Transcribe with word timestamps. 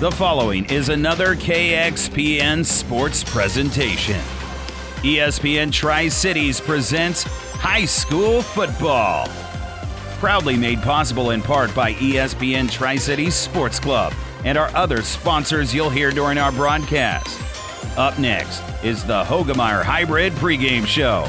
The 0.00 0.12
following 0.12 0.64
is 0.66 0.90
another 0.90 1.34
KXPN 1.34 2.64
sports 2.64 3.24
presentation. 3.24 4.20
ESPN 5.02 5.72
Tri 5.72 6.06
Cities 6.06 6.60
presents 6.60 7.24
High 7.54 7.84
School 7.84 8.40
Football. 8.40 9.26
Proudly 10.20 10.56
made 10.56 10.80
possible 10.82 11.32
in 11.32 11.42
part 11.42 11.74
by 11.74 11.94
ESPN 11.94 12.70
Tri 12.70 12.94
Cities 12.94 13.34
Sports 13.34 13.80
Club 13.80 14.14
and 14.44 14.56
our 14.56 14.68
other 14.68 15.02
sponsors 15.02 15.74
you'll 15.74 15.90
hear 15.90 16.12
during 16.12 16.38
our 16.38 16.52
broadcast. 16.52 17.36
Up 17.98 18.16
next 18.20 18.62
is 18.84 19.04
the 19.04 19.24
Hoegemeyer 19.24 19.82
Hybrid 19.82 20.32
pregame 20.34 20.86
show. 20.86 21.28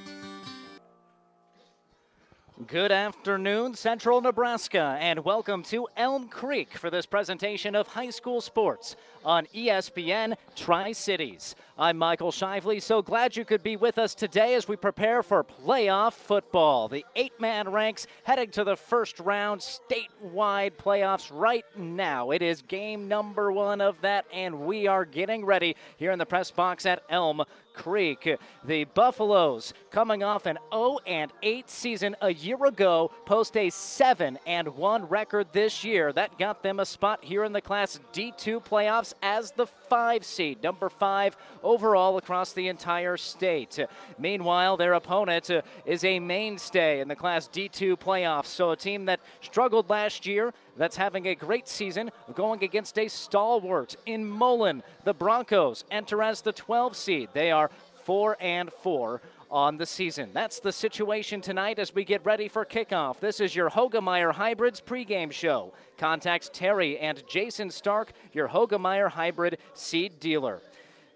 Good 2.67 2.91
afternoon, 2.91 3.75
Central 3.75 4.19
Nebraska, 4.19 4.97
and 4.99 5.23
welcome 5.23 5.63
to 5.63 5.87
Elm 5.95 6.27
Creek 6.27 6.77
for 6.77 6.89
this 6.89 7.05
presentation 7.05 7.75
of 7.75 7.87
high 7.87 8.09
school 8.09 8.41
sports 8.41 8.97
on 9.23 9.47
ESPN 9.55 10.35
Tri 10.55 10.91
Cities. 10.91 11.55
I'm 11.77 11.97
Michael 11.97 12.31
Shively, 12.31 12.81
so 12.81 13.01
glad 13.01 13.37
you 13.37 13.45
could 13.45 13.63
be 13.63 13.77
with 13.77 13.97
us 13.97 14.13
today 14.13 14.53
as 14.55 14.67
we 14.67 14.75
prepare 14.75 15.23
for 15.23 15.43
playoff 15.43 16.13
football. 16.13 16.89
The 16.89 17.05
eight 17.15 17.39
man 17.39 17.71
ranks 17.71 18.05
heading 18.23 18.51
to 18.51 18.63
the 18.63 18.75
first 18.75 19.19
round 19.19 19.61
statewide 19.61 20.73
playoffs 20.73 21.31
right 21.33 21.65
now. 21.77 22.31
It 22.31 22.41
is 22.41 22.61
game 22.63 23.07
number 23.07 23.51
one 23.51 23.79
of 23.79 23.99
that, 24.01 24.25
and 24.33 24.59
we 24.61 24.87
are 24.87 25.05
getting 25.05 25.45
ready 25.45 25.75
here 25.97 26.11
in 26.11 26.19
the 26.19 26.25
press 26.25 26.51
box 26.51 26.85
at 26.85 27.01
Elm 27.09 27.43
Creek. 27.73 28.37
The 28.63 28.83
Buffaloes, 28.85 29.73
coming 29.89 30.23
off 30.23 30.45
an 30.45 30.57
0 30.73 30.99
and 31.05 31.31
8 31.41 31.69
season 31.69 32.15
a 32.21 32.33
year 32.33 32.63
ago, 32.65 33.11
post 33.25 33.57
a 33.57 33.69
7 33.69 34.39
and 34.45 34.67
1 34.69 35.05
record 35.07 35.47
this 35.53 35.83
year. 35.83 36.13
That 36.13 36.37
got 36.37 36.63
them 36.63 36.79
a 36.79 36.85
spot 36.85 37.23
here 37.23 37.43
in 37.43 37.53
the 37.53 37.61
Class 37.61 37.99
D2 38.13 38.63
playoffs 38.63 39.13
as 39.21 39.51
the 39.51 39.67
5 39.67 40.23
seed, 40.23 40.63
number 40.63 40.89
5 40.89 41.37
overall 41.63 42.17
across 42.17 42.53
the 42.53 42.67
entire 42.67 43.17
state. 43.17 43.79
Meanwhile, 44.17 44.77
their 44.77 44.93
opponent 44.93 45.49
is 45.85 46.03
a 46.03 46.19
mainstay 46.19 46.99
in 46.99 47.07
the 47.07 47.15
Class 47.15 47.47
D2 47.47 47.97
playoffs, 47.97 48.47
so 48.47 48.71
a 48.71 48.75
team 48.75 49.05
that 49.05 49.19
struggled 49.41 49.89
last 49.89 50.25
year 50.25 50.53
that's 50.81 50.97
having 50.97 51.27
a 51.27 51.35
great 51.35 51.67
season 51.67 52.09
going 52.33 52.63
against 52.63 52.97
a 52.97 53.07
stalwart 53.07 53.95
in 54.07 54.27
Mullen. 54.27 54.81
The 55.03 55.13
Broncos 55.13 55.83
enter 55.91 56.23
as 56.23 56.41
the 56.41 56.53
12 56.53 56.95
seed. 56.95 57.29
They 57.33 57.51
are 57.51 57.69
4 58.03 58.35
and 58.41 58.73
4 58.73 59.21
on 59.51 59.77
the 59.77 59.85
season. 59.85 60.31
That's 60.33 60.59
the 60.59 60.71
situation 60.71 61.39
tonight 61.39 61.77
as 61.77 61.93
we 61.93 62.03
get 62.03 62.25
ready 62.25 62.47
for 62.47 62.65
kickoff. 62.65 63.19
This 63.19 63.39
is 63.39 63.55
your 63.55 63.69
Hoegemeyer 63.69 64.33
Hybrids 64.33 64.81
pregame 64.81 65.31
show. 65.31 65.71
Contact 65.99 66.51
Terry 66.51 66.97
and 66.97 67.21
Jason 67.27 67.69
Stark, 67.69 68.13
your 68.33 68.47
Hoegemeyer 68.47 69.11
Hybrid 69.11 69.59
seed 69.75 70.19
dealer. 70.19 70.63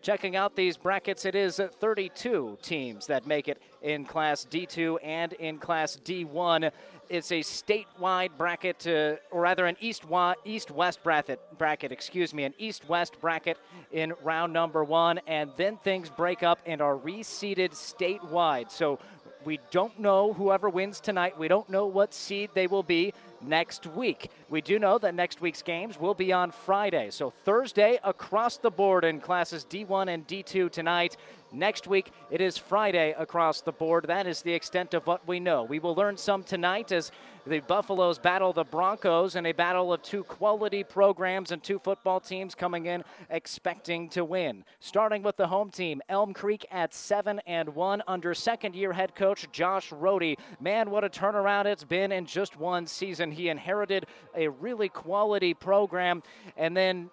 Checking 0.06 0.36
out 0.36 0.56
these 0.56 0.78
brackets, 0.78 1.26
it 1.26 1.34
is 1.34 1.60
32 1.60 2.60
teams 2.62 3.08
that 3.08 3.26
make 3.26 3.48
it 3.48 3.60
in 3.82 4.06
Class 4.06 4.46
D2 4.46 5.00
and 5.04 5.34
in 5.34 5.58
Class 5.58 5.98
D1. 6.06 6.72
It's 7.10 7.32
a 7.32 7.40
statewide 7.40 8.30
bracket, 8.38 8.86
uh, 8.86 9.16
or 9.32 9.42
rather 9.42 9.66
an 9.66 9.76
east 9.82 10.04
east 10.46 10.70
west 10.70 11.02
bracket. 11.02 11.40
Bracket, 11.58 11.92
excuse 11.92 12.36
me, 12.36 12.44
an 12.44 12.54
east 12.60 12.88
west 12.88 13.20
bracket 13.20 13.58
in 13.92 14.14
round 14.22 14.54
number 14.54 14.84
one, 14.84 15.22
and 15.26 15.50
then 15.58 15.78
things 15.78 16.12
break 16.12 16.44
up 16.44 16.60
and 16.68 16.82
are 16.82 16.96
reseeded 16.96 17.72
statewide. 17.72 18.70
So 18.70 19.00
we 19.44 19.60
don't 19.72 20.00
know 20.00 20.34
whoever 20.34 20.70
wins 20.70 21.00
tonight. 21.00 21.40
We 21.40 21.48
don't 21.48 21.68
know 21.68 21.88
what 21.88 22.14
seed 22.14 22.52
they 22.54 22.68
will 22.68 22.84
be 22.84 23.12
next 23.48 23.88
week. 23.88 24.30
We 24.50 24.62
do 24.62 24.80
know 24.80 24.98
that 24.98 25.16
next 25.16 25.42
week's 25.42 25.62
games 25.62 26.00
will 26.00 26.14
be 26.14 26.34
on 26.34 26.52
Friday. 26.52 27.10
So 27.12 27.30
Thursday 27.30 28.00
across 28.04 28.58
the 28.58 28.72
board 28.72 29.04
in 29.04 29.20
classes 29.20 29.66
D1 29.70 30.08
and 30.08 30.28
D2 30.28 30.72
tonight. 30.72 31.18
Next 31.56 31.88
week, 31.88 32.12
it 32.30 32.42
is 32.42 32.58
Friday 32.58 33.16
across 33.18 33.62
the 33.62 33.72
board. 33.72 34.08
That 34.10 34.28
is 34.28 34.42
the 34.42 34.52
extent 34.52 34.94
of 34.94 35.08
what 35.08 35.26
we 35.26 35.40
know. 35.40 35.64
We 35.64 35.80
will 35.80 35.96
learn 35.96 36.18
some 36.18 36.44
tonight 36.44 36.92
as 36.92 37.14
the 37.48 37.62
Buffaloes 37.62 38.20
battle 38.20 38.52
the 38.52 38.66
Broncos 38.66 39.38
in 39.38 39.46
a 39.46 39.54
battle 39.54 39.94
of 39.94 40.02
two 40.02 40.26
quality 40.26 40.84
programs 40.84 41.52
and 41.52 41.64
two 41.64 41.80
football 41.80 42.20
teams 42.20 42.56
coming 42.56 42.88
in 42.88 43.06
expecting 43.30 44.10
to 44.10 44.26
win. 44.26 44.66
Starting 44.82 45.24
with 45.24 45.38
the 45.38 45.48
home 45.48 45.70
team, 45.70 46.02
Elm 46.10 46.34
Creek 46.34 46.66
at 46.72 46.94
7 46.94 47.40
and 47.48 47.70
1 47.70 48.04
under 48.06 48.34
second 48.34 48.76
year 48.76 48.92
head 48.92 49.16
coach 49.16 49.48
Josh 49.54 49.92
Rohde. 49.92 50.38
Man, 50.60 50.90
what 50.90 51.06
a 51.06 51.10
turnaround 51.10 51.68
it's 51.68 51.86
been 51.86 52.12
in 52.12 52.26
just 52.26 52.58
one 52.58 52.86
season. 52.86 53.32
He 53.32 53.48
inherited 53.48 54.08
a 54.36 54.50
really 54.50 54.90
quality 54.90 55.54
program 55.54 56.22
and 56.58 56.76
then 56.76 57.10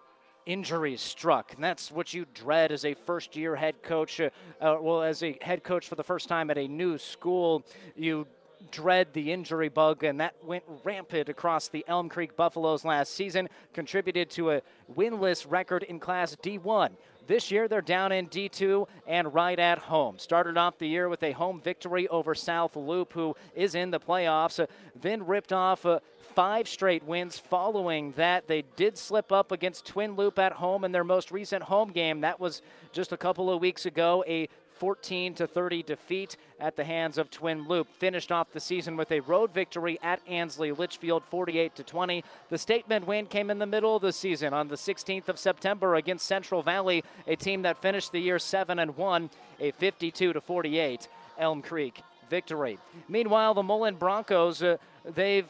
injuries 0.47 1.01
struck. 1.01 1.55
And 1.55 1.63
that's 1.63 1.91
what 1.91 2.13
you 2.13 2.27
dread 2.35 2.73
as 2.73 2.85
a 2.85 2.95
first 2.95 3.37
year 3.37 3.57
head 3.57 3.83
coach. 3.83 4.21
Uh, 4.21 4.31
uh, 4.61 4.79
well, 4.81 5.03
as 5.03 5.23
a 5.23 5.39
head 5.41 5.63
coach 5.63 5.87
for 5.89 5.95
the 5.95 6.05
first 6.05 6.29
time 6.29 6.51
at 6.51 6.59
a 6.59 6.69
new 6.69 6.99
school, 6.99 7.65
you 7.97 8.27
dread 8.71 9.13
the 9.13 9.33
injury 9.33 9.69
bug, 9.69 10.05
and 10.05 10.21
that 10.21 10.35
went 10.45 10.63
rampant 10.85 11.29
across 11.29 11.69
the 11.69 11.85
Elm 11.89 12.09
Creek 12.09 12.37
Buffaloes 12.37 12.85
last 12.85 13.15
season, 13.15 13.49
contributed 13.73 14.31
to 14.31 14.53
a 14.53 14.63
winless 14.95 15.47
record 15.49 15.83
in 15.83 15.99
Class 15.99 16.37
D1. 16.37 16.91
This 17.27 17.51
year, 17.51 17.69
they're 17.69 17.81
down 17.81 18.11
in 18.13 18.29
D2 18.29 18.87
and 19.07 19.33
right 19.33 19.59
at 19.59 19.79
home. 19.79 20.19
Started 20.19 20.57
off 20.57 20.79
the 20.79 20.89
year 20.89 21.09
with 21.09 21.23
a 21.23 21.33
home 21.33 21.61
victory 21.61 22.09
over 22.09 22.35
South 22.35 22.75
Loup, 22.75 23.13
who 23.13 23.37
is 23.55 23.75
in 23.75 23.91
the 23.91 24.01
playoffs, 24.01 24.65
then 25.01 25.25
ripped 25.25 25.53
off 25.53 25.87
uh, 25.87 26.01
five 26.34 26.69
straight 26.69 27.04
wins 27.04 27.38
following 27.38 28.12
that. 28.12 28.48
They 28.48 28.62
did 28.76 28.97
slip 28.97 29.32
up 29.32 29.53
against 29.53 29.87
Twin 29.87 30.16
Loup 30.16 30.38
at 30.38 30.53
home 30.53 30.84
in 30.84 30.93
their 30.93 31.04
most 31.04 31.31
recent 31.31 31.65
home 31.65 31.91
game. 31.91 32.20
That 32.20 32.41
was 32.41 32.62
just 32.93 33.12
a 33.12 33.16
couple 33.16 33.50
of 33.50 33.60
weeks 33.60 33.87
ago, 33.87 34.25
a 34.26 34.48
14 34.82 35.34
to 35.34 35.47
30 35.47 35.84
defeat 35.84 36.37
at 36.59 36.75
the 36.75 36.82
hands 36.82 37.16
of 37.16 37.31
Twin 37.31 37.69
Loup. 37.69 37.88
Finished 37.98 38.32
off 38.32 38.50
the 38.50 38.59
season 38.59 38.97
with 38.97 39.12
a 39.12 39.20
road 39.20 39.54
victory 39.54 39.98
at 40.03 40.20
Ansley 40.26 40.72
Litchfield 40.72 41.22
48 41.25 41.76
to 41.76 41.84
20. 41.84 42.25
The 42.49 42.59
statement 42.59 43.06
win 43.06 43.26
came 43.26 43.50
in 43.50 43.60
the 43.60 43.66
middle 43.66 43.94
of 43.94 44.03
the 44.03 44.12
season 44.12 44.53
on 44.53 44.66
the 44.66 44.75
16th 44.75 45.28
of 45.28 45.38
September 45.38 45.94
against 45.94 46.26
Central 46.26 46.62
Valley, 46.62 47.04
a 47.28 47.37
team 47.37 47.62
that 47.62 47.81
finished 47.81 48.10
the 48.10 48.19
year 48.19 48.41
7 48.41 48.78
and 48.78 48.97
1, 48.97 49.31
a 49.60 49.70
52 49.70 50.32
to 50.32 50.41
48 50.41 51.06
Elm 51.38 51.62
Creek 51.62 52.03
victory. 52.28 52.78
Meanwhile, 53.09 53.54
the 53.54 53.62
Mullen 53.62 53.94
Broncos, 53.94 54.62
uh, 54.62 54.78
they've 55.04 55.47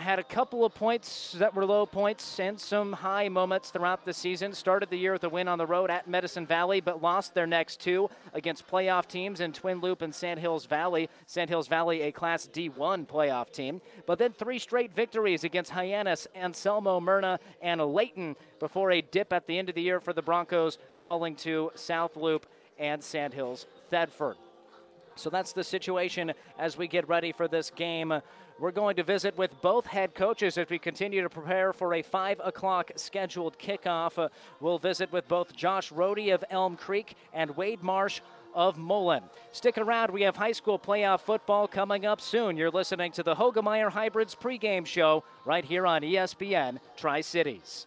had 0.00 0.18
a 0.18 0.24
couple 0.24 0.64
of 0.64 0.74
points 0.74 1.32
that 1.38 1.54
were 1.54 1.64
low 1.64 1.84
points 1.86 2.40
and 2.40 2.58
some 2.58 2.92
high 2.92 3.28
moments 3.28 3.70
throughout 3.70 4.04
the 4.04 4.12
season. 4.12 4.52
Started 4.52 4.90
the 4.90 4.96
year 4.96 5.12
with 5.12 5.24
a 5.24 5.28
win 5.28 5.46
on 5.48 5.58
the 5.58 5.66
road 5.66 5.90
at 5.90 6.08
Medicine 6.08 6.46
Valley, 6.46 6.80
but 6.80 7.02
lost 7.02 7.34
their 7.34 7.46
next 7.46 7.80
two 7.80 8.08
against 8.32 8.66
playoff 8.66 9.06
teams 9.06 9.40
in 9.40 9.52
Twin 9.52 9.80
Loup 9.80 10.02
and 10.02 10.14
Sandhills 10.14 10.66
Valley. 10.66 11.08
Sandhills 11.26 11.68
Valley, 11.68 12.02
a 12.02 12.12
Class 12.12 12.48
D1 12.52 13.06
playoff 13.06 13.52
team. 13.52 13.80
But 14.06 14.18
then 14.18 14.32
three 14.32 14.58
straight 14.58 14.94
victories 14.94 15.44
against 15.44 15.70
Hyannis, 15.70 16.26
Anselmo, 16.34 17.00
Merna, 17.00 17.38
and 17.60 17.80
Leyton 17.80 18.36
before 18.58 18.90
a 18.92 19.02
dip 19.02 19.32
at 19.32 19.46
the 19.46 19.58
end 19.58 19.68
of 19.68 19.74
the 19.74 19.82
year 19.82 20.00
for 20.00 20.12
the 20.12 20.22
Broncos, 20.22 20.78
falling 21.08 21.36
to 21.36 21.70
South 21.74 22.16
Loup 22.16 22.46
and 22.78 23.02
Sandhills 23.02 23.66
Thedford. 23.92 24.36
So 25.16 25.28
that's 25.28 25.52
the 25.52 25.64
situation 25.64 26.32
as 26.58 26.78
we 26.78 26.88
get 26.88 27.08
ready 27.08 27.32
for 27.32 27.46
this 27.46 27.70
game. 27.70 28.22
We're 28.60 28.72
going 28.72 28.96
to 28.96 29.02
visit 29.02 29.38
with 29.38 29.58
both 29.62 29.86
head 29.86 30.14
coaches 30.14 30.58
as 30.58 30.68
we 30.68 30.78
continue 30.78 31.22
to 31.22 31.30
prepare 31.30 31.72
for 31.72 31.94
a 31.94 32.02
5 32.02 32.42
o'clock 32.44 32.90
scheduled 32.94 33.58
kickoff. 33.58 34.18
Uh, 34.18 34.28
we'll 34.60 34.78
visit 34.78 35.10
with 35.10 35.26
both 35.28 35.56
Josh 35.56 35.90
Rohde 35.90 36.34
of 36.34 36.44
Elm 36.50 36.76
Creek 36.76 37.16
and 37.32 37.56
Wade 37.56 37.82
Marsh 37.82 38.20
of 38.54 38.76
Mullen. 38.76 39.22
Stick 39.52 39.78
around, 39.78 40.10
we 40.10 40.20
have 40.22 40.36
high 40.36 40.52
school 40.52 40.78
playoff 40.78 41.20
football 41.22 41.66
coming 41.66 42.04
up 42.04 42.20
soon. 42.20 42.58
You're 42.58 42.70
listening 42.70 43.12
to 43.12 43.22
the 43.22 43.34
Hoegemeyer 43.34 43.90
Hybrids 43.90 44.34
pregame 44.34 44.84
show 44.84 45.24
right 45.46 45.64
here 45.64 45.86
on 45.86 46.02
ESPN 46.02 46.80
Tri 46.98 47.22
Cities. 47.22 47.86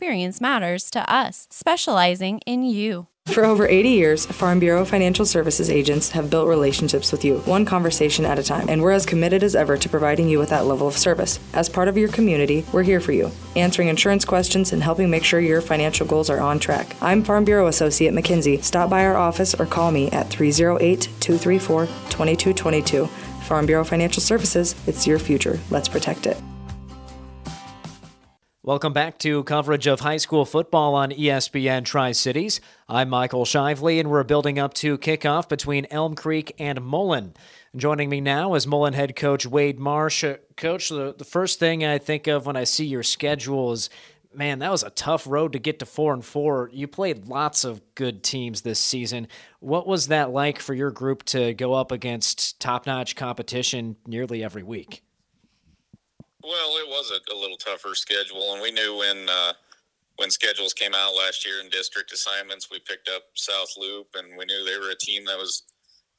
experience 0.00 0.40
matters 0.40 0.90
to 0.90 1.12
us, 1.12 1.46
specializing 1.50 2.40
in 2.46 2.62
you. 2.62 3.06
For 3.26 3.44
over 3.44 3.68
80 3.68 3.90
years, 3.90 4.24
Farm 4.24 4.58
Bureau 4.58 4.86
Financial 4.86 5.26
Services 5.26 5.68
agents 5.68 6.12
have 6.12 6.30
built 6.30 6.48
relationships 6.48 7.12
with 7.12 7.22
you, 7.22 7.40
one 7.40 7.66
conversation 7.66 8.24
at 8.24 8.38
a 8.38 8.42
time, 8.42 8.70
and 8.70 8.80
we're 8.80 8.92
as 8.92 9.04
committed 9.04 9.42
as 9.42 9.54
ever 9.54 9.76
to 9.76 9.88
providing 9.90 10.26
you 10.26 10.38
with 10.38 10.48
that 10.48 10.64
level 10.64 10.88
of 10.88 10.96
service. 10.96 11.38
As 11.52 11.68
part 11.68 11.86
of 11.86 11.98
your 11.98 12.08
community, 12.08 12.64
we're 12.72 12.82
here 12.82 12.98
for 12.98 13.12
you, 13.12 13.30
answering 13.56 13.88
insurance 13.88 14.24
questions 14.24 14.72
and 14.72 14.82
helping 14.82 15.10
make 15.10 15.22
sure 15.22 15.38
your 15.38 15.60
financial 15.60 16.06
goals 16.06 16.30
are 16.30 16.40
on 16.40 16.58
track. 16.58 16.96
I'm 17.02 17.22
Farm 17.22 17.44
Bureau 17.44 17.66
Associate 17.66 18.14
McKinsey. 18.14 18.62
Stop 18.64 18.88
by 18.88 19.04
our 19.04 19.18
office 19.18 19.52
or 19.54 19.66
call 19.66 19.90
me 19.90 20.10
at 20.12 20.30
308 20.30 21.10
234 21.20 21.86
2222. 22.08 23.06
Farm 23.44 23.66
Bureau 23.66 23.84
Financial 23.84 24.22
Services, 24.22 24.74
it's 24.86 25.06
your 25.06 25.18
future. 25.18 25.60
Let's 25.68 25.90
protect 25.90 26.24
it. 26.24 26.38
Welcome 28.62 28.92
back 28.92 29.16
to 29.20 29.42
coverage 29.44 29.86
of 29.86 30.00
high 30.00 30.18
school 30.18 30.44
football 30.44 30.94
on 30.94 31.12
ESPN 31.12 31.82
Tri 31.82 32.12
Cities. 32.12 32.60
I'm 32.90 33.08
Michael 33.08 33.46
Shively, 33.46 33.98
and 33.98 34.10
we're 34.10 34.22
building 34.22 34.58
up 34.58 34.74
to 34.74 34.98
kickoff 34.98 35.48
between 35.48 35.86
Elm 35.90 36.14
Creek 36.14 36.54
and 36.58 36.82
Mullen. 36.82 37.32
Joining 37.74 38.10
me 38.10 38.20
now 38.20 38.52
is 38.52 38.66
Mullen 38.66 38.92
head 38.92 39.16
coach 39.16 39.46
Wade 39.46 39.80
Marsh. 39.80 40.24
Uh, 40.24 40.36
coach, 40.58 40.90
the, 40.90 41.14
the 41.16 41.24
first 41.24 41.58
thing 41.58 41.86
I 41.86 41.96
think 41.96 42.26
of 42.26 42.44
when 42.44 42.54
I 42.54 42.64
see 42.64 42.84
your 42.84 43.02
schedule 43.02 43.72
is 43.72 43.88
man, 44.34 44.58
that 44.58 44.70
was 44.70 44.82
a 44.82 44.90
tough 44.90 45.26
road 45.26 45.54
to 45.54 45.58
get 45.58 45.78
to 45.78 45.86
four 45.86 46.12
and 46.12 46.22
four. 46.22 46.68
You 46.70 46.86
played 46.86 47.28
lots 47.28 47.64
of 47.64 47.80
good 47.94 48.22
teams 48.22 48.60
this 48.60 48.78
season. 48.78 49.26
What 49.60 49.86
was 49.86 50.08
that 50.08 50.32
like 50.32 50.58
for 50.58 50.74
your 50.74 50.90
group 50.90 51.24
to 51.24 51.54
go 51.54 51.72
up 51.72 51.90
against 51.90 52.60
top 52.60 52.86
notch 52.86 53.16
competition 53.16 53.96
nearly 54.06 54.44
every 54.44 54.62
week? 54.62 55.02
Well, 56.42 56.76
it 56.78 56.88
was 56.88 57.12
a, 57.12 57.34
a 57.34 57.36
little 57.36 57.56
tougher 57.56 57.94
schedule, 57.94 58.54
and 58.54 58.62
we 58.62 58.72
knew 58.72 58.96
when 58.96 59.28
uh, 59.28 59.52
when 60.16 60.30
schedules 60.30 60.72
came 60.72 60.94
out 60.94 61.14
last 61.14 61.44
year 61.44 61.60
in 61.60 61.68
district 61.68 62.12
assignments, 62.12 62.70
we 62.70 62.78
picked 62.80 63.08
up 63.08 63.24
South 63.34 63.68
Loup, 63.76 64.08
and 64.14 64.36
we 64.38 64.44
knew 64.46 64.64
they 64.64 64.78
were 64.78 64.92
a 64.92 64.96
team 64.96 65.24
that 65.26 65.36
was 65.36 65.64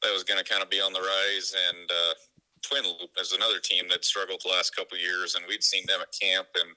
that 0.03 0.13
was 0.13 0.23
going 0.23 0.43
to 0.43 0.49
kind 0.49 0.61
of 0.63 0.69
be 0.69 0.81
on 0.81 0.93
the 0.93 1.01
rise. 1.01 1.55
And 1.69 1.89
uh, 1.89 2.13
Twin 2.61 2.83
Loup 2.83 3.09
is 3.19 3.33
another 3.33 3.59
team 3.59 3.85
that 3.89 4.05
struggled 4.05 4.41
the 4.43 4.49
last 4.49 4.75
couple 4.75 4.97
of 4.97 5.01
years, 5.01 5.35
and 5.35 5.45
we'd 5.47 5.63
seen 5.63 5.85
them 5.87 6.01
at 6.01 6.13
camp 6.19 6.47
and 6.55 6.69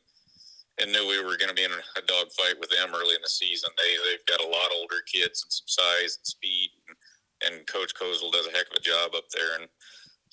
and 0.80 0.90
knew 0.90 1.06
we 1.06 1.22
were 1.22 1.38
going 1.38 1.48
to 1.48 1.54
be 1.54 1.62
in 1.64 1.70
a 1.70 2.02
dogfight 2.08 2.58
with 2.58 2.70
them 2.70 2.90
early 2.96 3.14
in 3.14 3.22
the 3.22 3.28
season. 3.28 3.70
They 3.76 3.92
they've 4.08 4.26
got 4.26 4.44
a 4.44 4.50
lot 4.50 4.72
older 4.72 5.04
kids 5.04 5.44
and 5.44 5.52
some 5.52 5.68
size 5.68 6.16
and 6.16 6.26
speed, 6.26 6.70
and, 6.88 6.96
and 7.44 7.66
Coach 7.66 7.92
Kozel 7.94 8.32
does 8.32 8.48
a 8.48 8.56
heck 8.56 8.72
of 8.72 8.80
a 8.80 8.80
job 8.80 9.12
up 9.14 9.28
there. 9.36 9.60
And 9.60 9.68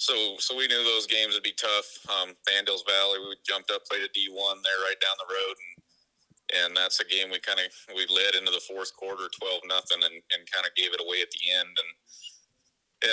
so 0.01 0.33
so 0.41 0.57
we 0.57 0.65
knew 0.65 0.81
those 0.81 1.05
games 1.05 1.37
would 1.37 1.45
be 1.45 1.53
tough. 1.53 1.85
Um, 2.09 2.33
Sandhills 2.49 2.81
Valley, 2.89 3.21
we 3.21 3.37
jumped 3.45 3.69
up, 3.69 3.85
played 3.85 4.01
a 4.01 4.09
D 4.17 4.33
one 4.33 4.57
there 4.65 4.81
right 4.81 4.97
down 4.97 5.13
the 5.21 5.29
road, 5.29 5.55
and 5.61 5.73
and 6.57 6.69
that's 6.73 6.97
a 6.97 7.05
game 7.05 7.29
we 7.29 7.37
kind 7.37 7.61
of 7.61 7.69
we 7.93 8.09
led 8.09 8.33
into 8.33 8.49
the 8.49 8.65
fourth 8.65 8.89
quarter, 8.97 9.29
twelve 9.29 9.61
nothing, 9.69 10.01
and, 10.01 10.17
and 10.33 10.41
kind 10.49 10.65
of 10.65 10.73
gave 10.73 10.89
it 10.89 11.05
away 11.05 11.21
at 11.21 11.29
the 11.29 11.43
end, 11.53 11.69
and 11.69 11.91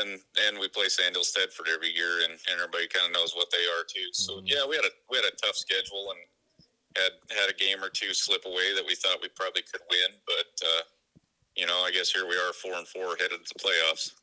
and 0.00 0.10
and 0.48 0.56
we 0.56 0.72
play 0.72 0.88
Sandhills 0.88 1.36
Thedford 1.36 1.68
every 1.68 1.92
year, 1.92 2.24
and, 2.24 2.32
and 2.48 2.56
everybody 2.56 2.88
kind 2.88 3.04
of 3.04 3.12
knows 3.12 3.36
what 3.36 3.52
they 3.52 3.68
are 3.68 3.84
too. 3.84 4.08
So 4.16 4.40
mm-hmm. 4.40 4.48
yeah, 4.48 4.64
we 4.64 4.80
had 4.80 4.88
a 4.88 4.92
we 5.12 5.20
had 5.20 5.28
a 5.28 5.36
tough 5.36 5.60
schedule 5.60 6.16
and 6.16 6.20
had 6.96 7.12
had 7.36 7.52
a 7.52 7.56
game 7.60 7.84
or 7.84 7.92
two 7.92 8.16
slip 8.16 8.48
away 8.48 8.72
that 8.72 8.88
we 8.88 8.96
thought 8.96 9.20
we 9.20 9.28
probably 9.36 9.60
could 9.68 9.84
win, 9.92 10.16
but 10.24 10.50
uh, 10.64 10.82
you 11.52 11.68
know 11.68 11.84
I 11.84 11.92
guess 11.92 12.08
here 12.08 12.24
we 12.24 12.40
are, 12.40 12.56
four 12.56 12.80
and 12.80 12.88
four, 12.88 13.20
headed 13.20 13.44
to 13.44 13.52
the 13.52 13.60
playoffs. 13.60 14.16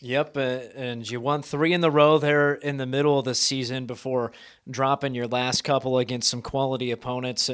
Yep, 0.00 0.36
and 0.36 1.08
you 1.10 1.20
won 1.20 1.42
three 1.42 1.72
in 1.72 1.80
the 1.80 1.90
row 1.90 2.18
there 2.18 2.54
in 2.54 2.76
the 2.76 2.86
middle 2.86 3.18
of 3.18 3.24
the 3.24 3.34
season 3.34 3.86
before 3.86 4.30
dropping 4.70 5.14
your 5.14 5.26
last 5.26 5.64
couple 5.64 5.98
against 5.98 6.30
some 6.30 6.40
quality 6.40 6.92
opponents. 6.92 7.50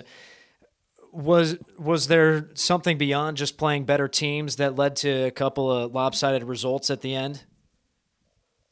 Was 1.10 1.56
was 1.78 2.08
there 2.08 2.50
something 2.54 2.98
beyond 2.98 3.38
just 3.38 3.56
playing 3.56 3.84
better 3.84 4.08
teams 4.08 4.56
that 4.56 4.76
led 4.76 4.96
to 4.96 5.08
a 5.26 5.30
couple 5.30 5.70
of 5.70 5.94
lopsided 5.94 6.44
results 6.44 6.90
at 6.90 7.00
the 7.00 7.14
end? 7.14 7.44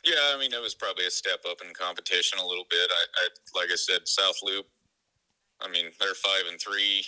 Yeah, 0.05 0.35
I 0.35 0.39
mean 0.39 0.53
it 0.53 0.61
was 0.61 0.75
probably 0.75 1.07
a 1.07 1.11
step 1.11 1.41
up 1.49 1.63
in 1.67 1.73
competition 1.73 2.41
a 2.41 2.47
little 2.47 2.67
bit. 2.69 2.91
I, 2.91 3.25
I 3.25 3.29
like 3.59 3.71
I 3.73 3.77
said, 3.77 4.07
South 4.07 4.37
Loup. 4.43 4.67
I 5.61 5.71
mean 5.71 5.87
they're 5.99 6.15
five 6.15 6.43
and 6.51 6.61
three. 6.61 7.07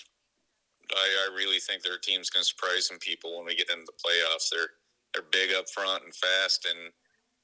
I, 0.93 1.29
I 1.29 1.35
really 1.35 1.59
think 1.59 1.83
their 1.83 1.99
team's 1.99 2.31
going 2.31 2.43
to 2.43 2.49
surprise 2.49 2.87
some 2.87 2.99
people 2.99 3.37
when 3.37 3.47
we 3.47 3.57
get 3.57 3.71
into 3.71 3.87
the 3.87 3.93
playoffs. 3.93 4.51
They're 4.51 4.69
they're 5.15 5.25
big 5.31 5.55
up 5.55 5.69
front 5.71 6.05
and 6.05 6.15
fast 6.15 6.67
and 6.69 6.91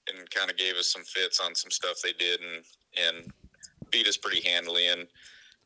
and 0.08 0.28
kind 0.30 0.50
of 0.50 0.56
gave 0.56 0.74
us 0.74 0.92
some 0.92 1.04
fits 1.04 1.40
on 1.40 1.54
some 1.54 1.70
stuff 1.70 1.96
they 2.02 2.12
did 2.12 2.40
and 2.40 2.64
and 3.06 3.32
beat 3.90 4.08
us 4.08 4.16
pretty 4.16 4.46
handily 4.46 4.88
and 4.88 5.06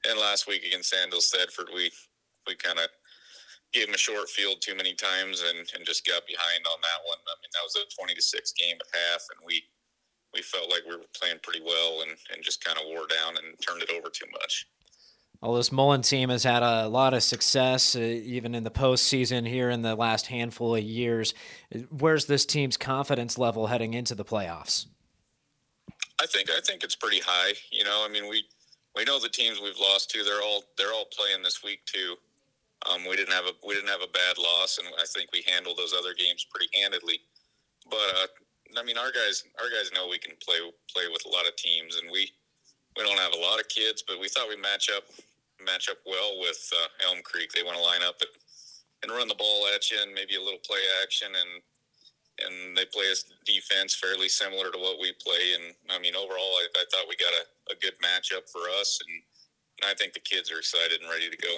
and 0.09 0.19
last 0.19 0.47
week 0.47 0.65
against 0.65 0.91
Sandhills 0.91 1.33
Thedford 1.33 1.73
we 1.75 1.91
we 2.47 2.55
kind 2.55 2.79
of 2.79 2.89
gave 3.73 3.87
them 3.87 3.95
a 3.95 3.99
short 3.99 4.29
field 4.29 4.63
too 4.63 4.77
many 4.77 4.95
times 4.95 5.43
and, 5.43 5.59
and 5.75 5.85
just 5.85 6.07
got 6.07 6.23
behind 6.29 6.63
on 6.71 6.79
that 6.83 7.03
one. 7.09 7.19
I 7.27 7.35
mean 7.43 7.51
that 7.53 7.67
was 7.67 7.75
a 7.75 7.89
twenty 7.95 8.15
to 8.15 8.23
six 8.23 8.53
game 8.53 8.77
at 8.79 8.95
half 8.95 9.23
and 9.35 9.41
we 9.47 9.63
we 10.35 10.43
felt 10.43 10.71
like 10.71 10.83
we 10.89 10.97
were 10.97 11.11
playing 11.17 11.39
pretty 11.43 11.63
well 11.63 12.03
and, 12.03 12.11
and 12.35 12.43
just 12.43 12.63
kind 12.63 12.77
of 12.77 12.85
wore 12.87 13.07
down 13.07 13.39
and 13.39 13.55
turned 13.63 13.83
it 13.83 13.91
over 13.91 14.11
too 14.11 14.27
much. 14.33 14.67
Well, 15.45 15.57
this 15.57 15.71
Mullen 15.71 16.01
team 16.01 16.31
has 16.31 16.43
had 16.43 16.63
a 16.63 16.89
lot 16.89 17.13
of 17.13 17.23
success, 17.23 17.95
uh, 17.95 17.99
even 17.99 18.55
in 18.55 18.65
the 18.65 18.71
postseason 18.71 19.47
here 19.47 19.69
in 19.69 19.83
the 19.83 19.95
last 19.95 20.29
handful 20.29 20.75
of 20.75 20.83
years. 20.83 21.35
Where's 21.91 22.25
this 22.25 22.47
team's 22.47 22.79
confidence 22.79 23.37
level 23.37 23.67
heading 23.67 23.93
into 23.93 24.15
the 24.15 24.25
playoffs? 24.25 24.87
I 26.19 26.25
think 26.25 26.49
I 26.49 26.61
think 26.65 26.83
it's 26.83 26.95
pretty 26.95 27.21
high. 27.21 27.53
You 27.71 27.85
know, 27.85 28.03
I 28.03 28.11
mean, 28.11 28.27
we 28.27 28.45
we 28.97 29.05
know 29.05 29.21
the 29.21 29.29
teams 29.29 29.61
we've 29.61 29.79
lost 29.79 30.11
to. 30.13 30.25
They're 30.25 30.41
all 30.41 30.65
they're 30.79 30.95
all 30.95 31.05
playing 31.13 31.43
this 31.43 31.63
week 31.63 31.85
too. 31.85 32.17
Um, 32.91 33.05
we 33.05 33.15
didn't 33.15 33.35
have 33.35 33.45
a 33.45 33.53
we 33.67 33.75
didn't 33.75 33.91
have 33.91 34.03
a 34.03 34.13
bad 34.15 34.39
loss, 34.39 34.79
and 34.79 34.89
I 34.99 35.05
think 35.05 35.29
we 35.31 35.45
handled 35.47 35.77
those 35.77 35.93
other 35.93 36.15
games 36.15 36.47
pretty 36.51 36.71
handedly. 36.73 37.21
But 37.91 37.99
uh, 38.17 38.81
I 38.81 38.83
mean, 38.83 38.97
our 38.97 39.13
guys 39.13 39.45
our 39.61 39.69
guys 39.69 39.93
know 39.93 40.09
we 40.09 40.17
can 40.17 40.37
play 40.43 40.57
play 40.89 41.05
with 41.13 41.27
a 41.27 41.29
lot 41.29 41.47
of 41.47 41.55
teams, 41.57 42.01
and 42.01 42.11
we 42.11 42.33
we 42.97 43.05
don't 43.05 43.19
have 43.19 43.35
a 43.35 43.43
lot 43.45 43.61
of 43.61 43.69
kids, 43.69 44.03
but 44.09 44.19
we 44.19 44.29
thought 44.29 44.49
we 44.49 44.57
match 44.57 44.89
up 44.89 45.05
match 45.65 45.89
up 45.89 45.99
well 46.07 46.39
with 46.41 46.61
uh, 46.73 47.09
Elm 47.09 47.21
Creek. 47.25 47.53
They 47.53 47.63
want 47.63 47.77
to 47.77 47.83
line 47.83 48.03
up 48.03 48.21
and 49.03 49.13
run 49.13 49.29
the 49.29 49.35
ball 49.35 49.67
at 49.75 49.91
you, 49.91 49.99
and 50.01 50.15
maybe 50.15 50.37
a 50.37 50.43
little 50.43 50.63
play 50.65 50.81
action, 51.03 51.29
and 51.29 51.63
and 52.43 52.77
they 52.77 52.85
play 52.87 53.11
us 53.11 53.25
defense 53.47 53.95
fairly 53.95 54.29
similar 54.29 54.71
to 54.73 54.79
what 54.79 54.99
we 55.01 55.15
play. 55.23 55.55
And 55.55 55.75
I 55.91 55.99
mean, 56.01 56.17
overall, 56.17 56.55
I, 56.59 56.67
I 56.75 56.85
thought 56.91 57.07
we 57.09 57.17
got 57.17 57.33
a, 57.33 57.75
a 57.75 57.77
good 57.79 57.95
matchup 58.03 58.51
for 58.51 58.67
us, 58.81 58.99
and, 59.07 59.23
and 59.83 59.91
I 59.91 59.95
think 59.95 60.15
the 60.15 60.21
kids 60.21 60.51
are 60.51 60.59
excited 60.59 61.01
and 61.01 61.11
ready 61.11 61.31
to 61.31 61.37
go. 61.37 61.55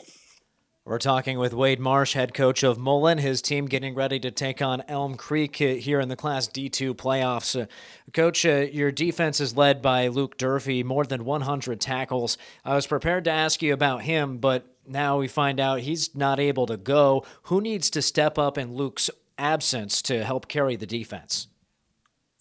We're 0.86 0.98
talking 0.98 1.40
with 1.40 1.52
Wade 1.52 1.80
Marsh, 1.80 2.12
head 2.12 2.32
coach 2.32 2.62
of 2.62 2.78
Mullen, 2.78 3.18
his 3.18 3.42
team 3.42 3.66
getting 3.66 3.96
ready 3.96 4.20
to 4.20 4.30
take 4.30 4.62
on 4.62 4.84
Elm 4.86 5.16
Creek 5.16 5.56
here 5.56 5.98
in 5.98 6.08
the 6.08 6.14
Class 6.14 6.46
D2 6.46 6.94
playoffs. 6.94 7.60
Uh, 7.60 7.66
coach, 8.12 8.46
uh, 8.46 8.68
your 8.70 8.92
defense 8.92 9.40
is 9.40 9.56
led 9.56 9.82
by 9.82 10.06
Luke 10.06 10.38
Durfee, 10.38 10.84
more 10.84 11.04
than 11.04 11.24
100 11.24 11.80
tackles. 11.80 12.38
I 12.64 12.76
was 12.76 12.86
prepared 12.86 13.24
to 13.24 13.32
ask 13.32 13.62
you 13.62 13.72
about 13.72 14.02
him, 14.02 14.38
but 14.38 14.76
now 14.86 15.18
we 15.18 15.26
find 15.26 15.58
out 15.58 15.80
he's 15.80 16.14
not 16.14 16.38
able 16.38 16.66
to 16.66 16.76
go. 16.76 17.26
Who 17.42 17.60
needs 17.60 17.90
to 17.90 18.00
step 18.00 18.38
up 18.38 18.56
in 18.56 18.76
Luke's 18.76 19.10
absence 19.36 20.00
to 20.02 20.22
help 20.22 20.46
carry 20.46 20.76
the 20.76 20.86
defense? 20.86 21.48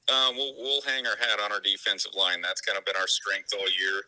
Um, 0.08 0.36
we'll, 0.36 0.54
we'll 0.60 0.82
hang 0.84 1.08
our 1.08 1.18
hat 1.18 1.40
on 1.44 1.52
our 1.52 1.62
defensive 1.62 2.14
line. 2.14 2.42
That's 2.44 2.62
kind 2.62 2.78
of 2.78 2.86
been 2.86 2.96
our 2.96 3.08
strength 3.08 3.56
all 3.58 3.66
year. 3.66 4.04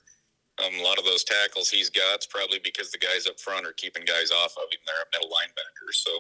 Um, 0.63 0.73
a 0.79 0.83
lot 0.83 0.97
of 0.97 1.05
those 1.05 1.23
tackles 1.23 1.69
he's 1.69 1.89
got 1.89 2.19
is 2.19 2.25
probably 2.25 2.59
because 2.63 2.91
the 2.91 2.97
guys 2.97 3.27
up 3.27 3.39
front 3.39 3.65
are 3.65 3.73
keeping 3.73 4.05
guys 4.05 4.31
off 4.31 4.55
of 4.57 4.71
him. 4.71 4.79
They're 4.85 5.05
middle 5.13 5.29
linebackers. 5.29 5.95
So, 5.95 6.19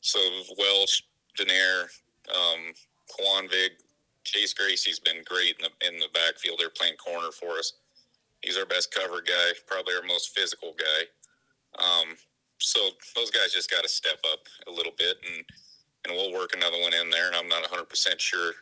so 0.00 0.18
Welch, 0.58 1.04
Denair, 1.38 1.84
um, 2.34 2.72
Quanvig, 3.10 3.70
Chase 4.24 4.54
Gracie's 4.54 4.98
been 4.98 5.22
great 5.24 5.56
in 5.60 5.66
the 5.68 5.86
in 5.86 5.98
the 5.98 6.08
backfield. 6.14 6.58
They're 6.58 6.70
playing 6.70 6.96
corner 6.96 7.30
for 7.30 7.58
us. 7.58 7.74
He's 8.42 8.56
our 8.58 8.66
best 8.66 8.92
cover 8.92 9.20
guy, 9.20 9.52
probably 9.66 9.94
our 9.94 10.06
most 10.06 10.36
physical 10.36 10.74
guy. 10.78 11.06
Um, 11.78 12.16
so 12.58 12.90
those 13.14 13.30
guys 13.30 13.52
just 13.52 13.70
got 13.70 13.82
to 13.82 13.88
step 13.88 14.18
up 14.32 14.40
a 14.66 14.70
little 14.70 14.92
bit, 14.98 15.16
and 15.24 15.44
and 16.06 16.16
we'll 16.16 16.32
work 16.32 16.54
another 16.56 16.80
one 16.80 16.94
in 16.94 17.10
there. 17.10 17.26
And 17.28 17.36
I'm 17.36 17.48
not 17.48 17.62
100 17.62 17.88
percent 17.88 18.20
sure 18.20 18.52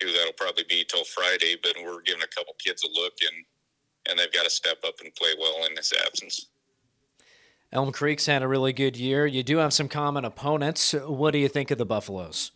who 0.00 0.12
that'll 0.12 0.32
probably 0.34 0.64
be 0.68 0.84
till 0.84 1.04
Friday, 1.04 1.56
but 1.62 1.74
we're 1.82 2.02
giving 2.02 2.22
a 2.22 2.34
couple 2.34 2.54
kids 2.58 2.84
a 2.84 2.88
look 2.88 3.14
and 3.22 3.44
and 4.08 4.18
they've 4.18 4.32
got 4.32 4.44
to 4.44 4.50
step 4.50 4.78
up 4.86 4.94
and 5.02 5.14
play 5.14 5.30
well 5.38 5.66
in 5.68 5.76
his 5.76 5.92
absence. 6.06 6.46
Elm 7.72 7.90
Creek's 7.90 8.26
had 8.26 8.42
a 8.42 8.48
really 8.48 8.72
good 8.72 8.96
year. 8.96 9.26
You 9.26 9.42
do 9.42 9.56
have 9.58 9.72
some 9.72 9.88
common 9.88 10.24
opponents. 10.24 10.92
What 10.92 11.30
do 11.30 11.38
you 11.38 11.48
think 11.48 11.70
of 11.70 11.78
the 11.78 11.86
Buffaloes? 11.86 12.52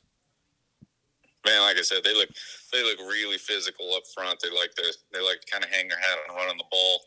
Man, 1.47 1.63
like 1.63 1.79
I 1.79 1.83
said, 1.83 2.05
they 2.05 2.15
look 2.15 2.29
they 2.73 2.83
look 2.83 2.99
really 2.99 3.39
physical 3.39 3.95
up 3.95 4.03
front. 4.15 4.41
They 4.41 4.51
like 4.51 4.75
to 4.75 4.93
they 5.13 5.21
like 5.21 5.41
to 5.41 5.51
kind 5.51 5.65
of 5.65 5.71
hang 5.71 5.89
their 5.89 5.99
hat 5.99 6.19
and 6.27 6.37
run 6.37 6.49
on 6.49 6.59
the 6.59 6.65
ball. 6.71 7.01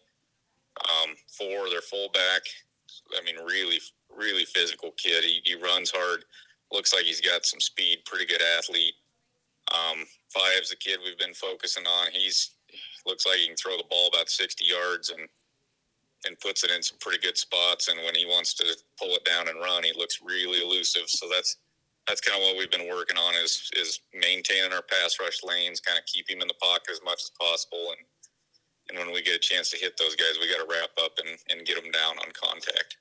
Um, 0.79 1.15
for 1.27 1.69
their 1.69 1.81
fullback, 1.81 2.41
I 3.17 3.24
mean, 3.25 3.36
really 3.46 3.79
really 4.15 4.46
physical 4.46 4.91
kid. 4.98 5.24
He, 5.24 5.41
he 5.43 5.55
runs 5.55 5.91
hard. 5.93 6.24
Looks 6.72 6.93
like 6.93 7.03
he's 7.03 7.22
got 7.22 7.46
some 7.46 7.60
speed. 7.60 8.00
Pretty 8.05 8.25
good 8.25 8.41
athlete. 8.58 8.93
Um, 9.72 10.05
Five's 10.29 10.69
the 10.69 10.75
kid 10.75 11.00
we've 11.03 11.17
been 11.17 11.34
focusing 11.34 11.86
on. 11.86 12.08
He's 12.12 12.51
looks 13.09 13.25
like 13.25 13.37
he 13.37 13.47
can 13.47 13.57
throw 13.57 13.75
the 13.75 13.89
ball 13.89 14.07
about 14.13 14.29
60 14.29 14.63
yards 14.63 15.09
and 15.09 15.27
and 16.27 16.39
puts 16.39 16.63
it 16.65 16.71
in 16.71 16.83
some 16.83 16.97
pretty 16.99 17.17
good 17.17 17.37
spots. 17.37 17.87
And 17.87 17.97
when 18.03 18.13
he 18.13 18.25
wants 18.25 18.53
to 18.55 18.65
pull 18.99 19.15
it 19.15 19.23
down 19.23 19.47
and 19.47 19.57
run, 19.59 19.83
he 19.83 19.93
looks 19.95 20.19
really 20.21 20.61
elusive. 20.61 21.07
So 21.07 21.27
that's 21.29 21.57
that's 22.07 22.21
kind 22.21 22.41
of 22.41 22.45
what 22.45 22.57
we've 22.57 22.71
been 22.71 22.89
working 22.89 23.17
on 23.17 23.35
is 23.35 23.69
is 23.73 24.01
maintaining 24.13 24.73
our 24.73 24.81
pass 24.81 25.17
rush 25.19 25.43
lanes, 25.43 25.79
kind 25.79 25.97
of 25.97 26.05
keep 26.05 26.29
him 26.29 26.41
in 26.41 26.47
the 26.47 26.59
pocket 26.61 26.91
as 26.91 27.01
much 27.03 27.21
as 27.23 27.31
possible. 27.39 27.93
And 27.97 28.05
and 28.89 28.97
when 28.97 29.13
we 29.13 29.21
get 29.21 29.35
a 29.35 29.39
chance 29.39 29.69
to 29.71 29.77
hit 29.77 29.97
those 29.97 30.15
guys, 30.15 30.37
we 30.39 30.49
got 30.49 30.65
to 30.65 30.67
wrap 30.69 30.89
up 31.03 31.11
and, 31.19 31.37
and 31.49 31.65
get 31.65 31.81
them 31.81 31.91
down 31.91 32.17
on 32.17 32.31
contact. 32.33 32.97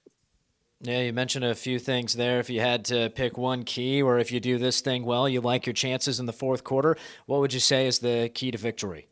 Yeah, 0.80 1.00
you 1.00 1.12
mentioned 1.12 1.44
a 1.44 1.54
few 1.54 1.78
things 1.78 2.12
there. 2.12 2.38
If 2.38 2.50
you 2.50 2.60
had 2.60 2.84
to 2.86 3.10
pick 3.10 3.36
one 3.36 3.64
key, 3.64 4.00
or 4.00 4.18
if 4.18 4.30
you 4.30 4.38
do 4.38 4.58
this 4.58 4.80
thing 4.80 5.04
well, 5.04 5.28
you 5.28 5.40
like 5.40 5.66
your 5.66 5.72
chances 5.72 6.20
in 6.20 6.26
the 6.26 6.32
fourth 6.32 6.62
quarter. 6.62 6.96
What 7.26 7.40
would 7.40 7.52
you 7.52 7.58
say 7.58 7.86
is 7.86 7.98
the 7.98 8.30
key 8.32 8.52
to 8.52 8.58
victory? 8.58 9.08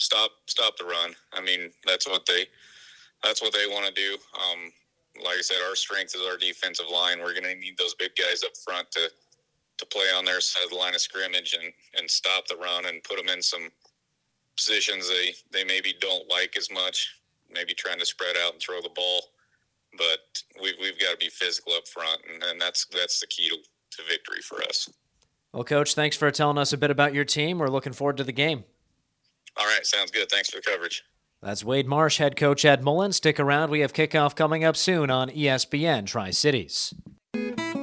Stop, 0.00 0.30
stop 0.46 0.76
the 0.76 0.84
run. 0.84 1.14
I 1.32 1.40
mean, 1.40 1.70
that's 1.86 2.08
what 2.08 2.26
they, 2.26 2.46
that's 3.22 3.42
what 3.42 3.52
they 3.52 3.66
want 3.66 3.86
to 3.86 3.92
do. 3.92 4.16
Um, 4.34 4.72
like 5.22 5.38
I 5.38 5.42
said, 5.42 5.58
our 5.68 5.76
strength 5.76 6.14
is 6.14 6.22
our 6.26 6.36
defensive 6.36 6.86
line. 6.92 7.18
We're 7.20 7.34
going 7.34 7.44
to 7.44 7.54
need 7.54 7.76
those 7.78 7.94
big 7.94 8.12
guys 8.16 8.42
up 8.42 8.56
front 8.64 8.90
to, 8.92 9.10
to 9.78 9.86
play 9.86 10.06
on 10.16 10.24
their 10.24 10.40
side 10.40 10.64
of 10.64 10.70
the 10.70 10.76
line 10.76 10.94
of 10.94 11.00
scrimmage 11.00 11.56
and, 11.60 11.72
and 11.98 12.10
stop 12.10 12.46
the 12.48 12.56
run 12.56 12.86
and 12.86 13.02
put 13.04 13.18
them 13.18 13.28
in 13.28 13.42
some 13.42 13.68
positions 14.56 15.08
they, 15.08 15.34
they 15.52 15.64
maybe 15.64 15.94
don't 16.00 16.28
like 16.30 16.56
as 16.56 16.70
much. 16.70 17.14
Maybe 17.52 17.74
trying 17.74 17.98
to 17.98 18.06
spread 18.06 18.36
out 18.36 18.52
and 18.52 18.62
throw 18.62 18.80
the 18.80 18.90
ball 18.90 19.22
but 19.96 20.42
we've, 20.60 20.74
we've 20.80 20.98
got 20.98 21.12
to 21.12 21.16
be 21.16 21.28
physical 21.28 21.72
up 21.74 21.86
front, 21.88 22.20
and, 22.32 22.42
and 22.42 22.60
that's 22.60 22.86
that's 22.86 23.20
the 23.20 23.26
key 23.26 23.48
to, 23.48 23.56
to 23.56 24.08
victory 24.08 24.40
for 24.42 24.62
us. 24.62 24.88
Well, 25.52 25.64
Coach, 25.64 25.94
thanks 25.94 26.16
for 26.16 26.30
telling 26.30 26.58
us 26.58 26.72
a 26.72 26.78
bit 26.78 26.90
about 26.90 27.12
your 27.12 27.24
team. 27.24 27.58
We're 27.58 27.68
looking 27.68 27.92
forward 27.92 28.16
to 28.18 28.24
the 28.24 28.32
game. 28.32 28.64
All 29.60 29.66
right, 29.66 29.84
sounds 29.84 30.10
good. 30.10 30.30
Thanks 30.30 30.48
for 30.48 30.56
the 30.56 30.62
coverage. 30.62 31.04
That's 31.42 31.64
Wade 31.64 31.86
Marsh, 31.86 32.18
head 32.18 32.36
coach 32.36 32.64
Ed 32.64 32.82
Mullen. 32.82 33.12
Stick 33.12 33.38
around. 33.38 33.70
We 33.70 33.80
have 33.80 33.92
kickoff 33.92 34.34
coming 34.34 34.64
up 34.64 34.76
soon 34.76 35.10
on 35.10 35.28
ESPN 35.30 36.06
Tri 36.06 36.30
Cities. 36.30 36.94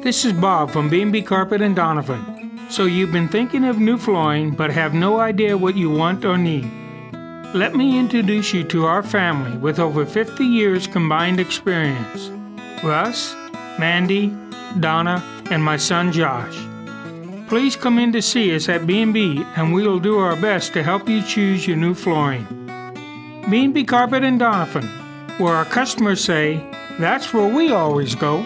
This 0.03 0.25
is 0.25 0.33
Bob 0.33 0.71
from 0.71 0.89
B&B 0.89 1.21
Carpet 1.21 1.61
and 1.61 1.75
Donovan. 1.75 2.61
So 2.69 2.85
you've 2.85 3.11
been 3.11 3.27
thinking 3.27 3.63
of 3.63 3.77
new 3.77 3.97
flooring 3.97 4.51
but 4.51 4.71
have 4.71 4.93
no 4.93 5.19
idea 5.19 5.57
what 5.57 5.75
you 5.75 5.89
want 5.89 6.25
or 6.25 6.37
need. 6.37 6.69
Let 7.53 7.75
me 7.75 7.97
introduce 7.99 8.53
you 8.53 8.63
to 8.65 8.85
our 8.85 9.03
family 9.03 9.57
with 9.57 9.79
over 9.79 10.05
50 10.05 10.43
years 10.43 10.85
combined 10.85 11.39
experience. 11.39 12.29
Russ, 12.83 13.35
Mandy, 13.79 14.35
Donna, 14.79 15.23
and 15.49 15.63
my 15.63 15.77
son 15.77 16.11
Josh. 16.11 16.57
Please 17.47 17.77
come 17.77 17.97
in 17.97 18.11
to 18.11 18.21
see 18.21 18.53
us 18.53 18.67
at 18.67 18.85
B&B 18.85 19.41
and 19.55 19.73
we 19.73 19.87
will 19.87 19.99
do 19.99 20.19
our 20.19 20.35
best 20.35 20.73
to 20.73 20.83
help 20.83 21.07
you 21.07 21.21
choose 21.23 21.65
your 21.65 21.77
new 21.77 21.93
flooring. 21.93 22.45
B&B 23.49 23.85
Carpet 23.85 24.25
and 24.25 24.37
Donovan, 24.37 24.85
where 25.37 25.53
our 25.53 25.63
customers 25.63 26.21
say, 26.21 26.61
that's 26.99 27.33
where 27.33 27.47
we 27.47 27.71
always 27.71 28.15
go. 28.15 28.45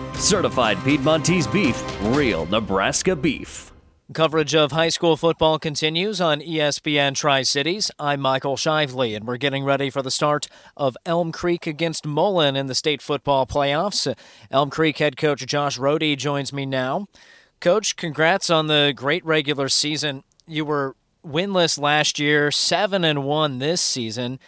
Certified 0.21 0.77
Piedmontese 0.83 1.47
beef, 1.47 1.83
real 2.01 2.45
Nebraska 2.45 3.15
beef. 3.15 3.71
Coverage 4.13 4.53
of 4.53 4.71
high 4.71 4.89
school 4.89 5.17
football 5.17 5.57
continues 5.57 6.21
on 6.21 6.41
ESPN 6.41 7.15
Tri 7.15 7.41
Cities. 7.41 7.89
I'm 7.97 8.21
Michael 8.21 8.55
Shively, 8.55 9.15
and 9.15 9.25
we're 9.25 9.37
getting 9.37 9.63
ready 9.63 9.89
for 9.89 10.03
the 10.03 10.11
start 10.11 10.47
of 10.77 10.95
Elm 11.07 11.31
Creek 11.31 11.65
against 11.65 12.05
Mullen 12.05 12.55
in 12.55 12.67
the 12.67 12.75
state 12.75 13.01
football 13.01 13.47
playoffs. 13.47 14.15
Elm 14.51 14.69
Creek 14.69 14.99
head 14.99 15.17
coach 15.17 15.43
Josh 15.47 15.79
Rohde 15.79 16.15
joins 16.17 16.53
me 16.53 16.67
now. 16.67 17.07
Coach, 17.59 17.95
congrats 17.95 18.51
on 18.51 18.67
the 18.67 18.93
great 18.95 19.25
regular 19.25 19.69
season. 19.69 20.23
You 20.45 20.65
were 20.65 20.95
winless 21.25 21.79
last 21.79 22.19
year, 22.19 22.51
seven 22.51 23.03
and 23.03 23.23
one 23.23 23.57
this 23.57 23.81
season. 23.81 24.39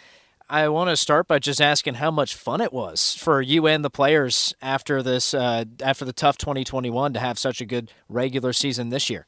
I 0.48 0.68
want 0.68 0.90
to 0.90 0.96
start 0.96 1.26
by 1.26 1.38
just 1.38 1.60
asking 1.60 1.94
how 1.94 2.10
much 2.10 2.34
fun 2.34 2.60
it 2.60 2.72
was 2.72 3.14
for 3.14 3.40
you 3.40 3.66
and 3.66 3.84
the 3.84 3.90
players 3.90 4.54
after 4.60 5.02
this, 5.02 5.32
uh, 5.32 5.64
after 5.82 6.04
the 6.04 6.12
tough 6.12 6.36
2021, 6.36 7.14
to 7.14 7.20
have 7.20 7.38
such 7.38 7.60
a 7.62 7.64
good 7.64 7.90
regular 8.08 8.52
season 8.52 8.90
this 8.90 9.08
year. 9.08 9.26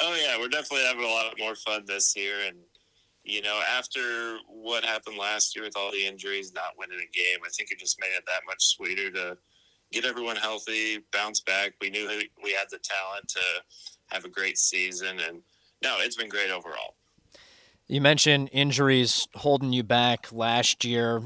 Oh 0.00 0.14
yeah, 0.14 0.38
we're 0.38 0.48
definitely 0.48 0.84
having 0.84 1.04
a 1.04 1.08
lot 1.08 1.32
more 1.38 1.54
fun 1.54 1.84
this 1.86 2.14
year, 2.14 2.36
and 2.46 2.58
you 3.24 3.40
know, 3.40 3.60
after 3.74 4.36
what 4.48 4.84
happened 4.84 5.16
last 5.16 5.56
year 5.56 5.64
with 5.64 5.76
all 5.76 5.90
the 5.90 6.06
injuries, 6.06 6.52
not 6.52 6.76
winning 6.76 6.98
a 6.98 7.16
game, 7.16 7.38
I 7.44 7.48
think 7.48 7.70
it 7.70 7.78
just 7.78 7.98
made 7.98 8.14
it 8.14 8.24
that 8.26 8.42
much 8.46 8.66
sweeter 8.66 9.10
to 9.12 9.38
get 9.92 10.04
everyone 10.04 10.36
healthy, 10.36 10.98
bounce 11.12 11.40
back. 11.40 11.72
We 11.80 11.88
knew 11.88 12.06
we 12.44 12.52
had 12.52 12.66
the 12.70 12.78
talent 12.78 13.28
to 13.28 13.40
have 14.08 14.26
a 14.26 14.28
great 14.28 14.58
season, 14.58 15.18
and 15.26 15.40
no, 15.82 15.96
it's 16.00 16.16
been 16.16 16.28
great 16.28 16.50
overall. 16.50 16.95
You 17.88 18.00
mentioned 18.00 18.48
injuries 18.52 19.28
holding 19.36 19.72
you 19.72 19.84
back 19.84 20.32
last 20.32 20.84
year. 20.84 21.22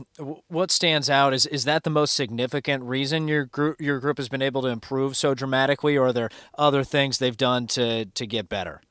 What 0.48 0.70
stands 0.70 1.08
out 1.08 1.32
is 1.32 1.46
is 1.46 1.64
that 1.64 1.84
the 1.84 1.90
most 1.90 2.14
significant 2.14 2.84
reason 2.84 3.28
your 3.28 3.46
group 3.46 3.80
your 3.80 3.98
group 3.98 4.18
has 4.18 4.28
been 4.28 4.42
able 4.42 4.60
to 4.62 4.68
improve 4.68 5.16
so 5.16 5.32
dramatically, 5.32 5.96
or 5.96 6.08
are 6.08 6.12
there 6.12 6.28
other 6.58 6.84
things 6.84 7.16
they've 7.16 7.36
done 7.36 7.66
to 7.68 8.04
to 8.04 8.26
get 8.26 8.50
better? 8.50 8.82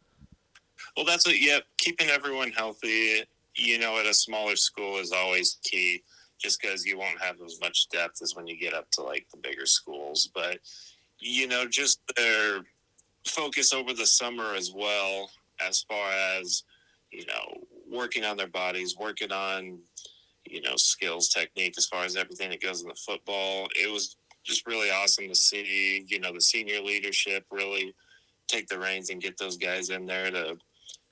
Well, 0.97 1.05
that's 1.05 1.27
what. 1.27 1.39
Yeah, 1.39 1.59
keeping 1.77 2.09
everyone 2.09 2.51
healthy. 2.51 3.23
You 3.55 3.77
know, 3.77 3.99
at 3.99 4.07
a 4.07 4.13
smaller 4.15 4.55
school 4.55 4.97
is 4.97 5.11
always 5.11 5.59
key, 5.61 6.01
just 6.39 6.59
because 6.59 6.85
you 6.85 6.97
won't 6.97 7.21
have 7.21 7.35
as 7.45 7.59
much 7.61 7.87
depth 7.89 8.23
as 8.23 8.35
when 8.35 8.47
you 8.47 8.57
get 8.57 8.73
up 8.73 8.89
to 8.91 9.03
like 9.03 9.27
the 9.31 9.37
bigger 9.37 9.67
schools. 9.67 10.27
But 10.33 10.57
you 11.19 11.45
know, 11.45 11.67
just 11.67 12.01
their 12.17 12.61
focus 13.27 13.73
over 13.73 13.93
the 13.93 14.07
summer 14.07 14.55
as 14.55 14.71
well, 14.73 15.29
as 15.61 15.83
far 15.83 16.11
as 16.11 16.63
you 17.11 17.25
know, 17.25 17.63
working 17.89 18.23
on 18.23 18.37
their 18.37 18.47
bodies, 18.47 18.95
working 18.97 19.31
on, 19.31 19.79
you 20.45 20.61
know, 20.61 20.75
skills, 20.75 21.29
technique, 21.29 21.75
as 21.77 21.85
far 21.85 22.03
as 22.03 22.15
everything 22.15 22.49
that 22.49 22.61
goes 22.61 22.81
in 22.81 22.87
the 22.87 22.95
football. 22.95 23.67
It 23.75 23.91
was 23.91 24.17
just 24.43 24.67
really 24.67 24.89
awesome 24.89 25.27
to 25.27 25.35
see, 25.35 26.05
you 26.07 26.19
know, 26.19 26.33
the 26.33 26.41
senior 26.41 26.81
leadership 26.81 27.45
really 27.51 27.93
take 28.47 28.67
the 28.67 28.79
reins 28.79 29.09
and 29.09 29.21
get 29.21 29.37
those 29.37 29.57
guys 29.57 29.89
in 29.89 30.05
there 30.05 30.31
to, 30.31 30.57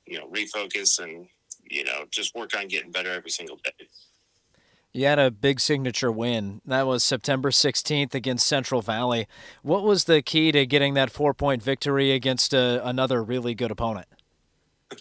you 0.05 0.19
know, 0.19 0.27
refocus 0.29 0.99
and, 0.99 1.27
you 1.69 1.83
know, 1.83 2.05
just 2.09 2.35
work 2.35 2.57
on 2.57 2.67
getting 2.67 2.91
better 2.91 3.11
every 3.11 3.29
single 3.29 3.57
day. 3.57 3.87
You 4.93 5.05
had 5.05 5.19
a 5.19 5.29
big 5.29 5.59
signature 5.59 6.11
win. 6.11 6.61
That 6.65 6.87
was 6.87 7.03
September 7.03 7.51
16th 7.51 8.15
against 8.15 8.47
Central 8.47 8.81
Valley. 8.81 9.27
What 9.61 9.83
was 9.83 10.05
the 10.05 10.23
key 10.23 10.51
to 10.53 10.65
getting 10.65 10.95
that 10.95 11.11
four 11.11 11.35
point 11.35 11.61
victory 11.61 12.11
against 12.11 12.53
a, 12.53 12.83
uh, 12.83 12.89
another 12.89 13.23
really 13.23 13.53
good 13.53 13.69
opponent? 13.69 14.07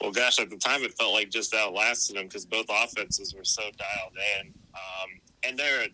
well, 0.00 0.12
gosh, 0.12 0.38
at 0.38 0.50
the 0.50 0.56
time 0.56 0.82
it 0.82 0.94
felt 0.94 1.12
like 1.12 1.30
just 1.30 1.54
outlasted 1.54 2.16
them 2.16 2.26
because 2.26 2.46
both 2.46 2.66
offenses 2.70 3.34
were 3.34 3.44
so 3.44 3.62
dialed 3.62 4.16
in. 4.40 4.54
Um, 4.74 5.20
and 5.42 5.58
they're 5.58 5.82
a 5.82 5.88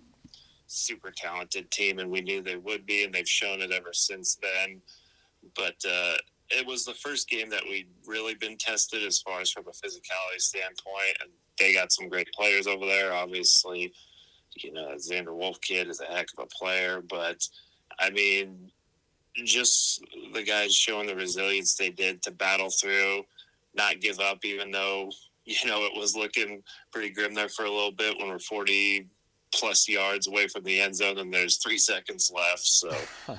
super 0.67 1.11
talented 1.11 1.71
team, 1.71 1.99
and 1.99 2.11
we 2.11 2.21
knew 2.21 2.43
they 2.43 2.57
would 2.57 2.85
be, 2.85 3.05
and 3.05 3.15
they've 3.15 3.29
shown 3.29 3.61
it 3.61 3.73
ever 3.73 3.93
since 3.93 4.37
then. 4.37 4.83
But 5.57 5.77
uh, 5.89 6.17
it 6.51 6.67
was 6.67 6.85
the 6.85 6.95
first 6.95 7.29
game 7.29 7.49
that 7.51 7.63
we'd 7.65 7.89
really 8.07 8.35
been 8.35 8.57
tested 8.59 9.03
as 9.05 9.21
far 9.21 9.41
as 9.41 9.51
from 9.51 9.67
a 9.67 9.71
physicality 9.71 10.39
standpoint, 10.39 11.17
and 11.21 11.31
they 11.59 11.73
got 11.73 11.93
some 11.93 12.09
great 12.09 12.31
players 12.33 12.67
over 12.67 12.85
there. 12.85 13.13
Obviously, 13.13 13.93
you 14.57 14.73
know, 14.73 14.95
Xander 14.97 15.29
Wolfkid 15.29 15.89
is 15.89 16.01
a 16.01 16.13
heck 16.13 16.29
of 16.37 16.45
a 16.45 16.47
player, 16.47 17.01
but 17.01 17.47
I 17.99 18.11
mean, 18.11 18.71
just 19.45 20.05
the 20.33 20.43
guys 20.43 20.75
showing 20.75 21.07
the 21.07 21.17
resilience 21.17 21.75
they 21.75 21.91
did 21.91 22.23
to 22.23 22.31
battle 22.31 22.71
through 22.71 23.25
not 23.75 24.01
give 24.01 24.21
up, 24.21 24.45
even 24.45 24.71
though 24.71 25.11
you 25.45 25.69
know 25.69 25.85
it 25.85 25.99
was 25.99 26.17
looking 26.17 26.63
pretty 26.93 27.11
grim 27.11 27.35
there 27.35 27.49
for 27.49 27.65
a 27.65 27.71
little 27.71 27.93
bit 27.93 28.17
when 28.19 28.29
we're 28.29 28.39
40 28.39 29.07
plus 29.55 29.89
yards 29.89 30.27
away 30.27 30.49
from 30.49 30.65
the 30.65 30.81
end 30.81 30.97
zone, 30.97 31.19
and 31.19 31.33
there's 31.33 31.59
three 31.59 31.79
seconds 31.79 32.33
left. 32.35 32.67
So, 32.67 32.93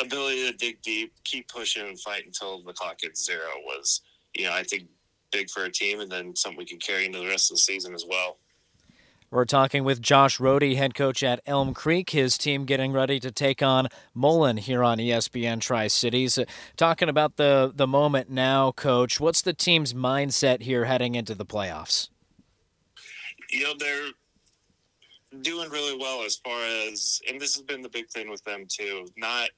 ability 0.00 0.50
to 0.50 0.56
dig 0.56 0.82
deep, 0.82 1.12
keep 1.24 1.48
pushing, 1.48 1.86
and 1.86 2.00
fight 2.00 2.26
until 2.26 2.62
the 2.62 2.72
clock 2.72 2.98
hits 3.00 3.24
zero 3.24 3.48
was, 3.64 4.02
you 4.34 4.46
know, 4.46 4.52
I 4.52 4.64
think 4.64 4.88
big 5.30 5.48
for 5.50 5.64
a 5.64 5.70
team, 5.70 6.00
and 6.00 6.10
then 6.10 6.34
something 6.34 6.58
we 6.58 6.64
can 6.64 6.78
carry 6.78 7.06
into 7.06 7.20
the 7.20 7.28
rest 7.28 7.50
of 7.50 7.56
the 7.56 7.62
season 7.62 7.94
as 7.94 8.04
well. 8.08 8.38
We're 9.34 9.46
talking 9.46 9.82
with 9.82 10.00
Josh 10.00 10.38
Rohde, 10.38 10.76
head 10.76 10.94
coach 10.94 11.24
at 11.24 11.40
Elm 11.44 11.74
Creek. 11.74 12.10
His 12.10 12.38
team 12.38 12.64
getting 12.64 12.92
ready 12.92 13.18
to 13.18 13.32
take 13.32 13.64
on 13.64 13.88
Mullen 14.14 14.58
here 14.58 14.84
on 14.84 14.98
ESPN 14.98 15.60
Tri 15.60 15.88
Cities. 15.88 16.38
Uh, 16.38 16.44
talking 16.76 17.08
about 17.08 17.34
the 17.34 17.72
the 17.74 17.88
moment 17.88 18.30
now, 18.30 18.70
coach. 18.70 19.18
What's 19.18 19.42
the 19.42 19.52
team's 19.52 19.92
mindset 19.92 20.62
here 20.62 20.84
heading 20.84 21.16
into 21.16 21.34
the 21.34 21.44
playoffs? 21.44 22.10
You 23.50 23.64
know 23.64 23.74
they're 23.76 24.10
doing 25.40 25.68
really 25.68 25.98
well 25.98 26.22
as 26.22 26.36
far 26.36 26.60
as, 26.88 27.20
and 27.28 27.40
this 27.40 27.56
has 27.56 27.64
been 27.64 27.82
the 27.82 27.88
big 27.88 28.08
thing 28.10 28.30
with 28.30 28.44
them 28.44 28.66
too. 28.68 29.04
Not 29.16 29.48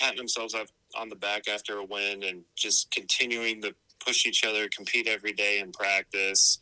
patting 0.00 0.18
themselves 0.18 0.52
up 0.52 0.66
on 0.96 1.08
the 1.08 1.14
back 1.14 1.46
after 1.46 1.76
a 1.76 1.84
win 1.84 2.24
and 2.24 2.42
just 2.56 2.90
continuing 2.90 3.62
to 3.62 3.72
push 4.04 4.26
each 4.26 4.44
other, 4.44 4.68
compete 4.68 5.06
every 5.06 5.32
day 5.32 5.60
in 5.60 5.70
practice 5.70 6.58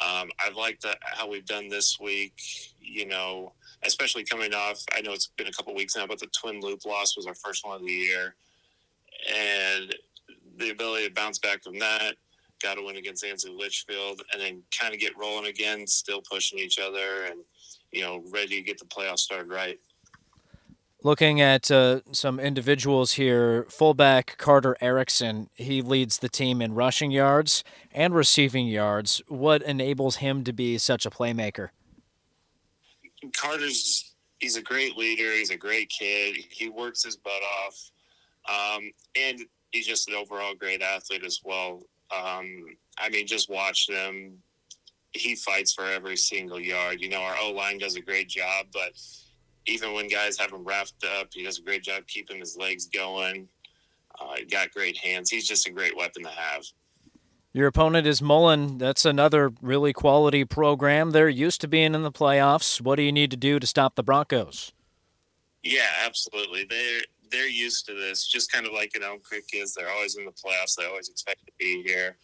um, 0.00 0.30
I've 0.38 0.56
liked 0.56 0.82
the, 0.82 0.96
how 1.02 1.28
we've 1.28 1.46
done 1.46 1.68
this 1.68 1.98
week. 2.00 2.34
You 2.80 3.06
know, 3.06 3.52
especially 3.84 4.24
coming 4.24 4.54
off. 4.54 4.82
I 4.96 5.00
know 5.00 5.12
it's 5.12 5.30
been 5.36 5.46
a 5.46 5.52
couple 5.52 5.74
weeks 5.74 5.96
now, 5.96 6.06
but 6.06 6.18
the 6.18 6.26
Twin 6.28 6.60
Loup 6.60 6.84
loss 6.84 7.16
was 7.16 7.26
our 7.26 7.34
first 7.34 7.64
one 7.64 7.76
of 7.76 7.86
the 7.86 7.92
year, 7.92 8.34
and 9.34 9.94
the 10.58 10.70
ability 10.70 11.06
to 11.06 11.14
bounce 11.14 11.38
back 11.38 11.62
from 11.62 11.78
that. 11.78 12.14
Got 12.62 12.74
to 12.74 12.84
win 12.84 12.96
against 12.96 13.24
Ansley 13.24 13.52
Litchfield, 13.52 14.22
and 14.32 14.40
then 14.40 14.62
kind 14.78 14.92
of 14.92 15.00
get 15.00 15.16
rolling 15.18 15.46
again. 15.46 15.86
Still 15.86 16.22
pushing 16.30 16.58
each 16.58 16.78
other, 16.78 17.24
and 17.26 17.40
you 17.92 18.02
know, 18.02 18.22
ready 18.30 18.56
to 18.56 18.62
get 18.62 18.78
the 18.78 18.84
playoffs 18.84 19.20
started 19.20 19.50
right. 19.50 19.78
Looking 21.02 21.40
at 21.40 21.70
uh, 21.70 22.00
some 22.12 22.38
individuals 22.38 23.12
here, 23.12 23.64
fullback 23.70 24.36
Carter 24.36 24.76
Erickson, 24.82 25.48
he 25.54 25.80
leads 25.80 26.18
the 26.18 26.28
team 26.28 26.60
in 26.60 26.74
rushing 26.74 27.10
yards 27.10 27.64
and 27.92 28.14
receiving 28.14 28.66
yards. 28.66 29.22
What 29.26 29.62
enables 29.62 30.16
him 30.16 30.44
to 30.44 30.52
be 30.52 30.76
such 30.76 31.06
a 31.06 31.10
playmaker? 31.10 31.70
Carter's 33.32 34.14
he's 34.40 34.56
a 34.56 34.62
great 34.62 34.96
leader. 34.96 35.32
He's 35.32 35.50
a 35.50 35.56
great 35.56 35.88
kid. 35.88 36.36
He 36.50 36.68
works 36.68 37.04
his 37.04 37.16
butt 37.16 37.42
off, 37.64 37.90
um, 38.48 38.90
and 39.16 39.40
he's 39.70 39.86
just 39.86 40.08
an 40.08 40.14
overall 40.14 40.54
great 40.54 40.82
athlete 40.82 41.24
as 41.24 41.40
well. 41.44 41.82
Um, 42.14 42.66
I 42.98 43.08
mean, 43.10 43.26
just 43.26 43.48
watch 43.48 43.86
them. 43.86 44.38
He 45.12 45.34
fights 45.34 45.72
for 45.72 45.84
every 45.84 46.16
single 46.16 46.60
yard. 46.60 47.00
You 47.00 47.08
know, 47.08 47.20
our 47.20 47.36
O 47.40 47.52
line 47.52 47.78
does 47.78 47.96
a 47.96 48.00
great 48.00 48.28
job, 48.28 48.66
but 48.72 48.92
even 49.70 49.94
when 49.94 50.08
guys 50.08 50.38
have 50.38 50.52
him 50.52 50.64
wrapped 50.64 51.04
up, 51.18 51.28
he 51.32 51.44
does 51.44 51.58
a 51.58 51.62
great 51.62 51.82
job 51.82 52.06
keeping 52.06 52.40
his 52.40 52.56
legs 52.56 52.86
going. 52.86 53.48
Uh, 54.20 54.36
got 54.50 54.72
great 54.72 54.98
hands. 54.98 55.30
He's 55.30 55.46
just 55.46 55.66
a 55.66 55.70
great 55.70 55.96
weapon 55.96 56.24
to 56.24 56.30
have. 56.30 56.64
Your 57.52 57.66
opponent 57.66 58.06
is 58.06 58.20
Mullen. 58.20 58.78
That's 58.78 59.04
another 59.04 59.52
really 59.60 59.92
quality 59.92 60.44
program. 60.44 61.10
They're 61.10 61.28
used 61.28 61.60
to 61.62 61.68
being 61.68 61.94
in 61.94 62.02
the 62.02 62.12
playoffs. 62.12 62.80
What 62.80 62.96
do 62.96 63.02
you 63.02 63.12
need 63.12 63.30
to 63.32 63.36
do 63.36 63.58
to 63.58 63.66
stop 63.66 63.96
the 63.96 64.02
Broncos? 64.02 64.72
Yeah, 65.62 65.88
absolutely. 66.04 66.66
They're 66.68 67.00
they're 67.30 67.48
used 67.48 67.86
to 67.86 67.94
this. 67.94 68.26
Just 68.26 68.50
kind 68.52 68.66
of 68.66 68.72
like 68.72 68.92
an 68.94 69.02
Elm 69.02 69.20
Creek 69.20 69.44
is. 69.52 69.74
They're 69.74 69.90
always 69.90 70.16
in 70.16 70.24
the 70.24 70.32
playoffs. 70.32 70.76
They 70.76 70.86
always 70.86 71.08
expect 71.08 71.46
to 71.46 71.52
be 71.58 71.82
here, 71.84 72.16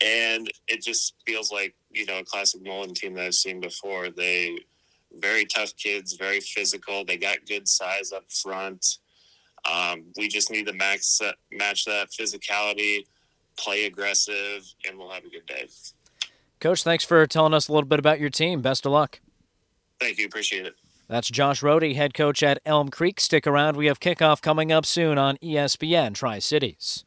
and 0.00 0.50
it 0.66 0.82
just 0.82 1.14
feels 1.26 1.50
like 1.52 1.74
you 1.90 2.06
know 2.06 2.18
a 2.18 2.24
classic 2.24 2.64
Mullen 2.64 2.94
team 2.94 3.14
that 3.14 3.26
I've 3.26 3.34
seen 3.34 3.60
before. 3.60 4.10
They 4.10 4.58
very 5.12 5.44
tough 5.44 5.76
kids, 5.76 6.14
very 6.14 6.40
physical. 6.40 7.04
They 7.04 7.16
got 7.16 7.38
good 7.46 7.68
size 7.68 8.12
up 8.12 8.30
front. 8.30 8.98
Um, 9.70 10.04
we 10.16 10.28
just 10.28 10.50
need 10.50 10.66
to 10.66 10.72
max 10.72 11.20
match 11.52 11.84
that 11.84 12.10
physicality, 12.10 13.04
play 13.56 13.86
aggressive, 13.86 14.62
and 14.86 14.98
we'll 14.98 15.10
have 15.10 15.24
a 15.24 15.30
good 15.30 15.46
day. 15.46 15.68
Coach, 16.60 16.82
thanks 16.82 17.04
for 17.04 17.26
telling 17.26 17.54
us 17.54 17.68
a 17.68 17.72
little 17.72 17.88
bit 17.88 17.98
about 17.98 18.20
your 18.20 18.30
team. 18.30 18.62
Best 18.62 18.86
of 18.86 18.92
luck. 18.92 19.20
Thank 20.00 20.18
you. 20.18 20.26
Appreciate 20.26 20.66
it. 20.66 20.74
That's 21.08 21.28
Josh 21.28 21.62
Rohde, 21.62 21.96
head 21.96 22.12
coach 22.12 22.42
at 22.42 22.60
Elm 22.66 22.90
Creek. 22.90 23.18
Stick 23.18 23.46
around. 23.46 23.76
We 23.76 23.86
have 23.86 23.98
kickoff 23.98 24.42
coming 24.42 24.70
up 24.70 24.84
soon 24.84 25.16
on 25.16 25.38
ESPN 25.38 26.14
Tri 26.14 26.38
Cities. 26.38 27.04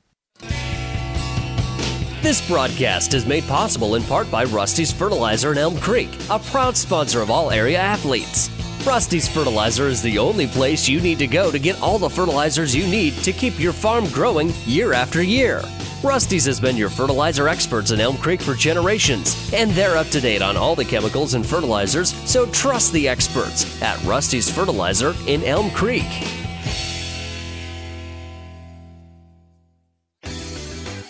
This 2.21 2.47
broadcast 2.47 3.15
is 3.15 3.25
made 3.25 3.45
possible 3.45 3.95
in 3.95 4.03
part 4.03 4.29
by 4.29 4.43
Rusty's 4.43 4.91
Fertilizer 4.91 5.53
in 5.53 5.57
Elm 5.57 5.75
Creek, 5.79 6.11
a 6.29 6.37
proud 6.37 6.77
sponsor 6.77 7.19
of 7.19 7.31
all 7.31 7.49
area 7.49 7.79
athletes. 7.79 8.51
Rusty's 8.85 9.27
Fertilizer 9.27 9.87
is 9.87 10.03
the 10.03 10.19
only 10.19 10.45
place 10.45 10.87
you 10.87 11.01
need 11.01 11.17
to 11.17 11.25
go 11.25 11.49
to 11.51 11.57
get 11.57 11.81
all 11.81 11.97
the 11.97 12.07
fertilizers 12.07 12.75
you 12.75 12.85
need 12.85 13.15
to 13.23 13.33
keep 13.33 13.59
your 13.59 13.73
farm 13.73 14.07
growing 14.09 14.53
year 14.67 14.93
after 14.93 15.23
year. 15.23 15.63
Rusty's 16.03 16.45
has 16.45 16.59
been 16.59 16.77
your 16.77 16.91
fertilizer 16.91 17.47
experts 17.47 17.89
in 17.89 17.99
Elm 17.99 18.17
Creek 18.17 18.39
for 18.39 18.53
generations, 18.53 19.51
and 19.51 19.71
they're 19.71 19.97
up 19.97 20.07
to 20.09 20.21
date 20.21 20.43
on 20.43 20.55
all 20.55 20.75
the 20.75 20.85
chemicals 20.85 21.33
and 21.33 21.43
fertilizers, 21.43 22.13
so 22.29 22.45
trust 22.51 22.93
the 22.93 23.07
experts 23.07 23.81
at 23.81 24.01
Rusty's 24.03 24.47
Fertilizer 24.47 25.15
in 25.25 25.43
Elm 25.43 25.71
Creek. 25.71 26.40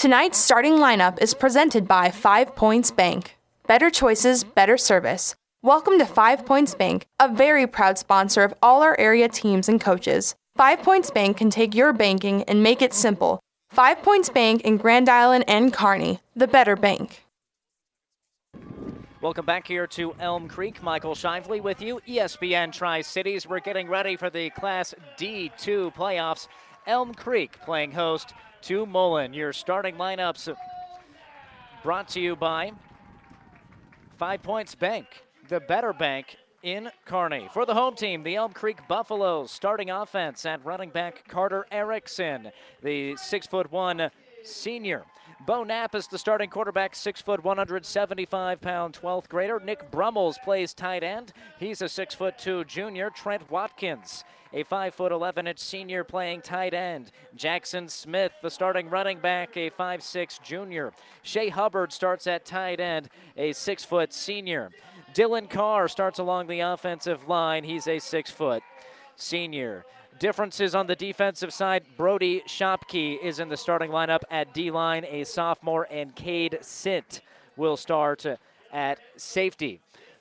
Tonight's 0.00 0.38
starting 0.38 0.76
lineup 0.76 1.20
is 1.20 1.34
presented 1.34 1.86
by 1.86 2.10
Five 2.10 2.56
Points 2.56 2.90
Bank. 2.90 3.36
Better 3.66 3.90
choices, 3.90 4.44
better 4.44 4.78
service. 4.78 5.34
Welcome 5.62 5.98
to 5.98 6.06
Five 6.06 6.46
Points 6.46 6.74
Bank, 6.74 7.04
a 7.20 7.28
very 7.28 7.66
proud 7.66 7.98
sponsor 7.98 8.42
of 8.42 8.54
all 8.62 8.82
our 8.82 8.98
area 8.98 9.28
teams 9.28 9.68
and 9.68 9.78
coaches. 9.78 10.34
Five 10.56 10.82
Points 10.82 11.10
Bank 11.10 11.36
can 11.36 11.50
take 11.50 11.74
your 11.74 11.92
banking 11.92 12.44
and 12.44 12.62
make 12.62 12.80
it 12.80 12.94
simple. 12.94 13.40
Five 13.68 14.02
Points 14.02 14.30
Bank 14.30 14.62
in 14.62 14.78
Grand 14.78 15.10
Island 15.10 15.44
and 15.46 15.70
Kearney, 15.70 16.20
the 16.34 16.48
better 16.48 16.76
bank. 16.76 17.22
Welcome 19.20 19.44
back 19.44 19.66
here 19.66 19.86
to 19.88 20.14
Elm 20.18 20.48
Creek. 20.48 20.82
Michael 20.82 21.14
Shively 21.14 21.60
with 21.60 21.82
you, 21.82 22.00
ESPN 22.08 22.72
Tri 22.72 23.02
Cities. 23.02 23.46
We're 23.46 23.60
getting 23.60 23.86
ready 23.86 24.16
for 24.16 24.30
the 24.30 24.48
Class 24.48 24.94
D2 25.18 25.94
playoffs. 25.94 26.48
Elm 26.86 27.12
Creek 27.12 27.60
playing 27.60 27.92
host 27.92 28.32
to 28.62 28.86
Mullen. 28.86 29.32
Your 29.32 29.52
starting 29.52 29.96
lineups 29.96 30.54
brought 31.82 32.08
to 32.10 32.20
you 32.20 32.36
by 32.36 32.72
Five 34.16 34.42
Points 34.42 34.74
Bank, 34.74 35.06
the 35.48 35.60
better 35.60 35.92
bank 35.92 36.36
in 36.62 36.90
Kearney. 37.06 37.48
For 37.52 37.64
the 37.64 37.74
home 37.74 37.94
team, 37.94 38.22
the 38.22 38.36
Elm 38.36 38.52
Creek 38.52 38.78
Buffaloes 38.88 39.50
starting 39.50 39.90
offense 39.90 40.44
at 40.44 40.64
running 40.64 40.90
back 40.90 41.26
Carter 41.26 41.66
Erickson, 41.70 42.50
the 42.82 43.16
six 43.16 43.46
foot 43.46 43.72
one 43.72 44.10
senior. 44.42 45.04
Bo 45.46 45.64
Knapp 45.64 45.94
is 45.94 46.06
the 46.06 46.18
starting 46.18 46.50
quarterback, 46.50 46.94
6 46.94 47.22
foot 47.22 47.42
175 47.42 48.60
pound 48.60 48.94
12th 49.00 49.28
grader. 49.28 49.58
Nick 49.58 49.90
Brummels 49.90 50.38
plays 50.44 50.74
tight 50.74 51.02
end. 51.02 51.32
He's 51.58 51.80
a 51.80 51.88
6 51.88 52.14
foot 52.14 52.36
2 52.36 52.64
junior. 52.64 53.08
Trent 53.08 53.50
Watkins, 53.50 54.24
a 54.52 54.64
5 54.64 54.94
foot 54.94 55.12
11 55.12 55.46
inch 55.46 55.58
senior 55.58 56.04
playing 56.04 56.42
tight 56.42 56.74
end. 56.74 57.10
Jackson 57.34 57.88
Smith, 57.88 58.32
the 58.42 58.50
starting 58.50 58.90
running 58.90 59.18
back, 59.18 59.56
a 59.56 59.70
five 59.70 60.02
six 60.02 60.38
junior. 60.38 60.92
Shea 61.22 61.48
Hubbard 61.48 61.90
starts 61.92 62.26
at 62.26 62.44
tight 62.44 62.78
end, 62.78 63.08
a 63.34 63.52
6 63.52 63.84
foot 63.84 64.12
senior. 64.12 64.70
Dylan 65.14 65.48
Carr 65.48 65.88
starts 65.88 66.18
along 66.18 66.48
the 66.48 66.60
offensive 66.60 67.28
line. 67.28 67.64
He's 67.64 67.88
a 67.88 67.98
6 67.98 68.30
foot 68.30 68.62
senior. 69.16 69.86
Differences 70.20 70.74
on 70.74 70.86
the 70.86 70.94
defensive 70.94 71.50
side 71.50 71.82
Brody 71.96 72.42
Shopkey 72.46 73.18
is 73.22 73.40
in 73.40 73.48
the 73.48 73.56
starting 73.56 73.90
lineup 73.90 74.20
at 74.30 74.52
D 74.52 74.70
line, 74.70 75.06
a 75.06 75.24
sophomore, 75.24 75.88
and 75.90 76.14
Cade 76.14 76.58
Sint 76.60 77.22
will 77.56 77.78
start 77.78 78.26
at 78.70 79.00
safety. 79.16 79.80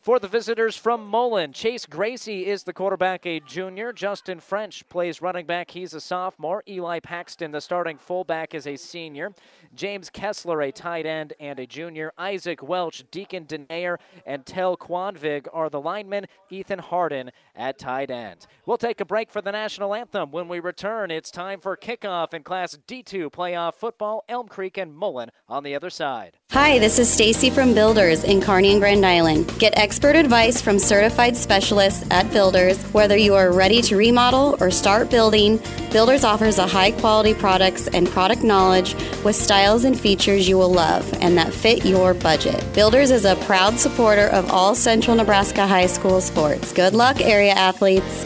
For 0.09 0.17
the 0.17 0.27
visitors 0.27 0.75
from 0.75 1.05
Mullen, 1.05 1.53
Chase 1.53 1.85
Gracie 1.85 2.47
is 2.47 2.63
the 2.63 2.73
quarterback, 2.73 3.27
a 3.27 3.39
junior. 3.39 3.93
Justin 3.93 4.39
French 4.39 4.89
plays 4.89 5.21
running 5.21 5.45
back. 5.45 5.69
He's 5.69 5.93
a 5.93 6.01
sophomore. 6.01 6.63
Eli 6.67 6.99
Paxton, 6.99 7.51
the 7.51 7.61
starting 7.61 7.99
fullback, 7.99 8.55
is 8.55 8.65
a 8.65 8.75
senior. 8.75 9.35
James 9.75 10.09
Kessler, 10.09 10.63
a 10.63 10.71
tight 10.71 11.05
end 11.05 11.33
and 11.39 11.59
a 11.59 11.67
junior. 11.67 12.11
Isaac 12.17 12.63
Welch, 12.63 13.03
Deacon 13.11 13.45
Denayer, 13.45 13.97
and 14.25 14.47
Tel 14.47 14.75
Quanvig 14.75 15.45
are 15.53 15.69
the 15.69 15.79
linemen. 15.79 16.25
Ethan 16.49 16.79
Harden 16.79 17.29
at 17.55 17.77
tight 17.77 18.09
end. 18.09 18.47
We'll 18.65 18.79
take 18.79 18.99
a 19.01 19.05
break 19.05 19.29
for 19.29 19.43
the 19.43 19.51
national 19.51 19.93
anthem. 19.93 20.31
When 20.31 20.47
we 20.47 20.59
return, 20.59 21.11
it's 21.11 21.29
time 21.29 21.59
for 21.59 21.77
kickoff 21.77 22.33
in 22.33 22.41
Class 22.41 22.79
D2 22.87 23.29
playoff 23.31 23.75
football. 23.75 24.23
Elm 24.27 24.47
Creek 24.47 24.75
and 24.79 24.91
Mullen 24.91 25.29
on 25.47 25.61
the 25.61 25.75
other 25.75 25.91
side. 25.91 26.37
Hi, 26.51 26.79
this 26.79 26.97
is 26.97 27.07
Stacy 27.07 27.51
from 27.51 27.75
Builders 27.75 28.23
in 28.23 28.41
Kearney 28.41 28.71
and 28.71 28.81
Grand 28.81 29.05
Island. 29.05 29.53
Get 29.59 29.77
expert 29.99 30.15
advice 30.15 30.61
from 30.61 30.79
certified 30.79 31.35
specialists 31.35 32.05
at 32.09 32.31
Builders. 32.31 32.81
Whether 32.93 33.17
you 33.17 33.35
are 33.35 33.51
ready 33.51 33.81
to 33.81 33.97
remodel 33.97 34.55
or 34.61 34.71
start 34.71 35.11
building, 35.11 35.61
Builders 35.91 36.23
offers 36.23 36.57
a 36.57 36.65
high 36.65 36.91
quality 36.91 37.33
products 37.33 37.89
and 37.89 38.07
product 38.07 38.41
knowledge 38.41 38.93
with 39.25 39.35
styles 39.35 39.83
and 39.83 39.99
features 39.99 40.47
you 40.47 40.57
will 40.57 40.71
love 40.71 41.05
and 41.19 41.37
that 41.37 41.51
fit 41.51 41.83
your 41.83 42.13
budget. 42.13 42.63
Builders 42.73 43.11
is 43.11 43.25
a 43.25 43.35
proud 43.43 43.77
supporter 43.77 44.27
of 44.27 44.49
all 44.49 44.73
Central 44.73 45.17
Nebraska 45.17 45.67
high 45.67 45.87
school 45.87 46.21
sports. 46.21 46.71
Good 46.71 46.93
luck, 46.93 47.19
area 47.19 47.51
athletes. 47.51 48.25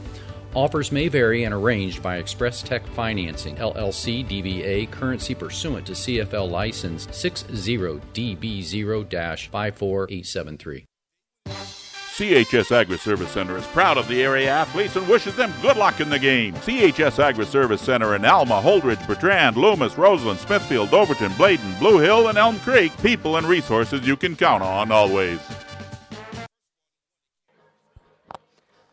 Offers 0.53 0.91
may 0.91 1.07
vary 1.07 1.45
and 1.45 1.53
arranged 1.53 2.03
by 2.03 2.17
Express 2.17 2.61
Tech 2.61 2.85
Financing, 2.87 3.55
LLC 3.55 4.27
DBA, 4.27 4.91
currency 4.91 5.33
pursuant 5.33 5.85
to 5.85 5.93
CFL 5.93 6.51
license 6.51 7.07
60DB0 7.07 9.49
54873. 9.49 10.85
CHS 11.47 12.71
Agri 12.73 12.97
Service 12.97 13.31
Center 13.31 13.55
is 13.57 13.65
proud 13.67 13.97
of 13.97 14.09
the 14.09 14.21
area 14.21 14.49
athletes 14.49 14.97
and 14.97 15.07
wishes 15.07 15.33
them 15.37 15.53
good 15.61 15.77
luck 15.77 16.01
in 16.01 16.09
the 16.09 16.19
game. 16.19 16.53
CHS 16.55 17.19
Agri 17.19 17.45
Service 17.45 17.81
Center 17.81 18.13
in 18.15 18.25
Alma, 18.25 18.61
Holdrege, 18.61 19.07
Bertrand, 19.07 19.55
Loomis, 19.55 19.97
Roseland, 19.97 20.41
Smithfield, 20.41 20.93
Overton, 20.93 21.31
Bladen, 21.37 21.73
Blue 21.79 21.99
Hill, 21.99 22.27
and 22.27 22.37
Elm 22.37 22.59
Creek. 22.59 22.91
People 23.01 23.37
and 23.37 23.47
resources 23.47 24.05
you 24.05 24.17
can 24.17 24.35
count 24.35 24.61
on 24.61 24.91
always. 24.91 25.39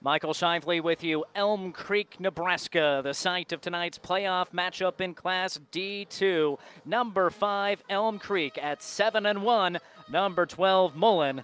Michael 0.01 0.33
Shively 0.33 0.81
with 0.81 1.03
you, 1.03 1.25
Elm 1.35 1.73
Creek, 1.73 2.21
Nebraska, 2.21 3.01
the 3.03 3.13
site 3.13 3.53
of 3.53 3.61
tonight's 3.61 3.99
playoff 3.99 4.53
matchup 4.53 5.01
in 5.01 5.13
Class 5.13 5.59
D2. 5.73 6.57
Number 6.85 7.31
five, 7.31 7.83
Elm 7.91 8.21
Creek 8.21 8.57
at 8.63 8.81
seven 8.81 9.27
and 9.27 9.43
one. 9.43 9.79
Number 10.09 10.47
12, 10.47 10.95
Mullen 10.95 11.43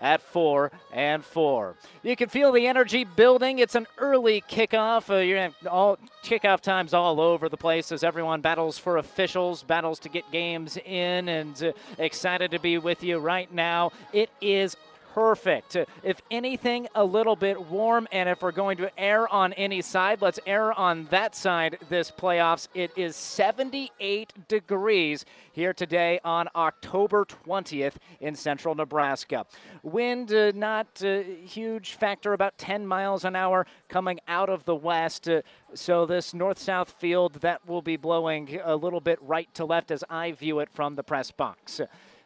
at 0.00 0.20
four 0.20 0.70
and 0.92 1.24
four. 1.24 1.76
You 2.02 2.14
can 2.14 2.28
feel 2.28 2.52
the 2.52 2.66
energy 2.66 3.04
building. 3.04 3.58
It's 3.58 3.74
an 3.74 3.86
early 3.96 4.42
kickoff. 4.42 5.08
Uh, 5.08 5.20
you're 5.20 5.50
all 5.66 5.98
kickoff 6.22 6.60
times 6.60 6.92
all 6.92 7.20
over 7.22 7.48
the 7.48 7.56
place 7.56 7.90
as 7.90 8.04
everyone 8.04 8.42
battles 8.42 8.76
for 8.76 8.98
officials, 8.98 9.62
battles 9.62 9.98
to 10.00 10.10
get 10.10 10.30
games 10.30 10.76
in, 10.76 11.30
and 11.30 11.62
uh, 11.62 11.72
excited 11.96 12.50
to 12.50 12.58
be 12.58 12.76
with 12.76 13.02
you 13.02 13.18
right 13.18 13.50
now. 13.50 13.92
It 14.12 14.28
is 14.42 14.76
perfect. 15.14 15.76
If 16.02 16.20
anything, 16.28 16.88
a 16.96 17.04
little 17.04 17.36
bit 17.36 17.68
warm. 17.68 18.08
And 18.10 18.28
if 18.28 18.42
we're 18.42 18.50
going 18.50 18.76
to 18.78 18.90
err 18.98 19.32
on 19.32 19.52
any 19.52 19.80
side, 19.80 20.20
let's 20.20 20.40
err 20.44 20.72
on 20.72 21.04
that 21.10 21.36
side 21.36 21.78
this 21.88 22.10
playoffs. 22.10 22.66
It 22.74 22.90
is 22.96 23.14
78 23.14 24.48
degrees 24.48 25.24
here 25.52 25.72
today 25.72 26.18
on 26.24 26.48
October 26.56 27.24
20th 27.24 27.94
in 28.20 28.34
central 28.34 28.74
Nebraska. 28.74 29.46
Wind 29.84 30.32
uh, 30.32 30.50
not 30.52 30.88
a 31.04 31.22
huge 31.22 31.92
factor, 31.92 32.32
about 32.32 32.58
10 32.58 32.84
miles 32.84 33.24
an 33.24 33.36
hour 33.36 33.68
coming 33.88 34.18
out 34.26 34.48
of 34.48 34.64
the 34.64 34.74
west. 34.74 35.28
Uh, 35.28 35.42
so 35.74 36.06
this 36.06 36.34
north-south 36.34 36.90
field 36.90 37.34
that 37.34 37.64
will 37.68 37.82
be 37.82 37.96
blowing 37.96 38.58
a 38.64 38.74
little 38.74 39.00
bit 39.00 39.20
right 39.22 39.52
to 39.54 39.64
left 39.64 39.92
as 39.92 40.02
I 40.10 40.32
view 40.32 40.58
it 40.58 40.70
from 40.72 40.96
the 40.96 41.04
press 41.04 41.30
box. 41.30 41.80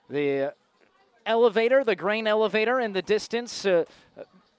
The 0.08 0.54
elevator, 1.28 1.84
the 1.84 1.94
grain 1.94 2.26
elevator 2.26 2.80
in 2.80 2.92
the 2.94 3.02
distance, 3.02 3.64
uh, 3.64 3.84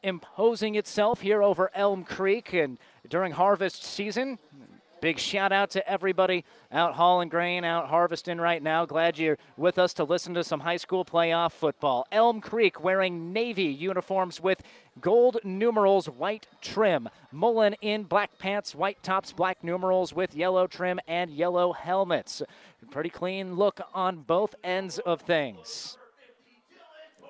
imposing 0.03 0.75
itself 0.75 1.19
here 1.19 1.43
over 1.43 1.69
Elm 1.73 2.05
Creek 2.05 2.53
and 2.53 2.77
during 3.10 3.34
harvest 3.34 3.84
season. 3.84 4.39
Big 5.01 5.17
shout 5.17 5.53
out 5.53 5.69
to 5.71 5.89
everybody 5.89 6.43
out 6.71 6.93
hauling 6.95 7.29
grain, 7.29 7.63
out 7.63 7.88
harvesting 7.88 8.38
right 8.38 8.62
now. 8.62 8.86
Glad 8.86 9.17
you're 9.17 9.38
with 9.55 9.79
us 9.79 9.93
to 9.93 10.03
listen 10.03 10.34
to 10.34 10.43
some 10.43 10.60
high 10.60 10.77
school 10.77 11.05
playoff 11.05 11.53
football. 11.53 12.05
Elm 12.12 12.41
Creek 12.41 12.84
wearing 12.84 13.32
navy 13.32 13.63
uniforms 13.63 14.41
with 14.41 14.62
gold 14.99 15.38
numerals, 15.45 16.08
white 16.10 16.47
trim. 16.62 17.08
Mullen 17.32 17.75
in 17.82 18.03
black 18.03 18.38
pants, 18.39 18.75
white 18.75 19.01
tops, 19.01 19.32
black 19.32 19.63
numerals 19.63 20.13
with 20.13 20.36
yellow 20.36 20.67
trim 20.67 20.99
and 21.08 21.32
yellow 21.32 21.71
helmets. 21.71 22.41
Pretty 22.91 23.10
clean 23.10 23.55
look 23.55 23.79
on 23.93 24.17
both 24.17 24.53
ends 24.63 24.99
of 24.99 25.21
things. 25.21 25.98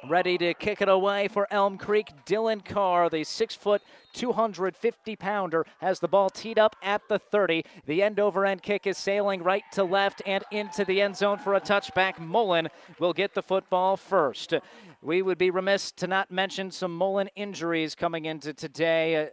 Ready 0.07 0.37
to 0.37 0.53
kick 0.53 0.81
it 0.81 0.87
away 0.87 1.27
for 1.27 1.45
Elm 1.51 1.77
Creek. 1.77 2.07
Dylan 2.25 2.63
Carr, 2.63 3.09
the 3.09 3.25
six 3.25 3.53
foot, 3.53 3.81
250 4.13 5.15
pounder, 5.17 5.65
has 5.81 5.99
the 5.99 6.07
ball 6.07 6.29
teed 6.29 6.57
up 6.57 6.77
at 6.81 7.01
the 7.09 7.19
30. 7.19 7.65
The 7.85 8.01
end 8.01 8.17
over 8.17 8.45
end 8.45 8.61
kick 8.61 8.87
is 8.87 8.97
sailing 8.97 9.43
right 9.43 9.63
to 9.73 9.83
left 9.83 10.21
and 10.25 10.43
into 10.51 10.85
the 10.85 11.01
end 11.01 11.17
zone 11.17 11.37
for 11.37 11.53
a 11.53 11.59
touchback. 11.59 12.17
Mullen 12.17 12.69
will 12.97 13.11
get 13.11 13.33
the 13.33 13.43
football 13.43 13.97
first. 13.97 14.53
We 15.01 15.21
would 15.21 15.37
be 15.37 15.51
remiss 15.51 15.91
to 15.93 16.07
not 16.07 16.31
mention 16.31 16.71
some 16.71 16.95
Mullen 16.95 17.29
injuries 17.35 17.93
coming 17.93 18.23
into 18.23 18.53
today. 18.53 19.17
Uh, 19.17 19.27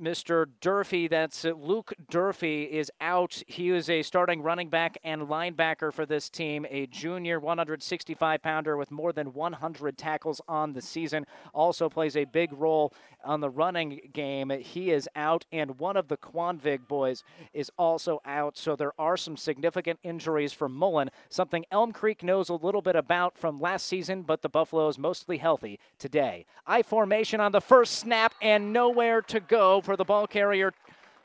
Mr. 0.00 0.46
Durfee, 0.62 1.08
that's 1.08 1.44
Luke 1.44 1.92
Durfee, 2.08 2.62
is 2.62 2.90
out. 3.02 3.42
He 3.46 3.68
is 3.68 3.90
a 3.90 4.02
starting 4.02 4.40
running 4.40 4.70
back 4.70 4.96
and 5.04 5.22
linebacker 5.22 5.92
for 5.92 6.06
this 6.06 6.30
team, 6.30 6.64
a 6.70 6.86
junior 6.86 7.38
165 7.38 8.42
pounder 8.42 8.78
with 8.78 8.90
more 8.90 9.12
than 9.12 9.34
100 9.34 9.98
tackles 9.98 10.40
on 10.48 10.72
the 10.72 10.80
season. 10.80 11.26
Also 11.52 11.90
plays 11.90 12.16
a 12.16 12.24
big 12.24 12.50
role 12.54 12.94
on 13.22 13.40
the 13.40 13.50
running 13.50 14.00
game. 14.14 14.48
He 14.48 14.90
is 14.90 15.06
out, 15.14 15.44
and 15.52 15.78
one 15.78 15.98
of 15.98 16.08
the 16.08 16.16
Quanvig 16.16 16.88
boys 16.88 17.22
is 17.52 17.70
also 17.76 18.22
out. 18.24 18.56
So 18.56 18.76
there 18.76 18.92
are 18.98 19.18
some 19.18 19.36
significant 19.36 19.98
injuries 20.02 20.54
for 20.54 20.68
Mullen, 20.68 21.10
something 21.28 21.66
Elm 21.70 21.92
Creek 21.92 22.22
knows 22.22 22.48
a 22.48 22.54
little 22.54 22.80
bit 22.80 22.96
about 22.96 23.36
from 23.36 23.60
last 23.60 23.86
season, 23.86 24.22
but 24.22 24.40
the 24.40 24.48
Buffalo 24.48 24.88
is 24.88 24.98
mostly 24.98 25.36
healthy 25.36 25.78
today. 25.98 26.46
I 26.66 26.82
formation 26.82 27.40
on 27.40 27.52
the 27.52 27.60
first 27.60 27.96
snap 27.96 28.34
and 28.40 28.72
nowhere 28.72 29.20
to 29.22 29.40
go 29.40 29.82
for 29.90 29.96
the 29.96 30.04
ball 30.04 30.28
carrier 30.28 30.72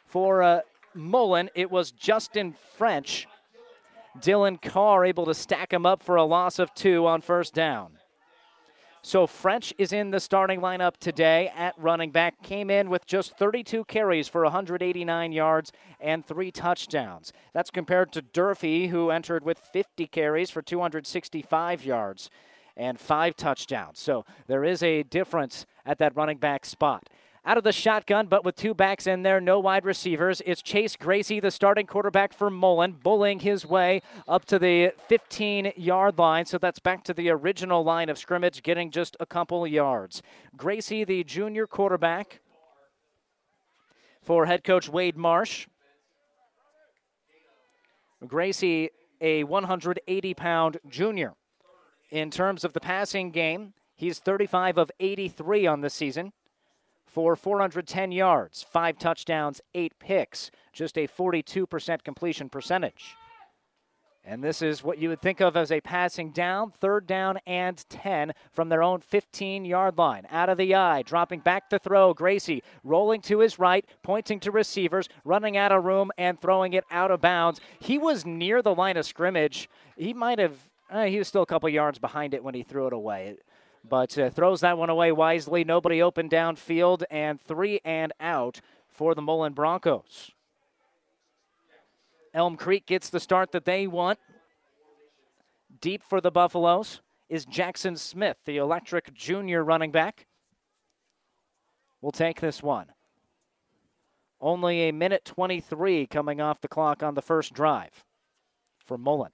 for 0.08 0.42
uh, 0.42 0.62
Mullen. 0.96 1.52
It 1.54 1.70
was 1.70 1.92
Justin 1.92 2.56
French. 2.76 3.28
Dylan 4.18 4.60
Carr 4.60 5.06
able 5.06 5.28
to 5.28 5.36
stack 5.36 5.72
him 5.72 5.86
up 5.86 6.02
for 6.02 6.16
a 6.16 6.24
loss 6.24 6.58
of 6.58 6.74
two 6.74 7.06
on 7.06 7.22
first 7.22 7.54
down. 7.54 8.00
So 9.04 9.28
French 9.28 9.72
is 9.78 9.94
in 9.94 10.10
the 10.10 10.20
starting 10.20 10.62
lineup 10.62 10.98
today 10.98 11.52
at 11.56 11.76
running 11.78 12.10
back. 12.10 12.42
Came 12.42 12.72
in 12.72 12.90
with 12.90 13.06
just 13.06 13.38
32 13.38 13.84
carries 13.84 14.28
for 14.28 14.42
189 14.42 15.32
yards 15.32 15.72
and 16.00 16.26
three 16.26 16.50
touchdowns. 16.50 17.34
That's 17.54 17.70
compared 17.70 18.12
to 18.14 18.24
Durfee, 18.24 18.88
who 18.88 19.12
entered 19.12 19.46
with 19.46 19.60
50 19.60 20.08
carries 20.08 20.50
for 20.50 20.64
265 20.64 21.86
yards 21.86 22.32
and 22.76 23.00
five 23.00 23.36
touchdowns. 23.36 24.00
So 24.00 24.26
there 24.48 24.64
is 24.64 24.82
a 24.82 25.04
difference 25.04 25.68
at 25.86 26.00
that 26.00 26.16
running 26.16 26.40
back 26.40 26.66
spot. 26.66 27.08
Out 27.48 27.60
of 27.60 27.64
the 27.64 27.72
shotgun, 27.72 28.26
but 28.26 28.44
with 28.44 28.56
two 28.56 28.74
backs 28.74 29.06
in 29.06 29.22
there, 29.22 29.40
no 29.40 29.60
wide 29.60 29.86
receivers. 29.86 30.42
It's 30.48 30.64
Chase 30.64 30.96
Gracie, 30.96 31.40
the 31.40 31.52
starting 31.52 31.86
quarterback 31.86 32.34
for 32.34 32.50
Mullen, 32.50 32.94
bullying 32.94 33.42
his 33.42 33.68
way 33.68 34.02
up 34.28 34.46
to 34.46 34.58
the 34.58 34.94
15 35.08 35.74
yard 35.76 36.18
line. 36.18 36.48
So 36.48 36.58
that's 36.58 36.80
back 36.80 37.04
to 37.04 37.14
the 37.14 37.30
original 37.30 37.84
line 37.84 38.10
of 38.10 38.18
scrimmage, 38.18 38.64
getting 38.64 38.90
just 38.90 39.16
a 39.20 39.28
couple 39.28 39.68
yards. 39.68 40.24
Gracie, 40.58 41.04
the 41.04 41.24
junior 41.24 41.68
quarterback 41.68 42.40
for 44.24 44.48
head 44.48 44.64
coach 44.64 44.90
Wade 44.90 45.16
Marsh. 45.16 45.68
Gracie, 48.26 48.90
a 49.22 49.44
180 49.44 50.34
pound 50.34 50.80
junior. 50.90 51.34
In 52.10 52.32
terms 52.32 52.64
of 52.64 52.74
the 52.74 52.80
passing 52.80 53.30
game, 53.30 53.74
he's 53.94 54.18
35 54.18 54.80
of 54.80 54.92
83 55.00 55.68
on 55.68 55.82
the 55.82 55.92
season 55.92 56.34
for 57.16 57.38
410 57.38 58.12
yards, 58.12 58.62
five 58.62 59.00
touchdowns, 59.00 59.62
eight 59.74 59.94
picks, 60.00 60.52
just 60.74 60.98
a 60.98 61.08
42% 61.08 62.04
completion 62.04 62.50
percentage. 62.50 63.16
And 64.26 64.44
this 64.44 64.62
is 64.62 64.84
what 64.84 64.98
you 64.98 65.08
would 65.08 65.22
think 65.22 65.40
of 65.40 65.56
as 65.56 65.72
a 65.72 65.80
passing 65.80 66.32
down, 66.32 66.72
third 66.72 67.08
down 67.08 67.40
and 67.48 67.82
10 67.88 68.34
from 68.52 68.68
their 68.68 68.84
own 68.84 69.00
15 69.00 69.64
yard 69.64 69.98
line. 69.98 70.28
Out 70.30 70.50
of 70.50 70.58
the 70.58 70.76
eye, 70.76 71.04
dropping 71.04 71.40
back 71.40 71.70
to 71.70 71.80
throw. 71.80 72.14
Gracie 72.14 72.62
rolling 72.84 73.22
to 73.22 73.40
his 73.40 73.58
right, 73.58 73.86
pointing 74.04 74.42
to 74.42 74.52
receivers, 74.52 75.08
running 75.24 75.56
out 75.56 75.72
of 75.72 75.86
room 75.86 76.12
and 76.18 76.42
throwing 76.42 76.74
it 76.74 76.84
out 76.92 77.12
of 77.12 77.22
bounds. 77.22 77.62
He 77.80 77.98
was 77.98 78.26
near 78.26 78.62
the 78.62 78.76
line 78.76 78.98
of 78.98 79.06
scrimmage. 79.06 79.70
He 79.96 80.14
might 80.14 80.40
have, 80.40 80.58
uh, 80.90 81.06
he 81.06 81.18
was 81.18 81.30
still 81.30 81.44
a 81.44 81.46
couple 81.46 81.70
yards 81.70 81.98
behind 81.98 82.34
it 82.34 82.44
when 82.44 82.56
he 82.56 82.64
threw 82.64 82.88
it 82.88 82.94
away 82.94 83.38
but 83.90 84.18
uh, 84.18 84.30
throws 84.30 84.62
that 84.62 84.78
one 84.78 84.90
away 84.90 85.12
wisely. 85.12 85.64
Nobody 85.64 86.02
open 86.02 86.30
downfield, 86.30 87.04
and 87.10 87.40
three 87.42 87.80
and 87.86 88.14
out 88.20 88.62
for 88.88 89.16
the 89.16 89.22
Mullen 89.22 89.54
Broncos. 89.54 90.32
Elm 92.34 92.58
Creek 92.58 92.86
gets 92.86 93.10
the 93.10 93.20
start 93.20 93.52
that 93.52 93.66
they 93.66 93.88
want. 93.88 94.20
Deep 95.82 96.04
for 96.04 96.20
the 96.20 96.32
Buffaloes 96.32 97.02
is 97.30 97.46
Jackson 97.46 97.96
Smith, 97.96 98.38
the 98.46 98.58
electric 98.58 99.14
junior 99.14 99.64
running 99.64 99.92
back. 99.92 100.28
We'll 102.02 102.12
take 102.12 102.42
this 102.42 102.62
one. 102.62 102.88
Only 104.42 104.90
a 104.90 104.92
minute 104.94 105.26
23 105.26 106.08
coming 106.08 106.42
off 106.42 106.62
the 106.62 106.68
clock 106.68 107.02
on 107.02 107.16
the 107.16 107.22
first 107.22 107.54
drive 107.54 108.04
for 108.78 108.98
Mullen. 108.98 109.32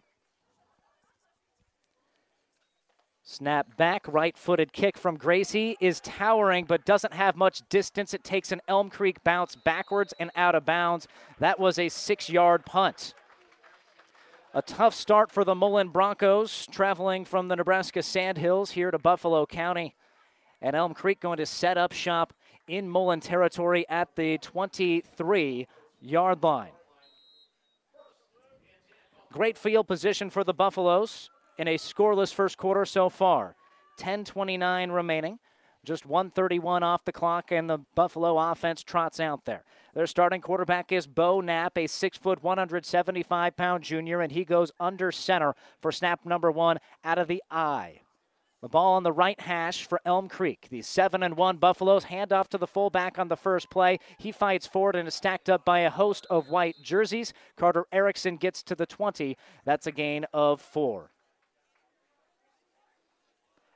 Snap 3.32 3.78
back, 3.78 4.06
right 4.10 4.38
footed 4.38 4.74
kick 4.74 4.98
from 4.98 5.16
Gracie 5.16 5.78
is 5.80 6.02
towering 6.02 6.66
but 6.66 6.84
doesn't 6.84 7.14
have 7.14 7.38
much 7.38 7.62
distance. 7.70 8.14
It 8.14 8.26
takes 8.26 8.52
an 8.52 8.60
Elm 8.68 8.90
Creek 8.90 9.24
bounce 9.24 9.56
backwards 9.56 10.14
and 10.20 10.32
out 10.36 10.54
of 10.54 10.66
bounds. 10.66 11.08
That 11.40 11.58
was 11.58 11.80
a 11.80 11.88
six 11.88 12.30
yard 12.30 12.66
punt. 12.66 13.14
A 14.54 14.62
tough 14.62 14.94
start 14.94 15.32
for 15.32 15.46
the 15.46 15.56
Mullen 15.56 15.88
Broncos, 15.88 16.68
traveling 16.72 17.24
from 17.24 17.48
the 17.48 17.56
Nebraska 17.56 18.04
Sandhills 18.04 18.72
here 18.72 18.92
to 18.92 19.00
Buffalo 19.00 19.46
County. 19.46 19.96
And 20.62 20.76
Elm 20.76 20.94
Creek 20.94 21.22
going 21.22 21.38
to 21.38 21.46
set 21.46 21.78
up 21.78 21.94
shop 21.94 22.34
in 22.68 22.90
Mullen 22.90 23.22
territory 23.22 23.88
at 23.88 24.14
the 24.18 24.40
23 24.40 25.68
yard 26.02 26.44
line. 26.44 26.72
Great 29.32 29.58
field 29.58 29.88
position 29.88 30.30
for 30.30 30.44
the 30.44 30.54
Buffaloes 30.54 31.30
in 31.62 31.68
a 31.68 31.78
scoreless 31.78 32.34
first 32.34 32.58
quarter 32.58 32.86
so 32.86 33.08
far. 33.08 33.56
10:29 34.00 34.92
remaining. 34.92 35.38
Just 35.84 36.08
131 36.08 36.82
off 36.82 37.06
the 37.06 37.12
clock, 37.12 37.52
and 37.52 37.70
the 37.70 37.80
Buffalo 37.96 38.38
offense 38.38 38.84
trots 38.84 39.20
out 39.20 39.46
there. 39.46 39.64
Their 39.94 40.08
starting 40.08 40.42
quarterback 40.42 40.92
is 40.92 41.06
Bo 41.06 41.40
Knapp, 41.40 41.78
a 41.78 41.88
6 41.88 42.18
foot, 42.18 42.44
175 42.44 43.56
pound 43.56 43.84
junior, 43.84 44.22
and 44.22 44.32
he 44.32 44.44
goes 44.44 44.72
under 44.80 45.12
center 45.12 45.56
for 45.80 45.92
snap 45.92 46.26
number 46.26 46.52
one 46.52 46.80
out 47.04 47.20
of 47.20 47.28
the 47.28 47.44
eye. 47.52 48.02
The 48.62 48.70
ball 48.70 48.94
on 48.94 49.04
the 49.04 49.12
right 49.12 49.40
hash 49.40 49.86
for 49.86 50.02
Elm 50.06 50.30
Creek. 50.30 50.68
The 50.70 50.82
7 50.82 51.22
and 51.24 51.36
1 51.36 51.58
Buffaloes 51.58 52.06
hand 52.06 52.32
off 52.32 52.50
to 52.50 52.60
the 52.60 52.68
fullback 52.68 53.18
on 53.18 53.28
the 53.28 53.36
first 53.36 53.70
play. 53.70 54.00
He 54.18 54.32
fights 54.32 54.68
forward 54.68 54.96
and 54.96 55.08
is 55.08 55.16
stacked 55.16 55.50
up 55.50 55.66
by 55.66 55.80
a 55.80 55.90
host 55.90 56.28
of 56.30 56.50
white 56.50 56.76
jerseys. 56.82 57.34
Carter 57.56 57.86
Erickson 57.92 58.38
gets 58.38 58.62
to 58.64 58.76
the 58.76 58.86
20. 58.86 59.36
That's 59.66 59.88
a 59.88 59.92
gain 59.92 60.26
of 60.32 60.62
four. 60.62 61.12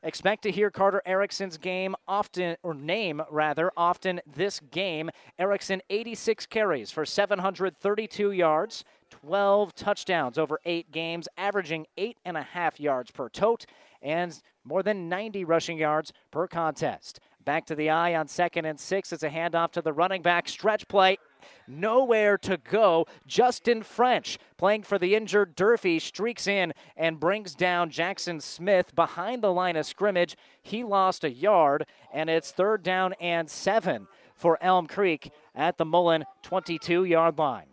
Expect 0.06 0.44
to 0.44 0.52
hear 0.52 0.70
Carter 0.70 1.02
Erickson's 1.04 1.58
game 1.58 1.96
often, 2.08 2.58
or 2.62 2.76
name 2.76 3.24
rather, 3.32 3.72
often 3.76 4.22
this 4.32 4.60
game. 4.60 5.10
Erickson 5.40 5.82
86 5.90 6.46
carries 6.46 6.92
for 6.92 7.06
732 7.06 8.32
yards, 8.32 8.86
12 9.10 9.74
touchdowns 9.74 10.38
over 10.38 10.60
eight 10.64 10.92
games, 10.92 11.28
averaging 11.38 11.88
eight 11.98 12.20
and 12.24 12.38
a 12.38 12.44
half 12.44 12.80
yards 12.80 13.10
per 13.10 13.30
tote, 13.30 13.66
and 14.00 14.44
more 14.64 14.84
than 14.84 15.10
90 15.10 15.44
rushing 15.44 15.80
yards 15.80 16.14
per 16.30 16.46
contest. 16.46 17.20
Back 17.44 17.66
to 17.66 17.74
the 17.74 17.90
eye 17.90 18.14
on 18.14 18.28
second 18.28 18.66
and 18.66 18.80
six. 18.80 19.12
It's 19.12 19.24
a 19.24 19.30
handoff 19.30 19.72
to 19.72 19.82
the 19.82 19.94
running 19.94 20.22
back. 20.22 20.48
Stretch 20.48 20.88
play 20.88 21.18
nowhere 21.68 22.38
to 22.40 22.58
go. 22.58 23.06
Justin 23.28 23.84
French, 23.84 24.38
playing 24.58 24.84
for 24.84 24.98
the 24.98 25.16
injured 25.16 25.56
Durfee, 25.56 26.00
streaks 26.00 26.48
in 26.48 26.74
and 26.96 27.20
brings 27.20 27.56
down 27.56 27.90
Jackson 27.90 28.40
Smith 28.40 28.96
behind 28.96 29.42
the 29.42 29.54
line 29.54 29.76
of 29.76 29.86
scrimmage. 29.86 30.36
He 30.62 30.84
lost 30.84 31.24
a 31.24 31.32
yard, 31.32 31.86
and 32.14 32.30
it's 32.30 32.52
third 32.52 32.84
down 32.84 33.14
and 33.20 33.50
seven 33.50 34.08
for 34.36 34.58
Elm 34.62 34.88
Creek 34.88 35.32
at 35.56 35.78
the 35.78 35.86
Mullen 35.86 36.26
22 36.44 37.06
yard 37.06 37.38
line. 37.38 37.68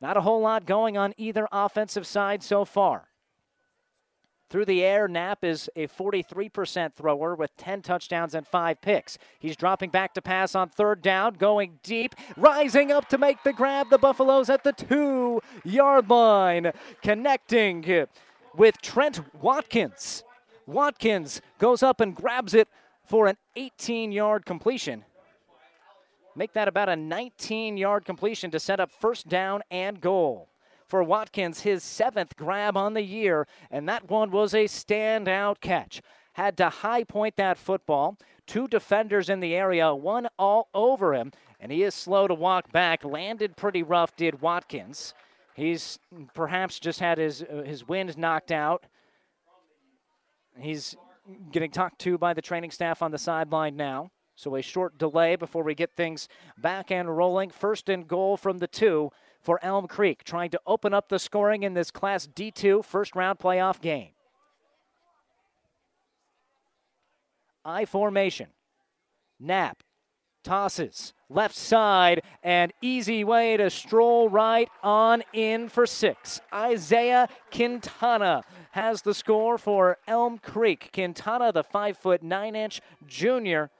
Not 0.00 0.16
a 0.16 0.20
whole 0.20 0.40
lot 0.40 0.66
going 0.66 0.96
on 0.96 1.14
either 1.16 1.48
offensive 1.50 2.06
side 2.06 2.42
so 2.42 2.64
far. 2.64 3.08
Through 4.48 4.66
the 4.66 4.84
air, 4.84 5.08
Knapp 5.08 5.42
is 5.42 5.68
a 5.74 5.88
43% 5.88 6.94
thrower 6.94 7.34
with 7.34 7.56
10 7.56 7.82
touchdowns 7.82 8.32
and 8.34 8.46
5 8.46 8.80
picks. 8.80 9.18
He's 9.40 9.56
dropping 9.56 9.90
back 9.90 10.14
to 10.14 10.22
pass 10.22 10.54
on 10.54 10.68
third 10.68 11.02
down, 11.02 11.34
going 11.34 11.80
deep, 11.82 12.14
rising 12.36 12.92
up 12.92 13.08
to 13.08 13.18
make 13.18 13.42
the 13.42 13.52
grab. 13.52 13.90
The 13.90 13.98
Buffaloes 13.98 14.48
at 14.48 14.62
the 14.62 14.72
two 14.72 15.40
yard 15.64 16.08
line, 16.08 16.70
connecting 17.02 18.06
with 18.54 18.80
Trent 18.80 19.20
Watkins. 19.42 20.22
Watkins 20.66 21.40
goes 21.58 21.82
up 21.82 22.00
and 22.00 22.14
grabs 22.14 22.54
it 22.54 22.68
for 23.04 23.26
an 23.26 23.36
18 23.56 24.12
yard 24.12 24.46
completion. 24.46 25.04
Make 26.36 26.52
that 26.52 26.68
about 26.68 26.88
a 26.88 26.94
19 26.94 27.76
yard 27.76 28.04
completion 28.04 28.52
to 28.52 28.60
set 28.60 28.78
up 28.78 28.92
first 28.92 29.26
down 29.26 29.62
and 29.72 30.00
goal 30.00 30.48
for 30.86 31.02
Watkins, 31.02 31.60
his 31.60 31.82
seventh 31.82 32.36
grab 32.36 32.76
on 32.76 32.94
the 32.94 33.02
year, 33.02 33.46
and 33.70 33.88
that 33.88 34.08
one 34.08 34.30
was 34.30 34.54
a 34.54 34.64
standout 34.64 35.60
catch. 35.60 36.00
Had 36.34 36.56
to 36.58 36.68
high 36.68 37.04
point 37.04 37.36
that 37.36 37.58
football. 37.58 38.16
Two 38.46 38.68
defenders 38.68 39.28
in 39.28 39.40
the 39.40 39.54
area, 39.54 39.94
one 39.94 40.28
all 40.38 40.68
over 40.74 41.14
him, 41.14 41.32
and 41.58 41.72
he 41.72 41.82
is 41.82 41.94
slow 41.94 42.28
to 42.28 42.34
walk 42.34 42.70
back. 42.70 43.04
Landed 43.04 43.56
pretty 43.56 43.82
rough, 43.82 44.14
did 44.14 44.40
Watkins. 44.40 45.14
He's 45.54 45.98
perhaps 46.34 46.78
just 46.78 47.00
had 47.00 47.18
his 47.18 47.42
uh, 47.42 47.62
his 47.64 47.88
wind 47.88 48.16
knocked 48.18 48.52
out. 48.52 48.84
He's 50.58 50.94
getting 51.50 51.70
talked 51.70 51.98
to 52.00 52.18
by 52.18 52.34
the 52.34 52.42
training 52.42 52.70
staff 52.70 53.02
on 53.02 53.10
the 53.10 53.18
sideline 53.18 53.76
now. 53.76 54.10
So 54.36 54.54
a 54.54 54.62
short 54.62 54.98
delay 54.98 55.34
before 55.34 55.64
we 55.64 55.74
get 55.74 55.96
things 55.96 56.28
back 56.58 56.90
and 56.90 57.16
rolling. 57.16 57.50
First 57.50 57.88
and 57.88 58.06
goal 58.06 58.36
from 58.36 58.58
the 58.58 58.66
two 58.66 59.10
for 59.46 59.64
Elm 59.64 59.86
Creek, 59.86 60.24
trying 60.24 60.50
to 60.50 60.60
open 60.66 60.92
up 60.92 61.08
the 61.08 61.20
scoring 61.20 61.62
in 61.62 61.72
this 61.72 61.92
Class 61.92 62.26
D2 62.26 62.84
first 62.84 63.14
round 63.14 63.38
playoff 63.38 63.80
game. 63.80 64.10
I 67.64 67.84
formation. 67.84 68.48
Knapp 69.38 69.82
tosses 70.42 71.12
left 71.28 71.54
side 71.54 72.22
and 72.42 72.72
easy 72.80 73.22
way 73.22 73.56
to 73.56 73.70
stroll 73.70 74.28
right 74.28 74.68
on 74.82 75.22
in 75.32 75.68
for 75.68 75.86
six. 75.86 76.40
Isaiah 76.52 77.28
Quintana 77.52 78.42
has 78.72 79.02
the 79.02 79.14
score 79.14 79.58
for 79.58 79.98
Elm 80.08 80.38
Creek. 80.38 80.90
Quintana, 80.92 81.52
the 81.52 81.64
five 81.64 81.96
foot 81.96 82.22
nine 82.22 82.56
inch 82.56 82.80
junior, 83.06 83.70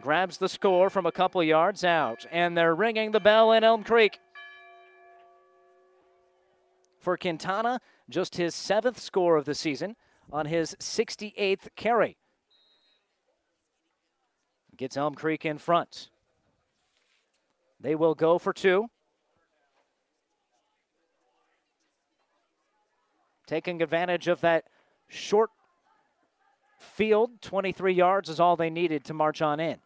grabs 0.00 0.38
the 0.38 0.48
score 0.48 0.88
from 0.88 1.04
a 1.04 1.12
couple 1.12 1.42
yards 1.42 1.84
out, 1.84 2.26
and 2.30 2.56
they're 2.56 2.74
ringing 2.74 3.10
the 3.10 3.20
bell 3.20 3.52
in 3.52 3.64
Elm 3.64 3.82
Creek 3.82 4.18
for 7.00 7.16
Quintana, 7.16 7.80
just 8.08 8.36
his 8.36 8.54
seventh 8.54 9.00
score 9.00 9.36
of 9.36 9.44
the 9.44 9.54
season 9.54 9.96
on 10.32 10.46
his 10.46 10.76
68th 10.78 11.68
carry. 11.76 12.16
Gets 14.76 14.96
Elm 14.96 15.14
Creek 15.14 15.44
in 15.44 15.58
front. 15.58 16.10
They 17.80 17.94
will 17.94 18.14
go 18.14 18.38
for 18.38 18.52
two. 18.52 18.86
Taking 23.46 23.82
advantage 23.82 24.28
of 24.28 24.40
that 24.42 24.64
short 25.08 25.50
field, 26.78 27.42
23 27.42 27.92
yards 27.92 28.28
is 28.28 28.38
all 28.38 28.56
they 28.56 28.70
needed 28.70 29.04
to 29.06 29.14
march 29.14 29.42
on 29.42 29.58
in. 29.58 29.78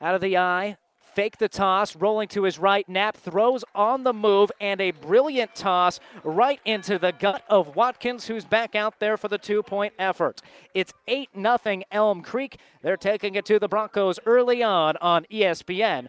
Out 0.00 0.14
of 0.14 0.20
the 0.20 0.36
eye, 0.36 0.76
fake 1.16 1.38
the 1.38 1.48
toss, 1.48 1.96
rolling 1.96 2.28
to 2.28 2.42
his 2.42 2.58
right. 2.58 2.86
Knapp 2.86 3.16
throws 3.16 3.64
on 3.74 4.04
the 4.04 4.12
move 4.12 4.52
and 4.60 4.82
a 4.82 4.90
brilliant 4.90 5.54
toss 5.54 5.98
right 6.22 6.60
into 6.66 6.98
the 6.98 7.10
gut 7.10 7.42
of 7.48 7.74
Watkins, 7.74 8.26
who's 8.26 8.44
back 8.44 8.74
out 8.74 9.00
there 9.00 9.16
for 9.16 9.28
the 9.28 9.38
two 9.38 9.62
point 9.62 9.94
effort. 9.98 10.42
It's 10.74 10.92
8 11.08 11.30
0 11.34 11.82
Elm 11.90 12.22
Creek. 12.22 12.58
They're 12.82 12.98
taking 12.98 13.34
it 13.34 13.46
to 13.46 13.58
the 13.58 13.66
Broncos 13.66 14.20
early 14.26 14.62
on 14.62 14.98
on 14.98 15.24
ESPN 15.32 16.08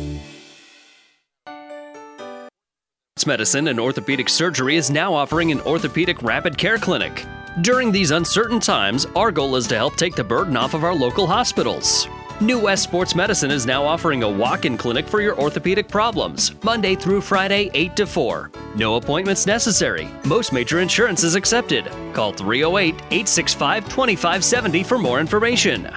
Medicine 3.25 3.67
and 3.67 3.79
Orthopedic 3.79 4.29
Surgery 4.29 4.75
is 4.75 4.89
now 4.89 5.13
offering 5.13 5.51
an 5.51 5.61
orthopedic 5.61 6.21
rapid 6.23 6.57
care 6.57 6.77
clinic. 6.77 7.25
During 7.61 7.91
these 7.91 8.11
uncertain 8.11 8.59
times, 8.59 9.05
our 9.15 9.31
goal 9.31 9.55
is 9.55 9.67
to 9.67 9.75
help 9.75 9.95
take 9.95 10.15
the 10.15 10.23
burden 10.23 10.55
off 10.55 10.73
of 10.73 10.83
our 10.83 10.93
local 10.95 11.27
hospitals. 11.27 12.07
New 12.39 12.57
West 12.59 12.83
Sports 12.83 13.13
Medicine 13.13 13.51
is 13.51 13.65
now 13.65 13.85
offering 13.85 14.23
a 14.23 14.29
walk 14.29 14.65
in 14.65 14.77
clinic 14.77 15.07
for 15.07 15.21
your 15.21 15.39
orthopedic 15.39 15.87
problems, 15.87 16.53
Monday 16.63 16.95
through 16.95 17.21
Friday, 17.21 17.69
8 17.73 17.95
to 17.97 18.07
4. 18.07 18.51
No 18.75 18.95
appointments 18.95 19.45
necessary. 19.45 20.09
Most 20.25 20.51
major 20.51 20.79
insurance 20.79 21.23
is 21.23 21.35
accepted. 21.35 21.85
Call 22.13 22.33
308 22.33 22.95
865 22.95 23.83
2570 23.83 24.83
for 24.83 24.97
more 24.97 25.19
information. 25.19 25.89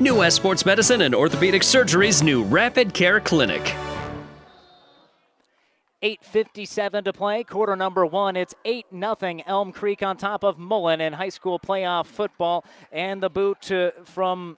New 0.00 0.16
West 0.16 0.36
Sports 0.36 0.66
Medicine 0.66 1.02
and 1.02 1.14
Orthopedic 1.14 1.62
Surgery's 1.62 2.22
new 2.22 2.42
Rapid 2.42 2.92
Care 2.94 3.20
Clinic. 3.20 3.74
8.57 6.02 7.04
to 7.04 7.12
play, 7.12 7.44
quarter 7.44 7.76
number 7.76 8.04
one. 8.04 8.34
It's 8.34 8.54
8 8.64 8.86
0 8.92 9.16
Elm 9.46 9.70
Creek 9.70 10.02
on 10.02 10.16
top 10.16 10.42
of 10.42 10.58
Mullen 10.58 11.00
in 11.00 11.12
high 11.12 11.28
school 11.28 11.60
playoff 11.60 12.06
football. 12.06 12.64
And 12.90 13.22
the 13.22 13.30
boot 13.30 13.62
to, 13.62 13.92
from 14.04 14.56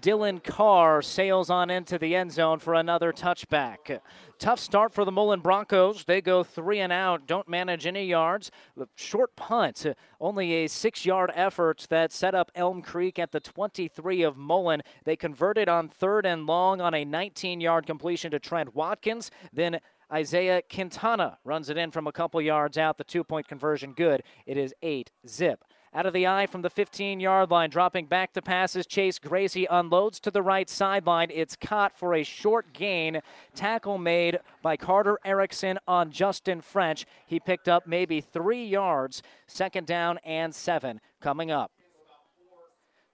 Dylan 0.00 0.42
Carr 0.42 1.02
sails 1.02 1.50
on 1.50 1.68
into 1.68 1.98
the 1.98 2.14
end 2.14 2.30
zone 2.30 2.60
for 2.60 2.74
another 2.74 3.12
touchback. 3.12 4.00
Tough 4.38 4.60
start 4.60 4.92
for 4.92 5.04
the 5.04 5.10
Mullen 5.10 5.40
Broncos. 5.40 6.04
They 6.04 6.20
go 6.20 6.44
three 6.44 6.78
and 6.78 6.92
out, 6.92 7.26
don't 7.26 7.48
manage 7.48 7.84
any 7.84 8.06
yards. 8.06 8.52
Short 8.94 9.34
punt, 9.34 9.84
only 10.20 10.64
a 10.64 10.68
six 10.68 11.04
yard 11.04 11.32
effort 11.34 11.88
that 11.90 12.12
set 12.12 12.36
up 12.36 12.52
Elm 12.54 12.82
Creek 12.82 13.18
at 13.18 13.32
the 13.32 13.40
23 13.40 14.22
of 14.22 14.36
Mullen. 14.36 14.82
They 15.04 15.16
converted 15.16 15.68
on 15.68 15.88
third 15.88 16.24
and 16.24 16.46
long 16.46 16.80
on 16.80 16.94
a 16.94 17.04
19 17.04 17.60
yard 17.60 17.84
completion 17.84 18.30
to 18.30 18.38
Trent 18.38 18.76
Watkins. 18.76 19.32
Then 19.52 19.80
Isaiah 20.12 20.62
Quintana 20.62 21.38
runs 21.44 21.68
it 21.68 21.76
in 21.76 21.90
from 21.90 22.06
a 22.06 22.12
couple 22.12 22.40
yards 22.40 22.78
out. 22.78 22.98
The 22.98 23.04
two 23.04 23.24
point 23.24 23.48
conversion 23.48 23.92
good. 23.92 24.22
It 24.46 24.56
is 24.56 24.74
8 24.82 25.10
zip. 25.26 25.64
Out 25.94 26.04
of 26.04 26.12
the 26.12 26.26
eye 26.26 26.46
from 26.46 26.62
the 26.62 26.70
15 26.70 27.18
yard 27.18 27.50
line, 27.50 27.70
dropping 27.70 28.06
back 28.06 28.32
to 28.34 28.42
passes. 28.42 28.86
Chase 28.86 29.18
Gracie 29.18 29.66
unloads 29.70 30.20
to 30.20 30.30
the 30.30 30.42
right 30.42 30.68
sideline. 30.68 31.30
It's 31.32 31.56
caught 31.56 31.96
for 31.96 32.14
a 32.14 32.22
short 32.22 32.72
gain. 32.74 33.20
Tackle 33.54 33.98
made 33.98 34.38
by 34.62 34.76
Carter 34.76 35.18
Erickson 35.24 35.78
on 35.88 36.10
Justin 36.10 36.60
French. 36.60 37.06
He 37.26 37.40
picked 37.40 37.68
up 37.68 37.86
maybe 37.86 38.20
three 38.20 38.66
yards. 38.66 39.22
Second 39.46 39.86
down 39.86 40.18
and 40.24 40.54
seven 40.54 41.00
coming 41.20 41.50
up. 41.50 41.72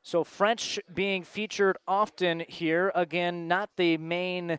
So 0.02 0.22
French 0.22 0.78
being 0.92 1.22
featured 1.22 1.78
often 1.88 2.40
here. 2.46 2.92
Again, 2.94 3.48
not 3.48 3.70
the 3.76 3.96
main 3.96 4.58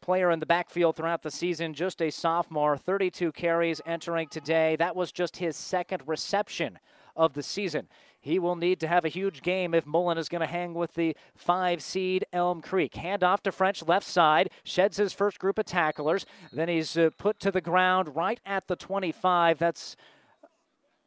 player 0.00 0.30
in 0.30 0.40
the 0.40 0.46
backfield 0.46 0.96
throughout 0.96 1.22
the 1.22 1.30
season, 1.30 1.74
just 1.74 2.00
a 2.02 2.10
sophomore, 2.10 2.76
32 2.76 3.32
carries 3.32 3.80
entering 3.86 4.28
today. 4.28 4.76
That 4.76 4.96
was 4.96 5.12
just 5.12 5.36
his 5.36 5.56
second 5.56 6.02
reception 6.06 6.78
of 7.16 7.34
the 7.34 7.42
season. 7.42 7.88
He 8.20 8.38
will 8.38 8.56
need 8.56 8.80
to 8.80 8.88
have 8.88 9.04
a 9.04 9.08
huge 9.08 9.40
game 9.40 9.72
if 9.72 9.86
Mullen 9.86 10.18
is 10.18 10.28
going 10.28 10.42
to 10.42 10.46
hang 10.46 10.74
with 10.74 10.94
the 10.94 11.16
five 11.34 11.82
seed 11.82 12.26
Elm 12.32 12.60
Creek. 12.60 12.94
Hand 12.96 13.24
off 13.24 13.42
to 13.44 13.52
French 13.52 13.82
left 13.86 14.06
side, 14.06 14.50
sheds 14.62 14.98
his 14.98 15.12
first 15.12 15.38
group 15.38 15.58
of 15.58 15.64
tacklers. 15.64 16.26
Then 16.52 16.68
he's 16.68 16.98
uh, 16.98 17.10
put 17.16 17.40
to 17.40 17.50
the 17.50 17.62
ground 17.62 18.14
right 18.14 18.40
at 18.44 18.68
the 18.68 18.76
25. 18.76 19.58
That's 19.58 19.96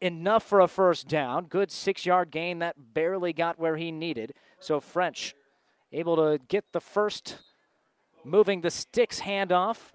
enough 0.01 0.43
for 0.43 0.59
a 0.59 0.67
first 0.67 1.07
down. 1.07 1.45
Good 1.45 1.71
six 1.71 2.05
yard 2.05 2.31
gain 2.31 2.59
that 2.59 2.93
barely 2.93 3.31
got 3.31 3.59
where 3.59 3.77
he 3.77 3.91
needed. 3.91 4.33
So 4.59 4.79
French 4.79 5.35
able 5.91 6.15
to 6.15 6.39
get 6.47 6.65
the 6.73 6.81
first 6.81 7.37
moving 8.23 8.61
the 8.61 8.71
sticks 8.71 9.21
handoff 9.21 9.91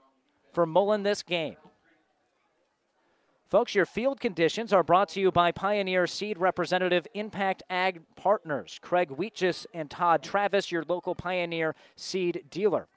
for 0.52 0.66
Mullen 0.66 1.02
this 1.02 1.22
game. 1.22 1.56
Folks, 3.48 3.74
your 3.74 3.86
field 3.86 4.20
conditions 4.20 4.74
are 4.74 4.82
brought 4.82 5.08
to 5.10 5.20
you 5.20 5.32
by 5.32 5.52
Pioneer 5.52 6.06
Seed 6.06 6.36
Representative 6.36 7.06
Impact 7.14 7.62
Ag 7.70 8.02
Partners, 8.14 8.78
Craig 8.82 9.08
Weetjes 9.08 9.64
and 9.72 9.90
Todd 9.90 10.22
Travis, 10.22 10.70
your 10.70 10.84
local 10.86 11.14
Pioneer 11.14 11.74
Seed 11.96 12.44
dealer. 12.50 12.88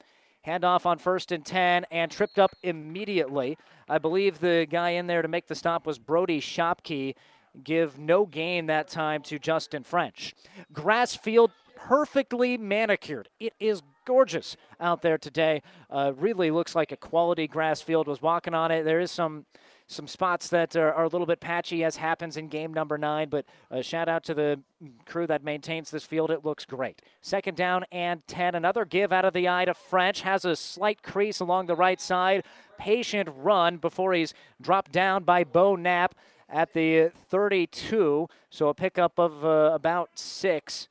Handoff 0.46 0.86
on 0.86 0.98
first 0.98 1.32
and 1.32 1.46
10 1.46 1.86
and 1.89 2.12
tripped 2.12 2.38
up 2.38 2.52
immediately. 2.63 3.58
I 3.88 3.98
believe 3.98 4.39
the 4.39 4.67
guy 4.70 4.89
in 4.89 5.08
there 5.08 5.22
to 5.22 5.28
make 5.30 5.48
the 5.48 5.56
stop 5.56 5.86
was 5.86 6.00
Brody 6.00 6.41
Shopkey. 6.41 7.15
Give 7.63 7.98
no 7.98 8.26
gain 8.26 8.65
that 8.65 8.89
time 8.89 9.22
to 9.24 9.39
Justin 9.39 9.84
French. 9.84 10.34
Grass 10.74 11.15
field 11.15 11.52
perfectly 11.88 12.58
manicured. 12.58 13.30
It 13.39 13.54
is 13.60 13.82
gorgeous 14.06 14.56
out 14.80 15.02
there 15.02 15.17
today. 15.17 15.62
Uh, 15.89 16.13
really 16.15 16.52
looks 16.52 16.76
like 16.76 16.91
a 16.91 16.98
quality 16.98 17.48
grass 17.48 17.82
field. 17.82 18.08
Was 18.08 18.22
walking 18.22 18.54
on 18.54 18.72
it. 18.72 18.84
There 18.84 19.00
is 19.00 19.12
some 19.12 19.46
some 19.88 20.08
spots 20.08 20.48
that 20.48 20.74
are, 20.78 20.94
are, 20.94 21.04
a 21.04 21.08
little 21.10 21.28
bit 21.28 21.41
patchy, 21.41 21.84
as 21.84 21.98
happens 21.98 22.38
in 22.38 22.48
game 22.48 22.74
number 22.74 22.98
nine. 22.98 23.28
But 23.28 23.46
uh, 23.70 23.82
shout 23.82 24.08
out 24.08 24.24
to 24.26 24.34
the 24.34 24.62
crew 25.06 25.28
that 25.28 25.44
maintains 25.44 25.91
this 25.91 26.06
field. 26.06 26.32
It 26.32 26.46
looks 26.46 26.63
great. 26.63 27.02
Second 27.22 27.58
down 27.58 27.84
and 27.91 28.26
10. 28.26 28.56
Another 28.56 28.86
give 28.86 29.12
out 29.12 29.26
of 29.26 29.34
the 29.34 29.50
eye 29.50 29.65
to 29.65 29.74
French. 29.74 30.22
Has 30.22 30.46
a 30.46 30.56
slight 30.56 31.04
crease 31.04 31.41
along 31.41 31.65
the 31.65 31.76
right 31.76 32.00
side. 32.00 32.46
Patient 32.78 33.28
run 33.36 33.78
before 33.78 34.13
he's 34.13 34.34
dropped 34.62 34.94
down 34.94 35.24
by 35.24 35.44
Bo 35.44 35.76
Knapp 35.76 36.15
at 36.48 36.74
the 36.74 37.12
32. 37.30 38.28
So 38.50 38.70
a 38.70 38.74
pickup 38.74 39.20
of 39.20 39.44
uh, 39.44 39.72
about 39.74 40.12
six 40.17 40.88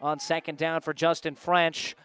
on 0.00 0.18
second 0.18 0.58
down 0.58 0.80
for 0.80 0.92
Justin 0.92 1.34
French. 1.34 1.96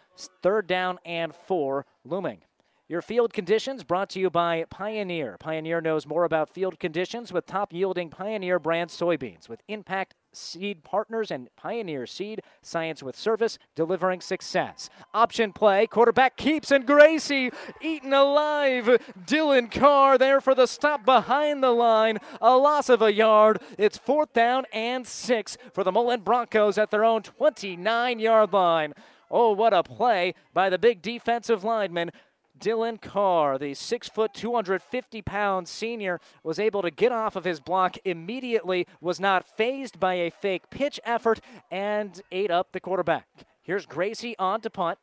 Third 0.42 0.66
down 0.66 0.98
and 1.04 1.34
four 1.34 1.86
looming. 2.04 2.42
Your 2.86 3.02
field 3.02 3.32
conditions 3.32 3.82
brought 3.82 4.10
to 4.10 4.20
you 4.20 4.28
by 4.28 4.64
Pioneer. 4.68 5.36
Pioneer 5.40 5.80
knows 5.80 6.06
more 6.06 6.24
about 6.24 6.50
field 6.50 6.78
conditions 6.78 7.32
with 7.32 7.46
top 7.46 7.72
yielding 7.72 8.10
Pioneer 8.10 8.58
brand 8.58 8.90
soybeans 8.90 9.48
with 9.48 9.62
Impact 9.68 10.14
Seed 10.36 10.84
Partners 10.84 11.30
and 11.30 11.48
Pioneer 11.56 12.06
Seed, 12.06 12.42
science 12.62 13.02
with 13.02 13.16
service, 13.16 13.58
delivering 13.74 14.20
success. 14.20 14.90
Option 15.12 15.52
play, 15.52 15.86
quarterback 15.86 16.36
keeps 16.36 16.70
and 16.70 16.86
Gracie 16.86 17.50
eaten 17.80 18.12
alive. 18.12 18.84
Dylan 19.26 19.70
Carr 19.70 20.18
there 20.18 20.40
for 20.40 20.54
the 20.54 20.66
stop 20.66 21.04
behind 21.04 21.62
the 21.62 21.70
line, 21.70 22.18
a 22.40 22.56
loss 22.56 22.88
of 22.88 23.02
a 23.02 23.12
yard. 23.12 23.60
It's 23.78 23.98
fourth 23.98 24.32
down 24.32 24.64
and 24.72 25.06
six 25.06 25.56
for 25.72 25.84
the 25.84 25.92
Mullen 25.92 26.20
Broncos 26.20 26.78
at 26.78 26.90
their 26.90 27.04
own 27.04 27.22
29 27.22 28.18
yard 28.18 28.52
line. 28.52 28.94
Oh, 29.30 29.52
what 29.52 29.72
a 29.72 29.82
play 29.82 30.34
by 30.52 30.70
the 30.70 30.78
big 30.78 31.02
defensive 31.02 31.64
lineman. 31.64 32.10
Dylan 32.58 33.00
Carr, 33.00 33.58
the 33.58 33.74
six 33.74 34.08
foot, 34.08 34.32
250 34.34 35.22
pound 35.22 35.68
senior, 35.68 36.20
was 36.42 36.58
able 36.58 36.82
to 36.82 36.90
get 36.90 37.12
off 37.12 37.36
of 37.36 37.44
his 37.44 37.60
block 37.60 37.96
immediately, 38.04 38.86
was 39.00 39.18
not 39.18 39.46
phased 39.46 39.98
by 39.98 40.14
a 40.14 40.30
fake 40.30 40.70
pitch 40.70 41.00
effort, 41.04 41.40
and 41.70 42.22
ate 42.30 42.50
up 42.50 42.72
the 42.72 42.80
quarterback. 42.80 43.26
Here's 43.62 43.86
Gracie 43.86 44.36
on 44.38 44.60
to 44.60 44.70
punt. 44.70 44.98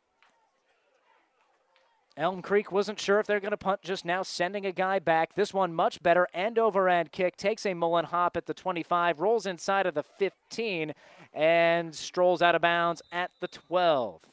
Elm 2.16 2.42
Creek 2.42 2.70
wasn't 2.70 3.00
sure 3.00 3.18
if 3.20 3.26
they're 3.26 3.40
going 3.40 3.52
to 3.52 3.56
punt 3.56 3.80
just 3.82 4.04
now, 4.04 4.22
sending 4.22 4.66
a 4.66 4.72
guy 4.72 4.98
back. 4.98 5.34
This 5.34 5.54
one 5.54 5.74
much 5.74 6.02
better. 6.02 6.28
End 6.34 6.58
over 6.58 6.88
end 6.88 7.10
kick. 7.10 7.36
Takes 7.36 7.64
a 7.64 7.72
Mullen 7.72 8.04
hop 8.04 8.36
at 8.36 8.44
the 8.44 8.52
25, 8.52 9.20
rolls 9.20 9.46
inside 9.46 9.86
of 9.86 9.94
the 9.94 10.02
15, 10.02 10.92
and 11.32 11.94
strolls 11.94 12.42
out 12.42 12.54
of 12.54 12.60
bounds 12.60 13.00
at 13.10 13.30
the 13.40 13.48
12. 13.48 14.31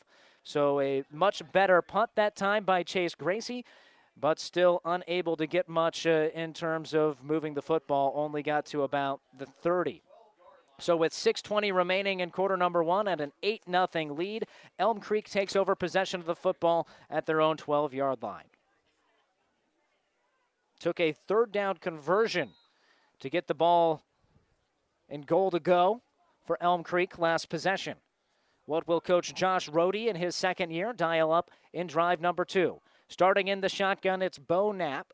So 0.50 0.80
a 0.80 1.04
much 1.12 1.44
better 1.52 1.80
punt 1.84 2.10
that 2.16 2.36
time 2.36 2.64
by 2.64 2.82
Chase 2.82 3.14
Gracie, 3.14 3.64
but 4.20 4.40
still 4.40 4.82
unable 4.84 5.38
to 5.38 5.46
get 5.46 5.70
much 5.70 6.08
uh, 6.08 6.30
in 6.34 6.54
terms 6.54 6.96
of 6.96 7.24
moving 7.24 7.54
the 7.54 7.62
football. 7.62 8.14
Only 8.16 8.42
got 8.42 8.66
to 8.68 8.82
about 8.82 9.22
the 9.38 9.46
30. 9.46 10.02
So 10.80 10.98
with 10.98 11.14
6:20 11.14 11.72
remaining 11.72 12.20
in 12.20 12.32
quarter 12.32 12.58
number 12.58 12.84
1 12.84 13.08
and 13.08 13.22
an 13.22 13.32
8 13.44 13.66
0 13.70 14.16
lead, 14.16 14.48
Elm 14.80 15.00
Creek 15.00 15.30
takes 15.30 15.56
over 15.56 15.76
possession 15.76 16.20
of 16.20 16.26
the 16.26 16.36
football 16.36 16.88
at 17.12 17.28
their 17.28 17.42
own 17.42 17.56
12-yard 17.56 18.24
line. 18.24 18.50
Took 20.80 21.00
a 21.00 21.12
third 21.12 21.52
down 21.52 21.78
conversion 21.78 22.54
to 23.20 23.30
get 23.30 23.46
the 23.46 23.54
ball 23.54 24.02
in 25.10 25.22
goal 25.22 25.52
to 25.52 25.60
go 25.60 26.02
for 26.44 26.58
Elm 26.60 26.82
Creek 26.82 27.20
last 27.20 27.50
possession. 27.50 27.98
What 28.70 28.88
will 28.88 29.02
coach 29.02 29.34
Josh 29.34 29.68
Rohde 29.68 30.06
in 30.06 30.16
his 30.16 30.36
second 30.36 30.70
year 30.70 30.94
dial 30.94 31.32
up 31.32 31.50
in 31.74 31.88
drive 31.88 32.22
number 32.22 32.46
2? 32.46 32.80
Starting 33.08 33.48
in 33.48 33.62
the 33.62 33.68
shotgun, 33.68 34.22
it's 34.22 34.38
Bo 34.38 34.72
Knapp. 34.72 35.12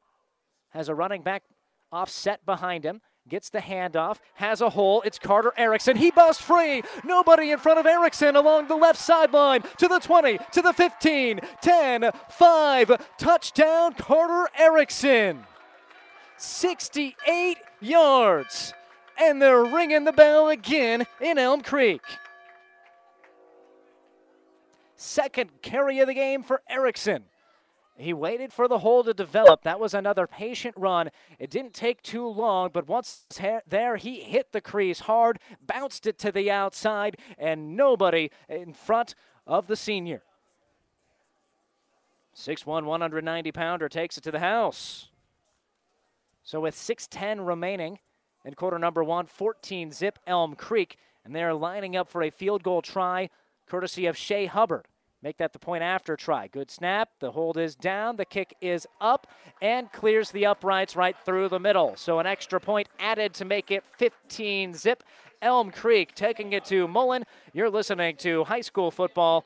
Has 0.71 0.89
a 0.89 0.93
running 0.93 1.21
back 1.21 1.43
offset 1.89 2.45
behind 2.45 2.83
him 2.83 2.99
gets 3.29 3.49
the 3.49 3.59
handoff, 3.59 4.17
has 4.35 4.61
a 4.61 4.69
hole. 4.69 5.01
It's 5.03 5.17
Carter 5.17 5.51
Erickson. 5.57 5.95
He 5.95 6.11
busts 6.11 6.43
free. 6.43 6.83
Nobody 7.03 7.49
in 7.49 7.57
front 7.57 7.79
of 7.79 7.87
Erickson 7.87 8.35
along 8.35 8.67
the 8.67 8.75
left 8.75 8.99
sideline 8.99 9.63
to 9.77 9.87
the 9.87 9.99
20, 9.99 10.37
to 10.51 10.61
the 10.61 10.73
15, 10.73 11.39
10, 11.59 12.11
5. 12.29 13.07
Touchdown, 13.17 13.93
Carter 13.93 14.47
Erickson. 14.59 15.43
68 16.37 17.57
yards. 17.81 18.73
And 19.17 19.41
they're 19.41 19.63
ringing 19.63 20.03
the 20.03 20.11
bell 20.11 20.49
again 20.49 21.07
in 21.19 21.39
Elm 21.39 21.61
Creek. 21.61 22.03
Second 24.95 25.61
carry 25.61 25.99
of 25.99 26.07
the 26.07 26.13
game 26.13 26.43
for 26.43 26.61
Erickson. 26.69 27.25
He 27.97 28.13
waited 28.13 28.51
for 28.51 28.67
the 28.67 28.79
hole 28.79 29.05
to 29.05 29.13
develop. 29.13 29.63
That 29.63 29.79
was 29.79 29.93
another 29.93 30.27
patient 30.27 30.75
run. 30.77 31.11
It 31.39 31.49
didn't 31.49 31.73
take 31.73 32.01
too 32.01 32.27
long, 32.27 32.71
but 32.73 32.87
once 32.87 33.25
there, 33.67 33.95
he 33.95 34.19
hit 34.19 34.51
the 34.51 34.59
crease 34.59 34.99
hard, 35.01 35.39
bounced 35.65 36.05
it 36.05 36.19
to 36.19 36.31
the 36.31 36.51
outside, 36.51 37.17
and 37.37 37.77
nobody 37.77 38.31
in 38.49 38.73
front 38.73 39.15
of 39.47 39.67
the 39.67 39.77
senior. 39.77 40.23
6'1, 42.35 42.83
190 42.83 43.51
pounder 43.53 43.87
takes 43.87 44.17
it 44.17 44.23
to 44.25 44.31
the 44.31 44.39
house. 44.39 45.07
So 46.43 46.59
with 46.59 46.75
6'10 46.75 47.47
remaining 47.47 47.99
in 48.43 48.55
quarter 48.55 48.77
number 48.77 49.05
one, 49.05 49.25
14 49.25 49.91
zip 49.91 50.19
Elm 50.27 50.55
Creek, 50.55 50.97
and 51.23 51.33
they're 51.33 51.53
lining 51.53 51.95
up 51.95 52.09
for 52.09 52.21
a 52.21 52.29
field 52.29 52.61
goal 52.61 52.81
try 52.81 53.29
courtesy 53.67 54.05
of 54.05 54.17
Shea 54.17 54.45
Hubbard. 54.45 54.87
Make 55.21 55.37
that 55.37 55.53
the 55.53 55.59
point 55.59 55.81
after 55.81 56.15
try. 56.15 56.47
Good 56.47 56.69
snap. 56.69 57.09
The 57.19 57.31
hold 57.31 57.57
is 57.57 57.75
down. 57.75 58.17
The 58.17 58.25
kick 58.25 58.55
is 58.61 58.85
up 59.01 59.25
and 59.59 59.91
clears 59.91 60.29
the 60.29 60.45
uprights 60.45 60.95
right 60.95 61.15
through 61.25 61.49
the 61.49 61.59
middle. 61.59 61.95
So 61.95 62.19
an 62.19 62.27
extra 62.27 62.59
point 62.59 62.89
added 62.99 63.33
to 63.35 63.45
make 63.45 63.71
it 63.71 63.83
15 63.97 64.75
zip. 64.75 65.03
Elm 65.41 65.71
Creek 65.71 66.13
taking 66.13 66.53
it 66.53 66.63
to 66.65 66.87
Mullen. 66.87 67.23
You're 67.53 67.71
listening 67.71 68.17
to 68.17 68.43
high 68.43 68.61
school 68.61 68.91
football 68.91 69.45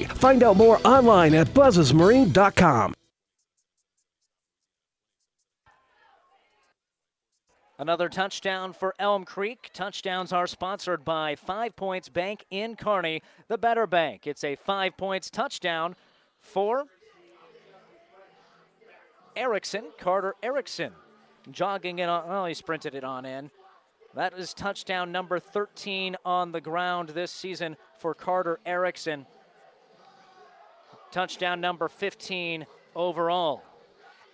Find 0.00 0.42
out 0.42 0.56
more 0.56 0.80
online 0.86 1.34
at 1.34 1.48
buzzesmarine.com. 1.48 2.94
Another 7.78 8.08
touchdown 8.08 8.72
for 8.72 8.94
Elm 9.00 9.24
Creek. 9.24 9.70
Touchdowns 9.74 10.32
are 10.32 10.46
sponsored 10.46 11.04
by 11.04 11.34
Five 11.34 11.74
Points 11.74 12.08
Bank 12.08 12.44
in 12.48 12.76
Kearney, 12.76 13.22
the 13.48 13.58
better 13.58 13.88
bank. 13.88 14.26
It's 14.28 14.44
a 14.44 14.54
five 14.54 14.96
points 14.96 15.30
touchdown 15.30 15.96
for 16.38 16.84
Erickson, 19.34 19.86
Carter 19.98 20.36
Erickson. 20.44 20.92
Jogging 21.50 21.98
it 21.98 22.08
on, 22.08 22.28
well, 22.28 22.46
he 22.46 22.54
sprinted 22.54 22.94
it 22.94 23.02
on 23.02 23.24
in. 23.24 23.50
That 24.14 24.38
is 24.38 24.54
touchdown 24.54 25.10
number 25.10 25.40
13 25.40 26.16
on 26.24 26.52
the 26.52 26.60
ground 26.60 27.08
this 27.08 27.32
season 27.32 27.76
for 27.98 28.14
Carter 28.14 28.60
Erickson 28.64 29.26
touchdown 31.12 31.60
number 31.60 31.88
15 31.88 32.66
overall. 32.96 33.62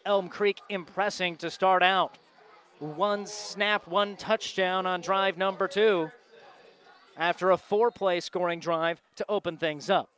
Elm 0.07 0.29
Creek 0.29 0.61
impressing 0.70 1.37
to 1.37 1.51
start 1.51 1.83
out. 1.83 2.16
One 2.79 3.26
snap, 3.26 3.87
one 3.89 4.16
touchdown 4.16 4.87
on 4.87 5.01
drive 5.01 5.37
number 5.37 5.68
two 5.68 6.11
after 7.16 7.51
a 7.51 7.59
four 7.59 7.91
play 7.91 8.20
scoring 8.20 8.61
drive 8.61 9.03
to 9.16 9.26
open 9.29 9.57
things 9.57 9.91
up. 9.91 10.09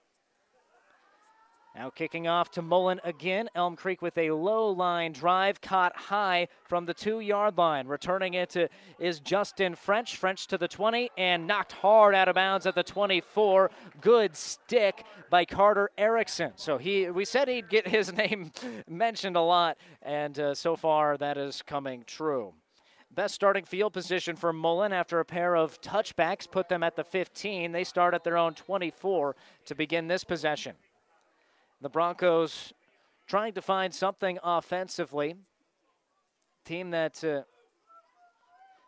Now 1.75 1.89
kicking 1.89 2.27
off 2.27 2.51
to 2.53 2.63
Mullen 2.63 3.01
again. 3.05 3.49
Elm 3.55 3.77
Creek 3.77 4.03
with 4.03 4.19
a 4.19 4.33
low 4.33 4.71
line 4.71 5.13
drive 5.13 5.61
caught 5.61 5.97
high 5.97 6.49
from 6.69 6.85
the 6.85 6.95
two 6.95 7.21
yard 7.21 7.57
line. 7.57 7.87
Returning 7.87 8.35
it 8.35 8.51
to 8.51 8.69
is 8.99 9.21
Justin 9.21 9.77
French. 9.77 10.17
French 10.17 10.49
to 10.49 10.59
the 10.59 10.67
20 10.67 11.11
and 11.17 11.47
knocked 11.47 11.73
hard 11.73 12.15
out 12.15 12.29
of 12.29 12.35
bounds 12.35 12.67
at 12.67 12.75
the 12.75 12.83
24. 12.83 13.71
Good 14.01 14.37
stick 14.37 15.05
by 15.31 15.45
Carter 15.45 15.91
Erickson. 15.97 16.53
So 16.57 16.77
he 16.77 17.09
we 17.09 17.25
said 17.25 17.47
he'd 17.47 17.71
get 17.71 17.87
his 17.87 18.13
name 18.17 18.51
mentioned 18.89 19.37
a 19.37 19.41
lot, 19.41 19.79
and 20.03 20.39
uh, 20.39 20.55
so 20.55 20.75
far 20.75 21.17
that 21.19 21.39
is 21.39 21.63
coming 21.63 22.03
true. 22.05 22.53
Best 23.13 23.35
starting 23.35 23.65
field 23.65 23.93
position 23.93 24.37
for 24.37 24.53
Mullen 24.53 24.93
after 24.93 25.19
a 25.21 25.25
pair 25.25 25.57
of 25.57 25.81
touchbacks 25.81 26.51
put 26.51 26.69
them 26.69 26.83
at 26.83 26.95
the 26.95 27.03
15. 27.03 27.73
They 27.73 27.83
start 27.85 28.15
at 28.15 28.23
their 28.23 28.37
own 28.37 28.55
24 28.55 29.35
to 29.67 29.75
begin 29.75 30.07
this 30.07 30.23
possession. 30.23 30.75
The 31.81 31.89
Broncos 31.89 32.73
trying 33.27 33.55
to 33.55 33.63
find 33.63 33.95
something 33.95 34.39
offensively. 34.43 35.37
Team 36.65 36.91
that 36.91 37.25
uh, 37.25 37.43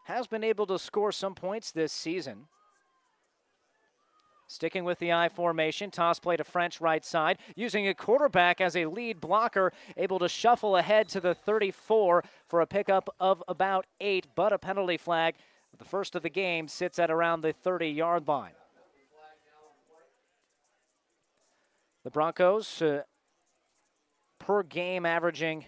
has 0.04 0.26
been 0.26 0.44
able 0.44 0.66
to 0.66 0.78
score 0.78 1.12
some 1.12 1.34
points 1.34 1.70
this 1.70 1.92
season. 1.92 2.46
Sticking 4.46 4.84
with 4.84 4.98
the 4.98 5.12
I 5.12 5.30
formation, 5.30 5.90
toss 5.90 6.18
play 6.18 6.36
to 6.36 6.44
French 6.44 6.82
right 6.82 7.02
side, 7.02 7.38
using 7.56 7.88
a 7.88 7.94
quarterback 7.94 8.60
as 8.60 8.76
a 8.76 8.84
lead 8.84 9.18
blocker, 9.18 9.72
able 9.96 10.18
to 10.18 10.28
shuffle 10.28 10.76
ahead 10.76 11.08
to 11.08 11.20
the 11.20 11.34
34 11.34 12.22
for 12.46 12.60
a 12.60 12.66
pickup 12.66 13.08
of 13.18 13.42
about 13.48 13.86
eight, 14.00 14.26
but 14.34 14.52
a 14.52 14.58
penalty 14.58 14.98
flag. 14.98 15.36
The 15.78 15.86
first 15.86 16.14
of 16.14 16.22
the 16.22 16.28
game 16.28 16.68
sits 16.68 16.98
at 16.98 17.10
around 17.10 17.40
the 17.40 17.54
30 17.54 17.88
yard 17.88 18.28
line. 18.28 18.52
The 22.04 22.10
Broncos 22.10 22.82
uh, 22.82 23.02
per 24.40 24.64
game 24.64 25.06
averaging 25.06 25.66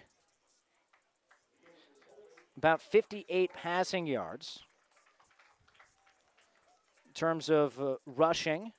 about 2.57 2.81
58 2.81 3.51
passing 3.53 4.05
yards. 4.05 4.59
In 7.07 7.13
terms 7.13 7.49
of 7.49 7.79
uh, 7.79 7.95
rushing, 8.05 8.73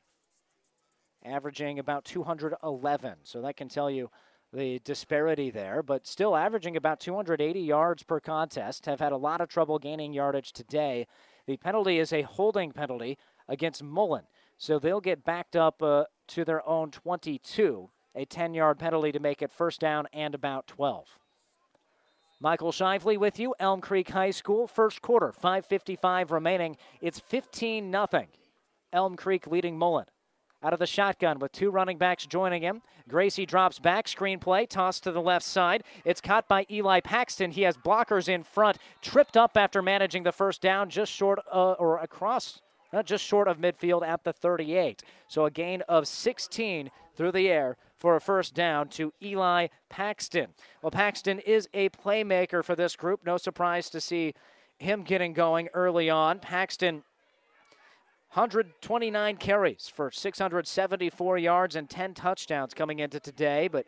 averaging 1.25 1.79
about 1.79 2.05
211. 2.05 3.15
So 3.23 3.41
that 3.41 3.57
can 3.57 3.69
tell 3.69 3.91
you 3.91 4.11
the 4.53 4.79
disparity 4.81 5.51
there, 5.51 5.83
but 5.83 6.07
still 6.07 6.37
averaging 6.37 6.77
about 6.77 7.01
280 7.01 7.59
yards 7.59 8.03
per 8.03 8.21
contest. 8.21 8.85
Have 8.85 9.01
had 9.01 9.13
a 9.13 9.17
lot 9.17 9.41
of 9.41 9.49
trouble 9.49 9.79
gaining 9.79 10.13
yardage 10.13 10.53
today. 10.53 11.07
The 11.47 11.57
penalty 11.57 11.99
is 11.99 12.13
a 12.13 12.23
holding 12.23 12.73
penalty 12.73 13.17
against 13.49 13.83
Mullen. 13.83 14.25
So 14.59 14.79
they'll 14.79 15.01
get 15.01 15.25
backed 15.25 15.57
up 15.57 15.83
uh, 15.83 16.05
to 16.29 16.45
their 16.45 16.67
own 16.67 16.91
22, 16.91 17.91
a 18.15 18.25
10 18.25 18.55
yard 18.55 18.79
penalty 18.79 19.13
to 19.13 19.21
make 19.21 19.43
it 19.43 19.51
first 19.51 19.81
down 19.81 20.07
and 20.13 20.35
about 20.35 20.67
12. 20.67 21.19
Michael 22.41 22.73
Shively 22.73 23.17
with 23.17 23.39
you, 23.39 23.55
Elm 23.59 23.81
Creek 23.81 24.11
High 24.11 24.31
School, 24.31 24.67
first 24.67 25.01
quarter, 25.01 25.33
5.55 25.33 26.31
remaining. 26.31 26.77
It's 27.01 27.19
15 27.19 27.91
0. 27.91 28.09
Elm 28.93 29.17
Creek 29.17 29.47
leading 29.47 29.79
Mullen. 29.79 30.07
Out 30.63 30.73
of 30.73 30.79
the 30.79 30.87
shotgun 30.87 31.39
with 31.39 31.53
two 31.53 31.71
running 31.71 31.97
backs 31.99 32.27
joining 32.27 32.63
him. 32.63 32.83
Gracie 33.09 33.47
drops 33.47 33.79
back, 33.79 34.09
screen 34.09 34.39
play, 34.39 34.67
tossed 34.67 35.05
to 35.05 35.13
the 35.13 35.21
left 35.21 35.45
side. 35.45 35.85
It's 36.05 36.21
caught 36.21 36.49
by 36.49 36.67
Eli 36.71 37.01
Paxton. 37.01 37.53
He 37.53 37.63
has 37.63 37.77
blockers 37.77 38.29
in 38.29 38.43
front, 38.43 38.79
tripped 39.01 39.37
up 39.37 39.57
after 39.57 39.81
managing 39.81 40.23
the 40.23 40.33
first 40.33 40.61
down, 40.61 40.91
just 40.91 41.13
short 41.13 41.39
uh, 41.53 41.73
or 41.73 41.99
across 41.99 42.61
just 43.05 43.25
short 43.25 43.49
of 43.49 43.59
midfield 43.59 44.07
at 44.07 44.25
the 44.25 44.33
38. 44.33 45.03
So 45.29 45.45
a 45.45 45.51
gain 45.51 45.83
of 45.83 46.07
16 46.09 46.91
through 47.15 47.33
the 47.33 47.49
air 47.49 47.77
for 47.97 48.17
a 48.17 48.21
first 48.21 48.55
down 48.55 48.89
to 48.91 49.13
Eli 49.23 49.69
Paxton. 49.89 50.49
Well, 50.83 50.91
Paxton 50.91 51.41
is 51.41 51.69
a 51.73 51.89
playmaker 51.89 52.63
for 52.63 52.75
this 52.77 52.97
group. 52.97 53.25
No 53.25 53.37
surprise 53.37 53.91
to 53.91 54.01
see 54.01 54.35
him 54.79 55.03
getting 55.03 55.33
going 55.33 55.69
early 55.73 56.11
on. 56.11 56.39
Paxton 56.39 57.03
129 58.33 59.37
carries 59.39 59.91
for 59.93 60.11
674 60.11 61.39
yards 61.39 61.75
and 61.75 61.89
10 61.89 62.13
touchdowns 62.13 62.75
coming 62.75 62.99
into 62.99 63.19
today, 63.19 63.67
but 63.67 63.87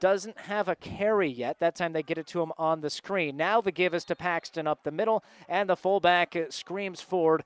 doesn't 0.00 0.38
have 0.38 0.68
a 0.68 0.76
carry 0.76 1.28
yet. 1.28 1.58
That 1.58 1.74
time 1.74 1.92
they 1.92 2.02
get 2.02 2.16
it 2.16 2.26
to 2.28 2.40
him 2.40 2.52
on 2.56 2.80
the 2.80 2.88
screen. 2.88 3.36
Now 3.36 3.60
the 3.60 3.72
give 3.72 3.92
is 3.92 4.04
to 4.06 4.16
Paxton 4.16 4.66
up 4.66 4.84
the 4.84 4.90
middle, 4.90 5.22
and 5.48 5.68
the 5.68 5.76
fullback 5.76 6.34
uh, 6.36 6.44
screams 6.48 7.00
forward 7.00 7.44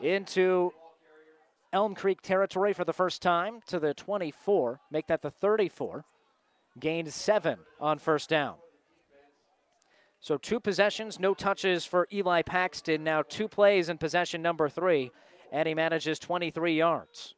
into 0.00 0.72
Elm 1.72 1.94
Creek 1.94 2.22
territory 2.22 2.72
for 2.72 2.84
the 2.84 2.92
first 2.92 3.20
time 3.20 3.60
to 3.66 3.78
the 3.78 3.94
24. 3.94 4.80
Make 4.90 5.06
that 5.08 5.22
the 5.22 5.30
34. 5.30 6.04
Gained 6.78 7.12
seven 7.12 7.58
on 7.80 7.98
first 7.98 8.28
down. 8.28 8.56
So 10.20 10.36
two 10.36 10.60
possessions, 10.60 11.20
no 11.20 11.34
touches 11.34 11.84
for 11.84 12.08
Eli 12.12 12.42
Paxton. 12.42 13.04
Now 13.04 13.22
two 13.22 13.48
plays 13.48 13.88
in 13.88 13.98
possession 13.98 14.42
number 14.42 14.68
three, 14.68 15.10
and 15.52 15.68
he 15.68 15.74
manages 15.74 16.18
23 16.18 16.76
yards. 16.76 17.34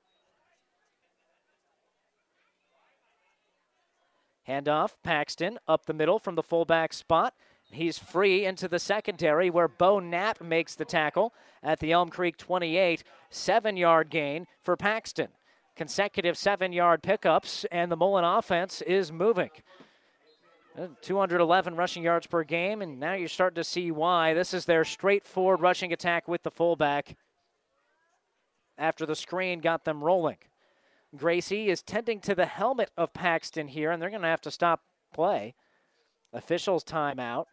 Handoff, 4.49 4.97
Paxton 5.05 5.59
up 5.69 5.87
the 5.87 5.93
middle 5.93 6.19
from 6.19 6.35
the 6.35 6.43
fullback 6.43 6.93
spot. 6.93 7.35
He's 7.73 7.99
free 7.99 8.45
into 8.45 8.69
the 8.69 8.79
secondary 8.79 9.49
where 9.49 9.69
Bo 9.69 10.01
Knapp 10.01 10.41
makes 10.41 10.75
the 10.75 10.85
tackle 10.85 11.33
at 11.63 11.79
the 11.79 11.93
Elm 11.93 12.09
Creek 12.09 12.37
28. 12.37 13.05
Seven 13.31 13.77
yard 13.77 14.11
gain 14.11 14.47
for 14.61 14.77
Paxton. 14.77 15.29
Consecutive 15.77 16.37
seven 16.37 16.73
yard 16.73 17.03
pickups, 17.03 17.65
and 17.71 17.91
the 17.91 17.97
Mullen 17.97 18.25
offense 18.25 18.83
is 18.83 19.13
moving. 19.13 19.51
Uh, 20.79 20.89
211 21.01 21.75
rushing 21.75 22.03
yards 22.03 22.27
per 22.27 22.45
game, 22.45 22.83
and 22.83 23.01
now 23.01 23.15
you're 23.15 23.29
starting 23.29 23.57
to 23.57 23.65
see 23.65 23.91
why. 23.91 24.35
This 24.35 24.53
is 24.53 24.65
their 24.65 24.85
straightforward 24.85 25.61
rushing 25.61 25.93
attack 25.93 26.29
with 26.29 26.43
the 26.43 26.51
fullback 26.51 27.17
after 28.79 29.07
the 29.07 29.17
screen 29.17 29.61
got 29.61 29.85
them 29.85 30.03
rolling. 30.03 30.39
Gracie 31.17 31.69
is 31.69 31.83
tending 31.83 32.21
to 32.21 32.35
the 32.35 32.47
helmet 32.47 32.91
of 32.97 33.13
Paxton 33.13 33.69
here, 33.69 33.91
and 33.91 34.01
they're 34.01 34.11
going 34.11 34.23
to 34.23 34.29
have 34.29 34.41
to 34.43 34.51
stop 34.51 34.83
play. 35.13 35.55
Officials 36.33 36.85
timeout. 36.85 37.47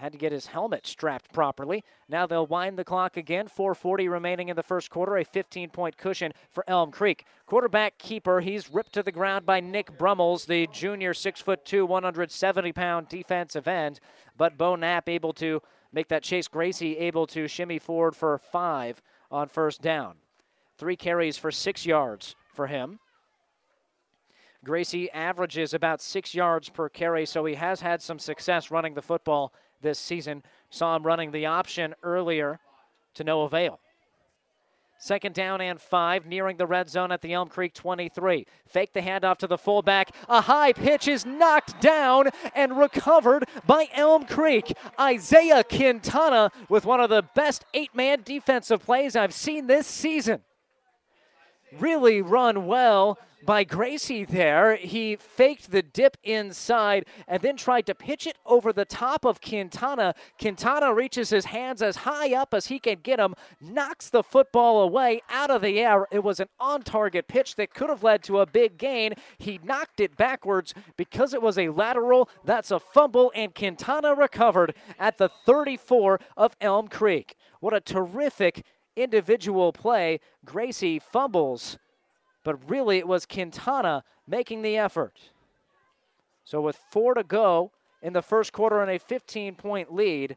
Had 0.00 0.12
to 0.12 0.18
get 0.18 0.32
his 0.32 0.46
helmet 0.46 0.86
strapped 0.86 1.30
properly. 1.30 1.84
Now 2.08 2.26
they'll 2.26 2.46
wind 2.46 2.78
the 2.78 2.84
clock 2.84 3.18
again. 3.18 3.48
440 3.48 4.08
remaining 4.08 4.48
in 4.48 4.56
the 4.56 4.62
first 4.62 4.88
quarter, 4.88 5.18
a 5.18 5.24
15 5.26 5.68
point 5.68 5.98
cushion 5.98 6.32
for 6.50 6.64
Elm 6.66 6.90
Creek. 6.90 7.26
Quarterback 7.44 7.98
keeper, 7.98 8.40
he's 8.40 8.72
ripped 8.72 8.94
to 8.94 9.02
the 9.02 9.12
ground 9.12 9.44
by 9.44 9.60
Nick 9.60 9.98
Brummels, 9.98 10.46
the 10.46 10.66
junior 10.68 11.12
6'2, 11.12 11.86
170 11.86 12.72
pound 12.72 13.08
defensive 13.08 13.68
end. 13.68 14.00
But 14.38 14.56
Bo 14.56 14.74
Knapp 14.74 15.06
able 15.06 15.34
to 15.34 15.60
make 15.92 16.08
that 16.08 16.22
chase. 16.22 16.48
Gracie 16.48 16.96
able 16.96 17.26
to 17.26 17.46
shimmy 17.46 17.78
forward 17.78 18.16
for 18.16 18.38
five 18.38 19.02
on 19.30 19.48
first 19.48 19.82
down. 19.82 20.14
Three 20.78 20.96
carries 20.96 21.36
for 21.36 21.50
six 21.50 21.84
yards 21.84 22.36
for 22.54 22.68
him. 22.68 23.00
Gracie 24.64 25.10
averages 25.10 25.74
about 25.74 26.00
six 26.00 26.34
yards 26.34 26.70
per 26.70 26.88
carry, 26.88 27.26
so 27.26 27.44
he 27.44 27.56
has 27.56 27.82
had 27.82 28.00
some 28.00 28.18
success 28.18 28.70
running 28.70 28.94
the 28.94 29.02
football 29.02 29.52
this 29.80 29.98
season. 29.98 30.42
Saw 30.70 30.96
him 30.96 31.02
running 31.02 31.32
the 31.32 31.46
option 31.46 31.94
earlier 32.02 32.60
to 33.14 33.24
no 33.24 33.42
avail. 33.42 33.80
Second 35.02 35.34
down 35.34 35.62
and 35.62 35.80
five, 35.80 36.26
nearing 36.26 36.58
the 36.58 36.66
red 36.66 36.90
zone 36.90 37.10
at 37.10 37.22
the 37.22 37.32
Elm 37.32 37.48
Creek 37.48 37.72
23. 37.72 38.46
Fake 38.66 38.92
the 38.92 39.00
handoff 39.00 39.38
to 39.38 39.46
the 39.46 39.56
fullback. 39.56 40.14
A 40.28 40.42
high 40.42 40.74
pitch 40.74 41.08
is 41.08 41.24
knocked 41.24 41.80
down 41.80 42.28
and 42.54 42.76
recovered 42.76 43.46
by 43.66 43.88
Elm 43.94 44.26
Creek. 44.26 44.74
Isaiah 45.00 45.64
Quintana 45.64 46.52
with 46.68 46.84
one 46.84 47.00
of 47.00 47.08
the 47.08 47.22
best 47.34 47.64
eight 47.72 47.94
man 47.94 48.20
defensive 48.22 48.82
plays 48.82 49.16
I've 49.16 49.32
seen 49.32 49.68
this 49.68 49.86
season. 49.86 50.42
Really 51.78 52.20
run 52.20 52.66
well 52.66 53.18
by 53.44 53.64
Gracie 53.64 54.24
there. 54.24 54.76
He 54.76 55.16
faked 55.16 55.70
the 55.70 55.82
dip 55.82 56.16
inside 56.22 57.06
and 57.26 57.42
then 57.42 57.56
tried 57.56 57.86
to 57.86 57.94
pitch 57.94 58.26
it 58.26 58.36
over 58.46 58.72
the 58.72 58.84
top 58.84 59.24
of 59.24 59.40
Quintana. 59.40 60.14
Quintana 60.40 60.92
reaches 60.92 61.30
his 61.30 61.46
hands 61.46 61.82
as 61.82 61.96
high 61.96 62.34
up 62.34 62.54
as 62.54 62.66
he 62.66 62.78
can 62.78 62.98
get 63.02 63.18
them, 63.18 63.34
knocks 63.60 64.10
the 64.10 64.22
football 64.22 64.82
away 64.82 65.22
out 65.30 65.50
of 65.50 65.62
the 65.62 65.80
air. 65.80 66.06
It 66.10 66.22
was 66.22 66.40
an 66.40 66.48
on 66.58 66.82
target 66.82 67.28
pitch 67.28 67.56
that 67.56 67.74
could 67.74 67.90
have 67.90 68.02
led 68.02 68.22
to 68.24 68.40
a 68.40 68.46
big 68.46 68.78
gain. 68.78 69.14
He 69.38 69.60
knocked 69.62 70.00
it 70.00 70.16
backwards 70.16 70.74
because 70.96 71.34
it 71.34 71.42
was 71.42 71.58
a 71.58 71.70
lateral. 71.70 72.28
That's 72.44 72.70
a 72.70 72.80
fumble, 72.80 73.32
and 73.34 73.54
Quintana 73.54 74.14
recovered 74.14 74.74
at 74.98 75.18
the 75.18 75.28
34 75.28 76.20
of 76.36 76.56
Elm 76.60 76.88
Creek. 76.88 77.34
What 77.60 77.74
a 77.74 77.80
terrific 77.80 78.64
individual 78.96 79.72
play. 79.72 80.20
Gracie 80.44 80.98
fumbles 80.98 81.78
but 82.44 82.70
really 82.70 82.98
it 82.98 83.08
was 83.08 83.26
Quintana 83.26 84.04
making 84.26 84.62
the 84.62 84.76
effort. 84.76 85.18
So 86.44 86.60
with 86.60 86.78
four 86.90 87.14
to 87.14 87.22
go 87.22 87.70
in 88.02 88.12
the 88.12 88.22
first 88.22 88.52
quarter 88.52 88.80
and 88.80 88.90
a 88.90 88.98
15 88.98 89.54
point 89.54 89.94
lead, 89.94 90.36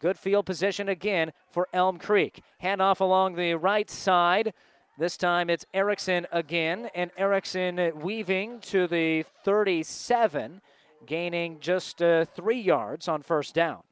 good 0.00 0.18
field 0.18 0.46
position 0.46 0.88
again 0.88 1.32
for 1.50 1.68
Elm 1.72 1.98
Creek. 1.98 2.42
Handoff 2.62 3.00
along 3.00 3.34
the 3.34 3.54
right 3.54 3.90
side. 3.90 4.52
This 4.98 5.16
time 5.18 5.50
it's 5.50 5.66
Erickson 5.74 6.26
again, 6.32 6.88
and 6.94 7.10
Erickson 7.18 7.92
weaving 8.00 8.60
to 8.60 8.86
the 8.86 9.24
37, 9.44 10.62
gaining 11.04 11.60
just 11.60 12.00
uh, 12.00 12.24
three 12.24 12.60
yards 12.60 13.06
on 13.06 13.20
first 13.20 13.54
down. 13.54 13.82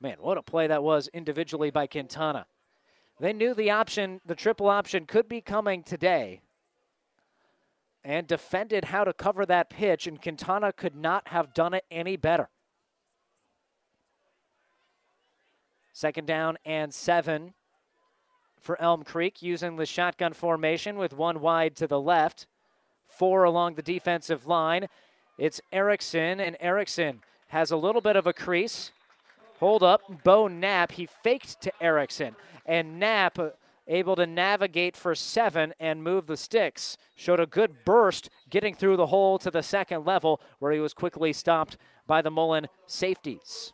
Man, 0.00 0.16
what 0.20 0.38
a 0.38 0.42
play 0.42 0.68
that 0.68 0.84
was 0.84 1.08
individually 1.12 1.70
by 1.70 1.88
Quintana. 1.88 2.46
They 3.22 3.32
knew 3.32 3.54
the 3.54 3.70
option, 3.70 4.20
the 4.26 4.34
triple 4.34 4.68
option, 4.68 5.06
could 5.06 5.28
be 5.28 5.40
coming 5.40 5.84
today 5.84 6.40
and 8.02 8.26
defended 8.26 8.86
how 8.86 9.04
to 9.04 9.12
cover 9.12 9.46
that 9.46 9.70
pitch, 9.70 10.08
and 10.08 10.20
Quintana 10.20 10.72
could 10.72 10.96
not 10.96 11.28
have 11.28 11.54
done 11.54 11.72
it 11.72 11.84
any 11.88 12.16
better. 12.16 12.48
Second 15.92 16.26
down 16.26 16.58
and 16.64 16.92
seven 16.92 17.54
for 18.60 18.80
Elm 18.82 19.04
Creek 19.04 19.40
using 19.40 19.76
the 19.76 19.86
shotgun 19.86 20.32
formation 20.32 20.96
with 20.96 21.12
one 21.12 21.40
wide 21.40 21.76
to 21.76 21.86
the 21.86 22.00
left, 22.00 22.48
four 23.06 23.44
along 23.44 23.76
the 23.76 23.82
defensive 23.82 24.48
line. 24.48 24.88
It's 25.38 25.60
Erickson, 25.70 26.40
and 26.40 26.56
Erickson 26.58 27.20
has 27.46 27.70
a 27.70 27.76
little 27.76 28.00
bit 28.00 28.16
of 28.16 28.26
a 28.26 28.32
crease. 28.32 28.90
Hold 29.60 29.84
up, 29.84 30.24
Bo 30.24 30.48
Knapp. 30.48 30.90
He 30.90 31.06
faked 31.06 31.60
to 31.60 31.72
Erickson 31.80 32.34
and 32.66 32.98
Knapp 32.98 33.38
uh, 33.38 33.50
able 33.88 34.16
to 34.16 34.26
navigate 34.26 34.96
for 34.96 35.14
seven 35.14 35.74
and 35.80 36.02
move 36.02 36.26
the 36.26 36.36
sticks. 36.36 36.96
Showed 37.14 37.40
a 37.40 37.46
good 37.46 37.84
burst 37.84 38.30
getting 38.48 38.74
through 38.74 38.96
the 38.96 39.08
hole 39.08 39.38
to 39.38 39.50
the 39.50 39.62
second 39.62 40.04
level 40.06 40.40
where 40.58 40.72
he 40.72 40.80
was 40.80 40.94
quickly 40.94 41.32
stopped 41.32 41.76
by 42.06 42.22
the 42.22 42.30
Mullen 42.30 42.68
safeties. 42.86 43.72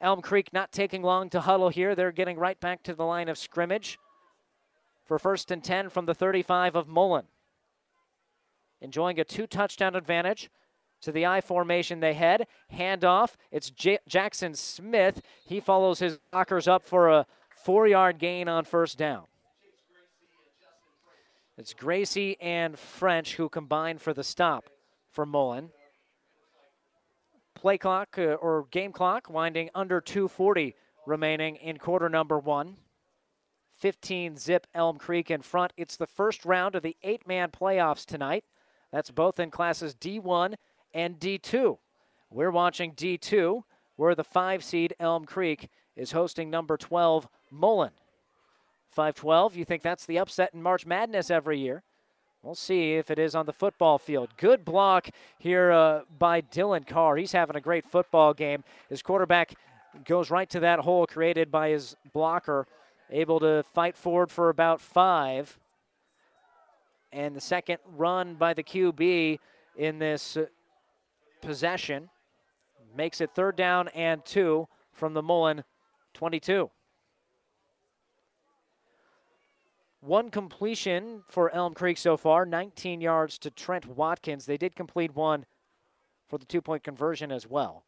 Elm 0.00 0.20
Creek 0.20 0.52
not 0.52 0.72
taking 0.72 1.02
long 1.02 1.30
to 1.30 1.40
huddle 1.40 1.70
here. 1.70 1.94
They're 1.94 2.12
getting 2.12 2.38
right 2.38 2.60
back 2.60 2.82
to 2.84 2.94
the 2.94 3.04
line 3.04 3.28
of 3.28 3.38
scrimmage 3.38 3.98
for 5.04 5.18
first 5.18 5.50
and 5.50 5.62
10 5.62 5.88
from 5.88 6.06
the 6.06 6.14
35 6.14 6.76
of 6.76 6.88
Mullen. 6.88 7.26
Enjoying 8.80 9.18
a 9.18 9.24
two 9.24 9.46
touchdown 9.46 9.96
advantage 9.96 10.50
to 11.00 11.12
the 11.12 11.24
I 11.24 11.40
formation 11.40 12.00
they 12.00 12.14
head. 12.14 12.46
Handoff. 12.74 13.36
It's 13.50 13.70
J- 13.70 13.98
Jackson 14.06 14.54
Smith. 14.54 15.22
He 15.44 15.60
follows 15.60 16.00
his 16.00 16.18
blockers 16.32 16.68
up 16.68 16.84
for 16.84 17.08
a 17.08 17.26
Four 17.66 17.88
yard 17.88 18.20
gain 18.20 18.46
on 18.46 18.64
first 18.64 18.96
down. 18.96 19.24
It's 21.58 21.74
Gracie 21.74 22.40
and 22.40 22.78
French 22.78 23.34
who 23.34 23.48
combine 23.48 23.98
for 23.98 24.14
the 24.14 24.22
stop 24.22 24.70
for 25.10 25.26
Mullen. 25.26 25.70
Play 27.56 27.76
clock 27.76 28.18
uh, 28.18 28.34
or 28.34 28.68
game 28.70 28.92
clock 28.92 29.28
winding 29.28 29.70
under 29.74 30.00
240 30.00 30.76
remaining 31.08 31.56
in 31.56 31.78
quarter 31.78 32.08
number 32.08 32.38
one. 32.38 32.76
15 33.80 34.36
zip 34.36 34.68
Elm 34.72 34.96
Creek 34.96 35.28
in 35.28 35.42
front. 35.42 35.72
It's 35.76 35.96
the 35.96 36.06
first 36.06 36.44
round 36.44 36.76
of 36.76 36.84
the 36.84 36.96
eight 37.02 37.26
man 37.26 37.50
playoffs 37.50 38.06
tonight. 38.06 38.44
That's 38.92 39.10
both 39.10 39.40
in 39.40 39.50
classes 39.50 39.92
D1 39.96 40.54
and 40.94 41.18
D2. 41.18 41.78
We're 42.30 42.52
watching 42.52 42.94
D2, 42.94 43.62
where 43.96 44.14
the 44.14 44.22
five 44.22 44.62
seed 44.62 44.94
Elm 45.00 45.24
Creek 45.24 45.68
is 45.96 46.12
hosting 46.12 46.48
number 46.48 46.76
12 46.76 47.26
Mullen. 47.50 47.92
512, 48.90 49.56
you 49.56 49.64
think 49.64 49.82
that's 49.82 50.06
the 50.06 50.18
upset 50.18 50.50
in 50.54 50.62
March 50.62 50.86
Madness 50.86 51.30
every 51.30 51.58
year. 51.58 51.82
We'll 52.42 52.54
see 52.54 52.94
if 52.94 53.10
it 53.10 53.18
is 53.18 53.34
on 53.34 53.46
the 53.46 53.52
football 53.52 53.98
field. 53.98 54.30
Good 54.36 54.64
block 54.64 55.10
here 55.38 55.72
uh, 55.72 56.02
by 56.18 56.40
Dylan 56.40 56.86
Carr. 56.86 57.16
He's 57.16 57.32
having 57.32 57.56
a 57.56 57.60
great 57.60 57.84
football 57.84 58.32
game. 58.32 58.62
His 58.88 59.02
quarterback 59.02 59.54
goes 60.04 60.30
right 60.30 60.48
to 60.50 60.60
that 60.60 60.78
hole 60.78 61.06
created 61.06 61.50
by 61.50 61.70
his 61.70 61.96
blocker, 62.12 62.66
able 63.10 63.40
to 63.40 63.64
fight 63.74 63.96
forward 63.96 64.30
for 64.30 64.48
about 64.48 64.80
five. 64.80 65.58
And 67.12 67.34
the 67.34 67.40
second 67.40 67.78
run 67.96 68.34
by 68.36 68.54
the 68.54 68.62
QB 68.62 69.38
in 69.76 69.98
this 69.98 70.36
uh, 70.36 70.46
possession 71.42 72.08
makes 72.96 73.20
it 73.20 73.30
third 73.34 73.56
down 73.56 73.88
and 73.88 74.24
two 74.24 74.68
from 74.92 75.14
the 75.14 75.22
Mullen 75.22 75.64
22. 76.14 76.70
One 80.06 80.30
completion 80.30 81.24
for 81.26 81.52
Elm 81.52 81.74
Creek 81.74 81.98
so 81.98 82.16
far, 82.16 82.46
19 82.46 83.00
yards 83.00 83.38
to 83.40 83.50
Trent 83.50 83.86
Watkins. 83.86 84.46
They 84.46 84.56
did 84.56 84.76
complete 84.76 85.16
one 85.16 85.46
for 86.28 86.38
the 86.38 86.44
two 86.44 86.62
point 86.62 86.84
conversion 86.84 87.32
as 87.32 87.48
well. 87.48 87.84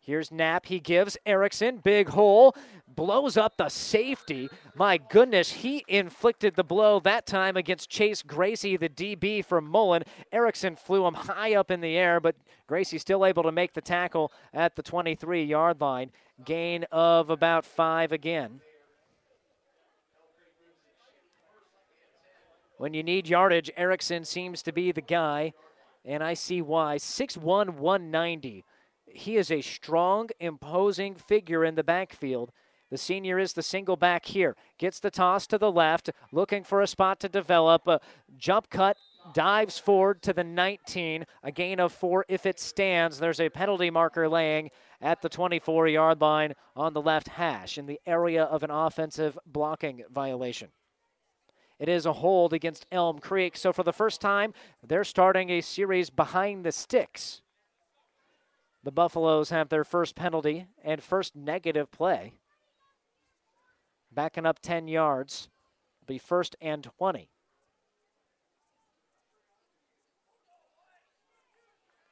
Here's 0.00 0.32
Knapp. 0.32 0.66
He 0.66 0.80
gives 0.80 1.16
Erickson, 1.24 1.78
big 1.78 2.08
hole, 2.08 2.56
blows 2.88 3.36
up 3.36 3.56
the 3.56 3.68
safety. 3.68 4.48
My 4.74 4.98
goodness, 4.98 5.52
he 5.52 5.84
inflicted 5.86 6.56
the 6.56 6.64
blow 6.64 6.98
that 6.98 7.24
time 7.24 7.56
against 7.56 7.88
Chase 7.88 8.22
Gracie, 8.22 8.76
the 8.76 8.88
DB 8.88 9.44
from 9.44 9.64
Mullen. 9.64 10.02
Erickson 10.32 10.74
flew 10.74 11.06
him 11.06 11.14
high 11.14 11.54
up 11.54 11.70
in 11.70 11.80
the 11.80 11.96
air, 11.96 12.18
but 12.18 12.34
Gracie 12.66 12.98
still 12.98 13.24
able 13.24 13.44
to 13.44 13.52
make 13.52 13.74
the 13.74 13.80
tackle 13.80 14.32
at 14.52 14.74
the 14.74 14.82
23 14.82 15.44
yard 15.44 15.80
line. 15.80 16.10
Gain 16.44 16.84
of 16.90 17.30
about 17.30 17.64
five 17.64 18.10
again. 18.10 18.60
When 22.84 22.92
you 22.92 23.02
need 23.02 23.26
yardage, 23.26 23.70
Erickson 23.78 24.26
seems 24.26 24.62
to 24.62 24.70
be 24.70 24.92
the 24.92 25.00
guy, 25.00 25.54
and 26.04 26.22
I 26.22 26.34
see 26.34 26.60
why. 26.60 26.96
6'1, 26.96 27.38
190 27.78 28.64
he 29.06 29.38
is 29.38 29.50
a 29.50 29.62
strong, 29.62 30.28
imposing 30.38 31.14
figure 31.14 31.64
in 31.64 31.76
the 31.76 31.82
backfield. 31.82 32.52
The 32.90 32.98
senior 32.98 33.38
is 33.38 33.54
the 33.54 33.62
single 33.62 33.96
back 33.96 34.26
here. 34.26 34.54
Gets 34.76 35.00
the 35.00 35.10
toss 35.10 35.46
to 35.46 35.56
the 35.56 35.72
left, 35.72 36.10
looking 36.30 36.62
for 36.62 36.82
a 36.82 36.86
spot 36.86 37.20
to 37.20 37.28
develop. 37.30 37.88
A 37.88 38.00
jump 38.36 38.68
cut, 38.68 38.98
dives 39.32 39.78
forward 39.78 40.20
to 40.20 40.34
the 40.34 40.44
19. 40.44 41.24
A 41.42 41.52
gain 41.52 41.80
of 41.80 41.90
four 41.90 42.26
if 42.28 42.44
it 42.44 42.60
stands. 42.60 43.18
There's 43.18 43.40
a 43.40 43.48
penalty 43.48 43.88
marker 43.88 44.28
laying 44.28 44.68
at 45.00 45.22
the 45.22 45.30
24 45.30 45.88
yard 45.88 46.20
line 46.20 46.52
on 46.76 46.92
the 46.92 47.00
left 47.00 47.28
hash 47.28 47.78
in 47.78 47.86
the 47.86 48.00
area 48.04 48.44
of 48.44 48.62
an 48.62 48.70
offensive 48.70 49.38
blocking 49.46 50.02
violation. 50.12 50.68
It 51.78 51.88
is 51.88 52.06
a 52.06 52.12
hold 52.12 52.52
against 52.52 52.86
Elm 52.92 53.18
Creek. 53.18 53.56
So 53.56 53.72
for 53.72 53.82
the 53.82 53.92
first 53.92 54.20
time, 54.20 54.54
they're 54.86 55.04
starting 55.04 55.50
a 55.50 55.60
series 55.60 56.08
behind 56.10 56.64
the 56.64 56.72
sticks. 56.72 57.42
The 58.84 58.92
Buffaloes 58.92 59.50
have 59.50 59.70
their 59.70 59.84
first 59.84 60.14
penalty 60.14 60.66
and 60.82 61.02
first 61.02 61.34
negative 61.34 61.90
play. 61.90 62.34
Backing 64.12 64.46
up 64.46 64.60
10 64.60 64.88
yards. 64.88 65.48
Will 66.00 66.14
be 66.14 66.18
first 66.18 66.54
and 66.60 66.84
20. 66.84 67.30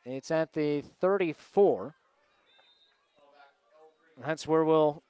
It's 0.05 0.31
at 0.33 0.55
the 0.55 0.81
34. 1.01 1.95
That's 4.25 4.49
where 4.49 4.65
we'll 4.65 5.03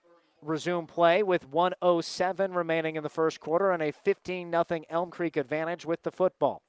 resume 0.42 0.86
play 0.86 1.22
with 1.22 1.48
107 1.48 2.52
remaining 2.52 2.96
in 2.96 3.02
the 3.02 3.08
first 3.08 3.40
quarter 3.40 3.70
and 3.70 3.82
a 3.82 3.92
15 3.92 4.50
0 4.50 4.64
Elm 4.90 5.10
Creek 5.10 5.36
advantage 5.36 5.86
with 5.86 6.02
the 6.02 6.10
football. 6.10 6.62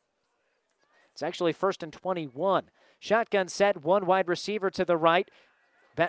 It's 1.11 1.24
actually 1.24 1.53
first 1.53 1.84
and 1.84 1.93
21 1.93 2.69
Shotgun 3.03 3.49
set, 3.49 3.84
one 3.84 4.05
wide 4.05 4.30
receiver 4.30 4.69
to 4.69 4.86
the 4.86 4.95
right. 4.95 5.30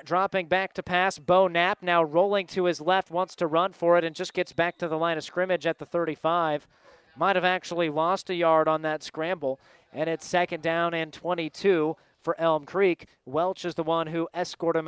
dropping 0.05 0.47
back 0.47 0.73
to 0.75 0.83
pass. 0.85 1.19
Bo 1.19 1.49
Knapp 1.49 1.83
now 1.83 2.05
rolling 2.05 2.47
to 2.47 2.67
his 2.67 2.81
left, 2.81 3.11
wants 3.11 3.35
to 3.35 3.49
run 3.49 3.73
for 3.73 3.99
it 3.99 4.05
and 4.05 4.15
just 4.15 4.33
gets 4.33 4.53
back 4.53 4.79
to 4.79 4.87
the 4.87 4.97
line 4.97 5.19
of 5.19 5.25
scrimmage 5.25 5.67
at 5.67 5.81
the 5.81 5.87
35. 5.87 6.69
Might 7.17 7.35
have 7.35 7.45
actually 7.45 7.91
lost 7.91 8.31
a 8.31 8.35
yard 8.37 8.69
on 8.69 8.83
that 8.83 9.03
scramble, 9.03 9.59
and 9.93 10.09
it's 10.09 10.25
second 10.25 10.63
down 10.63 10.95
and 10.95 11.13
22 11.13 11.97
for 12.21 12.41
Elm 12.41 12.65
Creek. 12.65 13.09
Welch 13.27 13.65
is 13.65 13.75
the 13.75 13.83
one 13.83 14.07
who 14.07 14.29
escorted 14.33 14.87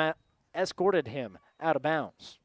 escorted 0.55 1.09
him 1.09 1.39
out 1.61 1.75
of 1.75 1.83
bounds. 1.83 2.39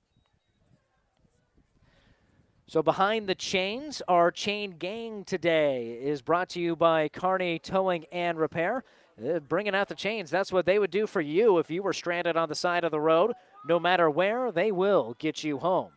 So 2.71 2.81
behind 2.81 3.27
the 3.27 3.35
chains, 3.35 4.01
our 4.07 4.31
chain 4.31 4.75
gang 4.79 5.25
today 5.25 5.99
is 6.01 6.21
brought 6.21 6.47
to 6.51 6.61
you 6.61 6.77
by 6.77 7.09
Kearney 7.09 7.59
Towing 7.59 8.05
and 8.13 8.37
Repair. 8.37 8.85
Uh, 9.21 9.39
bringing 9.39 9.75
out 9.75 9.89
the 9.89 9.93
chains. 9.93 10.29
That's 10.29 10.53
what 10.53 10.65
they 10.65 10.79
would 10.79 10.89
do 10.89 11.05
for 11.05 11.19
you 11.19 11.57
if 11.57 11.69
you 11.69 11.83
were 11.83 11.91
stranded 11.91 12.37
on 12.37 12.47
the 12.47 12.55
side 12.55 12.85
of 12.85 12.91
the 12.91 12.99
road. 13.01 13.33
No 13.67 13.77
matter 13.77 14.09
where, 14.09 14.53
they 14.53 14.71
will 14.71 15.17
get 15.19 15.43
you 15.43 15.57
home. 15.57 15.91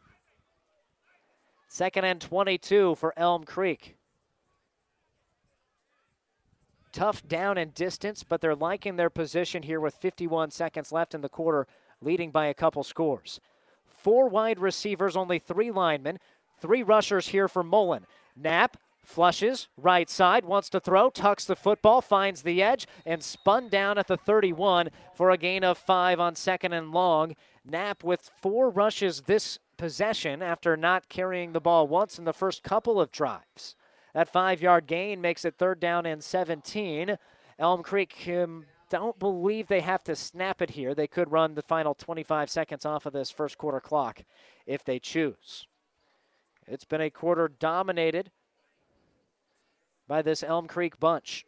Second 1.68 2.06
and 2.06 2.20
22 2.20 2.96
for 2.96 3.14
Elm 3.16 3.44
Creek. 3.44 3.94
Tough 6.90 7.24
down 7.28 7.56
and 7.56 7.72
distance, 7.72 8.24
but 8.24 8.40
they're 8.40 8.56
liking 8.56 8.96
their 8.96 9.10
position 9.10 9.62
here 9.62 9.78
with 9.78 9.94
51 9.94 10.50
seconds 10.50 10.90
left 10.90 11.14
in 11.14 11.20
the 11.20 11.28
quarter, 11.28 11.68
leading 12.00 12.32
by 12.32 12.46
a 12.46 12.54
couple 12.54 12.82
scores. 12.82 13.38
Four 14.04 14.28
wide 14.28 14.58
receivers, 14.58 15.16
only 15.16 15.38
three 15.38 15.70
linemen, 15.70 16.18
three 16.60 16.82
rushers 16.82 17.28
here 17.28 17.48
for 17.48 17.62
Mullen. 17.62 18.06
Knapp 18.36 18.76
Flushes, 19.04 19.68
right 19.76 20.08
side, 20.08 20.44
wants 20.44 20.68
to 20.70 20.80
throw, 20.80 21.10
tucks 21.10 21.44
the 21.44 21.56
football, 21.56 22.00
finds 22.00 22.42
the 22.42 22.62
edge, 22.62 22.86
and 23.04 23.22
spun 23.22 23.68
down 23.68 23.98
at 23.98 24.06
the 24.06 24.16
31 24.16 24.88
for 25.14 25.30
a 25.30 25.36
gain 25.36 25.62
of 25.62 25.78
five 25.78 26.18
on 26.18 26.34
second 26.34 26.72
and 26.72 26.90
long. 26.90 27.34
Knapp 27.64 28.02
with 28.02 28.30
four 28.40 28.70
rushes 28.70 29.22
this 29.22 29.58
possession 29.76 30.42
after 30.42 30.76
not 30.76 31.08
carrying 31.08 31.52
the 31.52 31.60
ball 31.60 31.86
once 31.86 32.18
in 32.18 32.24
the 32.24 32.32
first 32.32 32.62
couple 32.62 33.00
of 33.00 33.10
drives. 33.10 33.76
That 34.14 34.28
five 34.28 34.62
yard 34.62 34.86
gain 34.86 35.20
makes 35.20 35.44
it 35.44 35.56
third 35.56 35.80
down 35.80 36.06
and 36.06 36.22
17. 36.22 37.18
Elm 37.58 37.82
Creek 37.82 38.28
um, 38.28 38.64
don't 38.88 39.18
believe 39.18 39.66
they 39.66 39.80
have 39.80 40.04
to 40.04 40.16
snap 40.16 40.62
it 40.62 40.70
here. 40.70 40.94
They 40.94 41.06
could 41.06 41.32
run 41.32 41.54
the 41.54 41.62
final 41.62 41.94
25 41.94 42.48
seconds 42.48 42.86
off 42.86 43.06
of 43.06 43.12
this 43.12 43.30
first 43.30 43.58
quarter 43.58 43.80
clock 43.80 44.22
if 44.66 44.84
they 44.84 44.98
choose. 44.98 45.66
It's 46.66 46.84
been 46.84 47.00
a 47.00 47.10
quarter 47.10 47.48
dominated 47.48 48.30
by 50.08 50.22
this 50.22 50.42
Elm 50.42 50.66
Creek 50.66 50.98
bunch. 50.98 51.44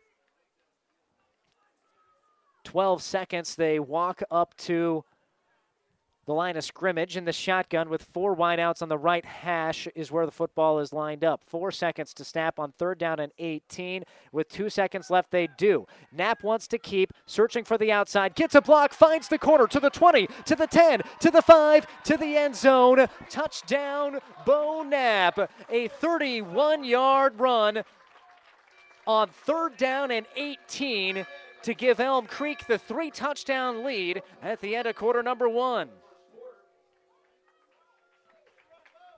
12 2.64 3.02
seconds, 3.02 3.54
they 3.54 3.78
walk 3.78 4.22
up 4.30 4.56
to 4.56 5.04
the 6.26 6.34
line 6.34 6.56
of 6.56 6.64
scrimmage 6.64 7.16
in 7.16 7.24
the 7.24 7.32
shotgun 7.32 7.88
with 7.88 8.02
four 8.02 8.36
wideouts 8.36 8.82
on 8.82 8.88
the 8.88 8.98
right 8.98 9.24
hash 9.24 9.86
is 9.94 10.10
where 10.10 10.26
the 10.26 10.32
football 10.32 10.80
is 10.80 10.92
lined 10.92 11.24
up. 11.24 11.40
Four 11.46 11.70
seconds 11.70 12.12
to 12.14 12.24
snap 12.24 12.58
on 12.58 12.72
third 12.72 12.98
down 12.98 13.20
and 13.20 13.30
18. 13.38 14.02
With 14.32 14.48
two 14.48 14.68
seconds 14.68 15.08
left, 15.08 15.30
they 15.30 15.48
do. 15.56 15.86
Knapp 16.12 16.42
wants 16.42 16.66
to 16.68 16.78
keep, 16.78 17.12
searching 17.26 17.62
for 17.62 17.78
the 17.78 17.92
outside, 17.92 18.34
gets 18.34 18.56
a 18.56 18.60
block, 18.60 18.92
finds 18.92 19.28
the 19.28 19.38
corner 19.38 19.68
to 19.68 19.78
the 19.78 19.88
20, 19.88 20.28
to 20.46 20.56
the 20.56 20.66
10, 20.66 21.02
to 21.20 21.30
the 21.30 21.42
5, 21.42 21.86
to 22.04 22.16
the 22.16 22.36
end 22.36 22.56
zone. 22.56 23.06
Touchdown, 23.30 24.18
Bo 24.44 24.82
Knapp. 24.82 25.48
A 25.70 25.86
31 25.86 26.82
yard 26.82 27.38
run 27.38 27.84
on 29.06 29.28
third 29.28 29.76
down 29.76 30.10
and 30.10 30.26
18 30.34 31.24
to 31.62 31.74
give 31.74 32.00
Elm 32.00 32.26
Creek 32.26 32.66
the 32.66 32.78
three 32.78 33.12
touchdown 33.12 33.84
lead 33.84 34.22
at 34.42 34.60
the 34.60 34.74
end 34.74 34.88
of 34.88 34.96
quarter 34.96 35.22
number 35.22 35.48
one. 35.48 35.88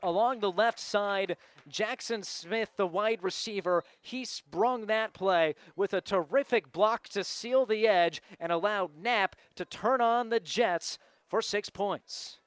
Along 0.02 0.40
the 0.40 0.50
left 0.50 0.78
side, 0.78 1.36
Jackson 1.68 2.22
Smith, 2.22 2.70
the 2.76 2.86
wide 2.86 3.22
receiver, 3.22 3.84
he 4.00 4.24
sprung 4.24 4.86
that 4.86 5.12
play 5.12 5.54
with 5.76 5.92
a 5.92 6.00
terrific 6.00 6.72
block 6.72 7.08
to 7.08 7.24
seal 7.24 7.66
the 7.66 7.86
edge 7.86 8.22
and 8.40 8.52
allowed 8.52 8.96
Knapp 8.96 9.36
to 9.56 9.64
turn 9.64 10.00
on 10.00 10.28
the 10.28 10.40
Jets 10.40 10.98
for 11.26 11.42
six 11.42 11.68
points. 11.68 12.38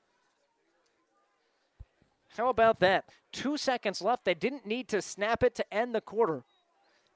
How 2.37 2.49
about 2.49 2.79
that? 2.79 3.05
Two 3.31 3.57
seconds 3.57 4.01
left. 4.01 4.25
They 4.25 4.33
didn't 4.33 4.65
need 4.65 4.87
to 4.89 5.01
snap 5.01 5.43
it 5.43 5.53
to 5.55 5.73
end 5.73 5.93
the 5.93 6.01
quarter 6.01 6.43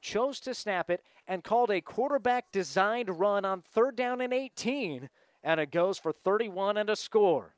chose 0.06 0.40
to 0.40 0.54
snap 0.54 0.90
it, 0.90 1.02
and 1.28 1.44
called 1.44 1.72
a 1.72 1.82
quarterback 1.82 2.52
designed 2.52 3.20
run 3.20 3.44
on 3.44 3.62
third 3.62 3.96
down 3.96 4.22
and 4.22 4.32
18, 4.32 5.10
and 5.44 5.60
it 5.60 5.72
goes 5.72 5.98
for 5.98 6.12
31 6.12 6.78
and 6.78 6.90
a 6.90 6.96
score. 6.96 7.56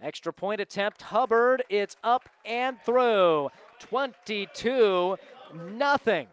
Extra 0.00 0.32
point 0.32 0.60
attempt, 0.60 1.02
Hubbard. 1.02 1.62
It's 1.68 1.96
up 2.02 2.28
and 2.44 2.80
through. 2.84 3.50
22 3.80 5.16
nothing. 5.54 6.26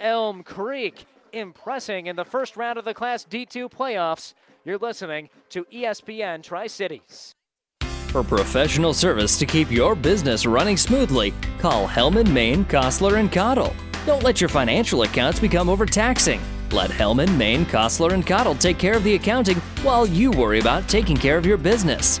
Elm 0.00 0.42
Creek 0.42 1.06
impressing 1.32 2.06
in 2.06 2.16
the 2.16 2.24
first 2.24 2.56
round 2.56 2.78
of 2.78 2.84
the 2.84 2.94
Class 2.94 3.24
D2 3.24 3.70
playoffs. 3.70 4.34
You're 4.64 4.78
listening 4.78 5.28
to 5.50 5.64
ESPN 5.72 6.42
Tri 6.42 6.66
Cities. 6.66 7.34
For 8.08 8.24
professional 8.24 8.92
service 8.92 9.38
to 9.38 9.46
keep 9.46 9.70
your 9.70 9.94
business 9.94 10.44
running 10.44 10.76
smoothly, 10.76 11.32
call 11.58 11.86
Hellman, 11.86 12.26
Maine, 12.32 12.64
Kostler, 12.64 13.20
and 13.20 13.30
Cottle. 13.30 13.74
Don't 14.04 14.22
let 14.22 14.40
your 14.40 14.48
financial 14.48 15.02
accounts 15.02 15.38
become 15.38 15.68
overtaxing. 15.68 16.40
Let 16.72 16.90
Hellman, 16.90 17.36
Maine, 17.36 17.64
Kostler, 17.66 18.12
and 18.12 18.26
Cottle 18.26 18.54
take 18.54 18.78
care 18.78 18.94
of 18.94 19.04
the 19.04 19.14
accounting 19.14 19.58
while 19.82 20.06
you 20.06 20.30
worry 20.30 20.58
about 20.58 20.88
taking 20.88 21.16
care 21.16 21.38
of 21.38 21.46
your 21.46 21.56
business. 21.56 22.20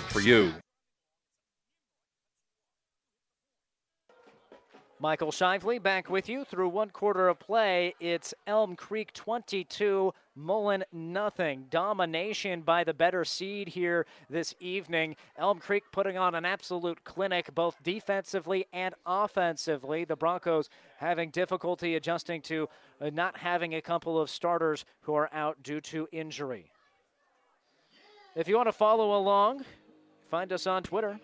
for 0.09 0.21
you. 0.21 0.53
Michael 5.01 5.31
Shively 5.31 5.81
back 5.81 6.11
with 6.11 6.29
you 6.29 6.45
through 6.45 6.69
one 6.69 6.91
quarter 6.91 7.27
of 7.27 7.39
play. 7.39 7.95
It's 7.99 8.35
Elm 8.45 8.75
Creek 8.75 9.11
22, 9.13 10.13
Mullen 10.35 10.83
nothing. 10.93 11.65
Domination 11.71 12.61
by 12.61 12.83
the 12.83 12.93
better 12.93 13.25
seed 13.25 13.69
here 13.69 14.05
this 14.29 14.53
evening. 14.59 15.15
Elm 15.39 15.57
Creek 15.57 15.85
putting 15.91 16.19
on 16.19 16.35
an 16.35 16.45
absolute 16.45 17.03
clinic 17.03 17.55
both 17.55 17.81
defensively 17.81 18.67
and 18.71 18.93
offensively. 19.03 20.05
The 20.05 20.15
Broncos 20.15 20.69
having 20.97 21.31
difficulty 21.31 21.95
adjusting 21.95 22.43
to 22.43 22.69
uh, 23.01 23.09
not 23.11 23.37
having 23.37 23.73
a 23.73 23.81
couple 23.81 24.21
of 24.21 24.29
starters 24.29 24.85
who 25.01 25.15
are 25.15 25.31
out 25.33 25.63
due 25.63 25.81
to 25.81 26.07
injury. 26.11 26.69
If 28.35 28.47
you 28.47 28.55
want 28.55 28.67
to 28.67 28.73
follow 28.73 29.17
along, 29.17 29.65
find 30.31 30.53
us 30.53 30.65
on 30.65 30.81
Twitter. 30.81 31.19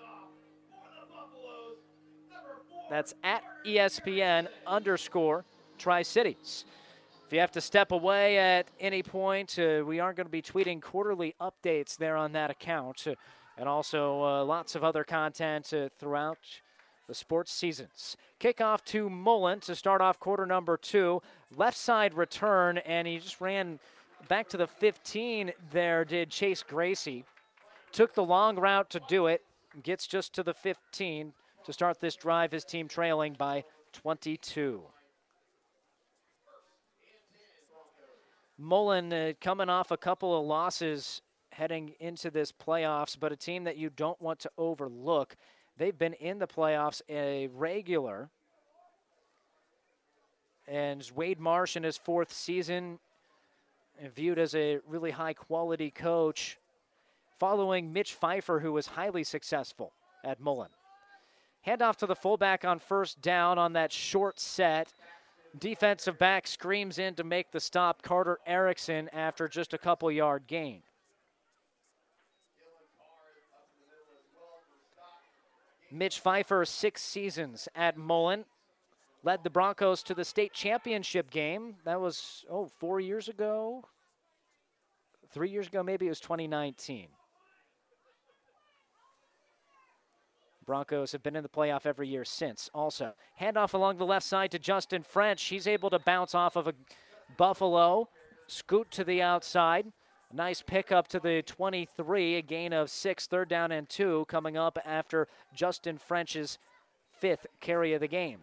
That's 2.90 3.14
at 3.24 3.42
ESPN 3.66 4.50
underscore 4.68 5.46
Tri 5.78 6.02
Cities. 6.02 6.66
If 7.26 7.32
you 7.32 7.40
have 7.40 7.52
to 7.52 7.62
step 7.62 7.94
away 7.94 8.38
at 8.38 8.68
any 8.82 9.02
point, 9.02 9.58
uh, 9.58 9.84
we 9.86 10.02
are 10.02 10.14
going 10.14 10.26
to 10.26 10.32
be 10.32 10.42
tweeting 10.42 10.82
quarterly 10.82 11.36
updates 11.42 11.96
there 11.98 12.18
on 12.18 12.34
that 12.34 12.52
account, 12.52 13.08
uh, 13.08 13.16
and 13.58 13.70
also 13.70 14.24
uh, 14.24 14.44
lots 14.44 14.76
of 14.76 14.84
other 14.84 15.06
content 15.06 15.74
uh, 15.74 15.88
throughout 15.98 16.38
the 17.08 17.14
sports 17.14 17.54
seasons. 17.54 18.18
Kickoff 18.42 18.84
to 18.86 19.10
Mullen 19.10 19.62
to 19.62 19.76
start 19.76 20.02
off 20.02 20.20
quarter 20.20 20.46
number 20.46 20.76
two. 20.76 21.22
Left 21.56 21.78
side 21.78 22.14
return, 22.14 22.78
and 22.80 23.08
he 23.08 23.20
just 23.20 23.40
ran 23.40 23.80
back 24.28 24.50
to 24.50 24.58
the 24.58 24.68
15 24.68 25.54
there, 25.72 26.04
did 26.04 26.30
Chase 26.30 26.64
Gracie. 26.64 27.24
Took 27.92 28.14
the 28.14 28.24
long 28.24 28.58
route 28.58 28.90
to 28.92 29.02
do 29.08 29.28
it, 29.28 29.44
gets 29.84 30.08
just 30.08 30.34
to 30.34 30.44
the 30.44 30.54
15 30.54 31.34
to 31.66 31.74
start 31.74 32.00
this 32.00 32.16
drive, 32.16 32.52
his 32.52 32.64
team 32.64 32.88
trailing 32.88 33.34
by 33.34 33.64
22. 33.94 34.84
Mullen 38.58 39.14
uh, 39.14 39.34
coming 39.40 39.70
off 39.70 39.92
a 39.92 39.98
couple 39.98 40.40
of 40.40 40.46
losses 40.46 41.22
heading 41.52 41.94
into 42.00 42.32
this 42.32 42.52
playoffs, 42.52 43.18
but 43.20 43.32
a 43.32 43.36
team 43.36 43.64
that 43.64 43.78
you 43.78 43.90
don't 43.90 44.20
want 44.22 44.40
to 44.40 44.52
overlook. 44.58 45.36
They've 45.78 45.98
been 45.98 46.14
in 46.14 46.40
the 46.40 46.48
playoffs 46.48 47.02
a 47.10 47.48
regular. 47.48 48.30
And 50.68 51.10
Wade 51.16 51.40
Marsh 51.40 51.76
in 51.76 51.84
his 51.84 51.98
fourth 51.98 52.32
season, 52.32 53.00
viewed 54.16 54.40
as 54.40 54.54
a 54.54 54.80
really 54.88 55.12
high 55.12 55.34
quality 55.34 55.92
coach, 55.92 56.58
following 57.40 57.94
Mitch 57.94 58.14
Pfeiffer, 58.14 58.60
who 58.60 58.74
was 58.74 58.88
highly 58.88 59.24
successful 59.24 59.94
at 60.24 60.40
Mullen. 60.40 60.70
Handoff 61.66 61.98
to 61.98 62.06
the 62.06 62.16
fullback 62.16 62.64
on 62.64 62.80
first 62.80 63.22
down 63.22 63.58
on 63.58 63.74
that 63.74 63.92
short 63.92 64.40
set. 64.40 64.94
Defensive 65.58 66.18
back 66.18 66.48
screams 66.48 66.98
in 66.98 67.16
to 67.16 67.24
make 67.24 67.52
the 67.52 67.60
stop. 67.60 68.02
Carter 68.02 68.40
Erickson 68.46 69.10
after 69.12 69.48
just 69.48 69.74
a 69.74 69.78
couple 69.78 70.12
yard 70.12 70.44
gain. 70.48 70.82
Mitch 75.92 76.20
Pfeiffer, 76.20 76.66
six 76.66 77.02
seasons 77.02 77.70
at 77.76 77.98
Mullen, 77.98 78.46
led 79.24 79.44
the 79.44 79.50
Broncos 79.50 80.04
to 80.04 80.14
the 80.14 80.26
state 80.26 80.54
championship 80.54 81.32
game. 81.32 81.76
That 81.86 82.02
was, 82.02 82.46
oh, 82.50 82.70
four 82.80 83.00
years 83.00 83.30
ago? 83.30 83.86
Three 85.30 85.50
years 85.50 85.68
ago, 85.68 85.84
maybe 85.84 86.06
it 86.06 86.10
was 86.10 86.20
2019. 86.20 87.08
Broncos 90.68 91.14
have 91.14 91.24
been 91.24 91.38
in 91.38 91.44
the 91.44 91.50
playoff 91.50 91.86
every 91.86 92.10
year 92.10 92.26
since. 92.26 92.70
Also, 92.74 93.14
handoff 93.42 93.74
along 93.74 93.98
the 93.98 94.06
left 94.06 94.26
side 94.26 94.52
to 94.52 94.60
Justin 94.60 95.02
French. 95.02 95.42
He's 95.46 95.66
able 95.66 95.90
to 95.90 95.98
bounce 95.98 96.36
off 96.36 96.58
of 96.58 96.68
a 96.68 96.74
Buffalo, 97.38 98.10
scoot 98.48 98.92
to 98.92 99.04
the 99.04 99.22
outside. 99.22 99.88
Nice 100.34 100.62
pickup 100.62 101.08
to 101.08 101.20
the 101.20 101.42
23, 101.42 102.36
a 102.36 102.42
gain 102.42 102.74
of 102.74 102.90
six, 102.90 103.28
third 103.28 103.48
down 103.48 103.72
and 103.72 103.88
two, 103.88 104.26
coming 104.28 104.58
up 104.58 104.78
after 104.86 105.30
Justin 105.56 105.98
French's 105.98 106.60
fifth 107.14 107.48
carry 107.62 107.94
of 107.94 108.02
the 108.02 108.08
game. 108.08 108.40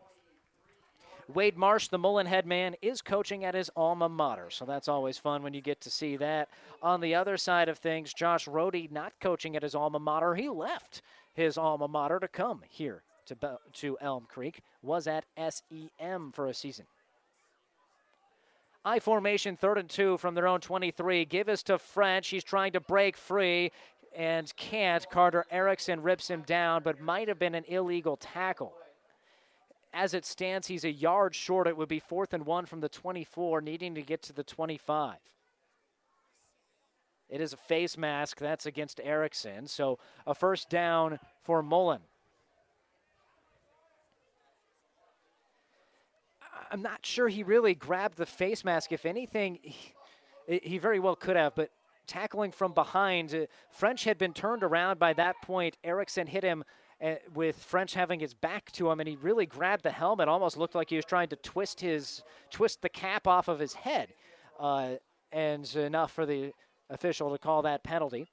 Wade 1.32 1.56
Marsh, 1.56 1.88
the 1.88 1.98
Mullen 1.98 2.26
head 2.26 2.46
man, 2.46 2.74
is 2.82 3.00
coaching 3.00 3.44
at 3.44 3.54
his 3.54 3.70
alma 3.76 4.08
mater, 4.08 4.50
so 4.50 4.64
that's 4.64 4.88
always 4.88 5.16
fun 5.16 5.42
when 5.42 5.54
you 5.54 5.60
get 5.60 5.80
to 5.82 5.90
see 5.90 6.16
that. 6.16 6.48
On 6.82 7.00
the 7.00 7.14
other 7.14 7.36
side 7.36 7.68
of 7.68 7.78
things, 7.78 8.12
Josh 8.12 8.46
Rohde 8.46 8.90
not 8.90 9.12
coaching 9.20 9.56
at 9.56 9.62
his 9.62 9.74
alma 9.74 9.98
mater. 9.98 10.34
He 10.34 10.48
left 10.48 11.02
his 11.34 11.58
alma 11.58 11.88
mater 11.88 12.18
to 12.20 12.28
come 12.28 12.62
here 12.68 13.02
to, 13.26 13.36
to 13.74 13.98
Elm 14.00 14.26
Creek, 14.28 14.62
was 14.82 15.06
at 15.06 15.26
SEM 15.36 16.32
for 16.32 16.46
a 16.46 16.54
season. 16.54 16.86
I 18.84 18.98
formation 18.98 19.56
third 19.56 19.78
and 19.78 19.88
two 19.88 20.18
from 20.18 20.34
their 20.34 20.46
own 20.46 20.60
23. 20.60 21.24
Give 21.24 21.48
us 21.48 21.62
to 21.64 21.78
French. 21.78 22.28
He's 22.28 22.44
trying 22.44 22.72
to 22.72 22.80
break 22.80 23.16
free 23.16 23.72
and 24.14 24.54
can't. 24.56 25.08
Carter 25.10 25.46
Erickson 25.50 26.02
rips 26.02 26.28
him 26.28 26.42
down, 26.42 26.82
but 26.82 27.00
might 27.00 27.28
have 27.28 27.38
been 27.38 27.54
an 27.54 27.64
illegal 27.66 28.16
tackle. 28.16 28.74
As 29.94 30.12
it 30.12 30.26
stands, 30.26 30.66
he's 30.66 30.84
a 30.84 30.90
yard 30.90 31.34
short. 31.34 31.66
It 31.66 31.76
would 31.76 31.88
be 31.88 32.00
fourth 32.00 32.34
and 32.34 32.44
one 32.44 32.66
from 32.66 32.80
the 32.80 32.88
24, 32.88 33.60
needing 33.60 33.94
to 33.94 34.02
get 34.02 34.22
to 34.22 34.32
the 34.32 34.44
25. 34.44 35.16
It 37.28 37.40
is 37.40 37.52
a 37.52 37.56
face 37.56 37.96
mask. 37.96 38.38
That's 38.38 38.66
against 38.66 39.00
Erickson. 39.02 39.66
So 39.66 39.98
a 40.26 40.34
first 40.34 40.68
down 40.70 41.18
for 41.42 41.62
Mullen. 41.62 42.00
I'm 46.70 46.82
not 46.82 47.06
sure 47.06 47.28
he 47.28 47.42
really 47.42 47.74
grabbed 47.74 48.16
the 48.16 48.26
face 48.26 48.64
mask. 48.64 48.92
If 48.92 49.06
anything, 49.06 49.58
he, 49.62 49.92
he 50.46 50.78
very 50.78 50.98
well 50.98 51.16
could 51.16 51.36
have, 51.36 51.54
but 51.54 51.70
tackling 52.06 52.50
from 52.50 52.72
behind, 52.72 53.34
uh, 53.34 53.46
French 53.70 54.04
had 54.04 54.18
been 54.18 54.32
turned 54.32 54.62
around 54.62 54.98
by 54.98 55.12
that 55.14 55.36
point. 55.42 55.76
Erickson 55.84 56.26
hit 56.26 56.42
him 56.42 56.64
uh, 57.02 57.14
with 57.34 57.56
French 57.56 57.94
having 57.94 58.20
his 58.20 58.34
back 58.34 58.70
to 58.72 58.90
him, 58.90 59.00
and 59.00 59.08
he 59.08 59.16
really 59.16 59.46
grabbed 59.46 59.82
the 59.82 59.90
helmet. 59.90 60.28
Almost 60.28 60.56
looked 60.56 60.74
like 60.74 60.90
he 60.90 60.96
was 60.96 61.04
trying 61.04 61.28
to 61.28 61.36
twist 61.36 61.80
his 61.80 62.22
twist 62.50 62.82
the 62.82 62.88
cap 62.88 63.26
off 63.26 63.48
of 63.48 63.58
his 63.58 63.74
head, 63.74 64.08
uh, 64.58 64.94
and 65.32 65.74
enough 65.76 66.12
for 66.12 66.26
the 66.26 66.52
official 66.90 67.30
to 67.30 67.38
call 67.38 67.62
that 67.62 67.82
penalty. 67.82 68.26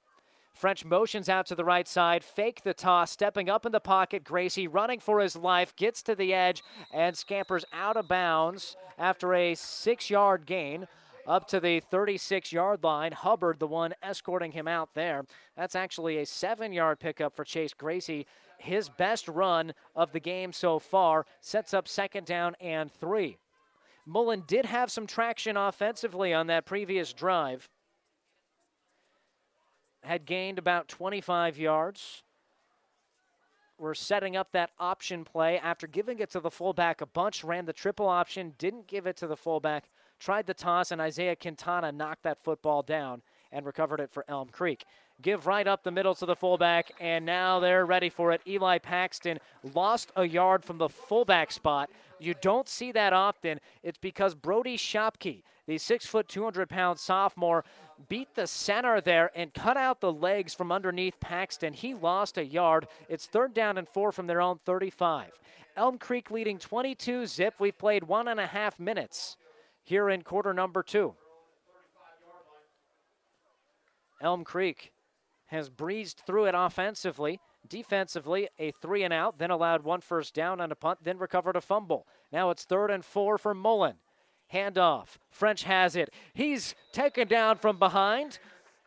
French 0.54 0.84
motions 0.84 1.28
out 1.28 1.46
to 1.46 1.54
the 1.54 1.64
right 1.64 1.88
side, 1.88 2.22
fake 2.22 2.62
the 2.62 2.74
toss, 2.74 3.10
stepping 3.10 3.48
up 3.48 3.64
in 3.64 3.72
the 3.72 3.80
pocket. 3.80 4.22
Gracie 4.22 4.68
running 4.68 5.00
for 5.00 5.20
his 5.20 5.34
life, 5.34 5.74
gets 5.76 6.02
to 6.02 6.14
the 6.14 6.34
edge 6.34 6.62
and 6.92 7.16
scampers 7.16 7.64
out 7.72 7.96
of 7.96 8.06
bounds 8.06 8.76
after 8.98 9.34
a 9.34 9.54
six 9.54 10.10
yard 10.10 10.46
gain 10.46 10.86
up 11.26 11.46
to 11.48 11.60
the 11.60 11.80
36 11.80 12.52
yard 12.52 12.84
line. 12.84 13.12
Hubbard, 13.12 13.58
the 13.58 13.66
one 13.66 13.94
escorting 14.02 14.52
him 14.52 14.68
out 14.68 14.90
there. 14.94 15.24
That's 15.56 15.74
actually 15.74 16.18
a 16.18 16.26
seven 16.26 16.72
yard 16.72 17.00
pickup 17.00 17.34
for 17.34 17.44
Chase 17.44 17.74
Gracie. 17.74 18.26
His 18.58 18.88
best 18.88 19.28
run 19.28 19.72
of 19.96 20.12
the 20.12 20.20
game 20.20 20.52
so 20.52 20.78
far 20.78 21.26
sets 21.40 21.74
up 21.74 21.88
second 21.88 22.26
down 22.26 22.54
and 22.60 22.92
three. 22.92 23.38
Mullen 24.06 24.44
did 24.46 24.66
have 24.66 24.90
some 24.90 25.06
traction 25.06 25.56
offensively 25.56 26.34
on 26.34 26.48
that 26.48 26.66
previous 26.66 27.12
drive 27.12 27.68
had 30.02 30.26
gained 30.26 30.58
about 30.58 30.88
25 30.88 31.58
yards. 31.58 32.22
We're 33.78 33.94
setting 33.94 34.36
up 34.36 34.52
that 34.52 34.70
option 34.78 35.24
play 35.24 35.58
after 35.58 35.86
giving 35.86 36.18
it 36.18 36.30
to 36.30 36.40
the 36.40 36.50
fullback 36.50 37.00
a 37.00 37.06
bunch, 37.06 37.42
ran 37.42 37.66
the 37.66 37.72
triple 37.72 38.08
option, 38.08 38.54
didn't 38.58 38.86
give 38.86 39.06
it 39.06 39.16
to 39.16 39.26
the 39.26 39.36
fullback, 39.36 39.88
tried 40.20 40.46
the 40.46 40.54
toss, 40.54 40.92
and 40.92 41.00
Isaiah 41.00 41.34
Quintana 41.34 41.90
knocked 41.90 42.22
that 42.22 42.38
football 42.38 42.82
down 42.82 43.22
and 43.50 43.66
recovered 43.66 44.00
it 44.00 44.10
for 44.10 44.24
Elm 44.28 44.48
Creek. 44.48 44.84
Give 45.22 45.46
right 45.46 45.68
up 45.68 45.84
the 45.84 45.92
middle 45.92 46.16
to 46.16 46.26
the 46.26 46.34
fullback, 46.34 46.90
and 47.00 47.24
now 47.24 47.60
they're 47.60 47.86
ready 47.86 48.10
for 48.10 48.32
it. 48.32 48.40
Eli 48.46 48.78
Paxton 48.78 49.38
lost 49.74 50.10
a 50.16 50.24
yard 50.24 50.64
from 50.64 50.78
the 50.78 50.88
fullback 50.88 51.52
spot. 51.52 51.90
You 52.18 52.34
don't 52.40 52.68
see 52.68 52.90
that 52.92 53.12
often. 53.12 53.60
It's 53.84 53.98
because 53.98 54.34
Brody 54.34 54.76
Shopke, 54.76 55.42
the 55.66 55.78
six 55.78 56.06
foot, 56.06 56.28
200 56.28 56.68
pound 56.68 56.98
sophomore, 56.98 57.64
beat 58.08 58.34
the 58.34 58.48
center 58.48 59.00
there 59.00 59.30
and 59.36 59.54
cut 59.54 59.76
out 59.76 60.00
the 60.00 60.12
legs 60.12 60.54
from 60.54 60.72
underneath 60.72 61.20
Paxton. 61.20 61.72
He 61.72 61.94
lost 61.94 62.36
a 62.36 62.44
yard. 62.44 62.88
It's 63.08 63.26
third 63.26 63.54
down 63.54 63.78
and 63.78 63.88
four 63.88 64.10
from 64.10 64.26
their 64.26 64.40
own 64.40 64.58
35. 64.64 65.38
Elm 65.76 65.98
Creek 65.98 66.30
leading 66.30 66.58
22 66.58 67.26
zip. 67.26 67.54
We've 67.60 67.78
played 67.78 68.04
one 68.04 68.26
and 68.26 68.40
a 68.40 68.46
half 68.46 68.80
minutes 68.80 69.36
here 69.84 70.10
in 70.10 70.22
quarter 70.22 70.52
number 70.52 70.82
two. 70.82 71.14
Elm 74.20 74.44
Creek 74.44 74.92
has 75.52 75.68
breezed 75.68 76.22
through 76.26 76.46
it 76.46 76.54
offensively. 76.56 77.38
Defensively, 77.68 78.48
a 78.58 78.72
three 78.72 79.04
and 79.04 79.12
out, 79.12 79.38
then 79.38 79.50
allowed 79.50 79.84
one 79.84 80.00
first 80.00 80.34
down 80.34 80.60
on 80.60 80.72
a 80.72 80.74
punt, 80.74 81.00
then 81.04 81.18
recovered 81.18 81.54
a 81.54 81.60
fumble. 81.60 82.06
Now 82.32 82.50
it's 82.50 82.64
third 82.64 82.90
and 82.90 83.04
four 83.04 83.38
for 83.38 83.54
Mullen. 83.54 83.96
Handoff. 84.52 85.18
French 85.30 85.62
has 85.64 85.94
it. 85.94 86.10
He's 86.34 86.74
taken 86.92 87.28
down 87.28 87.56
from 87.58 87.78
behind. 87.78 88.38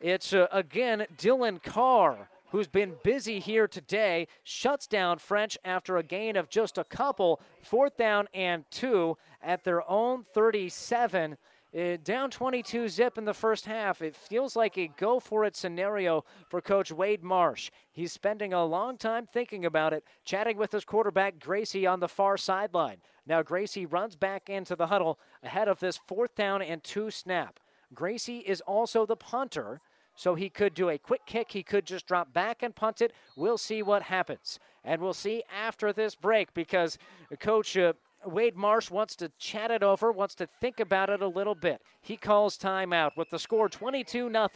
It's 0.01 0.33
uh, 0.33 0.47
again 0.51 1.05
Dylan 1.17 1.63
Carr, 1.63 2.29
who's 2.51 2.67
been 2.67 2.95
busy 3.03 3.39
here 3.39 3.67
today, 3.67 4.27
shuts 4.43 4.87
down 4.87 5.19
French 5.19 5.57
after 5.63 5.97
a 5.97 6.03
gain 6.03 6.35
of 6.35 6.49
just 6.49 6.77
a 6.77 6.83
couple. 6.83 7.39
Fourth 7.61 7.95
down 7.95 8.27
and 8.33 8.65
two 8.69 9.17
at 9.41 9.63
their 9.63 9.89
own 9.89 10.23
37. 10.23 11.37
Uh, 11.75 11.97
down 12.01 12.31
22 12.31 12.87
zip 12.87 13.17
in 13.17 13.25
the 13.25 13.33
first 13.33 13.65
half. 13.65 14.01
It 14.01 14.15
feels 14.15 14.55
like 14.55 14.77
a 14.77 14.87
go 14.87 15.19
for 15.19 15.43
it 15.43 15.57
scenario 15.57 16.23
for 16.47 16.61
Coach 16.61 16.89
Wade 16.89 17.21
Marsh. 17.21 17.69
He's 17.91 18.13
spending 18.13 18.53
a 18.53 18.63
long 18.63 18.97
time 18.97 19.25
thinking 19.25 19.65
about 19.65 19.91
it, 19.91 20.05
chatting 20.23 20.55
with 20.55 20.71
his 20.71 20.85
quarterback 20.85 21.37
Gracie 21.37 21.85
on 21.85 21.99
the 21.99 22.07
far 22.07 22.37
sideline. 22.37 22.97
Now 23.27 23.41
Gracie 23.41 23.85
runs 23.85 24.15
back 24.15 24.49
into 24.49 24.77
the 24.77 24.87
huddle 24.87 25.19
ahead 25.43 25.67
of 25.67 25.81
this 25.81 25.97
fourth 25.97 26.33
down 26.33 26.61
and 26.61 26.81
two 26.81 27.11
snap. 27.11 27.59
Gracie 27.93 28.39
is 28.39 28.61
also 28.61 29.05
the 29.05 29.17
punter. 29.17 29.81
So 30.17 30.35
he 30.35 30.49
could 30.49 30.73
do 30.73 30.87
a 30.87 30.97
quick 30.97 31.25
kick. 31.25 31.51
He 31.51 31.61
could 31.61 31.85
just 31.85 32.07
drop 32.07 32.31
back 32.31 32.63
and 32.63 32.73
punt 32.73 33.01
it. 33.01 33.11
We'll 33.35 33.57
see 33.57 33.83
what 33.83 34.03
happens. 34.03 34.59
And 34.81 35.01
we'll 35.01 35.13
see 35.13 35.43
after 35.53 35.91
this 35.91 36.15
break 36.15 36.53
because 36.53 36.97
Coach 37.41 37.75
uh, 37.75 37.93
Wade 38.25 38.55
Marsh 38.55 38.89
wants 38.89 39.15
to 39.17 39.29
chat 39.37 39.71
it 39.71 39.83
over, 39.83 40.11
wants 40.11 40.35
to 40.35 40.47
think 40.47 40.79
about 40.79 41.09
it 41.09 41.21
a 41.21 41.27
little 41.27 41.55
bit. 41.55 41.81
He 42.01 42.17
calls 42.17 42.57
timeout 42.57 43.11
with 43.15 43.29
the 43.29 43.39
score 43.39 43.69
22 43.69 44.31
0. 44.31 44.47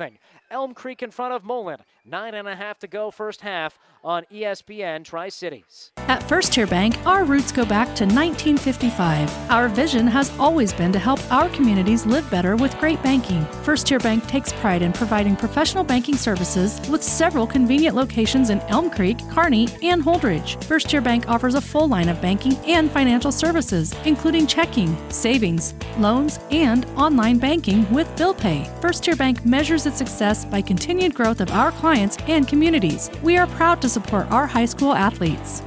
Elm 0.52 0.74
Creek 0.74 1.04
in 1.04 1.12
front 1.12 1.34
of 1.34 1.44
Mullen. 1.44 1.80
Nine 2.06 2.34
and 2.34 2.48
a 2.48 2.56
half 2.56 2.80
to 2.80 2.88
go 2.88 3.12
first 3.12 3.42
half 3.42 3.78
on 4.04 4.26
ESPN 4.32 5.04
Tri 5.04 5.30
Cities. 5.30 5.92
At 5.98 6.24
First 6.24 6.54
Tier 6.54 6.66
Bank, 6.66 6.98
our 7.06 7.24
roots 7.24 7.52
go 7.52 7.66
back 7.66 7.88
to 7.98 8.06
1955. 8.06 9.52
Our 9.52 9.68
vision 9.68 10.08
has 10.08 10.32
always 10.40 10.74
been 10.74 10.92
to 10.94 10.98
help 10.98 11.20
our 11.32 11.50
communities 11.50 12.08
live 12.08 12.28
better 12.32 12.56
with 12.56 12.76
great 12.80 13.02
banking. 13.04 13.46
First 13.64 13.86
Tier 13.86 14.00
Bank 14.00 14.26
takes 14.26 14.52
pride 14.54 14.82
in 14.82 14.92
providing 14.92 15.36
professional 15.36 15.84
banking 15.84 16.16
services 16.16 16.80
with 16.90 17.04
several 17.04 17.46
convenient 17.46 17.96
locations 17.96 18.50
in 18.50 18.60
Elm 18.62 18.90
Creek, 18.90 19.20
Kearney, 19.30 19.68
and 19.84 20.02
Holdrege. 20.02 20.64
First 20.64 20.90
Tier 20.90 21.02
Bank 21.02 21.30
offers 21.30 21.54
a 21.54 21.62
full 21.62 21.88
line 21.88 22.10
of 22.10 22.20
banking 22.22 22.56
and 22.66 22.90
financial 22.90 23.32
services, 23.32 23.94
including 24.06 24.48
checking, 24.48 24.98
savings, 25.12 25.76
loans, 26.00 26.40
and 26.50 26.86
online 26.96 27.38
banking 27.38 27.88
with 27.94 28.16
bill 28.16 28.34
pay. 28.34 28.68
First 28.82 29.04
Tier 29.04 29.16
Bank 29.16 29.46
measures 29.46 29.86
its 29.86 29.98
success 29.98 30.39
by 30.46 30.62
continued 30.62 31.14
growth 31.14 31.42
of 31.42 31.52
our 31.52 31.72
clients 31.72 32.18
and 32.28 32.48
communities. 32.48 33.10
We 33.24 33.38
are 33.38 33.48
proud 33.48 33.82
to 33.82 33.90
support 33.90 34.30
our 34.32 34.48
high 34.48 34.66
school 34.66 34.94
athletes. 34.94 35.64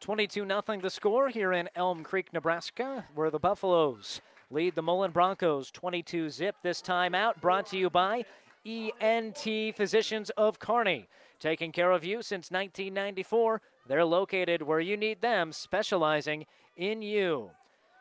22 0.00 0.46
0 0.46 0.62
the 0.82 0.90
score 0.90 1.28
here 1.28 1.52
in 1.52 1.68
Elm 1.76 2.02
Creek, 2.02 2.32
Nebraska, 2.32 3.04
where 3.14 3.30
the 3.30 3.38
Buffaloes 3.38 4.20
lead 4.50 4.74
the 4.74 4.82
Mullen 4.82 5.12
Broncos 5.12 5.70
22 5.70 6.30
zip 6.30 6.56
this 6.62 6.80
time 6.80 7.14
out. 7.14 7.40
Brought 7.40 7.66
to 7.66 7.76
you 7.78 7.90
by 7.90 8.24
ENT 8.66 9.76
Physicians 9.76 10.30
of 10.30 10.58
Kearney. 10.58 11.08
Taking 11.38 11.72
care 11.72 11.92
of 11.92 12.04
you 12.04 12.22
since 12.22 12.50
1994. 12.50 13.62
They're 13.86 14.04
located 14.04 14.62
where 14.62 14.80
you 14.80 14.96
need 14.96 15.20
them, 15.20 15.52
specializing 15.52 16.46
in 16.76 17.02
you. 17.02 17.50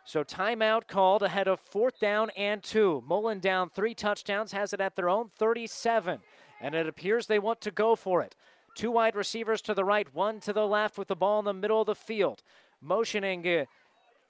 So 0.09 0.23
timeout 0.23 0.87
called 0.87 1.21
ahead 1.21 1.47
of 1.47 1.59
fourth 1.59 1.99
down 1.99 2.31
and 2.31 2.63
two. 2.63 3.03
Mullen 3.07 3.37
down 3.37 3.69
three 3.69 3.93
touchdowns, 3.93 4.53
has 4.53 4.73
it 4.73 4.81
at 4.81 4.95
their 4.95 5.07
own 5.07 5.29
37. 5.37 6.19
And 6.59 6.73
it 6.73 6.87
appears 6.87 7.27
they 7.27 7.37
want 7.37 7.61
to 7.61 7.69
go 7.69 7.95
for 7.95 8.23
it. 8.23 8.35
Two 8.73 8.89
wide 8.89 9.15
receivers 9.15 9.61
to 9.61 9.75
the 9.75 9.85
right, 9.85 10.11
one 10.11 10.39
to 10.39 10.51
the 10.51 10.65
left 10.65 10.97
with 10.97 11.09
the 11.09 11.15
ball 11.15 11.37
in 11.37 11.45
the 11.45 11.53
middle 11.53 11.81
of 11.81 11.85
the 11.85 11.93
field. 11.93 12.41
Motioning 12.81 13.47
uh, 13.47 13.65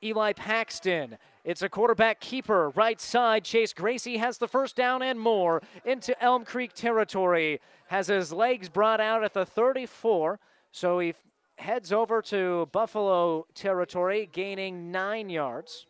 Eli 0.03 0.34
Paxton. 0.34 1.17
It's 1.45 1.61
a 1.61 1.69
quarterback 1.69 2.19
keeper, 2.19 2.71
right 2.71 2.99
side. 2.99 3.45
Chase 3.45 3.71
Gracie 3.71 4.17
has 4.17 4.38
the 4.38 4.49
first 4.49 4.75
down 4.75 5.01
and 5.01 5.17
more 5.17 5.61
into 5.86 6.21
Elm 6.21 6.43
Creek 6.43 6.73
territory. 6.73 7.61
Has 7.88 8.07
his 8.07 8.34
legs 8.34 8.67
brought 8.67 8.99
out 8.99 9.23
at 9.23 9.34
the 9.34 9.45
34. 9.45 10.41
So 10.73 10.99
he 10.99 11.13
heads 11.60 11.91
over 11.91 12.22
to 12.24 12.68
Buffalo 12.72 13.45
territory, 13.53 14.30
gaining 14.32 14.91
nine 14.91 15.30
yards. 15.30 15.86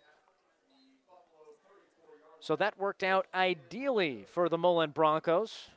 So 2.39 2.55
that 2.55 2.79
worked 2.79 3.03
out 3.03 3.27
ideally 3.33 4.25
for 4.27 4.49
the 4.49 4.57
Mullen 4.57 4.91
Broncos. 4.91 5.69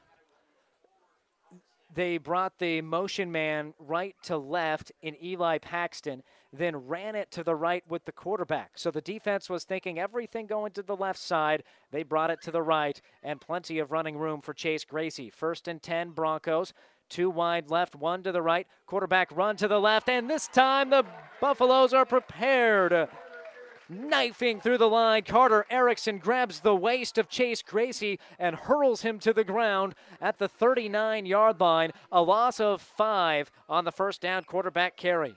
They 1.94 2.16
brought 2.16 2.58
the 2.58 2.80
motion 2.80 3.30
man 3.30 3.74
right 3.78 4.16
to 4.22 4.38
left 4.38 4.92
in 5.02 5.22
Eli 5.22 5.58
Paxton, 5.58 6.22
then 6.50 6.86
ran 6.86 7.14
it 7.14 7.30
to 7.32 7.42
the 7.42 7.54
right 7.54 7.84
with 7.86 8.06
the 8.06 8.12
quarterback. 8.12 8.72
So 8.76 8.90
the 8.90 9.02
defense 9.02 9.50
was 9.50 9.64
thinking 9.64 9.98
everything 9.98 10.46
going 10.46 10.72
to 10.72 10.82
the 10.82 10.96
left 10.96 11.18
side. 11.18 11.64
They 11.90 12.02
brought 12.02 12.30
it 12.30 12.40
to 12.42 12.50
the 12.50 12.62
right, 12.62 12.98
and 13.22 13.42
plenty 13.42 13.78
of 13.78 13.92
running 13.92 14.16
room 14.16 14.40
for 14.40 14.54
Chase 14.54 14.84
Gracie. 14.84 15.28
First 15.28 15.68
and 15.68 15.82
10 15.82 16.10
Broncos. 16.10 16.72
Two 17.12 17.28
wide 17.28 17.70
left, 17.70 17.94
one 17.94 18.22
to 18.22 18.32
the 18.32 18.40
right. 18.40 18.66
Quarterback 18.86 19.28
run 19.36 19.54
to 19.58 19.68
the 19.68 19.78
left, 19.78 20.08
and 20.08 20.30
this 20.30 20.48
time 20.48 20.88
the 20.88 21.04
Buffaloes 21.42 21.92
are 21.92 22.06
prepared. 22.06 23.06
Knifing 23.86 24.62
through 24.62 24.78
the 24.78 24.88
line, 24.88 25.22
Carter 25.22 25.66
Erickson 25.68 26.16
grabs 26.16 26.60
the 26.60 26.74
waist 26.74 27.18
of 27.18 27.28
Chase 27.28 27.60
Gracie 27.60 28.18
and 28.38 28.56
hurls 28.56 29.02
him 29.02 29.18
to 29.18 29.34
the 29.34 29.44
ground 29.44 29.94
at 30.22 30.38
the 30.38 30.48
39 30.48 31.26
yard 31.26 31.60
line. 31.60 31.90
A 32.10 32.22
loss 32.22 32.58
of 32.58 32.80
five 32.80 33.50
on 33.68 33.84
the 33.84 33.92
first 33.92 34.22
down 34.22 34.44
quarterback 34.44 34.96
carry. 34.96 35.34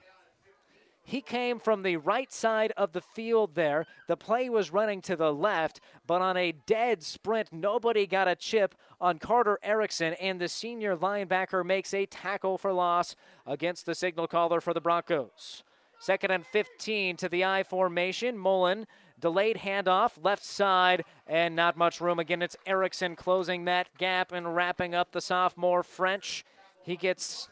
He 1.08 1.20
came 1.20 1.60
from 1.60 1.84
the 1.84 1.98
right 1.98 2.32
side 2.32 2.72
of 2.76 2.92
the 2.92 3.00
field 3.00 3.54
there. 3.54 3.86
The 4.08 4.16
play 4.16 4.48
was 4.48 4.72
running 4.72 5.00
to 5.02 5.14
the 5.14 5.32
left, 5.32 5.80
but 6.04 6.20
on 6.20 6.36
a 6.36 6.50
dead 6.50 7.04
sprint, 7.04 7.52
nobody 7.52 8.08
got 8.08 8.26
a 8.26 8.34
chip 8.34 8.74
on 9.00 9.20
Carter 9.20 9.60
Erickson, 9.62 10.14
and 10.14 10.40
the 10.40 10.48
senior 10.48 10.96
linebacker 10.96 11.64
makes 11.64 11.94
a 11.94 12.06
tackle 12.06 12.58
for 12.58 12.72
loss 12.72 13.14
against 13.46 13.86
the 13.86 13.94
signal 13.94 14.26
caller 14.26 14.60
for 14.60 14.74
the 14.74 14.80
Broncos. 14.80 15.62
Second 16.00 16.32
and 16.32 16.44
15 16.44 17.16
to 17.18 17.28
the 17.28 17.44
I 17.44 17.62
formation. 17.62 18.36
Mullen 18.36 18.88
delayed 19.20 19.58
handoff, 19.58 20.12
left 20.20 20.44
side, 20.44 21.04
and 21.28 21.54
not 21.54 21.76
much 21.76 22.00
room. 22.00 22.18
Again, 22.18 22.42
it's 22.42 22.56
Erickson 22.66 23.14
closing 23.14 23.64
that 23.66 23.96
gap 23.96 24.32
and 24.32 24.56
wrapping 24.56 24.92
up 24.92 25.12
the 25.12 25.20
sophomore 25.20 25.84
French. 25.84 26.44
He 26.82 26.96
gets 26.96 27.48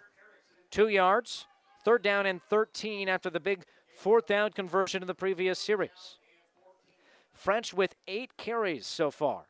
two 0.72 0.88
yards. 0.88 1.46
Third 1.84 2.02
down 2.02 2.24
and 2.24 2.42
13 2.42 3.08
after 3.08 3.28
the 3.28 3.40
big 3.40 3.64
fourth 3.94 4.26
down 4.26 4.52
conversion 4.52 5.02
in 5.02 5.06
the 5.06 5.14
previous 5.14 5.58
series. 5.58 6.18
French 7.32 7.74
with 7.74 7.94
eight 8.08 8.36
carries 8.36 8.86
so 8.86 9.10
far, 9.10 9.44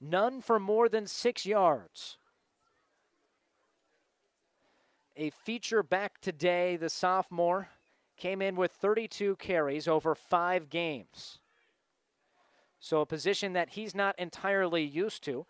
none 0.00 0.40
for 0.40 0.58
more 0.58 0.88
than 0.88 1.06
six 1.06 1.46
yards. 1.46 2.16
A 5.16 5.30
feature 5.30 5.82
back 5.82 6.20
today, 6.20 6.76
the 6.76 6.88
sophomore 6.88 7.68
came 8.16 8.40
in 8.40 8.56
with 8.56 8.72
32 8.72 9.36
carries 9.36 9.86
over 9.86 10.14
five 10.14 10.70
games. 10.70 11.38
So, 12.80 13.00
a 13.00 13.06
position 13.06 13.52
that 13.52 13.70
he's 13.70 13.94
not 13.94 14.18
entirely 14.18 14.84
used 14.84 15.24
to 15.24 15.46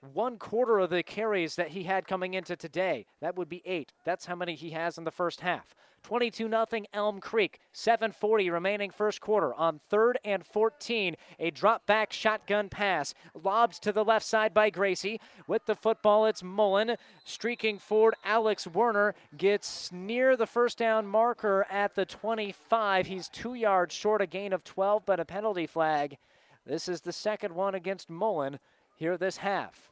one 0.00 0.38
quarter 0.38 0.78
of 0.78 0.90
the 0.90 1.02
carries 1.02 1.56
that 1.56 1.68
he 1.68 1.84
had 1.84 2.06
coming 2.06 2.34
into 2.34 2.56
today. 2.56 3.06
That 3.20 3.36
would 3.36 3.48
be 3.48 3.62
eight. 3.64 3.92
That's 4.04 4.26
how 4.26 4.36
many 4.36 4.54
he 4.54 4.70
has 4.70 4.96
in 4.98 5.04
the 5.04 5.10
first 5.10 5.40
half. 5.40 5.74
22 6.04 6.48
0 6.48 6.66
Elm 6.92 7.20
Creek. 7.20 7.58
740 7.72 8.50
remaining 8.50 8.90
first 8.90 9.20
quarter. 9.20 9.52
On 9.54 9.80
third 9.90 10.18
and 10.24 10.46
14, 10.46 11.16
a 11.38 11.50
drop 11.50 11.86
back 11.86 12.12
shotgun 12.12 12.68
pass. 12.68 13.14
Lobs 13.34 13.78
to 13.80 13.92
the 13.92 14.04
left 14.04 14.24
side 14.24 14.54
by 14.54 14.70
Gracie. 14.70 15.20
With 15.46 15.66
the 15.66 15.74
football, 15.74 16.26
it's 16.26 16.42
Mullen. 16.42 16.96
Streaking 17.24 17.78
forward, 17.78 18.14
Alex 18.24 18.66
Werner 18.66 19.14
gets 19.36 19.90
near 19.90 20.36
the 20.36 20.46
first 20.46 20.78
down 20.78 21.06
marker 21.06 21.66
at 21.68 21.94
the 21.94 22.06
25. 22.06 23.06
He's 23.06 23.28
two 23.28 23.54
yards 23.54 23.94
short, 23.94 24.22
a 24.22 24.26
gain 24.26 24.52
of 24.52 24.64
12, 24.64 25.04
but 25.04 25.20
a 25.20 25.24
penalty 25.24 25.66
flag. 25.66 26.18
This 26.64 26.88
is 26.88 27.00
the 27.00 27.12
second 27.12 27.54
one 27.54 27.74
against 27.74 28.10
Mullen 28.10 28.60
here 28.98 29.16
this 29.16 29.38
half. 29.38 29.90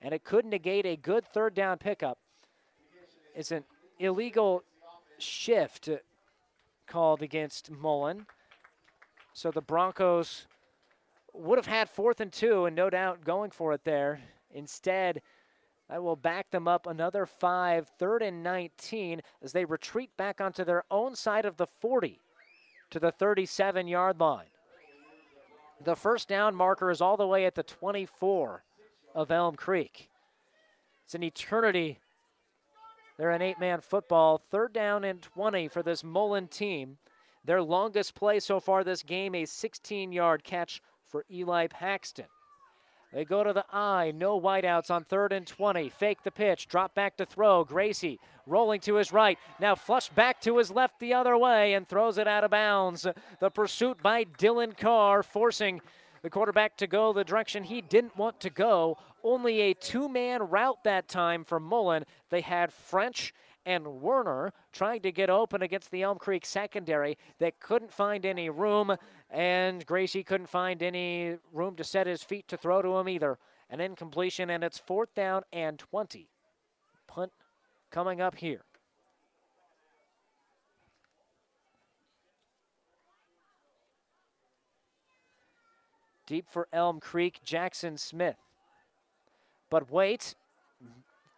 And 0.00 0.14
it 0.14 0.24
could 0.24 0.44
negate 0.44 0.86
a 0.86 0.96
good 0.96 1.24
third 1.24 1.54
down 1.54 1.78
pickup. 1.78 2.18
It's 3.34 3.50
an 3.50 3.64
illegal 3.98 4.62
shift 5.18 5.88
called 6.86 7.22
against 7.22 7.70
Mullen. 7.70 8.26
So 9.34 9.50
the 9.50 9.60
Broncos 9.60 10.46
would 11.34 11.58
have 11.58 11.66
had 11.66 11.90
fourth 11.90 12.20
and 12.20 12.32
two, 12.32 12.64
and 12.64 12.74
no 12.74 12.88
doubt 12.88 13.24
going 13.24 13.50
for 13.50 13.72
it 13.72 13.84
there. 13.84 14.20
Instead, 14.54 15.20
that 15.88 16.02
will 16.02 16.16
back 16.16 16.50
them 16.50 16.66
up 16.66 16.86
another 16.86 17.26
five, 17.26 17.88
third 17.98 18.22
and 18.22 18.42
19, 18.42 19.20
as 19.42 19.52
they 19.52 19.64
retreat 19.64 20.16
back 20.16 20.40
onto 20.40 20.64
their 20.64 20.84
own 20.90 21.14
side 21.14 21.44
of 21.44 21.56
the 21.56 21.66
40 21.66 22.20
to 22.90 22.98
the 22.98 23.12
37 23.12 23.86
yard 23.86 24.18
line. 24.18 24.46
The 25.84 25.96
first 25.96 26.28
down 26.28 26.54
marker 26.54 26.90
is 26.90 27.00
all 27.00 27.16
the 27.16 27.26
way 27.26 27.44
at 27.44 27.54
the 27.54 27.62
24 27.62 28.64
of 29.14 29.30
Elm 29.30 29.56
Creek. 29.56 30.08
It's 31.04 31.14
an 31.14 31.22
eternity. 31.22 31.98
They're 33.18 33.30
an 33.30 33.42
eight 33.42 33.60
man 33.60 33.80
football. 33.80 34.38
Third 34.38 34.72
down 34.72 35.04
and 35.04 35.22
20 35.22 35.68
for 35.68 35.82
this 35.82 36.02
Mullen 36.02 36.48
team. 36.48 36.98
Their 37.44 37.62
longest 37.62 38.14
play 38.14 38.40
so 38.40 38.58
far 38.58 38.82
this 38.82 39.02
game, 39.02 39.34
a 39.34 39.44
16 39.44 40.12
yard 40.12 40.44
catch 40.44 40.82
for 41.04 41.24
Eli 41.30 41.68
Paxton. 41.68 42.26
They 43.12 43.24
go 43.24 43.44
to 43.44 43.52
the 43.52 43.64
I. 43.72 44.12
No 44.12 44.40
wideouts 44.40 44.90
on 44.90 45.04
third 45.04 45.32
and 45.32 45.46
20. 45.46 45.88
Fake 45.88 46.22
the 46.22 46.30
pitch. 46.30 46.68
Drop 46.68 46.94
back 46.94 47.16
to 47.16 47.26
throw. 47.26 47.64
Gracie 47.64 48.18
rolling 48.46 48.80
to 48.80 48.96
his 48.96 49.12
right. 49.12 49.38
Now 49.60 49.74
flush 49.74 50.08
back 50.08 50.40
to 50.42 50.58
his 50.58 50.70
left 50.70 51.00
the 51.00 51.14
other 51.14 51.36
way 51.36 51.74
and 51.74 51.88
throws 51.88 52.18
it 52.18 52.28
out 52.28 52.44
of 52.44 52.50
bounds. 52.50 53.06
The 53.40 53.50
pursuit 53.50 54.02
by 54.02 54.24
Dylan 54.24 54.76
Carr 54.76 55.22
forcing 55.22 55.80
the 56.22 56.30
quarterback 56.30 56.76
to 56.78 56.86
go 56.86 57.12
the 57.12 57.24
direction 57.24 57.64
he 57.64 57.80
didn't 57.80 58.16
want 58.16 58.40
to 58.40 58.50
go. 58.50 58.98
Only 59.22 59.60
a 59.60 59.74
two 59.74 60.08
man 60.08 60.42
route 60.42 60.82
that 60.84 61.08
time 61.08 61.44
for 61.44 61.60
Mullen. 61.60 62.04
They 62.30 62.40
had 62.40 62.72
French 62.72 63.32
and 63.64 64.00
Werner 64.00 64.52
trying 64.72 65.02
to 65.02 65.12
get 65.12 65.28
open 65.28 65.60
against 65.60 65.90
the 65.90 66.02
Elm 66.02 66.18
Creek 66.18 66.46
secondary 66.46 67.18
that 67.40 67.58
couldn't 67.58 67.92
find 67.92 68.24
any 68.24 68.48
room, 68.48 68.96
and 69.30 69.84
Gracie 69.84 70.24
couldn't 70.24 70.48
find 70.48 70.82
any 70.82 71.36
room 71.52 71.76
to 71.76 71.84
set 71.84 72.06
his 72.06 72.22
feet 72.22 72.48
to 72.48 72.56
throw 72.56 72.82
to 72.82 72.96
him 72.96 73.08
either. 73.08 73.38
An 73.68 73.80
incompletion, 73.80 74.50
and 74.50 74.62
it's 74.62 74.78
fourth 74.78 75.14
down 75.14 75.42
and 75.52 75.78
20. 75.78 76.28
Punt 77.06 77.32
coming 77.90 78.20
up 78.20 78.36
here. 78.36 78.62
Deep 86.26 86.46
for 86.50 86.66
Elm 86.72 86.98
Creek, 86.98 87.40
Jackson 87.44 87.96
Smith. 87.96 88.36
But 89.70 89.90
wait, 89.90 90.34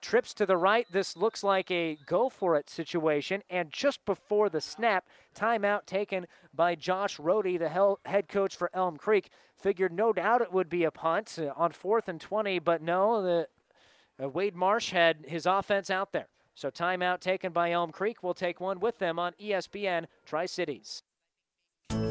trips 0.00 0.34
to 0.34 0.46
the 0.46 0.56
right. 0.56 0.86
This 0.90 1.16
looks 1.16 1.42
like 1.42 1.70
a 1.70 1.98
go 2.06 2.28
for 2.28 2.56
it 2.56 2.70
situation. 2.70 3.42
And 3.50 3.70
just 3.70 4.04
before 4.04 4.48
the 4.48 4.60
snap, 4.60 5.06
timeout 5.34 5.86
taken 5.86 6.26
by 6.54 6.74
Josh 6.74 7.18
Rohde, 7.18 7.58
the 7.58 7.96
head 8.08 8.28
coach 8.28 8.56
for 8.56 8.70
Elm 8.74 8.96
Creek. 8.96 9.30
Figured 9.56 9.92
no 9.92 10.12
doubt 10.12 10.40
it 10.40 10.52
would 10.52 10.68
be 10.68 10.84
a 10.84 10.90
punt 10.90 11.36
uh, 11.38 11.52
on 11.56 11.72
fourth 11.72 12.08
and 12.08 12.20
20, 12.20 12.60
but 12.60 12.80
no, 12.80 13.22
the 13.22 13.48
uh, 14.22 14.28
Wade 14.28 14.54
Marsh 14.54 14.90
had 14.90 15.24
his 15.26 15.46
offense 15.46 15.90
out 15.90 16.12
there. 16.12 16.28
So 16.54 16.70
timeout 16.70 17.20
taken 17.20 17.52
by 17.52 17.72
Elm 17.72 17.90
Creek. 17.90 18.22
We'll 18.22 18.34
take 18.34 18.60
one 18.60 18.80
with 18.80 18.98
them 18.98 19.18
on 19.18 19.32
ESPN 19.40 20.06
Tri 20.24 20.46
Cities. 20.46 21.02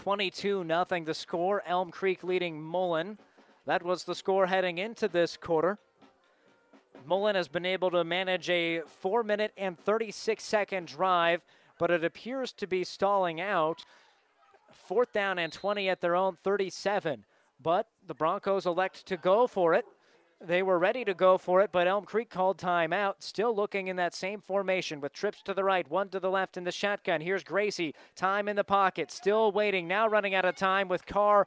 22 0.00 0.64
nothing. 0.64 1.04
the 1.04 1.12
score. 1.12 1.62
Elm 1.66 1.90
Creek 1.90 2.24
leading 2.24 2.62
Mullen. 2.62 3.18
That 3.66 3.82
was 3.82 4.04
the 4.04 4.14
score 4.14 4.46
heading 4.46 4.78
into 4.78 5.08
this 5.08 5.36
quarter. 5.36 5.76
Mullen 7.04 7.34
has 7.34 7.48
been 7.48 7.66
able 7.66 7.90
to 7.90 8.02
manage 8.02 8.48
a 8.48 8.80
4 8.80 9.22
minute 9.22 9.52
and 9.58 9.78
36 9.78 10.42
second 10.42 10.88
drive, 10.88 11.44
but 11.78 11.90
it 11.90 12.02
appears 12.02 12.50
to 12.54 12.66
be 12.66 12.82
stalling 12.82 13.42
out. 13.42 13.84
Fourth 14.72 15.12
down 15.12 15.38
and 15.38 15.52
20 15.52 15.90
at 15.90 16.00
their 16.00 16.16
own 16.16 16.38
37. 16.42 17.26
But 17.62 17.86
the 18.06 18.14
Broncos 18.14 18.64
elect 18.64 19.04
to 19.04 19.18
go 19.18 19.46
for 19.46 19.74
it. 19.74 19.84
They 20.42 20.62
were 20.62 20.78
ready 20.78 21.04
to 21.04 21.12
go 21.12 21.36
for 21.36 21.60
it, 21.60 21.70
but 21.70 21.86
Elm 21.86 22.06
Creek 22.06 22.30
called 22.30 22.56
timeout. 22.56 23.16
Still 23.18 23.54
looking 23.54 23.88
in 23.88 23.96
that 23.96 24.14
same 24.14 24.40
formation 24.40 25.00
with 25.00 25.12
trips 25.12 25.42
to 25.42 25.52
the 25.52 25.64
right, 25.64 25.88
one 25.90 26.08
to 26.08 26.20
the 26.20 26.30
left 26.30 26.56
in 26.56 26.64
the 26.64 26.72
shotgun. 26.72 27.20
Here's 27.20 27.44
Gracie. 27.44 27.94
Time 28.16 28.48
in 28.48 28.56
the 28.56 28.64
pocket. 28.64 29.10
Still 29.10 29.52
waiting. 29.52 29.86
Now 29.86 30.08
running 30.08 30.34
out 30.34 30.46
of 30.46 30.56
time 30.56 30.88
with 30.88 31.04
Carr 31.04 31.46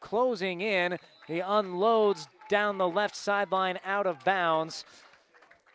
closing 0.00 0.60
in. 0.60 0.98
He 1.28 1.38
unloads 1.38 2.26
down 2.48 2.78
the 2.78 2.88
left 2.88 3.14
sideline 3.14 3.78
out 3.84 4.06
of 4.06 4.24
bounds. 4.24 4.84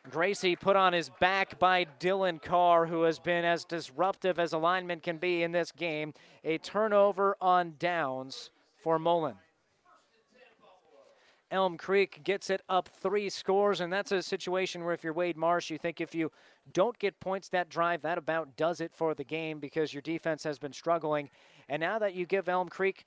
Gracie 0.10 0.56
put 0.56 0.76
on 0.76 0.94
his 0.94 1.10
back 1.20 1.60
by 1.60 1.86
Dylan 2.00 2.42
Carr, 2.42 2.86
who 2.88 3.04
has 3.04 3.20
been 3.20 3.46
as 3.46 3.64
disruptive 3.64 4.40
as 4.40 4.52
a 4.52 4.58
lineman 4.58 5.00
can 5.00 5.18
be 5.18 5.44
in 5.44 5.52
this 5.52 5.72
game. 5.72 6.14
A 6.44 6.58
turnover 6.58 7.38
on 7.40 7.76
downs 7.78 8.50
for 8.78 8.98
Mullen. 8.98 9.36
Elm 11.52 11.78
Creek 11.78 12.24
gets 12.24 12.50
it 12.50 12.62
up 12.70 12.88
three 12.88 13.30
scores, 13.30 13.82
and 13.82 13.92
that's 13.92 14.14
a 14.14 14.24
situation 14.24 14.86
where 14.86 14.94
if 14.94 15.04
you're 15.04 15.12
Wade 15.12 15.36
Marsh, 15.36 15.70
you 15.70 15.78
think 15.78 16.00
if 16.00 16.16
you 16.16 16.32
don't 16.72 16.98
get 16.98 17.20
points 17.20 17.50
that 17.50 17.68
drive, 17.68 18.02
that 18.04 18.18
about 18.18 18.56
does 18.56 18.80
it 18.80 18.94
for 18.94 19.14
the 19.14 19.26
game 19.26 19.60
because 19.60 19.94
your 19.94 20.02
defense 20.02 20.46
has 20.46 20.58
been 20.58 20.72
struggling. 20.72 21.30
And 21.68 21.82
now 21.82 22.00
that 22.00 22.14
you 22.14 22.26
give 22.26 22.48
Elm 22.48 22.70
Creek 22.70 23.04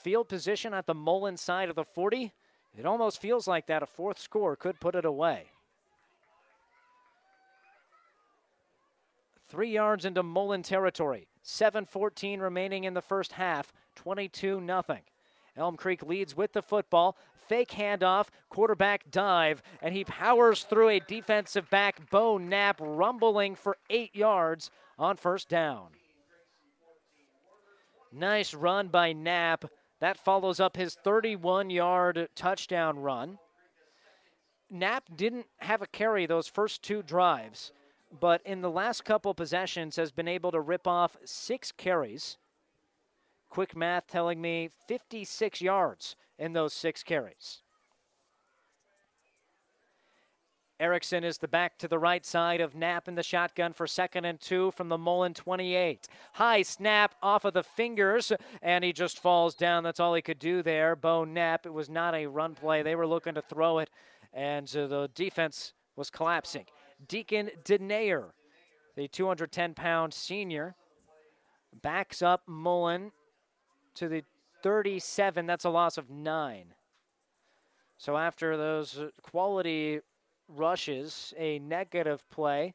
field 0.00 0.28
position 0.28 0.72
at 0.72 0.86
the 0.86 0.94
Mullen 0.94 1.36
side 1.36 1.68
of 1.68 1.74
the 1.74 1.84
40, 1.84 2.32
it 2.78 2.86
almost 2.86 3.20
feels 3.20 3.48
like 3.48 3.66
that 3.66 3.82
a 3.82 3.86
fourth 3.86 4.20
score 4.20 4.54
could 4.54 4.78
put 4.78 4.94
it 4.94 5.04
away. 5.04 5.46
Three 9.48 9.70
yards 9.70 10.04
into 10.04 10.22
Mullen 10.22 10.62
territory. 10.62 11.26
7-14 11.44 12.40
remaining 12.40 12.84
in 12.84 12.94
the 12.94 13.02
first 13.02 13.32
half. 13.32 13.72
22 13.96 14.60
nothing. 14.60 15.00
Elm 15.56 15.76
Creek 15.76 16.02
leads 16.04 16.36
with 16.36 16.52
the 16.52 16.62
football 16.62 17.16
fake 17.48 17.70
handoff, 17.70 18.28
quarterback 18.48 19.10
dive, 19.10 19.62
and 19.82 19.94
he 19.94 20.04
powers 20.04 20.64
through 20.64 20.88
a 20.90 21.00
defensive 21.00 21.68
back, 21.70 22.10
Bo 22.10 22.38
Knapp, 22.38 22.80
rumbling 22.80 23.54
for 23.54 23.76
eight 23.90 24.14
yards 24.14 24.70
on 24.98 25.16
first 25.16 25.48
down. 25.48 25.88
Nice 28.12 28.54
run 28.54 28.88
by 28.88 29.12
Knapp. 29.12 29.66
That 30.00 30.18
follows 30.18 30.60
up 30.60 30.76
his 30.76 30.94
31 30.94 31.70
yard 31.70 32.28
touchdown 32.34 33.00
run. 33.00 33.38
Knapp 34.70 35.04
didn't 35.16 35.46
have 35.58 35.82
a 35.82 35.86
carry 35.86 36.26
those 36.26 36.46
first 36.46 36.82
two 36.82 37.02
drives, 37.02 37.72
but 38.20 38.40
in 38.44 38.60
the 38.60 38.70
last 38.70 39.04
couple 39.04 39.34
possessions 39.34 39.96
has 39.96 40.12
been 40.12 40.28
able 40.28 40.52
to 40.52 40.60
rip 40.60 40.86
off 40.86 41.16
six 41.24 41.72
carries. 41.72 42.36
Quick 43.48 43.74
math 43.74 44.06
telling 44.06 44.40
me 44.40 44.70
56 44.86 45.62
yards 45.62 46.16
in 46.38 46.52
those 46.52 46.72
six 46.72 47.02
carries. 47.02 47.62
Erickson 50.80 51.24
is 51.24 51.38
the 51.38 51.48
back 51.48 51.76
to 51.78 51.88
the 51.88 51.98
right 51.98 52.24
side 52.24 52.60
of 52.60 52.76
Knapp 52.76 53.08
in 53.08 53.16
the 53.16 53.22
shotgun 53.22 53.72
for 53.72 53.88
second 53.88 54.24
and 54.24 54.40
two 54.40 54.70
from 54.70 54.88
the 54.88 54.98
Mullen 54.98 55.34
28. 55.34 56.06
High 56.34 56.62
snap 56.62 57.16
off 57.20 57.44
of 57.44 57.54
the 57.54 57.64
fingers, 57.64 58.32
and 58.62 58.84
he 58.84 58.92
just 58.92 59.18
falls 59.18 59.56
down. 59.56 59.82
That's 59.82 59.98
all 59.98 60.14
he 60.14 60.22
could 60.22 60.38
do 60.38 60.62
there. 60.62 60.94
Bo 60.94 61.24
Knapp. 61.24 61.66
It 61.66 61.72
was 61.72 61.90
not 61.90 62.14
a 62.14 62.26
run 62.26 62.54
play. 62.54 62.82
They 62.82 62.94
were 62.94 63.08
looking 63.08 63.34
to 63.34 63.42
throw 63.42 63.78
it, 63.78 63.90
and 64.32 64.68
uh, 64.76 64.86
the 64.86 65.10
defense 65.16 65.72
was 65.96 66.10
collapsing. 66.10 66.66
Deacon 67.08 67.50
Denayer, 67.64 68.30
the 68.94 69.08
210 69.08 69.74
pound 69.74 70.14
senior, 70.14 70.76
backs 71.82 72.22
up 72.22 72.42
Mullen 72.46 73.10
to 73.96 74.08
the 74.08 74.22
37. 74.62 75.46
That's 75.46 75.64
a 75.64 75.70
loss 75.70 75.98
of 75.98 76.10
nine. 76.10 76.74
So 77.96 78.16
after 78.16 78.56
those 78.56 79.00
quality 79.22 80.00
rushes, 80.48 81.34
a 81.36 81.58
negative 81.58 82.28
play 82.30 82.74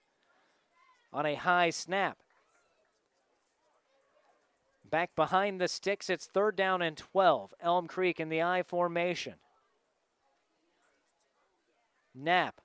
on 1.12 1.26
a 1.26 1.36
high 1.36 1.70
snap. 1.70 2.18
Back 4.90 5.16
behind 5.16 5.60
the 5.60 5.68
sticks, 5.68 6.10
it's 6.10 6.28
third 6.28 6.56
down 6.56 6.82
and 6.82 6.96
12. 6.96 7.54
Elm 7.60 7.88
Creek 7.88 8.20
in 8.20 8.30
the 8.30 8.44
I 8.44 8.62
formation. 8.62 9.36
Knapp. 12.14 12.62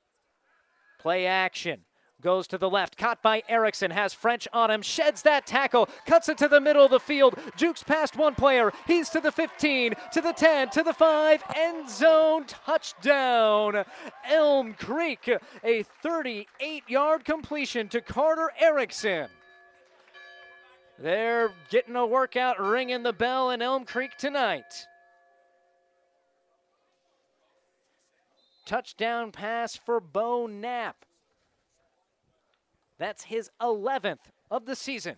Play 0.99 1.27
action. 1.27 1.85
Goes 2.21 2.49
to 2.49 2.59
the 2.59 2.69
left, 2.69 2.97
caught 2.97 3.23
by 3.23 3.45
Erickson, 3.49 3.93
has 3.93 4.13
French 4.13 4.49
on 4.53 4.73
him, 4.73 4.83
sheds 4.83 5.23
that 5.23 5.47
tackle, 5.47 5.89
cuts 6.05 6.29
it 6.29 6.37
to 6.39 6.49
the 6.49 6.61
middle 6.61 6.85
of 6.85 6.91
the 6.91 6.99
field, 6.99 7.39
jukes 7.57 7.85
past 7.85 8.17
one 8.17 8.35
player. 8.35 8.73
He's 8.89 9.09
to 9.11 9.21
the 9.21 9.31
15, 9.31 9.95
to 10.13 10.21
the 10.21 10.33
10, 10.33 10.71
to 10.71 10.83
the 10.83 10.93
5, 10.93 11.45
end 11.55 11.89
zone, 11.89 12.45
touchdown. 12.47 13.85
Elm 14.29 14.75
Creek, 14.75 15.31
a 15.63 15.85
38 16.03 16.83
yard 16.89 17.25
completion 17.25 17.89
to 17.91 18.01
Carter 18.01 18.51
Erickson. 18.59 19.29
They're 20.99 21.53
getting 21.71 21.95
a 21.95 22.05
workout, 22.05 22.61
ringing 22.61 23.05
the 23.05 23.13
bell 23.13 23.51
in 23.51 23.63
Elm 23.63 23.85
Creek 23.85 24.19
tonight. 24.19 24.89
Touchdown 28.67 29.31
pass 29.31 29.77
for 29.77 30.01
Bo 30.01 30.49
Knapp. 30.49 31.05
That's 32.99 33.25
his 33.25 33.51
11th 33.61 34.31
of 34.51 34.67
the 34.67 34.77
season. 34.77 35.17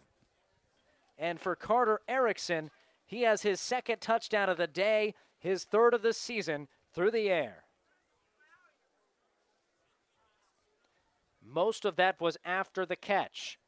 And 1.18 1.40
for 1.40 1.54
Carter 1.54 2.00
Erickson, 2.08 2.70
he 3.06 3.22
has 3.22 3.42
his 3.42 3.60
second 3.60 4.00
touchdown 4.00 4.48
of 4.48 4.56
the 4.56 4.66
day, 4.66 5.14
his 5.38 5.64
third 5.64 5.94
of 5.94 6.02
the 6.02 6.12
season 6.12 6.68
through 6.94 7.10
the 7.10 7.28
air. 7.28 7.64
Most 11.42 11.84
of 11.84 11.96
that 11.96 12.20
was 12.20 12.36
after 12.44 12.86
the 12.86 12.96
catch. 12.96 13.58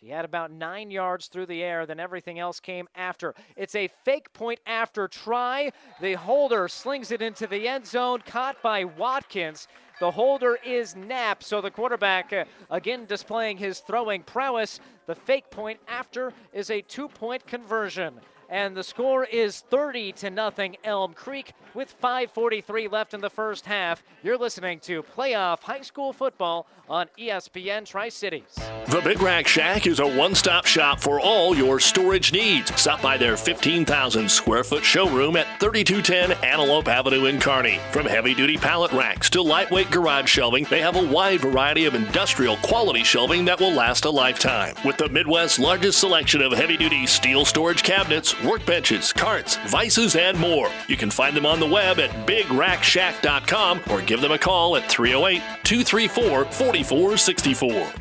He 0.00 0.08
had 0.08 0.24
about 0.24 0.50
nine 0.50 0.90
yards 0.90 1.26
through 1.26 1.46
the 1.46 1.62
air, 1.62 1.84
then 1.84 2.00
everything 2.00 2.38
else 2.38 2.58
came 2.58 2.88
after. 2.94 3.34
It's 3.54 3.74
a 3.74 3.90
fake 4.02 4.32
point 4.32 4.58
after 4.66 5.06
try. 5.06 5.72
The 6.00 6.14
holder 6.14 6.68
slings 6.68 7.10
it 7.12 7.20
into 7.20 7.46
the 7.46 7.68
end 7.68 7.86
zone, 7.86 8.22
caught 8.26 8.62
by 8.62 8.84
Watkins. 8.84 9.68
The 10.00 10.10
holder 10.10 10.58
is 10.64 10.96
Knapp, 10.96 11.42
so 11.42 11.60
the 11.60 11.70
quarterback 11.70 12.32
uh, 12.32 12.46
again 12.70 13.04
displaying 13.04 13.58
his 13.58 13.80
throwing 13.80 14.22
prowess. 14.22 14.80
The 15.06 15.14
fake 15.14 15.50
point 15.50 15.78
after 15.86 16.32
is 16.54 16.70
a 16.70 16.80
two 16.80 17.06
point 17.06 17.46
conversion. 17.46 18.18
And 18.50 18.76
the 18.76 18.82
score 18.82 19.24
is 19.24 19.60
30 19.70 20.10
to 20.12 20.28
nothing 20.28 20.76
Elm 20.82 21.14
Creek 21.14 21.52
with 21.72 21.94
5:43 22.02 22.88
left 22.90 23.14
in 23.14 23.20
the 23.20 23.30
first 23.30 23.66
half. 23.66 24.02
You're 24.24 24.36
listening 24.36 24.80
to 24.80 25.04
Playoff 25.04 25.62
High 25.62 25.82
School 25.82 26.12
Football 26.12 26.66
on 26.88 27.06
ESPN 27.16 27.86
Tri-Cities. 27.86 28.58
The 28.88 29.00
Big 29.02 29.22
Rack 29.22 29.46
Shack 29.46 29.86
is 29.86 30.00
a 30.00 30.06
one-stop 30.06 30.66
shop 30.66 30.98
for 30.98 31.20
all 31.20 31.56
your 31.56 31.78
storage 31.78 32.32
needs. 32.32 32.74
Stop 32.74 33.00
by 33.00 33.16
their 33.16 33.36
15,000 33.36 34.28
square 34.28 34.64
foot 34.64 34.84
showroom 34.84 35.36
at 35.36 35.46
3210 35.60 36.36
Antelope 36.44 36.88
Avenue 36.88 37.26
in 37.26 37.38
Kearney. 37.38 37.78
From 37.92 38.06
heavy-duty 38.06 38.56
pallet 38.56 38.90
racks 38.90 39.30
to 39.30 39.40
lightweight 39.40 39.92
garage 39.92 40.28
shelving, 40.28 40.64
they 40.64 40.80
have 40.80 40.96
a 40.96 41.06
wide 41.06 41.40
variety 41.40 41.84
of 41.84 41.94
industrial 41.94 42.56
quality 42.56 43.04
shelving 43.04 43.44
that 43.44 43.60
will 43.60 43.72
last 43.72 44.04
a 44.04 44.10
lifetime. 44.10 44.74
With 44.84 44.96
the 44.96 45.08
Midwest's 45.08 45.60
largest 45.60 46.00
selection 46.00 46.42
of 46.42 46.50
heavy-duty 46.50 47.06
steel 47.06 47.44
storage 47.44 47.84
cabinets, 47.84 48.34
workbenches, 48.40 49.14
carts, 49.14 49.56
vices, 49.68 50.16
and 50.16 50.38
more. 50.38 50.70
You 50.88 50.96
can 50.96 51.10
find 51.10 51.36
them 51.36 51.46
on 51.46 51.60
the 51.60 51.66
web 51.66 51.98
at 51.98 52.10
bigrackshack.com 52.26 53.80
or 53.90 54.02
give 54.02 54.20
them 54.20 54.32
a 54.32 54.38
call 54.38 54.76
at 54.76 54.90
308 54.90 55.42
234 55.64 56.44
4464. 56.46 57.92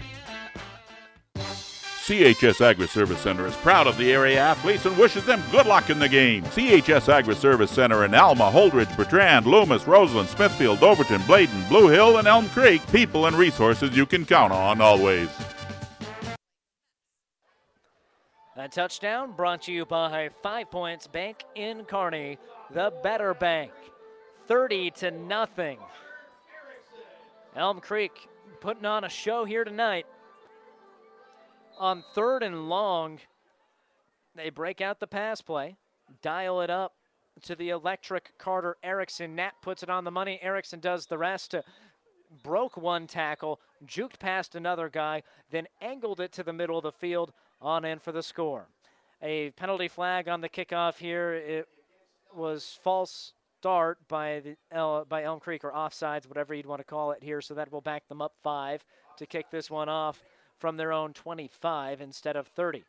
CHS 2.09 2.59
Agri 2.59 2.87
Service 2.87 3.19
Center 3.19 3.45
is 3.45 3.55
proud 3.57 3.85
of 3.85 3.95
the 3.99 4.11
area 4.11 4.39
athletes 4.39 4.83
and 4.87 4.97
wishes 4.97 5.23
them 5.25 5.43
good 5.51 5.67
luck 5.67 5.91
in 5.91 5.99
the 5.99 6.09
game. 6.09 6.43
CHS 6.45 7.07
Agri 7.07 7.35
Service 7.35 7.69
Center 7.69 8.03
in 8.03 8.15
Alma, 8.15 8.49
Holdrege, 8.49 8.97
Bertrand, 8.97 9.45
Loomis, 9.45 9.85
Roseland, 9.85 10.27
Smithfield, 10.29 10.81
Overton, 10.81 11.21
Bladen, 11.27 11.63
Blue 11.67 11.87
Hill, 11.87 12.17
and 12.17 12.27
Elm 12.27 12.49
Creek. 12.49 12.81
People 12.91 13.27
and 13.27 13.35
resources 13.35 13.95
you 13.95 14.07
can 14.07 14.25
count 14.25 14.51
on 14.51 14.81
always. 14.81 15.29
That 18.59 18.73
touchdown 18.73 19.31
brought 19.31 19.61
to 19.61 19.71
you 19.71 19.85
by 19.85 20.27
Five 20.43 20.69
Points 20.69 21.07
Bank 21.07 21.45
in 21.55 21.85
Kearney, 21.85 22.37
the 22.69 22.91
better 23.01 23.33
bank. 23.33 23.71
30 24.49 24.91
to 24.97 25.11
nothing. 25.11 25.79
Elm 27.55 27.79
Creek 27.79 28.11
putting 28.59 28.83
on 28.83 29.05
a 29.05 29.09
show 29.09 29.45
here 29.45 29.63
tonight. 29.63 30.05
On 31.77 32.03
third 32.13 32.43
and 32.43 32.67
long, 32.67 33.19
they 34.35 34.49
break 34.49 34.81
out 34.81 34.99
the 34.99 35.07
pass 35.07 35.39
play, 35.39 35.77
dial 36.21 36.59
it 36.59 36.69
up 36.69 36.95
to 37.43 37.55
the 37.55 37.69
electric 37.69 38.37
Carter 38.37 38.75
Erickson. 38.83 39.35
Knapp 39.35 39.61
puts 39.61 39.83
it 39.83 39.89
on 39.89 40.03
the 40.03 40.11
money. 40.11 40.37
Erickson 40.41 40.81
does 40.81 41.05
the 41.05 41.17
rest. 41.17 41.55
Broke 42.43 42.75
one 42.75 43.07
tackle, 43.07 43.61
juked 43.85 44.19
past 44.19 44.53
another 44.53 44.89
guy, 44.89 45.23
then 45.49 45.65
angled 45.81 46.19
it 46.19 46.33
to 46.33 46.43
the 46.43 46.51
middle 46.51 46.77
of 46.77 46.83
the 46.83 46.91
field 46.91 47.31
on 47.61 47.85
in 47.85 47.99
for 47.99 48.11
the 48.11 48.23
score. 48.23 48.67
A 49.21 49.51
penalty 49.51 49.87
flag 49.87 50.27
on 50.27 50.41
the 50.41 50.49
kickoff 50.49 50.97
here. 50.97 51.33
It 51.33 51.67
was 52.33 52.79
false 52.83 53.33
start 53.59 53.97
by 54.07 54.39
the 54.39 54.55
El, 54.71 55.05
by 55.05 55.23
Elm 55.23 55.39
Creek 55.39 55.63
or 55.63 55.71
offsides, 55.71 56.27
whatever 56.27 56.53
you'd 56.53 56.65
want 56.65 56.79
to 56.79 56.85
call 56.85 57.11
it 57.11 57.21
here. 57.21 57.41
So 57.41 57.53
that 57.55 57.71
will 57.71 57.81
back 57.81 58.07
them 58.07 58.21
up 58.21 58.33
five 58.41 58.85
to 59.17 59.25
kick 59.25 59.51
this 59.51 59.69
one 59.69 59.89
off 59.89 60.23
from 60.57 60.77
their 60.77 60.93
own 60.93 61.13
25 61.13 62.01
instead 62.01 62.35
of 62.35 62.47
30. 62.47 62.83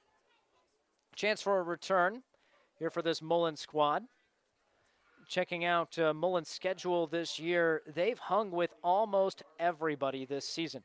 Chance 1.17 1.43
for 1.43 1.59
a 1.59 1.63
return 1.63 2.23
here 2.79 2.91
for 2.91 3.03
this 3.03 3.21
Mullen 3.21 3.57
squad. 3.57 4.05
Checking 5.29 5.65
out 5.65 5.99
uh, 5.99 6.13
Mullen's 6.13 6.49
schedule 6.49 7.07
this 7.07 7.39
year, 7.39 7.83
they've 7.95 8.19
hung 8.19 8.51
with 8.51 8.73
almost 8.83 9.43
everybody 9.59 10.25
this 10.25 10.45
season. 10.45 10.83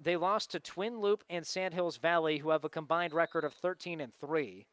They 0.00 0.16
lost 0.16 0.50
to 0.50 0.60
Twin 0.60 1.00
Loup 1.00 1.24
and 1.30 1.46
Sandhills 1.46 1.96
Valley, 1.96 2.38
who 2.38 2.50
have 2.50 2.64
a 2.64 2.68
combined 2.68 3.14
record 3.14 3.44
of 3.44 3.54
13 3.54 4.00
and 4.00 4.12
3. 4.12 4.66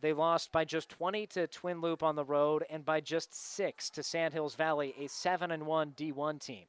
They 0.00 0.12
lost 0.12 0.52
by 0.52 0.64
just 0.64 0.88
20 0.90 1.26
to 1.28 1.46
Twin 1.46 1.80
Loup 1.80 2.02
on 2.02 2.14
the 2.14 2.24
road 2.24 2.64
and 2.68 2.84
by 2.84 3.00
just 3.00 3.34
6 3.34 3.90
to 3.90 4.02
Sandhills 4.02 4.54
Valley, 4.54 4.94
a 4.98 5.08
7 5.08 5.50
and 5.50 5.66
1 5.66 5.92
D1 5.92 6.40
team. 6.40 6.64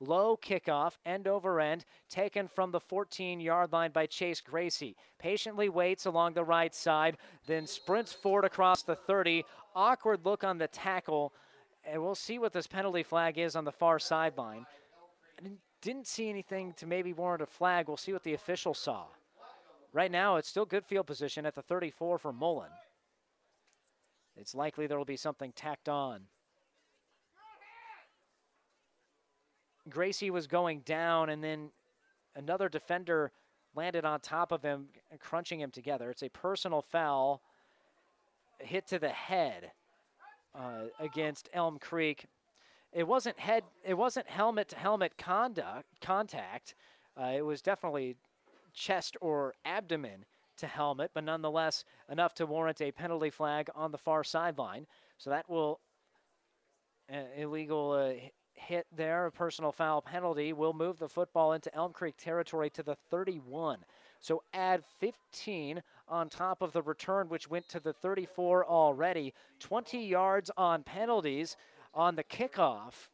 Low 0.00 0.36
kickoff, 0.36 0.92
end 1.04 1.26
over 1.26 1.60
end, 1.60 1.84
taken 2.08 2.46
from 2.46 2.70
the 2.70 2.78
14 2.78 3.40
yard 3.40 3.72
line 3.72 3.90
by 3.90 4.06
Chase 4.06 4.40
Gracie. 4.40 4.94
Patiently 5.18 5.68
waits 5.68 6.06
along 6.06 6.34
the 6.34 6.44
right 6.44 6.72
side, 6.72 7.16
then 7.46 7.66
sprints 7.66 8.12
forward 8.12 8.44
across 8.44 8.82
the 8.82 8.94
30. 8.94 9.44
Awkward 9.74 10.24
look 10.24 10.44
on 10.44 10.58
the 10.58 10.68
tackle. 10.68 11.32
And 11.84 12.00
we'll 12.02 12.14
see 12.14 12.38
what 12.38 12.52
this 12.52 12.66
penalty 12.68 13.02
flag 13.02 13.38
is 13.38 13.56
on 13.56 13.64
the 13.64 13.72
far 13.72 13.98
sideline. 13.98 14.66
Didn't 15.80 16.06
see 16.06 16.28
anything 16.28 16.72
to 16.74 16.86
maybe 16.86 17.12
warrant 17.12 17.42
a 17.42 17.46
flag. 17.46 17.88
We'll 17.88 17.96
see 17.96 18.12
what 18.12 18.24
the 18.24 18.34
official 18.34 18.74
saw. 18.74 19.04
Right 19.92 20.10
now, 20.10 20.36
it's 20.36 20.48
still 20.48 20.66
good 20.66 20.84
field 20.84 21.06
position 21.06 21.46
at 21.46 21.54
the 21.54 21.62
34 21.62 22.18
for 22.18 22.32
Mullen. 22.32 22.70
It's 24.36 24.54
likely 24.54 24.86
there 24.86 24.98
will 24.98 25.04
be 25.04 25.16
something 25.16 25.52
tacked 25.52 25.88
on. 25.88 26.22
Gracie 29.88 30.30
was 30.30 30.46
going 30.46 30.80
down, 30.80 31.30
and 31.30 31.42
then 31.42 31.70
another 32.36 32.68
defender 32.68 33.32
landed 33.74 34.04
on 34.04 34.20
top 34.20 34.52
of 34.52 34.62
him, 34.62 34.88
crunching 35.18 35.60
him 35.60 35.70
together. 35.70 36.10
It's 36.10 36.22
a 36.22 36.28
personal 36.28 36.82
foul 36.82 37.42
hit 38.58 38.86
to 38.88 38.98
the 38.98 39.08
head 39.08 39.70
uh, 40.54 40.86
against 40.98 41.48
Elm 41.52 41.78
Creek. 41.78 42.26
It 42.92 43.06
wasn't 43.06 43.38
head. 43.38 43.64
It 43.84 43.94
wasn't 43.94 44.28
helmet 44.28 44.68
to 44.70 44.76
helmet 44.76 45.18
conduct 45.18 46.00
contact. 46.00 46.74
Uh, 47.20 47.32
it 47.36 47.44
was 47.44 47.60
definitely 47.60 48.16
chest 48.72 49.16
or 49.20 49.54
abdomen 49.64 50.24
to 50.58 50.66
helmet, 50.66 51.10
but 51.14 51.24
nonetheless 51.24 51.84
enough 52.10 52.34
to 52.34 52.46
warrant 52.46 52.80
a 52.80 52.90
penalty 52.90 53.30
flag 53.30 53.68
on 53.74 53.92
the 53.92 53.98
far 53.98 54.24
sideline. 54.24 54.86
So 55.18 55.30
that 55.30 55.48
will 55.48 55.80
uh, 57.12 57.22
illegal 57.36 57.92
uh, 57.92 58.28
hit 58.54 58.86
there, 58.94 59.26
a 59.26 59.32
personal 59.32 59.72
foul 59.72 60.02
penalty, 60.02 60.52
will 60.52 60.72
move 60.72 60.98
the 60.98 61.08
football 61.08 61.52
into 61.52 61.74
Elm 61.74 61.92
Creek 61.92 62.16
territory 62.16 62.70
to 62.70 62.82
the 62.82 62.96
31. 63.10 63.78
So 64.20 64.42
add 64.52 64.82
15 64.98 65.82
on 66.08 66.28
top 66.28 66.60
of 66.60 66.72
the 66.72 66.82
return, 66.82 67.28
which 67.28 67.48
went 67.48 67.68
to 67.68 67.80
the 67.80 67.92
34 67.92 68.66
already. 68.66 69.32
20 69.60 70.04
yards 70.04 70.50
on 70.56 70.82
penalties 70.82 71.56
on 71.98 72.14
the 72.14 72.22
kickoff 72.22 73.08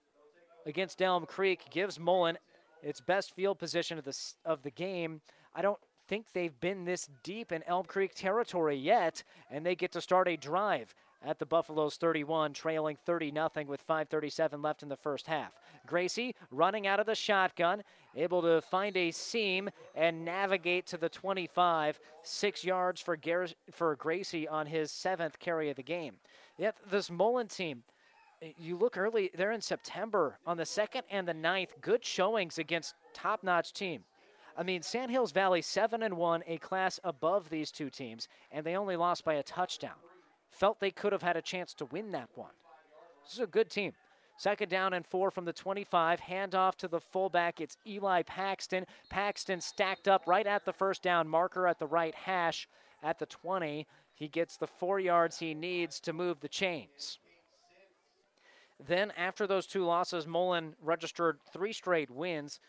against 0.66 1.01
Elm 1.01 1.24
Creek 1.24 1.62
gives 1.70 1.98
Mullen 1.98 2.36
its 2.82 3.01
best 3.01 3.35
field 3.35 3.59
position 3.59 3.97
of 3.97 4.05
the, 4.05 4.16
of 4.44 4.62
the 4.62 4.70
game. 4.70 5.23
I 5.55 5.62
don't 5.62 5.78
think 6.06 6.27
they've 6.32 6.61
been 6.61 6.85
this 6.85 7.09
deep 7.23 7.51
in 7.51 7.62
Elm 7.62 7.86
Creek 7.86 8.15
territory 8.15 8.77
yet, 8.77 9.23
and 9.51 9.65
they 9.65 9.74
get 9.74 9.90
to 9.93 10.02
start 10.02 10.28
a 10.28 10.36
drive 10.36 10.94
at 11.27 11.39
the 11.39 11.47
Buffaloes 11.47 11.97
31, 11.97 12.52
trailing 12.52 12.97
30 12.97 13.32
0 13.32 13.51
with 13.66 13.86
5.37 13.86 14.62
left 14.62 14.82
in 14.82 14.90
the 14.90 14.97
first 14.97 15.27
half. 15.27 15.52
Gracie 15.86 16.35
running 16.51 16.86
out 16.86 17.01
of 17.01 17.06
the 17.06 17.15
shotgun, 17.15 17.82
able 18.15 18.43
to 18.43 18.61
find 18.61 18.94
a 18.98 19.11
seam 19.11 19.70
and 19.94 20.27
navigate 20.27 20.86
to 20.89 20.98
the 20.98 21.09
25, 21.09 21.98
six 22.23 22.62
yards 22.62 23.01
for, 23.01 23.16
Gar- 23.16 23.48
for 23.73 23.97
Gracie 23.97 24.47
on 24.47 24.66
his 24.66 24.90
seventh 24.90 25.39
carry 25.39 25.70
of 25.70 25.77
the 25.77 25.82
game. 25.82 26.16
Yet 26.59 26.77
this 26.90 27.11
Mullen 27.11 27.48
team, 27.48 27.82
Eh, 28.43 28.52
you 28.59 28.77
look 28.77 28.97
early, 28.97 29.31
they're 29.35 29.52
in 29.52 29.61
September 29.61 30.39
on 30.47 30.56
the 30.56 30.66
second 30.66 31.02
and 31.11 31.27
the 31.27 31.35
ninth, 31.35 31.74
good 31.81 32.05
showings 32.05 32.59
against 32.59 32.94
top 33.12 33.43
notch 33.43 33.73
team. 33.73 34.05
I 34.56 34.62
mean, 34.62 34.82
Sandhills 34.82 35.32
Valley 35.32 35.62
7 35.62 36.02
and 36.02 36.16
1, 36.16 36.44
a 36.47 36.59
class 36.59 37.01
above 37.02 37.51
these 37.51 37.73
two 37.73 37.90
teams, 37.90 38.28
and 38.52 38.65
they 38.65 38.77
only 38.77 38.97
lost 38.97 39.24
by 39.24 39.35
a 39.35 39.43
touchdown. 39.43 39.97
Felt 40.51 40.78
they 40.78 40.93
could 40.93 41.12
have 41.12 41.23
had 41.23 41.36
a 41.36 41.43
chance 41.43 41.74
to 41.74 41.86
win 41.86 42.12
that 42.12 42.28
one. 42.36 42.52
This 43.24 43.35
is 43.35 43.40
a 43.40 43.47
good 43.47 43.69
team. 43.69 43.93
Second 44.36 44.69
down 44.69 44.93
and 44.94 45.06
four 45.06 45.31
from 45.31 45.44
the 45.44 45.52
25. 45.52 46.20
Handoff 46.20 46.77
to 46.77 46.89
the 46.89 47.01
fullback. 47.01 47.61
It's 47.61 47.77
Eli 47.86 48.23
Paxton. 48.23 48.85
Paxton 49.09 49.61
stacked 49.61 50.09
up 50.09 50.24
right 50.27 50.47
at 50.47 50.65
the 50.65 50.73
first 50.73 51.02
down 51.02 51.28
marker 51.28 51.66
at 51.66 51.78
the 51.78 51.86
right 51.86 52.15
hash 52.15 52.69
at 53.02 53.19
the 53.19 53.27
20. 53.27 53.86
He 54.15 54.28
gets 54.28 54.56
the 54.56 54.66
four 54.66 55.01
yards 55.01 55.39
he 55.39 55.55
needs 55.55 56.01
to 56.01 56.12
move 56.12 56.40
the 56.40 56.48
chains. 56.48 57.19
Then, 58.86 59.12
after 59.16 59.47
those 59.47 59.66
two 59.66 59.85
losses, 59.85 60.27
Mullen 60.27 60.74
registered 60.82 61.39
three 61.52 61.73
straight 61.73 62.11
wins, 62.11 62.61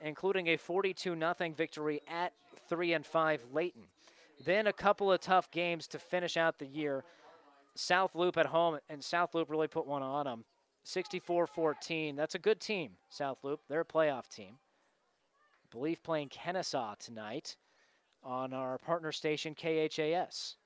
including 0.00 0.48
a 0.48 0.56
42 0.56 1.16
0 1.16 1.34
victory 1.56 2.00
at 2.08 2.32
3 2.68 2.92
and 2.94 3.06
5 3.06 3.44
Leyton. 3.52 3.84
Then, 4.44 4.66
a 4.66 4.72
couple 4.72 5.12
of 5.12 5.20
tough 5.20 5.50
games 5.50 5.86
to 5.88 5.98
finish 5.98 6.36
out 6.36 6.58
the 6.58 6.66
year. 6.66 7.04
South 7.74 8.16
Loup 8.16 8.36
at 8.36 8.46
home, 8.46 8.78
and 8.88 9.02
South 9.02 9.34
Loup 9.34 9.48
really 9.48 9.68
put 9.68 9.86
one 9.86 10.02
on 10.02 10.24
them. 10.24 10.44
64 10.82 11.46
14. 11.46 12.16
That's 12.16 12.34
a 12.34 12.38
good 12.38 12.60
team, 12.60 12.92
South 13.08 13.38
Loup. 13.42 13.60
They're 13.68 13.82
a 13.82 13.84
playoff 13.84 14.28
team. 14.28 14.54
I 14.54 15.68
believe 15.70 16.02
playing 16.02 16.30
Kenesaw 16.30 16.98
tonight 16.98 17.56
on 18.24 18.52
our 18.52 18.78
partner 18.78 19.12
station, 19.12 19.54
KHAS. 19.54 20.56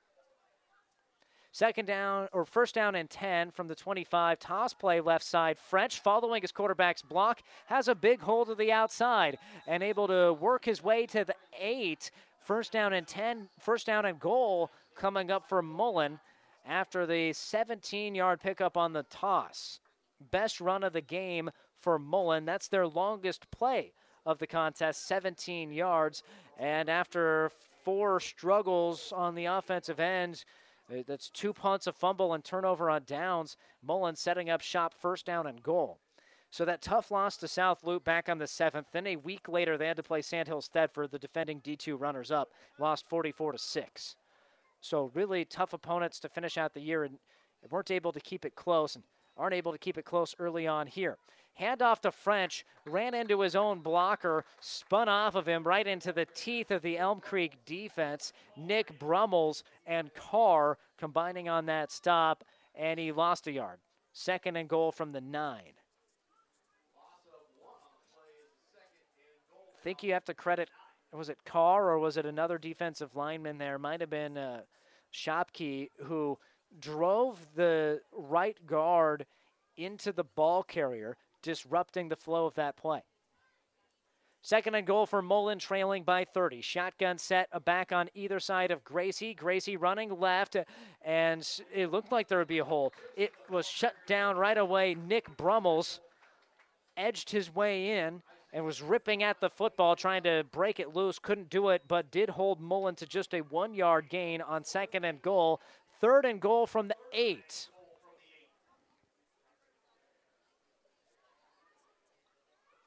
Second 1.54 1.84
down 1.84 2.28
or 2.32 2.46
first 2.46 2.74
down 2.74 2.94
and 2.94 3.10
10 3.10 3.50
from 3.50 3.68
the 3.68 3.74
25. 3.74 4.38
Toss 4.38 4.72
play 4.72 5.02
left 5.02 5.24
side. 5.24 5.58
French 5.58 6.00
following 6.00 6.40
his 6.40 6.50
quarterback's 6.50 7.02
block 7.02 7.42
has 7.66 7.88
a 7.88 7.94
big 7.94 8.20
hole 8.22 8.46
to 8.46 8.54
the 8.54 8.72
outside 8.72 9.36
and 9.66 9.82
able 9.82 10.08
to 10.08 10.32
work 10.32 10.64
his 10.64 10.82
way 10.82 11.04
to 11.04 11.26
the 11.26 11.34
eight. 11.60 12.10
First 12.40 12.72
down 12.72 12.94
and 12.94 13.06
10, 13.06 13.50
first 13.58 13.86
down 13.86 14.06
and 14.06 14.18
goal 14.18 14.70
coming 14.96 15.30
up 15.30 15.46
for 15.46 15.60
Mullen 15.60 16.20
after 16.66 17.04
the 17.04 17.34
17 17.34 18.14
yard 18.14 18.40
pickup 18.40 18.78
on 18.78 18.94
the 18.94 19.04
toss. 19.04 19.78
Best 20.30 20.58
run 20.58 20.82
of 20.82 20.94
the 20.94 21.02
game 21.02 21.50
for 21.76 21.98
Mullen. 21.98 22.46
That's 22.46 22.68
their 22.68 22.86
longest 22.86 23.50
play 23.50 23.92
of 24.24 24.38
the 24.38 24.46
contest, 24.46 25.06
17 25.06 25.70
yards. 25.70 26.22
And 26.58 26.88
after 26.88 27.50
four 27.84 28.20
struggles 28.20 29.12
on 29.14 29.34
the 29.34 29.46
offensive 29.46 30.00
end, 30.00 30.44
Uh, 30.90 31.02
that's 31.06 31.30
two 31.30 31.52
punts, 31.52 31.86
a 31.86 31.92
fumble, 31.92 32.32
and 32.32 32.44
turnover 32.44 32.90
on 32.90 33.02
downs. 33.06 33.56
Mullen 33.82 34.16
setting 34.16 34.50
up 34.50 34.60
shop 34.60 34.94
first 34.98 35.26
down 35.26 35.46
and 35.46 35.62
goal. 35.62 35.98
So 36.50 36.66
that 36.66 36.82
tough 36.82 37.10
loss 37.10 37.38
to 37.38 37.48
South 37.48 37.82
Loup 37.82 38.04
back 38.04 38.28
on 38.28 38.36
the 38.38 38.46
seventh. 38.46 38.88
Then 38.92 39.06
a 39.06 39.16
week 39.16 39.48
later, 39.48 39.78
they 39.78 39.86
had 39.86 39.96
to 39.96 40.02
play 40.02 40.20
Sandhills 40.20 40.68
Thedford, 40.68 41.10
the 41.10 41.18
defending 41.18 41.60
D2 41.62 41.98
runners-up, 41.98 42.50
lost 42.78 43.08
44 43.08 43.52
to 43.52 43.58
six. 43.58 44.16
So 44.82 45.10
really 45.14 45.46
tough 45.46 45.72
opponents 45.72 46.20
to 46.20 46.28
finish 46.28 46.58
out 46.58 46.74
the 46.74 46.82
year, 46.82 47.04
and 47.04 47.16
weren't 47.70 47.90
able 47.90 48.12
to 48.12 48.20
keep 48.20 48.44
it 48.44 48.54
close, 48.54 48.96
and 48.96 49.04
aren't 49.38 49.54
able 49.54 49.72
to 49.72 49.78
keep 49.78 49.96
it 49.96 50.04
close 50.04 50.34
early 50.38 50.66
on 50.66 50.86
here. 50.86 51.16
Handoff 51.60 52.00
to 52.00 52.10
French, 52.10 52.64
ran 52.86 53.14
into 53.14 53.40
his 53.40 53.54
own 53.54 53.80
blocker, 53.80 54.44
spun 54.60 55.08
off 55.08 55.34
of 55.34 55.46
him 55.46 55.64
right 55.64 55.86
into 55.86 56.12
the 56.12 56.24
teeth 56.24 56.70
of 56.70 56.82
the 56.82 56.98
Elm 56.98 57.20
Creek 57.20 57.64
defense. 57.66 58.32
Nick 58.56 58.98
Brummels 58.98 59.62
and 59.86 60.12
Carr 60.14 60.78
combining 60.98 61.48
on 61.48 61.66
that 61.66 61.92
stop, 61.92 62.44
and 62.74 62.98
he 62.98 63.12
lost 63.12 63.46
a 63.46 63.52
yard. 63.52 63.78
Second 64.12 64.56
and 64.56 64.68
goal 64.68 64.92
from 64.92 65.12
the 65.12 65.20
nine. 65.20 65.74
I 69.82 69.84
think 69.84 70.02
you 70.02 70.12
have 70.12 70.24
to 70.26 70.34
credit, 70.34 70.70
was 71.12 71.28
it 71.28 71.38
Carr 71.44 71.90
or 71.90 71.98
was 71.98 72.16
it 72.16 72.24
another 72.24 72.56
defensive 72.56 73.16
lineman 73.16 73.58
there? 73.58 73.78
Might 73.78 74.00
have 74.00 74.10
been 74.10 74.38
uh, 74.38 74.60
who 76.04 76.38
drove 76.78 77.46
the 77.54 78.00
right 78.12 78.56
guard 78.66 79.26
into 79.76 80.12
the 80.12 80.24
ball 80.24 80.62
carrier, 80.62 81.16
disrupting 81.42 82.08
the 82.08 82.16
flow 82.16 82.46
of 82.46 82.54
that 82.54 82.76
play. 82.76 83.02
Second 84.44 84.74
and 84.74 84.84
goal 84.84 85.06
for 85.06 85.22
Mullen, 85.22 85.60
trailing 85.60 86.02
by 86.02 86.24
30. 86.24 86.62
Shotgun 86.62 87.16
set, 87.16 87.48
back 87.64 87.92
on 87.92 88.10
either 88.12 88.40
side 88.40 88.72
of 88.72 88.82
Gracie. 88.82 89.34
Gracie 89.34 89.76
running 89.76 90.18
left, 90.18 90.56
and 91.02 91.48
it 91.72 91.92
looked 91.92 92.10
like 92.10 92.26
there 92.26 92.38
would 92.38 92.48
be 92.48 92.58
a 92.58 92.64
hole. 92.64 92.92
It 93.16 93.32
was 93.48 93.68
shut 93.68 93.94
down 94.08 94.36
right 94.36 94.58
away. 94.58 94.96
Nick 94.96 95.36
Brummels 95.36 96.00
edged 96.96 97.30
his 97.30 97.54
way 97.54 98.00
in 98.00 98.20
and 98.52 98.64
was 98.64 98.82
ripping 98.82 99.22
at 99.22 99.40
the 99.40 99.48
football, 99.48 99.94
trying 99.94 100.24
to 100.24 100.44
break 100.50 100.80
it 100.80 100.94
loose. 100.94 101.20
Couldn't 101.20 101.48
do 101.48 101.68
it, 101.68 101.82
but 101.86 102.10
did 102.10 102.28
hold 102.28 102.60
Mullen 102.60 102.96
to 102.96 103.06
just 103.06 103.34
a 103.34 103.42
one 103.42 103.74
yard 103.74 104.08
gain 104.10 104.40
on 104.42 104.64
second 104.64 105.04
and 105.04 105.22
goal. 105.22 105.60
Third 106.00 106.24
and 106.24 106.40
goal 106.40 106.66
from 106.66 106.88
the 106.88 106.96
eight. 107.12 107.68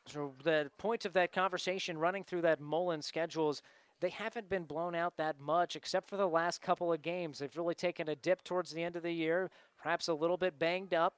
So 0.07 0.34
the 0.44 0.69
point 0.77 1.06
of 1.06 1.14
that 1.14 1.32
conversation 1.32 1.98
running 1.98 2.23
through 2.23 2.41
that 2.41 2.60
Mullen 2.60 3.02
schedule 3.02 3.49
is 3.49 3.61
they 4.02 4.10
haven't 4.10 4.49
been 4.49 4.64
blown 4.64 4.94
out 4.94 5.18
that 5.18 5.40
much 5.40 5.76
except 5.76 6.07
for 6.10 6.18
the 6.18 6.27
last 6.27 6.61
couple 6.61 6.94
of 6.94 7.02
games. 7.02 7.40
They've 7.40 7.57
really 7.57 7.76
taken 7.76 8.10
a 8.10 8.15
dip 8.15 8.44
towards 8.44 8.72
the 8.72 8.84
end 8.84 8.95
of 8.95 9.03
the 9.03 9.11
year, 9.11 9.49
perhaps 9.82 10.07
a 10.07 10.14
little 10.14 10.38
bit 10.38 10.60
banged 10.60 10.94
up. 10.94 11.15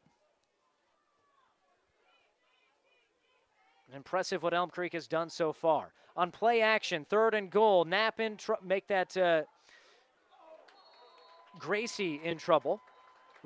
Impressive 3.94 4.44
what 4.44 4.54
Elm 4.54 4.70
Creek 4.70 4.94
has 4.94 5.08
done 5.08 5.30
so 5.30 5.54
far. 5.54 5.94
On 6.16 6.32
play 6.32 6.62
action, 6.62 7.06
third 7.06 7.34
and 7.34 7.50
goal, 7.50 7.86
Knapp 7.86 8.20
in 8.20 8.38
tr- 8.38 8.54
make 8.64 8.88
that 8.88 9.16
uh, 9.16 9.44
Gracie 11.58 12.20
in 12.24 12.38
trouble. 12.38 12.82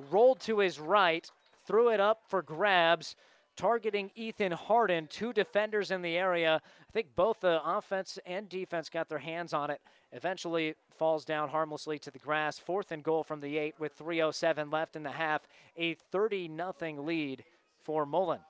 Rolled 0.10 0.40
to 0.42 0.60
his 0.60 0.80
right, 0.80 1.30
threw 1.66 1.90
it 1.90 2.00
up 2.00 2.24
for 2.28 2.42
grabs 2.42 3.16
targeting 3.56 4.12
Ethan 4.16 4.52
Harden, 4.52 5.08
two 5.08 5.34
defenders 5.34 5.92
in 5.92 6.02
the 6.02 6.18
area. 6.18 6.62
I 6.64 6.92
think 6.92 7.16
both 7.16 7.42
the 7.42 7.62
offense 7.64 8.18
and 8.26 8.50
defense 8.50 8.90
got 8.90 9.10
their 9.10 9.20
hands 9.20 9.54
on 9.54 9.70
it. 9.70 9.82
Eventually 10.12 10.76
falls 10.98 11.24
down 11.26 11.50
harmlessly 11.50 11.98
to 12.00 12.12
the 12.12 12.20
grass. 12.20 12.60
Fourth 12.60 12.92
and 12.92 13.04
goal 13.04 13.24
from 13.24 13.40
the 13.40 13.58
eight 13.58 13.76
with 13.80 13.98
3.07 13.98 14.72
left 14.72 14.96
in 14.96 15.04
the 15.04 15.12
half. 15.12 15.48
A 15.78 15.94
30 15.94 16.50
0 16.56 17.02
lead 17.02 17.44
for 17.80 18.06
Mullen. 18.06 18.42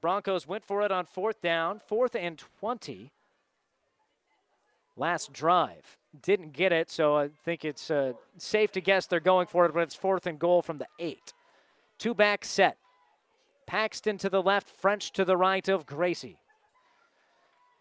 Broncos 0.00 0.46
went 0.46 0.64
for 0.64 0.82
it 0.82 0.90
on 0.90 1.04
fourth 1.04 1.40
down, 1.40 1.78
fourth 1.78 2.14
and 2.14 2.38
20. 2.60 3.12
Last 4.96 5.32
drive 5.32 5.98
didn't 6.22 6.52
get 6.52 6.72
it, 6.72 6.90
so 6.90 7.16
I 7.16 7.28
think 7.44 7.64
it's 7.64 7.90
uh, 7.90 8.12
safe 8.36 8.72
to 8.72 8.80
guess 8.80 9.06
they're 9.06 9.20
going 9.20 9.46
for 9.46 9.66
it, 9.66 9.74
but 9.74 9.80
it's 9.80 9.94
fourth 9.94 10.26
and 10.26 10.38
goal 10.38 10.62
from 10.62 10.78
the 10.78 10.88
eight. 10.98 11.32
Two 11.98 12.14
back 12.14 12.44
set. 12.44 12.76
Paxton 13.66 14.18
to 14.18 14.28
the 14.28 14.42
left, 14.42 14.68
French 14.68 15.12
to 15.12 15.24
the 15.24 15.36
right 15.36 15.68
of 15.68 15.86
Gracie. 15.86 16.38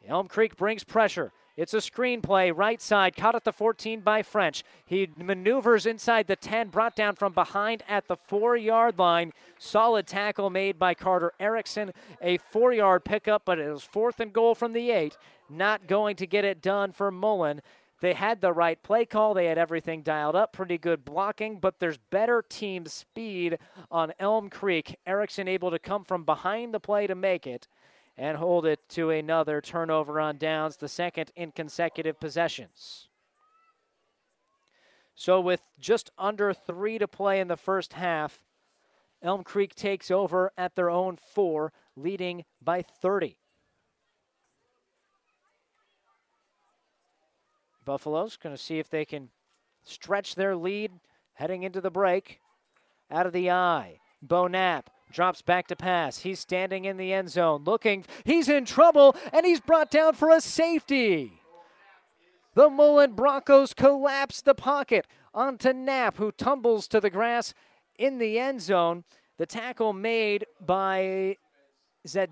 Elm 0.07 0.27
Creek 0.27 0.55
brings 0.55 0.83
pressure. 0.83 1.31
It's 1.59 1.73
a 1.73 1.77
screenplay, 1.77 2.55
right 2.55 2.81
side, 2.81 3.17
caught 3.17 3.35
at 3.35 3.43
the 3.43 3.51
14 3.51 3.99
by 3.99 4.23
French. 4.23 4.63
He 4.85 5.09
maneuvers 5.17 5.85
inside 5.85 6.27
the 6.27 6.37
10, 6.37 6.69
brought 6.69 6.95
down 6.95 7.15
from 7.15 7.33
behind 7.33 7.83
at 7.85 8.07
the 8.07 8.15
four 8.15 8.55
yard 8.55 8.97
line. 8.97 9.33
Solid 9.57 10.07
tackle 10.07 10.49
made 10.49 10.79
by 10.79 10.93
Carter 10.93 11.33
Erickson. 11.37 11.91
A 12.21 12.37
four 12.37 12.71
yard 12.71 13.03
pickup, 13.03 13.43
but 13.43 13.59
it 13.59 13.69
was 13.69 13.83
fourth 13.83 14.21
and 14.21 14.31
goal 14.31 14.55
from 14.55 14.71
the 14.71 14.89
eight. 14.89 15.17
Not 15.49 15.85
going 15.85 16.15
to 16.15 16.25
get 16.25 16.45
it 16.45 16.61
done 16.61 16.93
for 16.93 17.11
Mullen. 17.11 17.61
They 18.01 18.13
had 18.13 18.39
the 18.39 18.53
right 18.53 18.81
play 18.81 19.05
call. 19.05 19.33
They 19.33 19.47
had 19.47 19.57
everything 19.57 20.03
dialed 20.03 20.35
up, 20.35 20.53
pretty 20.53 20.77
good 20.77 21.03
blocking, 21.03 21.59
but 21.59 21.79
there's 21.79 21.97
better 21.97 22.41
team 22.41 22.85
speed 22.85 23.57
on 23.91 24.13
Elm 24.19 24.49
Creek. 24.49 24.97
Erickson 25.05 25.47
able 25.47 25.71
to 25.71 25.79
come 25.79 26.05
from 26.05 26.23
behind 26.23 26.73
the 26.73 26.79
play 26.79 27.07
to 27.07 27.15
make 27.15 27.45
it 27.45 27.67
and 28.17 28.37
hold 28.37 28.65
it 28.65 28.87
to 28.89 29.09
another 29.09 29.61
turnover 29.61 30.19
on 30.19 30.37
downs, 30.37 30.77
the 30.77 30.87
second 30.87 31.31
in 31.35 31.51
consecutive 31.51 32.19
possessions. 32.19 33.07
So, 35.15 35.41
with 35.41 35.61
just 35.79 36.09
under 36.17 36.53
three 36.53 36.97
to 36.97 37.07
play 37.07 37.41
in 37.41 37.49
the 37.49 37.57
first 37.57 37.93
half, 37.93 38.43
Elm 39.21 39.43
Creek 39.43 39.75
takes 39.75 40.09
over 40.09 40.51
at 40.57 40.75
their 40.75 40.89
own 40.89 41.17
four, 41.17 41.73
leading 41.97 42.45
by 42.61 42.81
30. 42.81 43.37
Buffalo's 47.89 48.37
going 48.37 48.55
to 48.55 48.61
see 48.61 48.77
if 48.77 48.87
they 48.87 49.03
can 49.03 49.29
stretch 49.81 50.35
their 50.35 50.55
lead 50.55 50.91
heading 51.33 51.63
into 51.63 51.81
the 51.81 51.89
break. 51.89 52.39
Out 53.09 53.25
of 53.25 53.33
the 53.33 53.49
I. 53.49 53.97
Bo 54.21 54.45
Knapp 54.45 54.91
drops 55.11 55.41
back 55.41 55.65
to 55.69 55.75
pass. 55.75 56.19
He's 56.19 56.39
standing 56.39 56.85
in 56.85 56.97
the 56.97 57.11
end 57.11 57.31
zone 57.31 57.63
looking. 57.63 58.05
He's 58.25 58.47
in 58.47 58.65
trouble 58.65 59.15
and 59.33 59.43
he's 59.43 59.59
brought 59.59 59.89
down 59.89 60.13
for 60.13 60.29
a 60.29 60.39
safety. 60.39 61.41
The 62.53 62.69
Mullen 62.69 63.13
Broncos 63.13 63.73
collapse 63.73 64.43
the 64.43 64.53
pocket 64.53 65.07
onto 65.33 65.73
Knapp, 65.73 66.17
who 66.17 66.31
tumbles 66.31 66.87
to 66.89 66.99
the 66.99 67.09
grass 67.09 67.55
in 67.97 68.19
the 68.19 68.37
end 68.37 68.61
zone. 68.61 69.03
The 69.39 69.47
tackle 69.47 69.93
made 69.93 70.45
by 70.63 71.37
that 72.13 72.29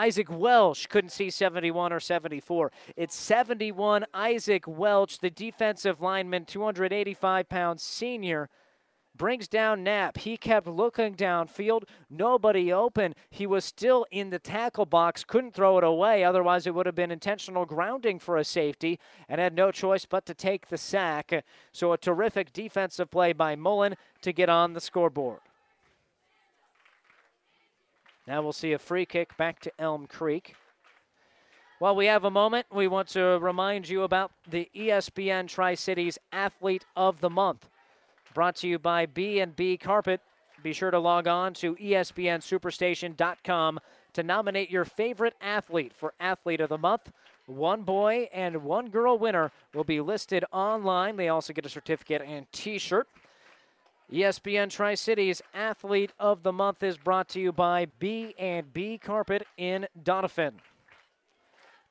Isaac 0.00 0.30
Welch 0.30 0.88
couldn't 0.88 1.10
see 1.10 1.28
71 1.28 1.92
or 1.92 2.00
74. 2.00 2.72
It's 2.96 3.14
71 3.14 4.06
Isaac 4.14 4.66
Welch, 4.66 5.18
the 5.18 5.28
defensive 5.28 6.00
lineman, 6.00 6.46
285 6.46 7.50
pound 7.50 7.82
senior, 7.82 8.48
brings 9.14 9.46
down 9.46 9.84
Knapp. 9.84 10.16
He 10.16 10.38
kept 10.38 10.66
looking 10.66 11.14
downfield, 11.14 11.82
nobody 12.08 12.72
open. 12.72 13.14
He 13.28 13.46
was 13.46 13.62
still 13.62 14.06
in 14.10 14.30
the 14.30 14.38
tackle 14.38 14.86
box, 14.86 15.22
couldn't 15.22 15.52
throw 15.52 15.76
it 15.76 15.84
away, 15.84 16.24
otherwise, 16.24 16.66
it 16.66 16.74
would 16.74 16.86
have 16.86 16.94
been 16.94 17.10
intentional 17.10 17.66
grounding 17.66 18.18
for 18.18 18.38
a 18.38 18.44
safety, 18.44 18.98
and 19.28 19.38
had 19.38 19.54
no 19.54 19.70
choice 19.70 20.06
but 20.06 20.24
to 20.24 20.32
take 20.32 20.68
the 20.68 20.78
sack. 20.78 21.44
So, 21.72 21.92
a 21.92 21.98
terrific 21.98 22.54
defensive 22.54 23.10
play 23.10 23.34
by 23.34 23.54
Mullen 23.54 23.96
to 24.22 24.32
get 24.32 24.48
on 24.48 24.72
the 24.72 24.80
scoreboard. 24.80 25.40
Now 28.26 28.42
we'll 28.42 28.52
see 28.52 28.72
a 28.72 28.78
free 28.78 29.06
kick 29.06 29.36
back 29.36 29.60
to 29.60 29.72
Elm 29.78 30.06
Creek. 30.06 30.54
While 31.78 31.94
we 31.96 32.06
have 32.06 32.24
a 32.24 32.30
moment, 32.30 32.66
we 32.70 32.88
want 32.88 33.08
to 33.08 33.38
remind 33.40 33.88
you 33.88 34.02
about 34.02 34.32
the 34.48 34.68
ESPN 34.76 35.48
Tri 35.48 35.74
Cities 35.74 36.18
Athlete 36.30 36.84
of 36.94 37.20
the 37.20 37.30
Month, 37.30 37.70
brought 38.34 38.56
to 38.56 38.68
you 38.68 38.78
by 38.78 39.06
B&B 39.06 39.78
Carpet. 39.78 40.20
Be 40.62 40.74
sure 40.74 40.90
to 40.90 40.98
log 40.98 41.26
on 41.26 41.54
to 41.54 41.74
ESPNSuperstation.com 41.76 43.80
to 44.12 44.22
nominate 44.22 44.70
your 44.70 44.84
favorite 44.84 45.32
athlete 45.40 45.94
for 45.94 46.12
Athlete 46.20 46.60
of 46.60 46.68
the 46.68 46.76
Month. 46.76 47.10
One 47.46 47.80
boy 47.82 48.28
and 48.32 48.62
one 48.62 48.90
girl 48.90 49.16
winner 49.16 49.50
will 49.72 49.84
be 49.84 50.02
listed 50.02 50.44
online. 50.52 51.16
They 51.16 51.30
also 51.30 51.54
get 51.54 51.64
a 51.64 51.70
certificate 51.70 52.20
and 52.20 52.44
T-shirt. 52.52 53.08
ESPN 54.12 54.70
Tri 54.70 54.96
Cities 54.96 55.40
Athlete 55.54 56.12
of 56.18 56.42
the 56.42 56.52
Month 56.52 56.82
is 56.82 56.98
brought 56.98 57.28
to 57.28 57.40
you 57.40 57.52
by 57.52 57.86
B 58.00 58.34
and 58.36 58.72
B 58.72 58.98
Carpet 58.98 59.46
in 59.56 59.86
Doniphan. 60.02 60.54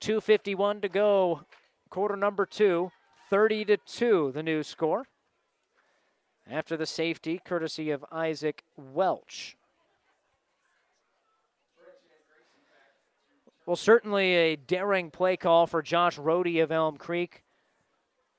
251 0.01 0.81
to 0.81 0.89
go, 0.89 1.41
quarter 1.89 2.17
number 2.17 2.45
two, 2.45 2.91
30 3.29 3.65
to 3.65 3.77
2, 3.77 4.31
the 4.33 4.43
new 4.43 4.63
score. 4.63 5.05
After 6.49 6.75
the 6.75 6.85
safety, 6.85 7.39
courtesy 7.43 7.89
of 7.89 8.03
Isaac 8.11 8.63
Welch. 8.75 9.55
Well, 13.65 13.77
certainly 13.77 14.33
a 14.33 14.55
daring 14.57 15.09
play 15.09 15.37
call 15.37 15.67
for 15.67 15.81
Josh 15.81 16.17
Rohde 16.17 16.61
of 16.61 16.71
Elm 16.71 16.97
Creek. 16.97 17.43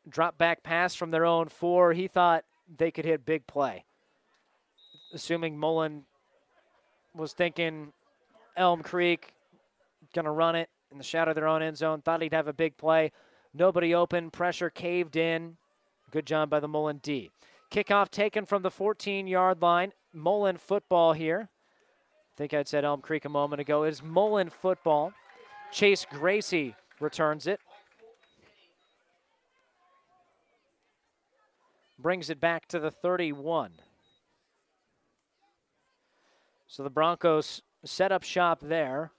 Drop 0.06 0.36
back 0.36 0.62
pass 0.62 0.94
from 0.94 1.12
their 1.12 1.24
own 1.24 1.48
four. 1.48 1.92
He 1.92 2.08
thought 2.08 2.44
they 2.76 2.90
could 2.90 3.04
hit 3.04 3.24
big 3.24 3.46
play. 3.46 3.84
Assuming 5.12 5.58
Mullen 5.58 6.04
was 7.14 7.32
thinking 7.32 7.92
Elm 8.56 8.82
Creek 8.82 9.32
going 10.14 10.24
to 10.24 10.30
run 10.30 10.54
it 10.54 10.68
in 10.90 10.98
the 10.98 11.04
shadow 11.04 11.30
of 11.30 11.34
their 11.34 11.46
own 11.46 11.62
end 11.62 11.76
zone, 11.76 12.02
thought 12.02 12.22
he'd 12.22 12.32
have 12.32 12.48
a 12.48 12.52
big 12.52 12.76
play. 12.76 13.12
Nobody 13.52 13.94
open, 13.94 14.30
pressure 14.30 14.70
caved 14.70 15.16
in. 15.16 15.56
Good 16.10 16.26
job 16.26 16.50
by 16.50 16.60
the 16.60 16.68
Mullen 16.68 16.98
D. 17.02 17.30
Kickoff 17.70 18.10
taken 18.10 18.44
from 18.44 18.62
the 18.62 18.70
14 18.70 19.26
yard 19.26 19.62
line. 19.62 19.92
Mullen 20.12 20.56
football 20.56 21.12
here. 21.12 21.48
I 21.50 22.36
think 22.36 22.54
I'd 22.54 22.68
said 22.68 22.84
Elm 22.84 23.00
Creek 23.00 23.24
a 23.24 23.28
moment 23.28 23.60
ago. 23.60 23.84
It 23.84 23.90
is 23.90 24.02
Mullen 24.02 24.50
football. 24.50 25.12
Chase 25.70 26.04
Gracie 26.10 26.74
returns 26.98 27.46
it. 27.46 27.60
Brings 32.00 32.30
it 32.30 32.40
back 32.40 32.66
to 32.68 32.78
the 32.78 32.90
31. 32.90 33.72
So 36.66 36.82
the 36.82 36.90
Broncos 36.90 37.62
set 37.84 38.12
up 38.12 38.22
shop 38.22 38.60
there. 38.60 39.12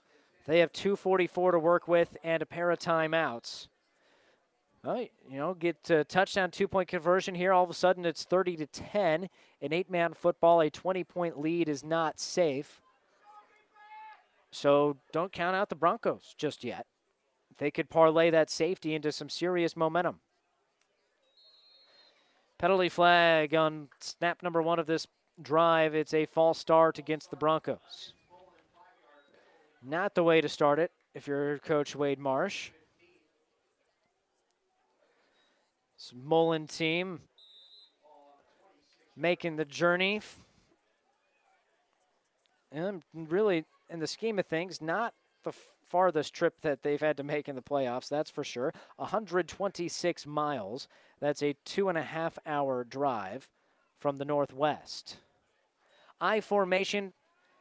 They 0.46 0.60
have 0.60 0.72
244 0.72 1.52
to 1.52 1.58
work 1.58 1.86
with 1.86 2.16
and 2.24 2.42
a 2.42 2.46
pair 2.46 2.70
of 2.70 2.78
timeouts. 2.78 3.68
Well, 4.84 5.06
you 5.28 5.38
know, 5.38 5.54
get 5.54 5.88
a 5.90 6.02
touchdown 6.02 6.50
two 6.50 6.66
point 6.66 6.88
conversion 6.88 7.34
here. 7.34 7.52
All 7.52 7.62
of 7.62 7.70
a 7.70 7.74
sudden, 7.74 8.04
it's 8.04 8.24
30 8.24 8.56
to 8.56 8.66
10. 8.66 9.28
In 9.60 9.72
eight 9.72 9.88
man 9.88 10.12
football, 10.12 10.60
a 10.60 10.70
20 10.70 11.04
point 11.04 11.38
lead 11.38 11.68
is 11.68 11.84
not 11.84 12.18
safe. 12.18 12.80
So 14.50 14.96
don't 15.12 15.32
count 15.32 15.54
out 15.54 15.68
the 15.68 15.76
Broncos 15.76 16.34
just 16.36 16.64
yet. 16.64 16.86
They 17.58 17.70
could 17.70 17.90
parlay 17.90 18.30
that 18.30 18.50
safety 18.50 18.94
into 18.94 19.12
some 19.12 19.28
serious 19.28 19.76
momentum. 19.76 20.20
Penalty 22.62 22.88
flag 22.90 23.56
on 23.56 23.88
snap 23.98 24.40
number 24.40 24.62
one 24.62 24.78
of 24.78 24.86
this 24.86 25.08
drive. 25.42 25.96
It's 25.96 26.14
a 26.14 26.26
false 26.26 26.60
start 26.60 26.96
against 26.96 27.30
the 27.30 27.36
Broncos. 27.36 28.12
Not 29.82 30.14
the 30.14 30.22
way 30.22 30.40
to 30.40 30.48
start 30.48 30.78
it 30.78 30.92
if 31.12 31.26
you're 31.26 31.58
Coach 31.58 31.96
Wade 31.96 32.20
Marsh. 32.20 32.70
This 35.98 36.12
Mullen 36.14 36.68
team 36.68 37.22
making 39.16 39.56
the 39.56 39.64
journey. 39.64 40.20
And 42.70 43.02
really, 43.12 43.64
in 43.90 43.98
the 43.98 44.06
scheme 44.06 44.38
of 44.38 44.46
things, 44.46 44.80
not 44.80 45.14
the 45.42 45.52
farthest 45.84 46.32
trip 46.32 46.60
that 46.62 46.84
they've 46.84 47.00
had 47.00 47.16
to 47.16 47.24
make 47.24 47.48
in 47.48 47.56
the 47.56 47.60
playoffs, 47.60 48.08
that's 48.08 48.30
for 48.30 48.44
sure. 48.44 48.72
126 48.98 50.26
miles. 50.28 50.86
That's 51.22 51.40
a 51.40 51.54
two 51.64 51.88
and 51.88 51.96
a 51.96 52.02
half 52.02 52.36
hour 52.44 52.82
drive 52.82 53.48
from 54.00 54.16
the 54.16 54.24
northwest. 54.24 55.18
I 56.20 56.40
formation, 56.40 57.12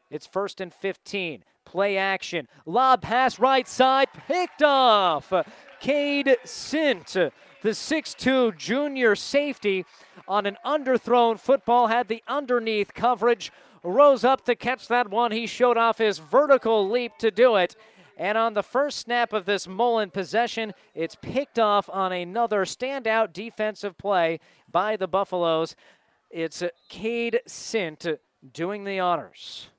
it's 0.09 0.25
first 0.25 0.59
and 0.59 0.73
15. 0.73 1.43
Play 1.63 1.95
action. 1.95 2.47
Lob 2.65 3.03
pass 3.03 3.37
right 3.37 3.67
side, 3.67 4.07
picked 4.27 4.63
off. 4.63 5.31
Cade 5.79 6.37
Sint, 6.43 7.13
the 7.13 7.31
6'2 7.69 8.57
junior 8.57 9.15
safety, 9.15 9.85
on 10.27 10.47
an 10.47 10.57
underthrown 10.65 11.39
football, 11.39 11.85
had 11.85 12.07
the 12.07 12.23
underneath 12.27 12.95
coverage, 12.95 13.51
rose 13.83 14.23
up 14.23 14.43
to 14.45 14.55
catch 14.55 14.87
that 14.87 15.11
one. 15.11 15.31
He 15.31 15.45
showed 15.45 15.77
off 15.77 15.99
his 15.99 16.17
vertical 16.17 16.89
leap 16.89 17.11
to 17.19 17.29
do 17.29 17.57
it 17.57 17.75
and 18.21 18.37
on 18.37 18.53
the 18.53 18.61
first 18.61 18.99
snap 18.99 19.33
of 19.33 19.45
this 19.45 19.67
Mullen 19.67 20.11
possession, 20.11 20.75
it's 20.93 21.15
picked 21.15 21.57
off 21.57 21.89
on 21.89 22.11
another 22.11 22.65
standout 22.65 23.33
defensive 23.33 23.97
play 23.97 24.39
by 24.71 24.95
the 24.95 25.07
Buffaloes. 25.07 25.75
It's 26.29 26.61
Cade 26.87 27.39
Sint 27.47 28.05
doing 28.53 28.83
the 28.83 28.99
honors. 28.99 29.69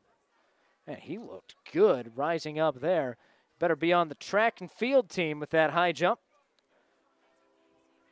And 0.88 0.98
he 0.98 1.18
looked 1.18 1.54
good 1.72 2.16
rising 2.16 2.58
up 2.58 2.80
there. 2.80 3.16
Better 3.60 3.76
be 3.76 3.92
on 3.92 4.08
the 4.08 4.16
track 4.16 4.60
and 4.60 4.68
field 4.68 5.08
team 5.08 5.38
with 5.38 5.50
that 5.50 5.70
high 5.70 5.92
jump. 5.92 6.18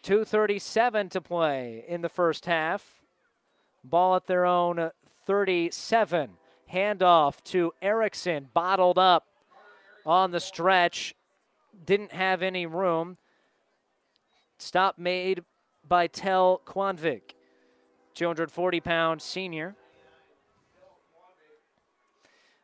237 0.04 1.08
to 1.08 1.20
play 1.20 1.84
in 1.88 2.02
the 2.02 2.08
first 2.08 2.46
half. 2.46 3.00
Ball 3.82 4.14
at 4.14 4.28
their 4.28 4.46
own 4.46 4.92
37. 5.26 6.30
Handoff 6.72 7.42
to 7.46 7.72
Erickson, 7.82 8.46
bottled 8.54 8.96
up 8.96 9.26
on 10.04 10.30
the 10.30 10.40
stretch. 10.40 11.14
Didn't 11.84 12.12
have 12.12 12.42
any 12.42 12.66
room. 12.66 13.16
Stop 14.58 14.98
made 14.98 15.42
by 15.86 16.06
Tel 16.06 16.60
Quanvig, 16.66 17.22
240 18.14 18.80
pound 18.80 19.22
senior. 19.22 19.74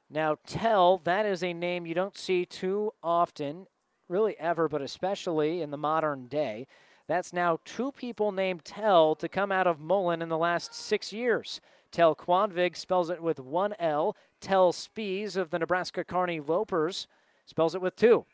Now, 0.09 0.37
Tell, 0.47 0.99
that 1.05 1.27
is 1.27 1.43
a 1.43 1.53
name 1.53 1.85
you 1.85 1.95
don't 1.95 2.17
see 2.17 2.45
too 2.45 2.93
often, 3.03 3.67
really 4.09 4.39
ever, 4.39 4.69
but 4.69 4.81
especially 4.81 5.63
in 5.63 5.71
the 5.71 5.77
modern 5.77 6.27
day. 6.27 6.67
That's 7.09 7.33
now 7.33 7.59
two 7.65 7.93
people 7.93 8.31
named 8.31 8.65
Tell 8.65 9.15
to 9.17 9.29
come 9.29 9.51
out 9.51 9.67
of 9.67 9.81
Mullen 9.81 10.23
in 10.23 10.29
the 10.29 10.39
last 10.39 10.75
six 10.75 11.13
years. 11.13 11.61
Tel 11.91 12.15
Quanvig 12.15 12.77
spells 12.77 13.11
it 13.11 13.23
with 13.23 13.41
one 13.41 13.75
L. 13.79 14.17
Tell 14.41 14.73
Spees 14.73 15.37
of 15.37 15.51
the 15.51 15.59
Nebraska 15.59 16.05
Kearney 16.05 16.41
Lopers 16.41 17.07
Spells 17.47 17.75
it 17.75 17.81
with 17.81 17.97
two. 17.97 18.27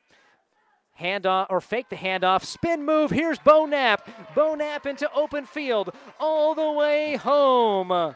Hand 0.94 1.26
off 1.26 1.47
or 1.51 1.60
fake 1.60 1.89
the 1.89 1.97
handoff. 1.97 2.44
Spin 2.44 2.84
move. 2.84 3.10
Here's 3.10 3.39
Bo 3.39 3.66
Knapp. 3.66 4.09
Bo 4.34 4.55
Knapp 4.55 4.86
into 4.86 5.10
open 5.12 5.47
field 5.47 5.94
all 6.18 6.55
the 6.55 6.70
way 6.70 7.16
home. 7.16 8.14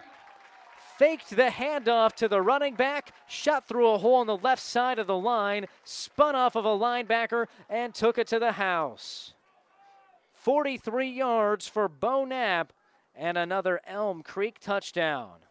Faked 0.98 1.30
the 1.30 1.50
handoff 1.50 2.14
to 2.14 2.28
the 2.28 2.40
running 2.40 2.74
back, 2.74 3.12
shot 3.28 3.68
through 3.68 3.90
a 3.90 3.98
hole 3.98 4.14
on 4.14 4.26
the 4.26 4.36
left 4.36 4.62
side 4.62 4.98
of 4.98 5.06
the 5.06 5.16
line, 5.16 5.66
spun 5.84 6.34
off 6.34 6.56
of 6.56 6.64
a 6.64 6.68
linebacker, 6.68 7.46
and 7.68 7.94
took 7.94 8.16
it 8.16 8.26
to 8.28 8.38
the 8.38 8.52
house. 8.52 9.34
43 10.32 11.10
yards 11.10 11.68
for 11.68 11.88
Bo 11.88 12.24
Knapp 12.24 12.72
and 13.14 13.36
another 13.36 13.80
Elm 13.86 14.22
Creek 14.22 14.58
touchdown. 14.58 15.45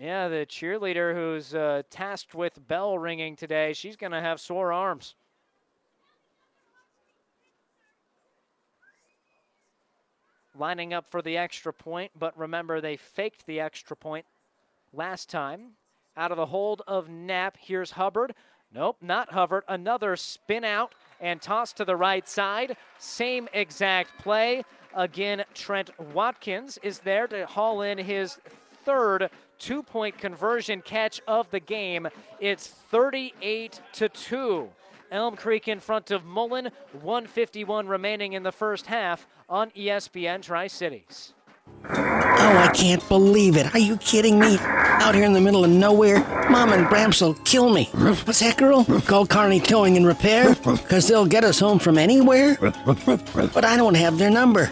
Yeah, 0.00 0.28
the 0.28 0.46
cheerleader 0.46 1.14
who's 1.14 1.54
uh, 1.54 1.82
tasked 1.88 2.34
with 2.34 2.66
bell 2.66 2.98
ringing 2.98 3.36
today, 3.36 3.72
she's 3.72 3.96
going 3.96 4.12
to 4.12 4.20
have 4.20 4.40
sore 4.40 4.72
arms. 4.72 5.14
lining 10.56 10.94
up 10.94 11.06
for 11.10 11.22
the 11.22 11.36
extra 11.36 11.72
point, 11.72 12.12
but 12.18 12.36
remember 12.38 12.80
they 12.80 12.96
faked 12.96 13.46
the 13.46 13.60
extra 13.60 13.96
point 13.96 14.24
last 14.92 15.28
time. 15.28 15.72
Out 16.16 16.30
of 16.30 16.36
the 16.36 16.46
hold 16.46 16.82
of 16.86 17.08
Knapp, 17.08 17.56
here's 17.60 17.92
Hubbard. 17.92 18.34
Nope, 18.72 18.96
not 19.00 19.32
Hubbard. 19.32 19.64
Another 19.68 20.16
spin 20.16 20.64
out 20.64 20.94
and 21.20 21.40
toss 21.40 21.72
to 21.74 21.84
the 21.84 21.96
right 21.96 22.28
side. 22.28 22.76
Same 22.98 23.48
exact 23.52 24.18
play. 24.20 24.64
Again, 24.94 25.44
Trent 25.54 25.90
Watkins 26.12 26.78
is 26.82 27.00
there 27.00 27.26
to 27.28 27.46
haul 27.46 27.82
in 27.82 27.98
his 27.98 28.38
third 28.84 29.30
two 29.58 29.82
point 29.82 30.18
conversion 30.18 30.82
catch 30.82 31.20
of 31.26 31.50
the 31.50 31.60
game. 31.60 32.08
It's 32.40 32.66
38 32.66 33.80
to 33.94 34.08
2. 34.08 34.68
Elm 35.10 35.36
Creek 35.36 35.68
in 35.68 35.80
front 35.80 36.10
of 36.10 36.24
Mullen, 36.24 36.70
151 37.02 37.86
remaining 37.86 38.32
in 38.32 38.42
the 38.42 38.52
first 38.52 38.86
half 38.86 39.26
on 39.48 39.70
ESPN 39.70 40.42
Tri 40.42 40.66
Cities. 40.66 41.34
Oh, 41.88 42.58
I 42.58 42.70
can't 42.74 43.06
believe 43.08 43.56
it. 43.56 43.74
Are 43.74 43.78
you 43.78 43.96
kidding 43.98 44.38
me? 44.38 44.58
Out 44.60 45.14
here 45.14 45.24
in 45.24 45.32
the 45.32 45.40
middle 45.40 45.64
of 45.64 45.70
nowhere, 45.70 46.20
Mom 46.50 46.72
and 46.72 46.86
Bramps 46.86 47.20
will 47.20 47.34
kill 47.34 47.70
me. 47.70 47.84
What's 47.92 48.40
that, 48.40 48.56
girl? 48.56 48.84
Call 49.02 49.26
Kearney 49.26 49.60
Towing 49.60 49.96
and 49.96 50.06
Repair? 50.06 50.54
Because 50.54 51.08
they'll 51.08 51.26
get 51.26 51.44
us 51.44 51.60
home 51.60 51.78
from 51.78 51.98
anywhere? 51.98 52.56
But 52.60 53.64
I 53.64 53.76
don't 53.76 53.94
have 53.94 54.18
their 54.18 54.30
number. 54.30 54.66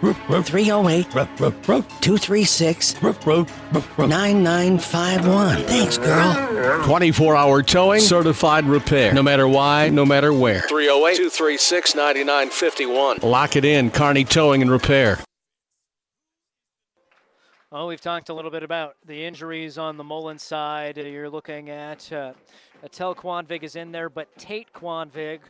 308 0.00 1.10
236 1.10 3.02
9951. 3.02 5.56
Thanks, 5.64 5.98
girl. 5.98 6.82
24 6.84 7.36
hour 7.36 7.62
towing, 7.62 8.00
certified 8.00 8.64
repair. 8.64 9.12
No 9.12 9.22
matter 9.22 9.46
why, 9.46 9.90
no 9.90 10.06
matter 10.06 10.32
where. 10.32 10.62
308 10.62 11.16
236 11.16 11.94
9951. 11.94 13.18
Lock 13.22 13.56
it 13.56 13.66
in, 13.66 13.90
Kearney 13.90 14.24
Towing 14.24 14.62
and 14.62 14.70
Repair. 14.70 15.18
Well, 17.70 17.86
we've 17.86 18.00
talked 18.00 18.30
a 18.30 18.34
little 18.34 18.50
bit 18.50 18.62
about 18.62 18.96
the 19.06 19.24
injuries 19.24 19.78
on 19.78 19.96
the 19.96 20.02
Mullen 20.02 20.38
side. 20.38 20.96
You're 20.96 21.30
looking 21.30 21.70
at 21.70 22.10
uh, 22.12 22.32
Atel 22.84 23.14
Quanvig 23.14 23.62
is 23.62 23.76
in 23.76 23.92
there, 23.92 24.08
but 24.08 24.26
Tate 24.38 24.72
Quanvig, 24.72 25.40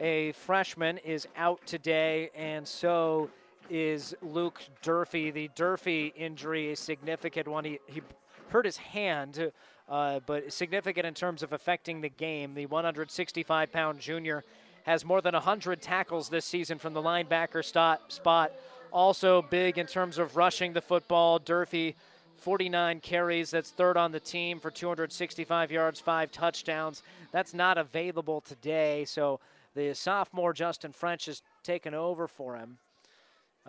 a 0.00 0.32
freshman, 0.32 0.98
is 0.98 1.28
out 1.36 1.60
today, 1.66 2.30
and 2.34 2.66
so 2.66 3.30
is 3.70 4.14
Luke 4.22 4.62
Durfee. 4.82 5.30
The 5.30 5.50
Durfee 5.54 6.12
injury, 6.16 6.72
a 6.72 6.76
significant 6.76 7.48
one. 7.48 7.64
He, 7.64 7.78
he 7.86 8.02
hurt 8.48 8.64
his 8.64 8.76
hand, 8.76 9.52
uh, 9.88 10.20
but 10.26 10.52
significant 10.52 11.06
in 11.06 11.14
terms 11.14 11.42
of 11.42 11.52
affecting 11.52 12.00
the 12.00 12.08
game. 12.08 12.54
The 12.54 12.66
165 12.66 13.72
pound 13.72 14.00
junior 14.00 14.44
has 14.84 15.04
more 15.04 15.20
than 15.20 15.34
100 15.34 15.82
tackles 15.82 16.28
this 16.28 16.44
season 16.44 16.78
from 16.78 16.94
the 16.94 17.02
linebacker 17.02 17.64
spot. 17.64 18.12
spot 18.12 18.52
also 18.90 19.42
big 19.42 19.78
in 19.78 19.86
terms 19.86 20.18
of 20.18 20.36
rushing 20.36 20.72
the 20.72 20.80
football. 20.80 21.38
Durfee, 21.38 21.94
49 22.36 23.00
carries. 23.00 23.50
That's 23.50 23.70
third 23.70 23.96
on 23.96 24.12
the 24.12 24.20
team 24.20 24.60
for 24.60 24.70
265 24.70 25.70
yards, 25.70 26.00
five 26.00 26.32
touchdowns. 26.32 27.02
That's 27.32 27.52
not 27.52 27.78
available 27.78 28.40
today. 28.40 29.04
So 29.04 29.40
the 29.74 29.94
sophomore 29.94 30.52
Justin 30.52 30.92
French 30.92 31.26
has 31.26 31.42
taken 31.62 31.94
over 31.94 32.26
for 32.26 32.56
him 32.56 32.78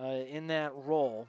uh, 0.02 0.08
in 0.30 0.48
that 0.48 0.72
role. 0.86 1.28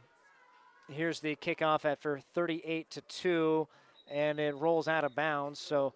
Here's 0.88 1.20
the 1.20 1.36
kickoff 1.36 1.84
after 1.84 2.20
38 2.34 2.90
to 2.90 3.00
2, 3.02 3.68
and 4.10 4.38
it 4.38 4.56
rolls 4.56 4.88
out 4.88 5.04
of 5.04 5.14
bounds. 5.14 5.60
So, 5.60 5.94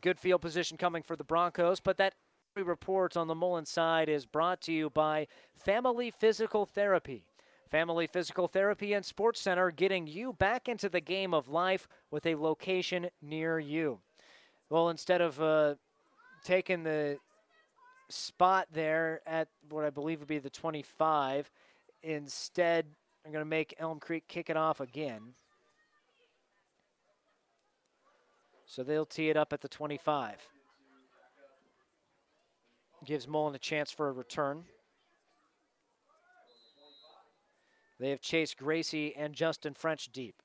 good 0.00 0.18
field 0.18 0.40
position 0.40 0.76
coming 0.76 1.02
for 1.02 1.16
the 1.16 1.24
Broncos, 1.24 1.80
but 1.80 1.98
that 1.98 2.14
report 2.56 3.16
on 3.16 3.26
the 3.26 3.34
Mullen 3.34 3.66
side 3.66 4.08
is 4.08 4.26
brought 4.26 4.60
to 4.62 4.72
you 4.72 4.88
by 4.88 5.26
Family 5.52 6.10
Physical 6.10 6.64
Therapy. 6.64 7.24
Family 7.70 8.06
Physical 8.06 8.46
Therapy 8.46 8.92
and 8.92 9.04
Sports 9.04 9.40
Center 9.40 9.70
getting 9.72 10.06
you 10.06 10.32
back 10.32 10.68
into 10.68 10.88
the 10.88 11.00
game 11.00 11.34
of 11.34 11.48
life 11.48 11.88
with 12.10 12.24
a 12.24 12.36
location 12.36 13.08
near 13.20 13.58
you. 13.58 13.98
Well, 14.70 14.88
instead 14.88 15.20
of 15.20 15.42
uh, 15.42 15.74
taking 16.44 16.84
the 16.84 17.18
spot 18.08 18.68
there 18.72 19.20
at 19.26 19.48
what 19.68 19.84
I 19.84 19.90
believe 19.90 20.20
would 20.20 20.28
be 20.28 20.38
the 20.38 20.50
25, 20.50 21.50
instead, 22.04 22.86
I'm 23.24 23.32
going 23.32 23.44
to 23.44 23.48
make 23.48 23.74
Elm 23.78 23.98
Creek 23.98 24.28
kick 24.28 24.50
it 24.50 24.56
off 24.56 24.80
again. 24.80 25.34
So 28.66 28.82
they'll 28.82 29.06
tee 29.06 29.30
it 29.30 29.36
up 29.36 29.52
at 29.52 29.60
the 29.60 29.68
25 29.68 30.48
gives 33.04 33.28
Mullen 33.28 33.54
a 33.54 33.58
chance 33.58 33.90
for 33.90 34.08
a 34.08 34.12
return. 34.12 34.64
They 38.00 38.10
have 38.10 38.20
chased 38.20 38.56
Gracie 38.56 39.14
and 39.14 39.34
Justin 39.34 39.74
French 39.74 40.10
deep. 40.12 40.42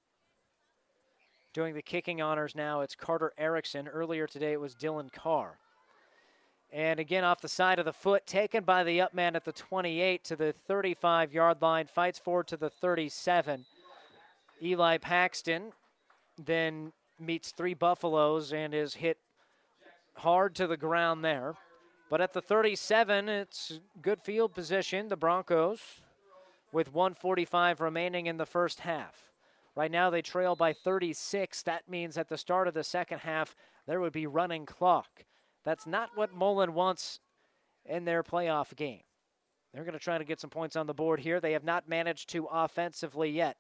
Doing 1.53 1.73
the 1.73 1.81
kicking 1.81 2.21
honors 2.21 2.55
now, 2.55 2.81
it's 2.81 2.95
Carter 2.95 3.33
Erickson. 3.37 3.87
Earlier 3.87 4.27
today, 4.27 4.53
it 4.53 4.61
was 4.61 4.75
Dylan 4.75 5.11
Carr. 5.11 5.57
And 6.71 6.99
again, 6.99 7.23
off 7.23 7.41
the 7.41 7.47
side 7.47 7.79
of 7.79 7.85
the 7.85 7.93
foot, 7.93 8.27
taken 8.27 8.63
by 8.63 8.83
the 8.83 9.01
up 9.01 9.13
man 9.13 9.35
at 9.35 9.43
the 9.43 9.51
28 9.51 10.23
to 10.25 10.35
the 10.35 10.53
35 10.53 11.33
yard 11.33 11.61
line, 11.61 11.87
fights 11.87 12.19
forward 12.19 12.47
to 12.47 12.57
the 12.57 12.69
37. 12.69 13.65
Eli 14.61 14.97
Paxton 14.97 15.71
then 16.37 16.91
meets 17.19 17.51
three 17.51 17.73
Buffaloes 17.73 18.53
and 18.53 18.73
is 18.73 18.95
hit 18.95 19.17
hard 20.15 20.55
to 20.55 20.67
the 20.67 20.77
ground 20.77 21.23
there. 21.23 21.55
But 22.09 22.21
at 22.21 22.33
the 22.33 22.41
37, 22.41 23.29
it's 23.29 23.79
good 24.01 24.21
field 24.21 24.53
position. 24.53 25.09
The 25.09 25.15
Broncos 25.15 26.01
with 26.71 26.93
145 26.93 27.81
remaining 27.81 28.27
in 28.27 28.37
the 28.37 28.45
first 28.45 28.81
half. 28.81 29.29
Right 29.75 29.91
now 29.91 30.09
they 30.09 30.21
trail 30.21 30.55
by 30.55 30.73
36. 30.73 31.63
That 31.63 31.89
means 31.89 32.17
at 32.17 32.29
the 32.29 32.37
start 32.37 32.67
of 32.67 32.73
the 32.73 32.83
second 32.83 33.19
half, 33.19 33.55
there 33.87 33.99
would 33.99 34.13
be 34.13 34.27
running 34.27 34.65
clock. 34.65 35.25
That's 35.63 35.85
not 35.85 36.11
what 36.15 36.33
Mullen 36.33 36.73
wants 36.73 37.19
in 37.85 38.05
their 38.05 38.23
playoff 38.23 38.75
game. 38.75 39.01
They're 39.73 39.83
going 39.83 39.93
to 39.93 39.99
try 39.99 40.17
to 40.17 40.23
get 40.23 40.39
some 40.39 40.49
points 40.49 40.75
on 40.75 40.87
the 40.87 40.93
board 40.93 41.19
here. 41.19 41.39
They 41.39 41.53
have 41.53 41.63
not 41.63 41.87
managed 41.87 42.29
to 42.29 42.45
offensively 42.45 43.29
yet. 43.29 43.57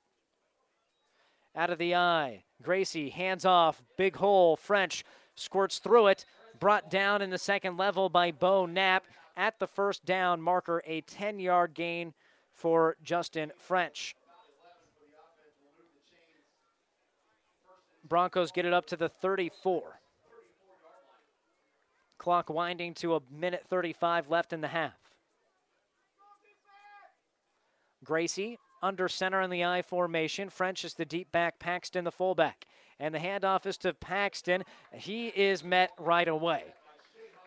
Out 1.55 1.69
of 1.69 1.77
the 1.77 1.95
I, 1.95 2.43
Gracie 2.61 3.09
hands 3.09 3.45
off, 3.45 3.83
big 3.97 4.15
hole. 4.15 4.55
French 4.55 5.03
squirts 5.35 5.79
through 5.79 6.07
it 6.07 6.25
brought 6.59 6.89
down 6.89 7.21
in 7.21 7.29
the 7.29 7.37
second 7.37 7.77
level 7.77 8.09
by 8.09 8.31
Bo 8.31 8.65
Knapp 8.65 9.05
at 9.37 9.59
the 9.59 9.67
first 9.67 10.05
down 10.05 10.41
marker, 10.41 10.81
a 10.85 11.01
10 11.01 11.39
yard 11.39 11.73
gain 11.73 12.13
for 12.51 12.97
Justin 13.03 13.51
French. 13.57 14.15
Broncos 18.07 18.51
get 18.51 18.65
it 18.65 18.73
up 18.73 18.85
to 18.87 18.97
the 18.97 19.07
34. 19.07 19.99
Clock 22.19 22.51
winding 22.51 22.93
to 22.95 23.15
a 23.15 23.21
minute 23.31 23.65
35 23.67 24.29
left 24.29 24.53
in 24.53 24.61
the 24.61 24.67
half. 24.67 24.93
Gracie 28.03 28.59
under 28.83 29.09
center 29.09 29.41
in 29.41 29.49
the 29.49 29.65
I 29.65 29.81
formation. 29.81 30.49
French 30.49 30.85
is 30.85 30.93
the 30.93 31.05
deep 31.05 31.31
back, 31.31 31.57
Paxton 31.59 32.03
the 32.03 32.11
fullback 32.11 32.67
and 32.99 33.15
the 33.15 33.19
handoff 33.19 33.65
is 33.65 33.77
to 33.77 33.93
Paxton. 33.93 34.63
He 34.93 35.27
is 35.27 35.63
met 35.63 35.91
right 35.97 36.27
away. 36.27 36.63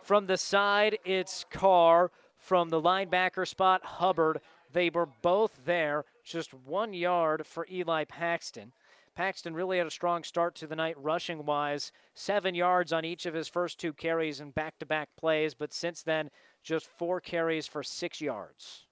From 0.02 0.26
the 0.26 0.36
side, 0.36 0.98
it's 1.04 1.44
Carr. 1.50 2.10
From 2.38 2.70
the 2.70 2.80
linebacker 2.80 3.46
spot, 3.46 3.84
Hubbard. 3.84 4.40
They 4.72 4.90
were 4.90 5.08
both 5.20 5.64
there, 5.64 6.04
just 6.24 6.52
one 6.52 6.92
yard 6.92 7.46
for 7.46 7.66
Eli 7.70 8.04
Paxton. 8.04 8.72
Paxton 9.14 9.54
really 9.54 9.78
had 9.78 9.86
a 9.86 9.90
strong 9.90 10.24
start 10.24 10.54
to 10.56 10.66
the 10.66 10.76
night 10.76 10.96
rushing 10.98 11.44
wise, 11.44 11.92
seven 12.14 12.54
yards 12.54 12.92
on 12.92 13.04
each 13.04 13.26
of 13.26 13.34
his 13.34 13.48
first 13.48 13.78
two 13.78 13.92
carries 13.92 14.40
and 14.40 14.54
back 14.54 14.78
to 14.78 14.86
back 14.86 15.10
plays, 15.18 15.54
but 15.54 15.72
since 15.72 16.02
then, 16.02 16.30
just 16.62 16.86
four 16.86 17.20
carries 17.20 17.66
for 17.66 17.82
six 17.82 18.20
yards. 18.20 18.86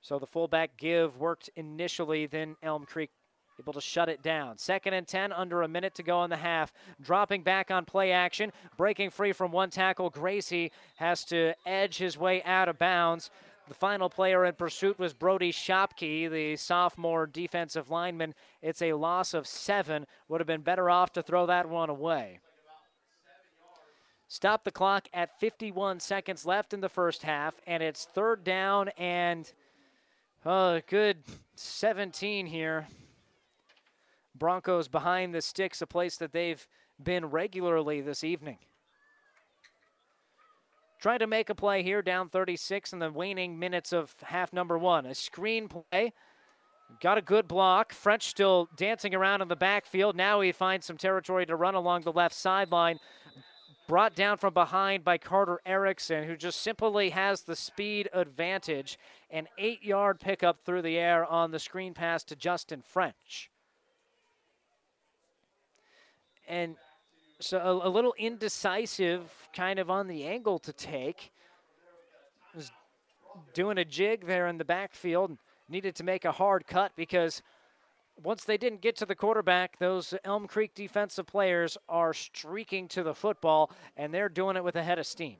So 0.00 0.18
the 0.18 0.26
fullback 0.26 0.76
give 0.76 1.16
worked 1.16 1.48
initially, 1.56 2.26
then 2.26 2.56
Elm 2.62 2.84
Creek 2.84 3.10
able 3.58 3.72
to 3.72 3.80
shut 3.80 4.08
it 4.08 4.22
down. 4.22 4.58
Second 4.58 4.94
and 4.94 5.06
10, 5.06 5.32
under 5.32 5.62
a 5.62 5.68
minute 5.68 5.94
to 5.94 6.02
go 6.02 6.24
in 6.24 6.30
the 6.30 6.36
half. 6.36 6.72
Dropping 7.00 7.42
back 7.42 7.70
on 7.70 7.84
play 7.84 8.12
action, 8.12 8.52
breaking 8.76 9.10
free 9.10 9.32
from 9.32 9.52
one 9.52 9.70
tackle. 9.70 10.10
Gracie 10.10 10.72
has 10.96 11.24
to 11.26 11.54
edge 11.64 11.98
his 11.98 12.18
way 12.18 12.42
out 12.42 12.68
of 12.68 12.78
bounds. 12.78 13.30
The 13.66 13.74
final 13.74 14.10
player 14.10 14.44
in 14.44 14.54
pursuit 14.54 14.98
was 14.98 15.14
Brody 15.14 15.50
Shopke, 15.50 16.30
the 16.30 16.56
sophomore 16.56 17.26
defensive 17.26 17.90
lineman. 17.90 18.34
It's 18.60 18.82
a 18.82 18.92
loss 18.92 19.32
of 19.32 19.46
seven. 19.46 20.06
Would 20.28 20.40
have 20.40 20.46
been 20.46 20.60
better 20.60 20.90
off 20.90 21.12
to 21.14 21.22
throw 21.22 21.46
that 21.46 21.68
one 21.68 21.88
away. 21.88 22.40
Stop 24.28 24.64
the 24.64 24.70
clock 24.70 25.08
at 25.14 25.38
51 25.40 26.00
seconds 26.00 26.44
left 26.44 26.74
in 26.74 26.80
the 26.80 26.88
first 26.88 27.22
half, 27.22 27.54
and 27.66 27.82
it's 27.82 28.04
third 28.04 28.44
down 28.44 28.88
and 28.98 29.52
a 30.44 30.48
uh, 30.48 30.80
good 30.86 31.18
17 31.54 32.46
here. 32.46 32.86
Broncos 34.34 34.88
behind 34.88 35.34
the 35.34 35.40
sticks, 35.40 35.80
a 35.80 35.86
place 35.86 36.16
that 36.16 36.32
they've 36.32 36.66
been 37.02 37.26
regularly 37.26 38.00
this 38.00 38.24
evening. 38.24 38.58
Trying 41.04 41.18
to 41.18 41.26
make 41.26 41.50
a 41.50 41.54
play 41.54 41.82
here, 41.82 42.00
down 42.00 42.30
36 42.30 42.94
in 42.94 42.98
the 42.98 43.12
waning 43.12 43.58
minutes 43.58 43.92
of 43.92 44.14
half 44.22 44.54
number 44.54 44.78
one. 44.78 45.04
A 45.04 45.14
screen 45.14 45.68
play. 45.68 46.14
Got 46.98 47.18
a 47.18 47.20
good 47.20 47.46
block. 47.46 47.92
French 47.92 48.26
still 48.26 48.70
dancing 48.74 49.14
around 49.14 49.42
in 49.42 49.48
the 49.48 49.54
backfield. 49.54 50.16
Now 50.16 50.40
he 50.40 50.50
finds 50.50 50.86
some 50.86 50.96
territory 50.96 51.44
to 51.44 51.56
run 51.56 51.74
along 51.74 52.04
the 52.04 52.12
left 52.12 52.34
sideline. 52.34 53.00
Brought 53.86 54.14
down 54.14 54.38
from 54.38 54.54
behind 54.54 55.04
by 55.04 55.18
Carter 55.18 55.60
Erickson, 55.66 56.24
who 56.24 56.38
just 56.38 56.62
simply 56.62 57.10
has 57.10 57.42
the 57.42 57.54
speed 57.54 58.08
advantage. 58.14 58.98
An 59.30 59.46
eight 59.58 59.84
yard 59.84 60.20
pickup 60.20 60.64
through 60.64 60.80
the 60.80 60.96
air 60.96 61.26
on 61.26 61.50
the 61.50 61.58
screen 61.58 61.92
pass 61.92 62.24
to 62.24 62.34
Justin 62.34 62.80
French. 62.80 63.50
And 66.48 66.76
so 67.44 67.58
a, 67.58 67.88
a 67.88 67.90
little 67.90 68.14
indecisive 68.18 69.48
kind 69.54 69.78
of 69.78 69.90
on 69.90 70.06
the 70.06 70.24
angle 70.24 70.58
to 70.60 70.72
take. 70.72 71.32
Was 72.54 72.70
doing 73.52 73.78
a 73.78 73.84
jig 73.84 74.26
there 74.26 74.46
in 74.46 74.58
the 74.58 74.64
backfield. 74.64 75.36
Needed 75.68 75.94
to 75.96 76.04
make 76.04 76.24
a 76.24 76.32
hard 76.32 76.66
cut 76.66 76.92
because 76.96 77.42
once 78.22 78.44
they 78.44 78.56
didn't 78.56 78.80
get 78.80 78.96
to 78.96 79.06
the 79.06 79.14
quarterback, 79.14 79.78
those 79.78 80.14
Elm 80.24 80.46
Creek 80.46 80.74
defensive 80.74 81.26
players 81.26 81.76
are 81.88 82.14
streaking 82.14 82.86
to 82.88 83.02
the 83.02 83.14
football, 83.14 83.72
and 83.96 84.14
they're 84.14 84.28
doing 84.28 84.56
it 84.56 84.62
with 84.62 84.76
a 84.76 84.82
head 84.82 84.98
of 84.98 85.06
steam. 85.06 85.36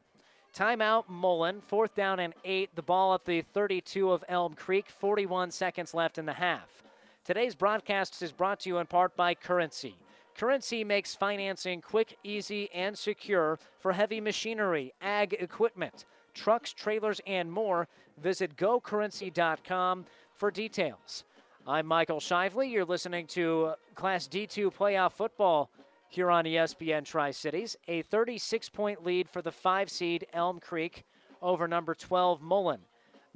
Timeout, 0.55 1.09
Mullen. 1.09 1.61
Fourth 1.61 1.95
down 1.95 2.21
and 2.21 2.33
eight. 2.45 2.75
The 2.75 2.83
ball 2.83 3.15
at 3.15 3.25
the 3.25 3.43
32 3.43 4.11
of 4.11 4.25
Elm 4.29 4.55
Creek. 4.55 4.89
41 4.89 5.51
seconds 5.51 5.95
left 5.95 6.17
in 6.17 6.27
the 6.27 6.33
half. 6.33 6.83
Today's 7.25 7.55
broadcast 7.55 8.23
is 8.23 8.33
brought 8.33 8.61
to 8.61 8.69
you 8.69 8.79
in 8.79 8.87
part 8.87 9.17
by 9.17 9.35
Currency. 9.35 9.97
Currency 10.37 10.83
makes 10.83 11.15
financing 11.15 11.81
quick, 11.81 12.19
easy, 12.25 12.69
and 12.75 12.99
secure 12.99 13.59
for 13.79 13.93
heavy 13.93 14.21
machinery, 14.21 14.93
ag 15.01 15.37
equipment, 15.39 16.05
trucks, 16.35 16.73
trailers, 16.73 17.21
and 17.27 17.51
more. 17.51 17.87
Visit 18.21 18.57
gocurrency.com 18.57 20.05
for 20.35 20.51
details. 20.51 21.25
I'm 21.67 21.87
Michael 21.87 22.19
Shively. 22.19 22.71
You're 22.71 22.85
listening 22.85 23.27
to 23.29 23.75
Class 23.95 24.27
D2 24.27 24.75
playoff 24.75 25.13
football 25.13 25.71
here 26.09 26.31
on 26.31 26.45
ESPN 26.45 27.05
Tri 27.05 27.31
Cities. 27.31 27.77
A 27.87 28.03
36 28.03 28.69
point 28.71 29.05
lead 29.05 29.29
for 29.29 29.41
the 29.41 29.53
five 29.53 29.89
seed 29.89 30.27
Elm 30.33 30.59
Creek 30.59 31.05
over 31.41 31.69
number 31.69 31.95
12 31.95 32.43
Mullen. 32.43 32.81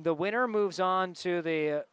The 0.00 0.14
winner 0.14 0.48
moves 0.48 0.80
on 0.80 1.14
to 1.14 1.42
the 1.42 1.84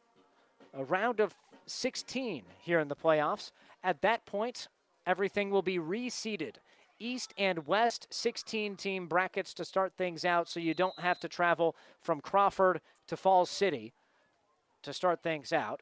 uh, 0.77 0.84
round 0.84 1.19
of 1.19 1.36
16 1.68 2.44
here 2.60 2.80
in 2.80 2.88
the 2.88 2.95
playoffs. 2.95 3.52
At 3.84 4.02
that 4.02 4.26
point, 4.26 4.68
everything 5.06 5.49
will 5.49 5.61
be 5.61 5.77
reseeded. 5.77 6.56
East 6.99 7.34
and 7.38 7.68
West 7.68 8.07
16 8.11 8.76
team 8.77 9.07
brackets 9.07 9.53
to 9.56 9.65
start 9.65 9.94
things 9.98 10.23
out 10.23 10.48
so 10.48 10.60
you 10.60 10.73
don't 10.73 10.99
have 10.99 11.19
to 11.19 11.27
travel 11.27 11.76
from 12.02 12.22
Crawford 12.22 12.82
to 13.07 13.18
Falls 13.18 13.49
City 13.49 13.94
to 14.82 14.94
start 14.94 15.22
things 15.22 15.52
out. 15.52 15.82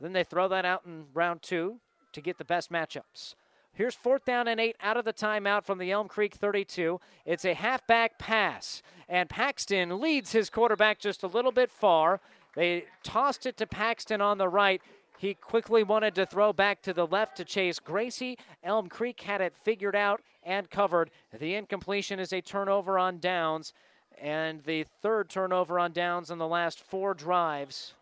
Then 0.00 0.12
they 0.12 0.24
throw 0.24 0.48
that 0.48 0.64
out 0.64 0.82
in 0.84 1.06
round 1.14 1.42
two 1.42 1.80
to 2.12 2.20
get 2.20 2.38
the 2.38 2.44
best 2.44 2.72
matchups. 2.72 3.34
Here's 3.72 3.94
fourth 3.94 4.24
down 4.24 4.46
and 4.46 4.60
eight 4.60 4.76
out 4.80 4.96
of 4.96 5.04
the 5.04 5.12
timeout 5.12 5.64
from 5.64 5.78
the 5.78 5.90
Elm 5.90 6.06
Creek 6.06 6.34
32. 6.34 7.00
It's 7.26 7.44
a 7.44 7.54
halfback 7.54 8.18
pass, 8.18 8.82
and 9.08 9.28
Paxton 9.28 10.00
leads 10.00 10.30
his 10.30 10.48
quarterback 10.48 11.00
just 11.00 11.24
a 11.24 11.28
little 11.28 11.50
bit 11.50 11.70
far. 11.70 12.20
They 12.54 12.84
tossed 13.02 13.46
it 13.46 13.56
to 13.56 13.66
Paxton 13.66 14.20
on 14.20 14.38
the 14.38 14.48
right. 14.48 14.80
He 15.24 15.32
quickly 15.32 15.82
wanted 15.82 16.14
to 16.16 16.26
throw 16.26 16.52
back 16.52 16.82
to 16.82 16.92
the 16.92 17.06
left 17.06 17.38
to 17.38 17.46
chase 17.46 17.78
Gracie. 17.78 18.36
Elm 18.62 18.90
Creek 18.90 19.22
had 19.22 19.40
it 19.40 19.56
figured 19.56 19.96
out 19.96 20.20
and 20.42 20.68
covered. 20.68 21.10
The 21.32 21.54
incompletion 21.54 22.20
is 22.20 22.30
a 22.30 22.42
turnover 22.42 22.98
on 22.98 23.20
downs, 23.20 23.72
and 24.20 24.62
the 24.64 24.84
third 25.00 25.30
turnover 25.30 25.78
on 25.78 25.92
downs 25.92 26.30
in 26.30 26.36
the 26.36 26.46
last 26.46 26.78
four 26.78 27.14
drives 27.14 27.94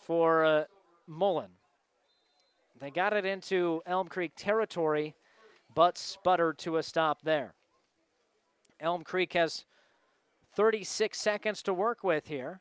for 0.00 0.44
uh, 0.44 0.64
Mullen. 1.06 1.52
They 2.80 2.90
got 2.90 3.12
it 3.12 3.24
into 3.24 3.82
Elm 3.86 4.08
Creek 4.08 4.32
territory, 4.34 5.14
but 5.72 5.96
sputtered 5.96 6.58
to 6.58 6.78
a 6.78 6.82
stop 6.82 7.22
there. 7.22 7.54
Elm 8.80 9.04
Creek 9.04 9.34
has 9.34 9.64
36 10.56 11.16
seconds 11.16 11.62
to 11.62 11.72
work 11.72 12.02
with 12.02 12.26
here. 12.26 12.58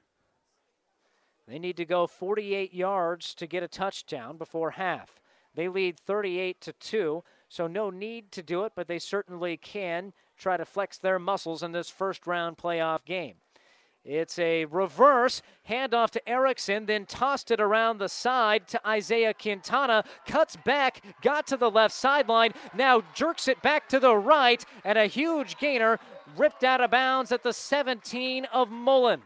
They 1.51 1.59
need 1.59 1.75
to 1.77 1.85
go 1.85 2.07
48 2.07 2.73
yards 2.73 3.35
to 3.35 3.45
get 3.45 3.61
a 3.61 3.67
touchdown 3.67 4.37
before 4.37 4.71
half. 4.71 5.19
They 5.53 5.67
lead 5.67 5.99
38 5.99 6.61
to 6.61 6.71
2, 6.71 7.23
so 7.49 7.67
no 7.67 7.89
need 7.89 8.31
to 8.31 8.41
do 8.41 8.63
it, 8.63 8.71
but 8.73 8.87
they 8.87 8.99
certainly 8.99 9.57
can 9.57 10.13
try 10.37 10.55
to 10.55 10.63
flex 10.63 10.97
their 10.97 11.19
muscles 11.19 11.61
in 11.61 11.73
this 11.73 11.89
first 11.89 12.25
round 12.25 12.57
playoff 12.57 13.03
game. 13.03 13.35
It's 14.05 14.39
a 14.39 14.63
reverse 14.63 15.41
handoff 15.69 16.11
to 16.11 16.29
Erickson, 16.29 16.85
then 16.85 17.05
tossed 17.05 17.51
it 17.51 17.59
around 17.59 17.97
the 17.97 18.07
side 18.07 18.69
to 18.69 18.87
Isaiah 18.87 19.33
Quintana. 19.33 20.05
Cuts 20.25 20.55
back, 20.55 21.03
got 21.21 21.47
to 21.47 21.57
the 21.57 21.69
left 21.69 21.93
sideline, 21.93 22.53
now 22.73 23.03
jerks 23.13 23.49
it 23.49 23.61
back 23.61 23.89
to 23.89 23.99
the 23.99 24.15
right, 24.15 24.63
and 24.85 24.97
a 24.97 25.07
huge 25.07 25.57
gainer 25.57 25.99
ripped 26.37 26.63
out 26.63 26.79
of 26.79 26.91
bounds 26.91 27.33
at 27.33 27.43
the 27.43 27.51
17 27.51 28.45
of 28.45 28.71
Mullen. 28.71 29.23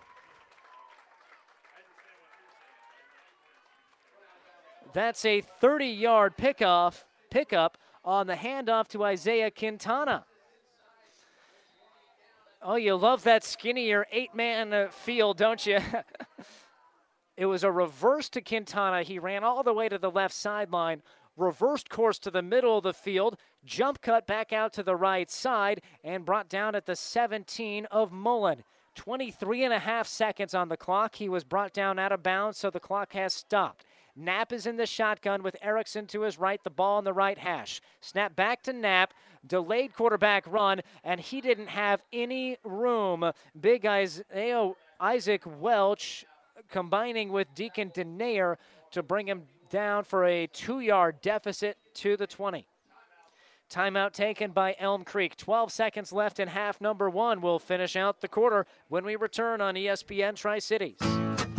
That's 4.95 5.25
a 5.25 5.41
30 5.41 5.87
yard 5.87 6.37
pickoff, 6.37 7.03
pickup 7.29 7.77
on 8.05 8.27
the 8.27 8.35
handoff 8.35 8.87
to 8.87 9.03
Isaiah 9.03 9.51
Quintana. 9.51 10.23
Oh, 12.61 12.77
you 12.77 12.95
love 12.95 13.23
that 13.23 13.43
skinnier 13.43 14.07
eight 14.09 14.33
man 14.33 14.73
uh, 14.73 14.87
field, 14.87 15.37
don't 15.37 15.65
you? 15.65 15.79
it 17.37 17.45
was 17.45 17.65
a 17.65 17.71
reverse 17.73 18.29
to 18.29 18.41
Quintana. 18.41 19.03
He 19.03 19.19
ran 19.19 19.43
all 19.43 19.63
the 19.63 19.73
way 19.73 19.89
to 19.89 19.97
the 19.97 20.09
left 20.09 20.33
sideline, 20.33 21.01
reversed 21.35 21.89
course 21.89 22.17
to 22.19 22.31
the 22.31 22.41
middle 22.41 22.77
of 22.77 22.85
the 22.85 22.93
field, 22.93 23.37
jump 23.65 23.99
cut 23.99 24.25
back 24.25 24.53
out 24.53 24.71
to 24.75 24.83
the 24.83 24.95
right 24.95 25.29
side, 25.29 25.81
and 26.05 26.23
brought 26.23 26.47
down 26.47 26.73
at 26.73 26.85
the 26.85 26.95
17 26.95 27.85
of 27.91 28.13
Mullen. 28.13 28.63
23 28.95 29.65
and 29.65 29.73
a 29.73 29.79
half 29.79 30.07
seconds 30.07 30.53
on 30.53 30.69
the 30.69 30.77
clock. 30.77 31.15
He 31.15 31.27
was 31.27 31.43
brought 31.43 31.73
down 31.73 31.99
out 31.99 32.13
of 32.13 32.23
bounds, 32.23 32.57
so 32.57 32.69
the 32.69 32.79
clock 32.79 33.11
has 33.11 33.33
stopped. 33.33 33.83
Knapp 34.15 34.53
is 34.53 34.65
in 34.65 34.77
the 34.77 34.85
shotgun 34.85 35.43
with 35.43 35.57
Erickson 35.61 36.05
to 36.07 36.21
his 36.21 36.39
right, 36.39 36.63
the 36.63 36.69
ball 36.69 36.97
on 36.97 37.03
the 37.03 37.13
right 37.13 37.37
hash. 37.37 37.81
Snap 37.99 38.35
back 38.35 38.63
to 38.63 38.73
Knapp, 38.73 39.13
delayed 39.45 39.93
quarterback 39.93 40.45
run, 40.47 40.81
and 41.03 41.19
he 41.19 41.41
didn't 41.41 41.67
have 41.67 42.03
any 42.13 42.57
room. 42.63 43.31
Big 43.59 43.85
Isaac 43.85 45.43
Welch 45.45 46.25
combining 46.69 47.31
with 47.31 47.53
Deacon 47.53 47.89
Denayer 47.89 48.55
to 48.91 49.03
bring 49.03 49.27
him 49.27 49.43
down 49.69 50.03
for 50.03 50.25
a 50.25 50.47
two 50.47 50.79
yard 50.79 51.21
deficit 51.21 51.77
to 51.95 52.15
the 52.15 52.27
20. 52.27 52.67
Timeout 53.69 54.13
taken 54.13 54.51
by 54.51 54.75
Elm 54.79 55.03
Creek. 55.03 55.35
12 55.35 55.71
seconds 55.71 56.13
left 56.13 56.39
in 56.39 56.47
half 56.47 56.79
number 56.79 57.09
one. 57.09 57.41
We'll 57.41 57.59
finish 57.59 57.95
out 57.95 58.21
the 58.21 58.27
quarter 58.27 58.67
when 58.89 59.03
we 59.03 59.15
return 59.15 59.59
on 59.59 59.73
ESPN 59.73 60.35
Tri 60.35 60.59
Cities. 60.59 60.99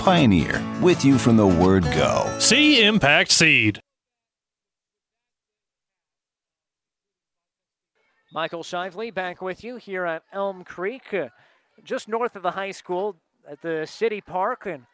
Pioneer, 0.00 0.62
with 0.80 1.04
you 1.04 1.18
from 1.18 1.36
the 1.36 1.46
word 1.46 1.84
go. 1.84 2.34
See 2.38 2.82
Impact 2.82 3.30
Seed. 3.30 3.82
Michael 8.32 8.62
Shively 8.62 9.12
back 9.12 9.42
with 9.42 9.62
you 9.62 9.76
here 9.76 10.06
at 10.06 10.22
Elm 10.32 10.64
Creek, 10.64 11.12
uh, 11.12 11.28
just 11.84 12.08
north 12.08 12.34
of 12.34 12.42
the 12.42 12.52
high 12.52 12.70
school 12.70 13.16
at 13.46 13.60
the 13.60 13.86
city 13.86 14.22
park. 14.22 14.64
And 14.64 14.86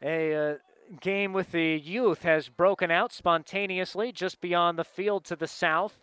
a 0.00 0.34
uh, 0.34 0.54
game 1.00 1.32
with 1.32 1.50
the 1.50 1.82
youth 1.82 2.22
has 2.22 2.48
broken 2.48 2.92
out 2.92 3.12
spontaneously 3.12 4.12
just 4.12 4.40
beyond 4.40 4.78
the 4.78 4.84
field 4.84 5.24
to 5.24 5.34
the 5.34 5.48
south. 5.48 5.98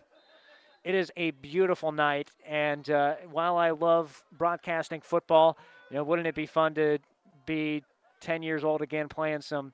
It 0.84 0.96
is 0.96 1.12
a 1.16 1.32
beautiful 1.32 1.94
night. 1.94 2.32
And 2.46 2.90
uh, 2.90 3.16
while 3.32 3.56
I 3.56 3.70
love 3.70 4.22
broadcasting 4.38 5.00
football, 5.00 5.58
you 5.90 5.96
know, 5.96 6.04
wouldn't 6.04 6.28
it 6.28 6.36
be 6.36 6.46
fun 6.46 6.74
to 6.74 7.00
be 7.46 7.84
10 8.24 8.44
years 8.44 8.64
old 8.64 8.82
again 8.82 9.10
playing 9.10 9.42
some 9.42 9.74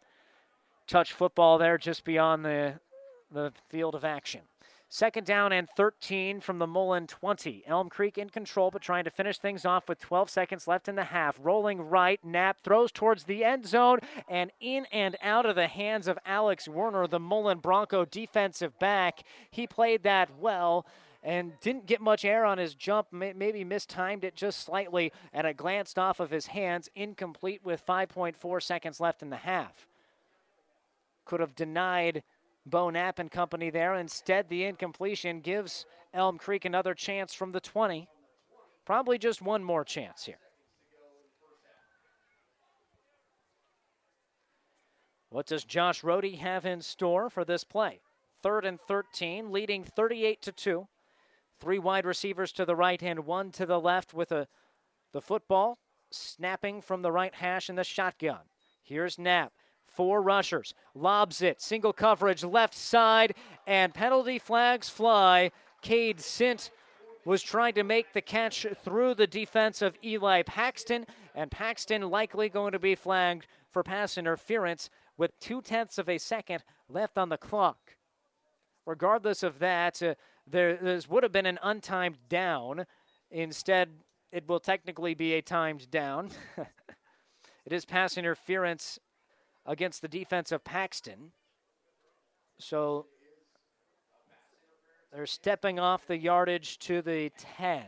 touch 0.87 1.13
football 1.13 1.57
there 1.57 1.77
just 1.77 2.03
beyond 2.03 2.43
the, 2.43 2.79
the 3.31 3.53
field 3.69 3.95
of 3.95 4.03
action? 4.03 4.41
Second 4.91 5.27
down 5.27 5.53
and 5.53 5.69
13 5.77 6.39
from 6.39 6.57
the 6.57 6.65
Mullen 6.65 7.05
20. 7.05 7.63
Elm 7.67 7.89
Creek 7.89 8.17
in 8.17 8.31
control, 8.31 8.71
but 8.71 8.81
trying 8.81 9.03
to 9.03 9.11
finish 9.11 9.37
things 9.37 9.63
off 9.63 9.87
with 9.87 9.99
12 9.99 10.31
seconds 10.31 10.67
left 10.67 10.87
in 10.87 10.95
the 10.95 11.03
half. 11.03 11.37
Rolling 11.39 11.79
right, 11.79 12.19
Knapp 12.25 12.61
throws 12.63 12.91
towards 12.91 13.25
the 13.25 13.43
end 13.45 13.67
zone 13.67 13.99
and 14.27 14.49
in 14.59 14.87
and 14.91 15.15
out 15.21 15.45
of 15.45 15.55
the 15.55 15.67
hands 15.67 16.07
of 16.07 16.17
Alex 16.25 16.67
Werner, 16.67 17.05
the 17.05 17.19
Mullen 17.19 17.59
Bronco 17.59 18.03
defensive 18.03 18.79
back. 18.79 19.19
He 19.51 19.67
played 19.67 20.01
that 20.03 20.29
well 20.39 20.87
and 21.21 21.59
didn't 21.59 21.85
get 21.85 22.01
much 22.01 22.23
air 22.23 22.45
on 22.45 22.57
his 22.57 22.75
jump, 22.75 23.07
maybe 23.11 23.63
mistimed 23.63 24.23
it 24.23 24.35
just 24.35 24.59
slightly, 24.61 25.11
and 25.33 25.45
it 25.45 25.57
glanced 25.57 25.99
off 25.99 26.19
of 26.19 26.31
his 26.31 26.47
hands, 26.47 26.89
incomplete 26.95 27.61
with 27.63 27.85
5.4 27.85 28.63
seconds 28.63 28.99
left 28.99 29.21
in 29.21 29.29
the 29.29 29.37
half. 29.37 29.87
Could 31.25 31.41
have 31.41 31.55
denied 31.55 32.23
Bo 32.65 32.89
Knapp 32.89 33.19
and 33.19 33.29
company 33.29 33.69
there. 33.69 33.95
Instead, 33.95 34.49
the 34.49 34.63
incompletion 34.63 35.41
gives 35.41 35.85
Elm 36.13 36.37
Creek 36.37 36.65
another 36.65 36.93
chance 36.93 37.33
from 37.33 37.51
the 37.51 37.59
20. 37.59 38.07
Probably 38.85 39.17
just 39.17 39.41
one 39.41 39.63
more 39.63 39.83
chance 39.83 40.25
here. 40.25 40.39
What 45.29 45.45
does 45.45 45.63
Josh 45.63 46.01
Rohde 46.01 46.39
have 46.39 46.65
in 46.65 46.81
store 46.81 47.29
for 47.29 47.45
this 47.45 47.63
play? 47.63 47.99
Third 48.41 48.65
and 48.65 48.79
13, 48.87 49.51
leading 49.51 49.83
38 49.83 50.41
to 50.41 50.51
2. 50.51 50.87
Three 51.59 51.79
wide 51.79 52.05
receivers 52.05 52.51
to 52.53 52.65
the 52.65 52.75
right 52.75 53.01
and 53.03 53.25
one 53.25 53.51
to 53.51 53.65
the 53.65 53.79
left 53.79 54.13
with 54.13 54.31
a 54.31 54.47
the 55.11 55.21
football 55.21 55.79
snapping 56.11 56.81
from 56.81 57.01
the 57.01 57.11
right 57.11 57.33
hash 57.33 57.69
in 57.69 57.75
the 57.75 57.83
shotgun. 57.83 58.41
Here's 58.81 59.19
Knapp. 59.19 59.53
Four 59.85 60.21
rushers. 60.21 60.73
Lobs 60.93 61.41
it. 61.41 61.61
Single 61.61 61.93
coverage 61.93 62.43
left 62.43 62.75
side. 62.75 63.33
And 63.67 63.93
penalty 63.93 64.39
flags 64.39 64.89
fly. 64.89 65.51
Cade 65.81 66.19
Sint 66.19 66.71
was 67.25 67.41
trying 67.41 67.73
to 67.73 67.83
make 67.83 68.13
the 68.13 68.21
catch 68.21 68.65
through 68.83 69.15
the 69.15 69.27
defense 69.27 69.81
of 69.81 69.97
Eli 70.03 70.43
Paxton. 70.43 71.05
And 71.35 71.51
Paxton 71.51 72.09
likely 72.09 72.49
going 72.49 72.71
to 72.71 72.79
be 72.79 72.95
flagged 72.95 73.47
for 73.69 73.83
pass 73.83 74.17
interference 74.17 74.89
with 75.17 75.37
two 75.39 75.61
tenths 75.61 75.97
of 75.97 76.07
a 76.07 76.17
second 76.17 76.63
left 76.87 77.17
on 77.17 77.29
the 77.29 77.37
clock. 77.37 77.95
Regardless 78.85 79.43
of 79.43 79.59
that, 79.59 80.01
uh, 80.01 80.15
there 80.51 80.77
this 80.77 81.07
would 81.07 81.23
have 81.23 81.31
been 81.31 81.45
an 81.45 81.59
untimed 81.63 82.17
down. 82.27 82.85
Instead, 83.31 83.89
it 84.31 84.47
will 84.47 84.59
technically 84.59 85.13
be 85.13 85.33
a 85.33 85.41
timed 85.41 85.89
down. 85.91 86.29
it 86.57 87.73
is 87.73 87.85
pass 87.85 88.17
interference 88.17 88.99
against 89.65 90.01
the 90.01 90.07
defense 90.07 90.51
of 90.51 90.63
Paxton. 90.63 91.31
So 92.59 93.05
they're 95.13 95.25
stepping 95.25 95.79
off 95.79 96.05
the 96.05 96.17
yardage 96.17 96.77
to 96.79 97.01
the 97.01 97.31
10, 97.57 97.83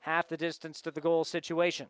half 0.00 0.28
the 0.28 0.36
distance 0.36 0.80
to 0.82 0.90
the 0.90 1.00
goal 1.00 1.24
situation. 1.24 1.86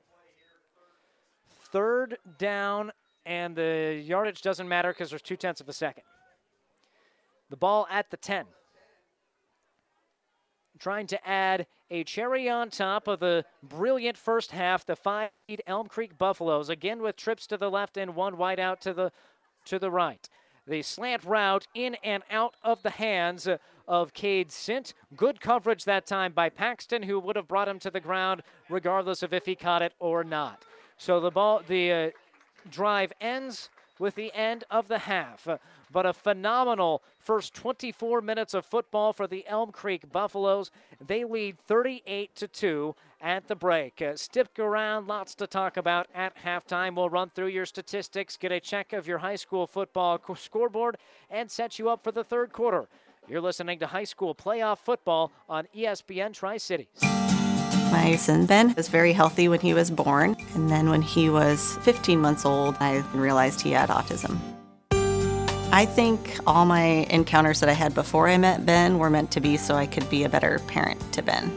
Third 1.72 2.18
down, 2.38 2.92
and 3.24 3.54
the 3.54 4.02
yardage 4.04 4.42
doesn't 4.42 4.68
matter 4.68 4.92
because 4.92 5.10
there's 5.10 5.22
two 5.22 5.36
tenths 5.36 5.60
of 5.60 5.68
a 5.68 5.72
second. 5.72 6.04
The 7.50 7.56
ball 7.56 7.86
at 7.90 8.10
the 8.10 8.16
10. 8.16 8.46
Trying 10.78 11.06
to 11.08 11.28
add 11.28 11.66
a 11.90 12.04
cherry 12.04 12.48
on 12.48 12.70
top 12.70 13.08
of 13.08 13.20
the 13.20 13.44
brilliant 13.62 14.16
first 14.16 14.52
half, 14.52 14.84
the 14.84 14.96
five 14.96 15.30
Elm 15.66 15.88
Creek 15.88 16.16
Buffaloes, 16.18 16.68
again 16.68 17.02
with 17.02 17.16
trips 17.16 17.46
to 17.48 17.56
the 17.56 17.70
left 17.70 17.96
and 17.96 18.14
one 18.14 18.36
wide 18.36 18.60
out 18.60 18.80
to 18.82 18.92
the 18.92 19.12
to 19.64 19.78
the 19.78 19.90
right. 19.90 20.28
The 20.66 20.82
slant 20.82 21.24
route 21.24 21.66
in 21.74 21.96
and 22.04 22.22
out 22.30 22.54
of 22.62 22.82
the 22.82 22.90
hands 22.90 23.48
of 23.86 24.12
Cade 24.12 24.52
Sint. 24.52 24.94
Good 25.16 25.40
coverage 25.40 25.84
that 25.84 26.06
time 26.06 26.32
by 26.32 26.50
Paxton, 26.50 27.04
who 27.04 27.18
would 27.18 27.36
have 27.36 27.48
brought 27.48 27.68
him 27.68 27.78
to 27.80 27.90
the 27.90 28.00
ground 28.00 28.42
regardless 28.68 29.22
of 29.22 29.32
if 29.32 29.46
he 29.46 29.54
caught 29.54 29.82
it 29.82 29.94
or 29.98 30.22
not. 30.22 30.64
So 30.98 31.20
the 31.20 31.30
ball, 31.30 31.62
the 31.66 31.92
uh, 31.92 32.10
drive 32.70 33.12
ends 33.20 33.70
with 33.98 34.14
the 34.14 34.32
end 34.34 34.64
of 34.70 34.88
the 34.88 34.98
half 34.98 35.48
but 35.90 36.06
a 36.06 36.12
phenomenal 36.12 37.02
first 37.18 37.54
24 37.54 38.20
minutes 38.20 38.54
of 38.54 38.64
football 38.64 39.12
for 39.12 39.26
the 39.26 39.46
Elm 39.46 39.72
Creek 39.72 40.10
Buffaloes. 40.10 40.70
They 41.04 41.24
lead 41.24 41.58
38 41.58 42.34
to 42.36 42.48
2 42.48 42.94
at 43.20 43.48
the 43.48 43.56
break. 43.56 44.00
Uh, 44.00 44.16
stick 44.16 44.58
around, 44.58 45.06
lots 45.06 45.34
to 45.36 45.46
talk 45.46 45.76
about 45.76 46.06
at 46.14 46.36
halftime. 46.44 46.94
We'll 46.94 47.10
run 47.10 47.30
through 47.34 47.48
your 47.48 47.66
statistics, 47.66 48.36
get 48.36 48.52
a 48.52 48.60
check 48.60 48.92
of 48.92 49.06
your 49.06 49.18
high 49.18 49.36
school 49.36 49.66
football 49.66 50.20
scoreboard, 50.36 50.96
and 51.30 51.50
set 51.50 51.78
you 51.78 51.88
up 51.88 52.04
for 52.04 52.12
the 52.12 52.24
third 52.24 52.52
quarter. 52.52 52.88
You're 53.28 53.40
listening 53.40 53.78
to 53.80 53.86
high 53.88 54.04
school 54.04 54.34
playoff 54.34 54.78
football 54.78 55.32
on 55.48 55.66
ESPN 55.76 56.32
Tri 56.32 56.56
Cities. 56.56 56.88
My 57.90 58.16
son 58.16 58.46
Ben 58.46 58.74
was 58.74 58.88
very 58.88 59.12
healthy 59.12 59.48
when 59.48 59.60
he 59.60 59.74
was 59.74 59.90
born, 59.90 60.36
and 60.54 60.70
then 60.70 60.88
when 60.90 61.02
he 61.02 61.28
was 61.28 61.76
15 61.82 62.20
months 62.20 62.44
old, 62.44 62.76
I 62.80 62.98
realized 63.14 63.60
he 63.60 63.72
had 63.72 63.88
autism. 63.88 64.38
I 65.70 65.84
think 65.84 66.38
all 66.46 66.64
my 66.64 67.06
encounters 67.10 67.60
that 67.60 67.68
I 67.68 67.74
had 67.74 67.94
before 67.94 68.26
I 68.26 68.38
met 68.38 68.64
Ben 68.64 68.98
were 68.98 69.10
meant 69.10 69.30
to 69.32 69.40
be 69.40 69.58
so 69.58 69.74
I 69.74 69.86
could 69.86 70.08
be 70.08 70.24
a 70.24 70.28
better 70.28 70.60
parent 70.60 71.12
to 71.12 71.22
Ben. 71.22 71.52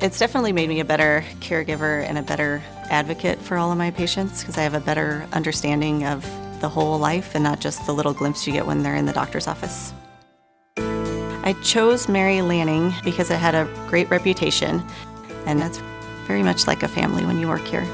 It's 0.00 0.18
definitely 0.18 0.52
made 0.52 0.68
me 0.68 0.78
a 0.78 0.84
better 0.84 1.24
caregiver 1.40 2.08
and 2.08 2.18
a 2.18 2.22
better 2.22 2.62
advocate 2.88 3.40
for 3.40 3.56
all 3.56 3.72
of 3.72 3.78
my 3.78 3.90
patients 3.90 4.40
because 4.40 4.56
I 4.56 4.62
have 4.62 4.74
a 4.74 4.80
better 4.80 5.26
understanding 5.32 6.06
of 6.06 6.22
the 6.60 6.68
whole 6.68 6.98
life 6.98 7.34
and 7.34 7.42
not 7.42 7.60
just 7.60 7.84
the 7.84 7.92
little 7.92 8.14
glimpse 8.14 8.46
you 8.46 8.52
get 8.52 8.64
when 8.64 8.84
they're 8.84 8.94
in 8.94 9.06
the 9.06 9.12
doctor's 9.12 9.48
office. 9.48 9.92
I 10.76 11.56
chose 11.64 12.08
Mary 12.08 12.42
Lanning 12.42 12.94
because 13.02 13.28
it 13.28 13.38
had 13.38 13.56
a 13.56 13.68
great 13.88 14.08
reputation, 14.08 14.84
and 15.46 15.60
that's 15.60 15.78
very 16.28 16.44
much 16.44 16.68
like 16.68 16.84
a 16.84 16.88
family 16.88 17.26
when 17.26 17.40
you 17.40 17.48
work 17.48 17.66
here. 17.66 17.84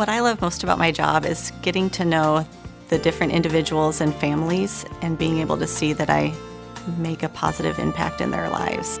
What 0.00 0.08
I 0.08 0.20
love 0.20 0.40
most 0.40 0.62
about 0.62 0.78
my 0.78 0.92
job 0.92 1.26
is 1.26 1.52
getting 1.60 1.90
to 1.90 2.06
know 2.06 2.46
the 2.88 2.96
different 2.96 3.34
individuals 3.34 4.00
and 4.00 4.14
families 4.14 4.86
and 5.02 5.18
being 5.18 5.40
able 5.40 5.58
to 5.58 5.66
see 5.66 5.92
that 5.92 6.08
I 6.08 6.32
make 6.96 7.22
a 7.22 7.28
positive 7.28 7.78
impact 7.78 8.22
in 8.22 8.30
their 8.30 8.48
lives. 8.48 8.98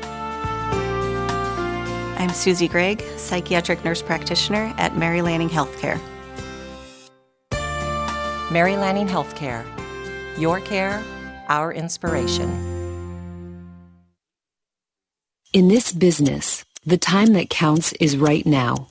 I'm 2.18 2.28
Susie 2.28 2.68
Gregg, 2.68 3.00
psychiatric 3.16 3.82
nurse 3.82 4.02
practitioner 4.02 4.74
at 4.76 4.98
Mary 4.98 5.22
Lanning 5.22 5.48
Healthcare. 5.48 5.98
Mary 8.52 8.76
Lanning 8.76 9.08
Healthcare. 9.08 9.64
Your 10.38 10.60
care, 10.60 11.02
our 11.48 11.72
inspiration. 11.72 12.50
In 15.54 15.68
this 15.68 15.92
business, 15.92 16.62
the 16.84 16.98
time 16.98 17.32
that 17.32 17.48
counts 17.48 17.94
is 17.94 18.18
right 18.18 18.44
now. 18.44 18.90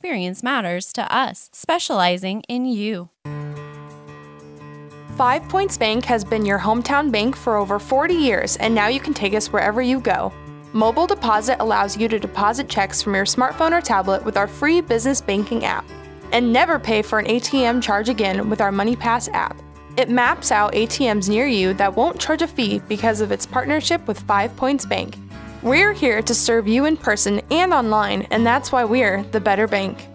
experience 0.00 0.42
matters 0.42 0.94
to 0.94 1.14
us, 1.14 1.50
specializing 1.52 2.42
in 2.48 2.64
you. 2.64 3.10
Five 5.18 5.46
Points 5.50 5.76
Bank 5.76 6.06
has 6.06 6.24
been 6.24 6.46
your 6.46 6.58
hometown 6.58 7.12
bank 7.12 7.36
for 7.36 7.56
over 7.58 7.78
40 7.78 8.14
years, 8.14 8.56
and 8.56 8.74
now 8.74 8.86
you 8.86 8.98
can 8.98 9.12
take 9.12 9.34
us 9.34 9.52
wherever 9.52 9.82
you 9.82 10.00
go. 10.00 10.32
Mobile 10.72 11.06
Deposit 11.06 11.60
allows 11.60 11.98
you 11.98 12.08
to 12.08 12.18
deposit 12.18 12.66
checks 12.66 13.02
from 13.02 13.14
your 13.14 13.26
smartphone 13.26 13.72
or 13.72 13.82
tablet 13.82 14.24
with 14.24 14.38
our 14.38 14.48
free 14.48 14.80
business 14.80 15.20
banking 15.20 15.66
app. 15.66 15.84
And 16.32 16.50
never 16.50 16.78
pay 16.78 17.02
for 17.02 17.18
an 17.18 17.26
ATM 17.26 17.82
charge 17.82 18.08
again 18.08 18.48
with 18.48 18.62
our 18.62 18.72
MoneyPass 18.72 19.30
app. 19.34 19.60
It 19.98 20.08
maps 20.08 20.50
out 20.50 20.72
ATMs 20.72 21.28
near 21.28 21.46
you 21.46 21.74
that 21.74 21.94
won't 21.94 22.18
charge 22.18 22.40
a 22.40 22.46
fee 22.46 22.78
because 22.88 23.20
of 23.20 23.32
its 23.32 23.44
partnership 23.44 24.08
with 24.08 24.18
Five 24.20 24.56
Points 24.56 24.86
Bank. 24.86 25.16
We're 25.62 25.92
here 25.92 26.22
to 26.22 26.34
serve 26.34 26.66
you 26.66 26.86
in 26.86 26.96
person 26.96 27.42
and 27.50 27.74
online, 27.74 28.22
and 28.30 28.46
that's 28.46 28.72
why 28.72 28.84
we're 28.84 29.22
the 29.24 29.40
Better 29.40 29.66
Bank. 29.66 30.06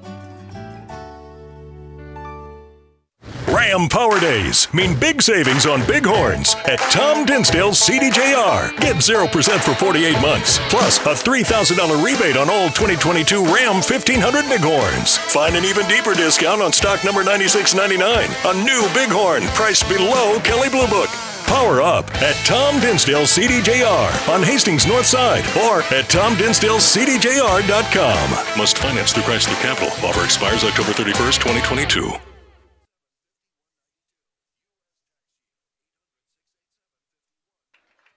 Ram 3.47 3.87
Power 3.87 4.19
Days 4.19 4.67
mean 4.73 4.99
big 4.99 5.21
savings 5.21 5.67
on 5.67 5.85
big 5.85 6.03
horns 6.03 6.55
at 6.65 6.79
Tom 6.89 7.25
Dinsdale's 7.25 7.79
CDJR. 7.79 8.75
Get 8.79 8.95
0% 8.95 9.59
for 9.59 9.75
48 9.75 10.19
months, 10.19 10.59
plus 10.69 10.97
a 10.99 11.13
$3,000 11.13 12.03
rebate 12.03 12.37
on 12.37 12.49
all 12.49 12.69
2022 12.69 13.45
Ram 13.45 13.75
1500 13.75 14.49
bighorns. 14.49 15.17
Find 15.17 15.55
an 15.55 15.63
even 15.63 15.87
deeper 15.87 16.15
discount 16.15 16.61
on 16.61 16.73
stock 16.73 17.05
number 17.05 17.23
9699, 17.23 18.29
a 18.49 18.63
new 18.65 18.81
bighorn 18.95 19.43
priced 19.53 19.87
below 19.87 20.39
Kelley 20.39 20.69
Blue 20.69 20.87
Book. 20.87 21.09
Power 21.47 21.81
up 21.81 22.09
at 22.21 22.35
Tom 22.45 22.79
Dinsdale 22.79 23.23
CDJR 23.23 24.29
on 24.33 24.43
Hastings 24.43 24.87
North 24.87 25.05
Side 25.05 25.43
or 25.57 25.79
at 25.93 26.05
TomDinsdaleCDJR.com. 26.05 28.57
Must 28.57 28.77
finance 28.77 29.11
through 29.13 29.23
Chrysler 29.23 29.61
Capital. 29.61 29.89
Offer 30.07 30.23
expires 30.23 30.63
October 30.63 30.91
31st, 30.91 31.39
2022. 31.39 32.34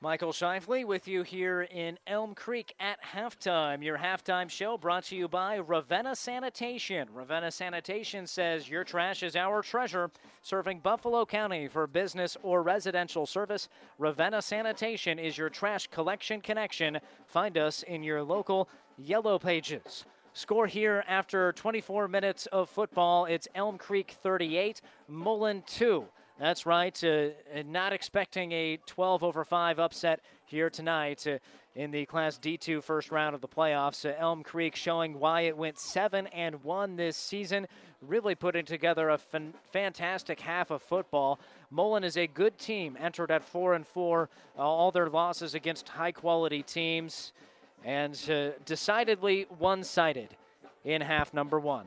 Michael 0.00 0.30
Shively 0.30 0.84
with 0.84 1.08
you 1.08 1.24
here 1.24 1.62
in 1.62 1.98
Elm 2.06 2.32
Creek 2.32 2.72
at 2.78 3.02
halftime. 3.02 3.82
Your 3.82 3.98
halftime 3.98 4.48
show 4.48 4.78
brought 4.78 5.02
to 5.06 5.16
you 5.16 5.26
by 5.26 5.56
Ravenna 5.56 6.14
Sanitation. 6.14 7.08
Ravenna 7.12 7.50
Sanitation 7.50 8.24
says 8.28 8.68
your 8.68 8.84
trash 8.84 9.24
is 9.24 9.34
our 9.34 9.60
treasure, 9.60 10.08
serving 10.40 10.78
Buffalo 10.78 11.26
County 11.26 11.66
for 11.66 11.88
business 11.88 12.36
or 12.44 12.62
residential 12.62 13.26
service. 13.26 13.68
Ravenna 13.98 14.40
Sanitation 14.40 15.18
is 15.18 15.36
your 15.36 15.50
trash 15.50 15.88
collection 15.88 16.40
connection. 16.40 17.00
Find 17.26 17.58
us 17.58 17.82
in 17.82 18.04
your 18.04 18.22
local 18.22 18.68
Yellow 18.98 19.36
Pages. 19.36 20.04
Score 20.32 20.68
here 20.68 21.02
after 21.08 21.52
24 21.54 22.06
minutes 22.06 22.46
of 22.46 22.70
football. 22.70 23.24
It's 23.24 23.48
Elm 23.56 23.76
Creek 23.76 24.14
38, 24.22 24.80
Mullen 25.08 25.64
2. 25.66 26.06
That's 26.38 26.66
right. 26.66 27.02
Uh, 27.02 27.30
not 27.66 27.92
expecting 27.92 28.52
a 28.52 28.78
12 28.86 29.24
over 29.24 29.44
5 29.44 29.80
upset 29.80 30.20
here 30.46 30.70
tonight 30.70 31.26
uh, 31.26 31.38
in 31.74 31.90
the 31.90 32.06
Class 32.06 32.38
D2 32.38 32.80
first 32.80 33.10
round 33.10 33.34
of 33.34 33.40
the 33.40 33.48
playoffs. 33.48 34.08
Uh, 34.08 34.14
Elm 34.16 34.44
Creek 34.44 34.76
showing 34.76 35.18
why 35.18 35.42
it 35.42 35.56
went 35.56 35.80
7 35.80 36.28
and 36.28 36.62
1 36.62 36.94
this 36.94 37.16
season, 37.16 37.66
really 38.00 38.36
putting 38.36 38.64
together 38.64 39.08
a 39.08 39.18
fan- 39.18 39.52
fantastic 39.72 40.38
half 40.38 40.70
of 40.70 40.80
football. 40.80 41.40
Mullen 41.72 42.04
is 42.04 42.16
a 42.16 42.28
good 42.28 42.56
team, 42.56 42.96
entered 43.00 43.32
at 43.32 43.42
4 43.42 43.74
and 43.74 43.84
4, 43.84 44.30
uh, 44.56 44.62
all 44.62 44.92
their 44.92 45.08
losses 45.08 45.54
against 45.54 45.88
high 45.88 46.12
quality 46.12 46.62
teams, 46.62 47.32
and 47.84 48.16
uh, 48.30 48.50
decidedly 48.64 49.46
one 49.58 49.82
sided 49.82 50.36
in 50.84 51.00
half 51.00 51.34
number 51.34 51.58
one. 51.58 51.86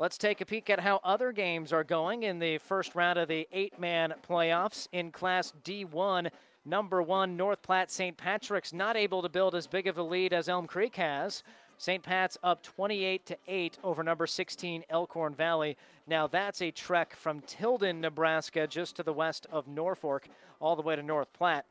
Let's 0.00 0.16
take 0.16 0.40
a 0.40 0.46
peek 0.46 0.70
at 0.70 0.80
how 0.80 0.98
other 1.04 1.30
games 1.30 1.74
are 1.74 1.84
going 1.84 2.22
in 2.22 2.38
the 2.38 2.56
first 2.56 2.94
round 2.94 3.18
of 3.18 3.28
the 3.28 3.46
eight 3.52 3.78
man 3.78 4.14
playoffs 4.26 4.88
in 4.92 5.12
Class 5.12 5.52
D1. 5.62 6.30
Number 6.64 7.02
one, 7.02 7.36
North 7.36 7.60
Platte 7.60 7.90
St. 7.90 8.16
Patrick's 8.16 8.72
not 8.72 8.96
able 8.96 9.20
to 9.20 9.28
build 9.28 9.54
as 9.54 9.66
big 9.66 9.86
of 9.86 9.98
a 9.98 10.02
lead 10.02 10.32
as 10.32 10.48
Elm 10.48 10.66
Creek 10.66 10.96
has. 10.96 11.42
St. 11.76 12.02
Pat's 12.02 12.38
up 12.42 12.62
28 12.62 13.26
to 13.26 13.36
8 13.46 13.78
over 13.84 14.02
number 14.02 14.26
16 14.26 14.84
Elkhorn 14.88 15.34
Valley. 15.34 15.76
Now 16.06 16.26
that's 16.26 16.62
a 16.62 16.70
trek 16.70 17.14
from 17.14 17.42
Tilden, 17.42 18.00
Nebraska, 18.00 18.66
just 18.66 18.96
to 18.96 19.02
the 19.02 19.12
west 19.12 19.46
of 19.52 19.68
Norfolk, 19.68 20.28
all 20.60 20.76
the 20.76 20.82
way 20.82 20.96
to 20.96 21.02
North 21.02 21.30
Platte. 21.34 21.66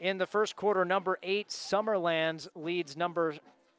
In 0.00 0.16
the 0.16 0.26
first 0.26 0.56
quarter, 0.56 0.86
number 0.86 1.18
8 1.22 1.50
Summerlands 1.50 2.48
leads 2.54 2.96
number 2.96 3.34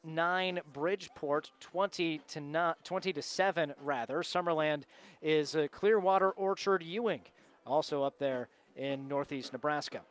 nine 0.06 0.60
Bridgeport, 0.74 1.52
20 1.60 2.22
to 2.30 2.40
not 2.40 2.84
20 2.84 3.14
to 3.14 3.22
seven 3.22 3.74
rather. 3.82 4.20
Summerland 4.20 4.84
is 5.22 5.56
uh, 5.56 5.68
Clearwater 5.72 6.32
Orchard 6.32 6.84
Ewing, 6.84 7.22
also 7.66 8.04
up 8.04 8.20
there 8.20 8.48
in 8.76 9.08
northeast 9.08 9.54
Nebraska. 9.54 10.02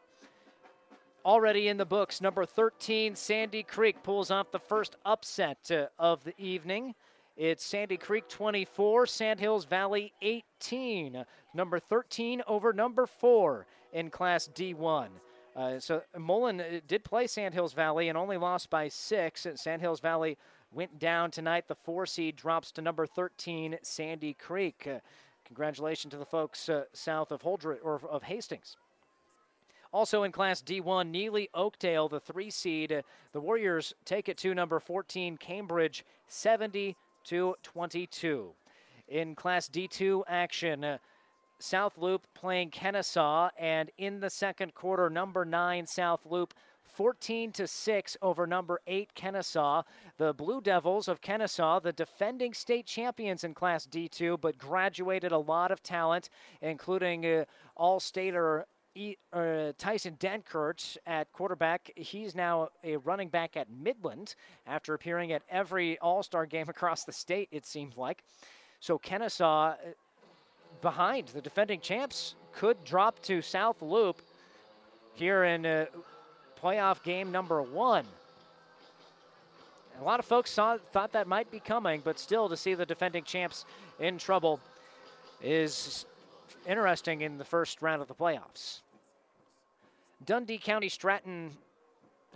Already 1.24 1.68
in 1.68 1.78
the 1.78 1.86
books, 1.86 2.20
number 2.20 2.44
13 2.44 3.14
Sandy 3.14 3.62
Creek 3.62 4.02
pulls 4.02 4.30
off 4.30 4.50
the 4.50 4.58
first 4.58 4.96
upset 5.06 5.70
uh, 5.70 5.86
of 5.98 6.22
the 6.24 6.34
evening. 6.38 6.94
It's 7.36 7.64
Sandy 7.64 7.96
Creek 7.96 8.28
24, 8.28 9.06
Sandhills 9.06 9.64
Valley 9.64 10.12
18. 10.22 11.24
Number 11.52 11.78
13 11.80 12.42
over 12.46 12.72
number 12.72 13.06
4 13.06 13.66
in 13.92 14.10
Class 14.10 14.48
D1. 14.54 15.08
Uh, 15.54 15.78
so 15.78 16.02
Mullen 16.18 16.60
uh, 16.60 16.80
did 16.86 17.04
play 17.04 17.26
Sandhills 17.26 17.74
Valley 17.74 18.08
and 18.08 18.18
only 18.18 18.36
lost 18.36 18.70
by 18.70 18.88
six. 18.88 19.46
Sandhills 19.54 20.00
Valley 20.00 20.36
went 20.72 20.98
down 20.98 21.30
tonight. 21.30 21.68
The 21.68 21.74
four 21.74 22.06
seed 22.06 22.36
drops 22.36 22.72
to 22.72 22.82
number 22.82 23.06
13, 23.06 23.78
Sandy 23.82 24.34
Creek. 24.34 24.88
Uh, 24.90 24.98
congratulations 25.44 26.10
to 26.10 26.16
the 26.16 26.24
folks 26.24 26.68
uh, 26.68 26.84
south 26.92 27.30
of 27.30 27.42
Holdred 27.42 27.78
or 27.82 28.00
of 28.10 28.24
Hastings. 28.24 28.76
Also 29.92 30.24
in 30.24 30.32
Class 30.32 30.60
D1, 30.60 31.12
Neligh 31.12 31.48
Oakdale, 31.54 32.08
the 32.08 32.18
three 32.18 32.50
seed. 32.50 32.90
Uh, 32.90 33.02
the 33.32 33.40
Warriors 33.40 33.94
take 34.04 34.28
it 34.28 34.36
to 34.38 34.52
number 34.54 34.80
14, 34.80 35.36
Cambridge, 35.36 36.04
70 36.26 36.96
to 37.24 37.54
22. 37.62 38.50
In 39.06 39.36
Class 39.36 39.68
D2 39.68 40.22
action, 40.26 40.82
uh, 40.82 40.98
South 41.58 41.96
Loup 41.98 42.26
playing 42.34 42.70
Kenesaw, 42.70 43.50
and 43.58 43.90
in 43.96 44.20
the 44.20 44.30
second 44.30 44.74
quarter, 44.74 45.08
number 45.08 45.44
nine 45.44 45.86
South 45.86 46.26
Loup 46.26 46.54
14 46.94 47.50
to 47.52 47.66
6 47.66 48.16
over 48.22 48.46
number 48.46 48.80
8 48.86 49.14
Kenesaw. 49.14 49.82
The 50.16 50.32
Blue 50.32 50.60
Devils 50.60 51.08
of 51.08 51.20
Kennesaw, 51.20 51.80
the 51.80 51.92
defending 51.92 52.54
state 52.54 52.86
champions 52.86 53.42
in 53.42 53.54
Class 53.54 53.86
D2, 53.86 54.40
but 54.40 54.58
graduated 54.58 55.32
a 55.32 55.38
lot 55.38 55.72
of 55.72 55.82
talent, 55.82 56.28
including 56.62 57.26
uh, 57.26 57.44
all-stater 57.76 58.66
e, 58.94 59.16
uh, 59.32 59.72
Tyson 59.76 60.16
Denkert 60.20 60.96
at 61.06 61.32
quarterback. 61.32 61.90
He's 61.96 62.34
now 62.34 62.68
a 62.84 62.96
running 62.98 63.28
back 63.28 63.56
at 63.56 63.68
Midland 63.70 64.36
after 64.66 64.94
appearing 64.94 65.32
at 65.32 65.42
every 65.48 65.98
All-Star 65.98 66.46
game 66.46 66.68
across 66.68 67.04
the 67.04 67.12
state, 67.12 67.48
it 67.50 67.66
seems 67.66 67.96
like. 67.96 68.22
So 68.78 68.98
Kenesaw 68.98 69.72
uh, 69.72 69.76
behind. 70.84 71.28
The 71.28 71.40
defending 71.40 71.80
champs 71.80 72.36
could 72.52 72.84
drop 72.84 73.20
to 73.22 73.42
South 73.42 73.82
Loup 73.82 74.20
here 75.14 75.42
in 75.42 75.66
uh, 75.66 75.86
playoff 76.62 77.02
game 77.02 77.32
number 77.32 77.60
one. 77.62 78.04
A 80.00 80.04
lot 80.04 80.20
of 80.20 80.26
folks 80.26 80.50
saw, 80.50 80.76
thought 80.92 81.12
that 81.12 81.26
might 81.26 81.50
be 81.50 81.58
coming, 81.58 82.02
but 82.04 82.18
still 82.18 82.48
to 82.48 82.56
see 82.56 82.74
the 82.74 82.84
defending 82.84 83.24
champs 83.24 83.64
in 83.98 84.18
trouble 84.18 84.60
is 85.42 86.04
interesting 86.68 87.22
in 87.22 87.38
the 87.38 87.44
first 87.44 87.80
round 87.80 88.02
of 88.02 88.08
the 88.08 88.14
playoffs. 88.14 88.80
Dundee 90.24 90.58
County 90.58 90.88
Stratton, 90.88 91.52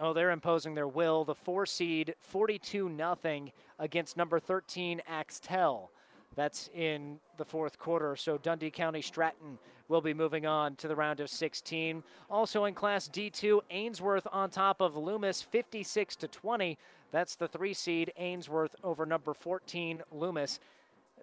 oh, 0.01 0.12
they're 0.12 0.31
imposing 0.31 0.75
their 0.75 0.89
will. 0.89 1.25
The 1.25 1.35
four 1.35 1.66
seed, 1.66 2.15
42 2.20 2.97
0 2.97 3.49
against 3.79 4.16
number 4.16 4.41
13 4.41 5.03
Axtell. 5.07 5.91
That's 6.36 6.70
in 6.74 7.18
the 7.36 7.44
fourth 7.44 7.78
quarter. 7.78 8.16
So 8.16 8.38
Dundee 8.38 8.70
County 8.70 9.02
Stratton 9.02 9.59
will 9.88 10.00
be 10.00 10.14
moving 10.14 10.46
on 10.46 10.76
to 10.76 10.88
the 10.88 10.94
round 10.94 11.20
of 11.20 11.30
16. 11.30 12.02
Also 12.30 12.66
in 12.66 12.74
Class 12.74 13.09
D2, 13.09 13.60
Ainsworth 13.70 14.26
on 14.30 14.50
top 14.50 14.80
of 14.80 14.96
Loomis 14.96 15.42
56 15.42 16.16
to 16.16 16.28
20. 16.28 16.78
That's 17.10 17.34
the 17.34 17.48
three 17.48 17.74
seed 17.74 18.12
Ainsworth 18.18 18.76
over 18.84 19.06
number 19.06 19.34
14 19.34 20.02
Loomis. 20.12 20.60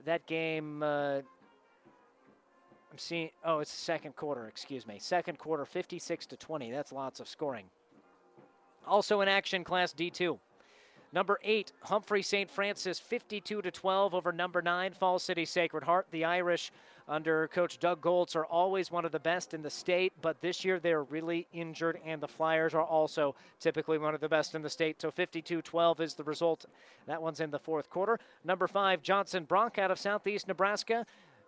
That 0.05 0.25
game, 0.25 0.83
uh, 0.83 1.17
I'm 2.91 2.97
seeing. 2.97 3.29
Oh, 3.43 3.59
it's 3.59 3.71
second 3.71 4.15
quarter. 4.15 4.47
Excuse 4.47 4.87
me. 4.87 4.97
Second 4.99 5.37
quarter, 5.37 5.65
56 5.65 6.25
to 6.27 6.37
20. 6.37 6.71
That's 6.71 6.91
lots 6.91 7.19
of 7.19 7.27
scoring. 7.27 7.65
Also 8.87 9.21
in 9.21 9.27
action, 9.27 9.63
Class 9.63 9.93
D2. 9.93 10.37
Number 11.13 11.39
eight, 11.43 11.71
Humphrey 11.83 12.21
St. 12.21 12.49
Francis, 12.49 12.99
52 12.99 13.61
to 13.61 13.71
12 13.71 14.13
over 14.13 14.31
number 14.31 14.61
nine, 14.61 14.93
Fall 14.93 15.19
City 15.19 15.45
Sacred 15.45 15.83
Heart. 15.83 16.07
The 16.11 16.25
Irish, 16.25 16.71
under 17.07 17.47
Coach 17.49 17.79
Doug 17.79 18.01
Goltz, 18.01 18.35
are 18.35 18.45
always 18.45 18.91
one 18.91 19.05
of 19.05 19.11
the 19.11 19.19
best 19.19 19.53
in 19.53 19.61
the 19.61 19.69
state, 19.69 20.11
but 20.21 20.41
this 20.41 20.65
year 20.65 20.79
they're 20.79 21.03
really 21.03 21.47
injured, 21.53 21.99
and 22.05 22.21
the 22.21 22.27
Flyers 22.27 22.73
are 22.73 22.83
also 22.83 23.35
typically 23.59 23.97
one 23.97 24.13
of 24.13 24.21
the 24.21 24.29
best 24.29 24.55
in 24.55 24.61
the 24.61 24.69
state. 24.69 25.01
So 25.01 25.11
52 25.11 25.61
12 25.61 26.01
is 26.01 26.13
the 26.15 26.23
result. 26.23 26.65
That 27.07 27.21
one's 27.21 27.39
in 27.39 27.51
the 27.51 27.59
fourth 27.59 27.89
quarter. 27.89 28.19
Number 28.43 28.67
five, 28.67 29.01
Johnson 29.01 29.43
Brock 29.43 29.77
out 29.77 29.91
of 29.91 29.99
Southeast 29.99 30.47
Nebraska, 30.47 31.05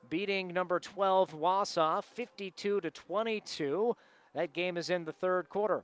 beating 0.09 0.49
number 0.49 0.79
12, 0.79 1.33
Wausa, 1.33 2.03
52 2.03 2.81
to 2.81 2.91
22. 2.91 3.95
That 4.33 4.53
game 4.53 4.77
is 4.77 4.89
in 4.89 5.03
the 5.03 5.11
third 5.11 5.49
quarter. 5.49 5.83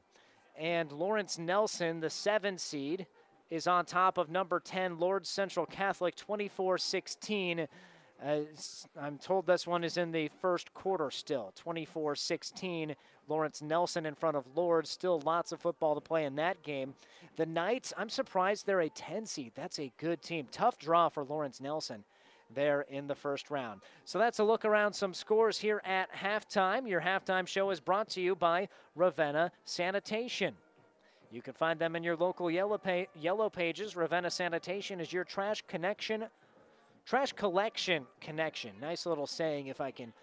And 0.57 0.91
Lawrence 0.91 1.39
Nelson, 1.39 1.99
the 1.99 2.09
seven 2.09 2.57
seed, 2.57 3.07
is 3.49 3.67
on 3.67 3.85
top 3.85 4.17
of 4.17 4.29
number 4.29 4.59
10, 4.59 4.99
Lourdes 4.99 5.29
Central 5.29 5.65
Catholic, 5.65 6.15
24 6.15 6.77
16. 6.77 7.67
Uh, 8.23 8.39
I'm 8.99 9.17
told 9.17 9.45
this 9.45 9.67
one 9.67 9.83
is 9.83 9.97
in 9.97 10.11
the 10.11 10.29
first 10.41 10.73
quarter 10.73 11.11
still, 11.11 11.51
24 11.55 12.15
16. 12.15 12.95
Lawrence 13.27 13.61
Nelson 13.61 14.05
in 14.05 14.15
front 14.15 14.35
of 14.35 14.45
Lourdes. 14.55 14.89
Still 14.89 15.21
lots 15.25 15.51
of 15.51 15.61
football 15.61 15.95
to 15.95 16.01
play 16.01 16.25
in 16.25 16.35
that 16.35 16.61
game. 16.63 16.93
The 17.35 17.45
Knights, 17.45 17.93
I'm 17.97 18.09
surprised 18.09 18.65
they're 18.65 18.81
a 18.81 18.89
10 18.89 19.25
seed. 19.25 19.53
That's 19.55 19.79
a 19.79 19.91
good 19.97 20.21
team. 20.21 20.47
Tough 20.51 20.77
draw 20.77 21.09
for 21.09 21.23
Lawrence 21.23 21.61
Nelson 21.61 22.03
there 22.53 22.81
in 22.89 23.07
the 23.07 23.15
first 23.15 23.49
round. 23.49 23.81
So 24.05 24.19
that's 24.19 24.39
a 24.39 24.43
look 24.43 24.65
around 24.65 24.93
some 24.93 25.13
scores 25.13 25.57
here 25.57 25.81
at 25.85 26.11
halftime. 26.11 26.87
Your 26.87 27.01
halftime 27.01 27.47
show 27.47 27.69
is 27.71 27.79
brought 27.79 28.09
to 28.09 28.21
you 28.21 28.35
by 28.35 28.67
Ravenna 28.95 29.51
Sanitation. 29.65 30.55
You 31.33 31.41
can 31.41 31.53
find 31.55 31.79
them 31.79 31.95
in 31.95 32.03
your 32.03 32.15
local 32.15 32.51
yellow, 32.51 32.77
pa- 32.77 33.05
yellow 33.19 33.49
pages. 33.49 33.95
Ravenna 33.95 34.29
Sanitation 34.29 34.99
is 34.99 35.11
your 35.11 35.23
trash 35.23 35.63
connection, 35.67 36.25
trash 37.07 37.33
collection 37.33 38.05
connection. 38.21 38.73
Nice 38.79 39.07
little 39.07 39.25
saying 39.25 39.65
if 39.65 39.81
I 39.81 39.89
can 39.89 40.13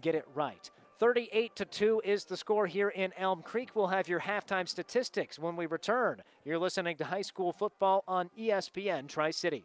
get 0.00 0.14
it 0.14 0.24
right. 0.32 0.70
38 1.00 1.56
to 1.56 1.64
2 1.64 2.02
is 2.04 2.24
the 2.24 2.36
score 2.36 2.68
here 2.68 2.90
in 2.90 3.12
Elm 3.18 3.42
Creek. 3.42 3.70
We'll 3.74 3.88
have 3.88 4.06
your 4.06 4.20
halftime 4.20 4.68
statistics 4.68 5.40
when 5.40 5.56
we 5.56 5.66
return. 5.66 6.22
You're 6.44 6.58
listening 6.58 6.96
to 6.98 7.04
high 7.04 7.22
school 7.22 7.52
football 7.52 8.04
on 8.06 8.30
ESPN 8.38 9.08
Tri 9.08 9.32
Cities. 9.32 9.64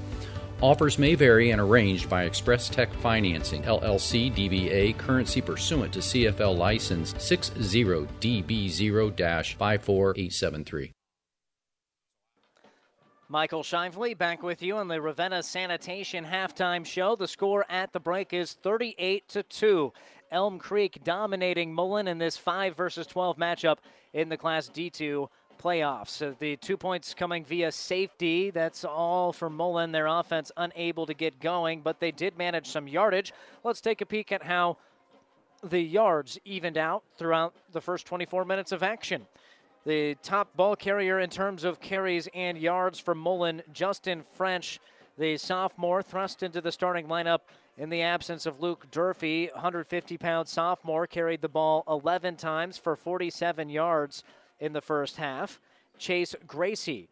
Offers 0.61 0.97
may 0.99 1.15
vary 1.15 1.49
and 1.49 1.59
arranged 1.59 2.07
by 2.07 2.25
Express 2.25 2.69
Tech 2.69 2.93
Financing, 2.93 3.63
LLC 3.63 4.31
DBA, 4.31 4.95
currency 4.95 5.41
pursuant 5.41 5.91
to 5.93 5.99
CFL 5.99 6.55
license 6.55 7.13
60DB0 7.13 9.57
54873. 9.57 10.93
Michael 13.27 13.63
Shively 13.63 14.15
back 14.15 14.43
with 14.43 14.61
you 14.61 14.77
on 14.77 14.87
the 14.87 15.01
Ravenna 15.01 15.41
Sanitation 15.41 16.23
halftime 16.23 16.85
show. 16.85 17.15
The 17.15 17.27
score 17.27 17.65
at 17.67 17.91
the 17.91 17.99
break 17.99 18.31
is 18.31 18.53
38 18.53 19.27
to 19.29 19.41
2. 19.41 19.91
Elm 20.31 20.59
Creek 20.59 20.99
dominating 21.03 21.73
Mullen 21.73 22.07
in 22.07 22.19
this 22.19 22.37
5 22.37 22.77
versus 22.77 23.07
12 23.07 23.37
matchup 23.37 23.77
in 24.13 24.29
the 24.29 24.37
Class 24.37 24.69
D2 24.69 25.27
playoffs. 25.61 26.09
So 26.09 26.35
the 26.37 26.55
two 26.57 26.77
points 26.77 27.13
coming 27.13 27.43
via 27.43 27.71
safety. 27.71 28.49
That's 28.49 28.83
all 28.83 29.31
for 29.31 29.49
Mullen. 29.49 29.91
Their 29.91 30.07
offense 30.07 30.51
unable 30.57 31.05
to 31.05 31.13
get 31.13 31.39
going, 31.39 31.81
but 31.81 31.99
they 31.99 32.11
did 32.11 32.37
manage 32.37 32.67
some 32.67 32.87
yardage. 32.87 33.33
Let's 33.63 33.81
take 33.81 34.01
a 34.01 34.05
peek 34.05 34.31
at 34.31 34.43
how 34.43 34.77
the 35.63 35.79
yards 35.79 36.39
evened 36.45 36.77
out 36.77 37.03
throughout 37.17 37.53
the 37.71 37.81
first 37.81 38.05
24 38.07 38.45
minutes 38.45 38.71
of 38.71 38.81
action. 38.81 39.27
The 39.85 40.15
top 40.23 40.55
ball 40.55 40.75
carrier 40.75 41.19
in 41.19 41.29
terms 41.29 41.63
of 41.63 41.79
carries 41.79 42.27
and 42.33 42.57
yards 42.57 42.99
for 42.99 43.15
Mullen, 43.15 43.61
Justin 43.73 44.23
French, 44.35 44.79
the 45.17 45.37
sophomore, 45.37 46.01
thrust 46.01 46.43
into 46.43 46.61
the 46.61 46.71
starting 46.71 47.07
lineup 47.07 47.39
in 47.77 47.89
the 47.89 48.01
absence 48.01 48.45
of 48.45 48.61
Luke 48.61 48.87
Durfee. 48.91 49.49
150 49.53 50.17
pound 50.17 50.47
sophomore 50.47 51.07
carried 51.07 51.41
the 51.41 51.49
ball 51.49 51.83
11 51.87 52.35
times 52.37 52.77
for 52.77 52.95
47 52.95 53.69
yards 53.69 54.23
in 54.61 54.71
the 54.71 54.79
first 54.79 55.17
half. 55.17 55.59
Chase 55.97 56.35
Gracie 56.47 57.09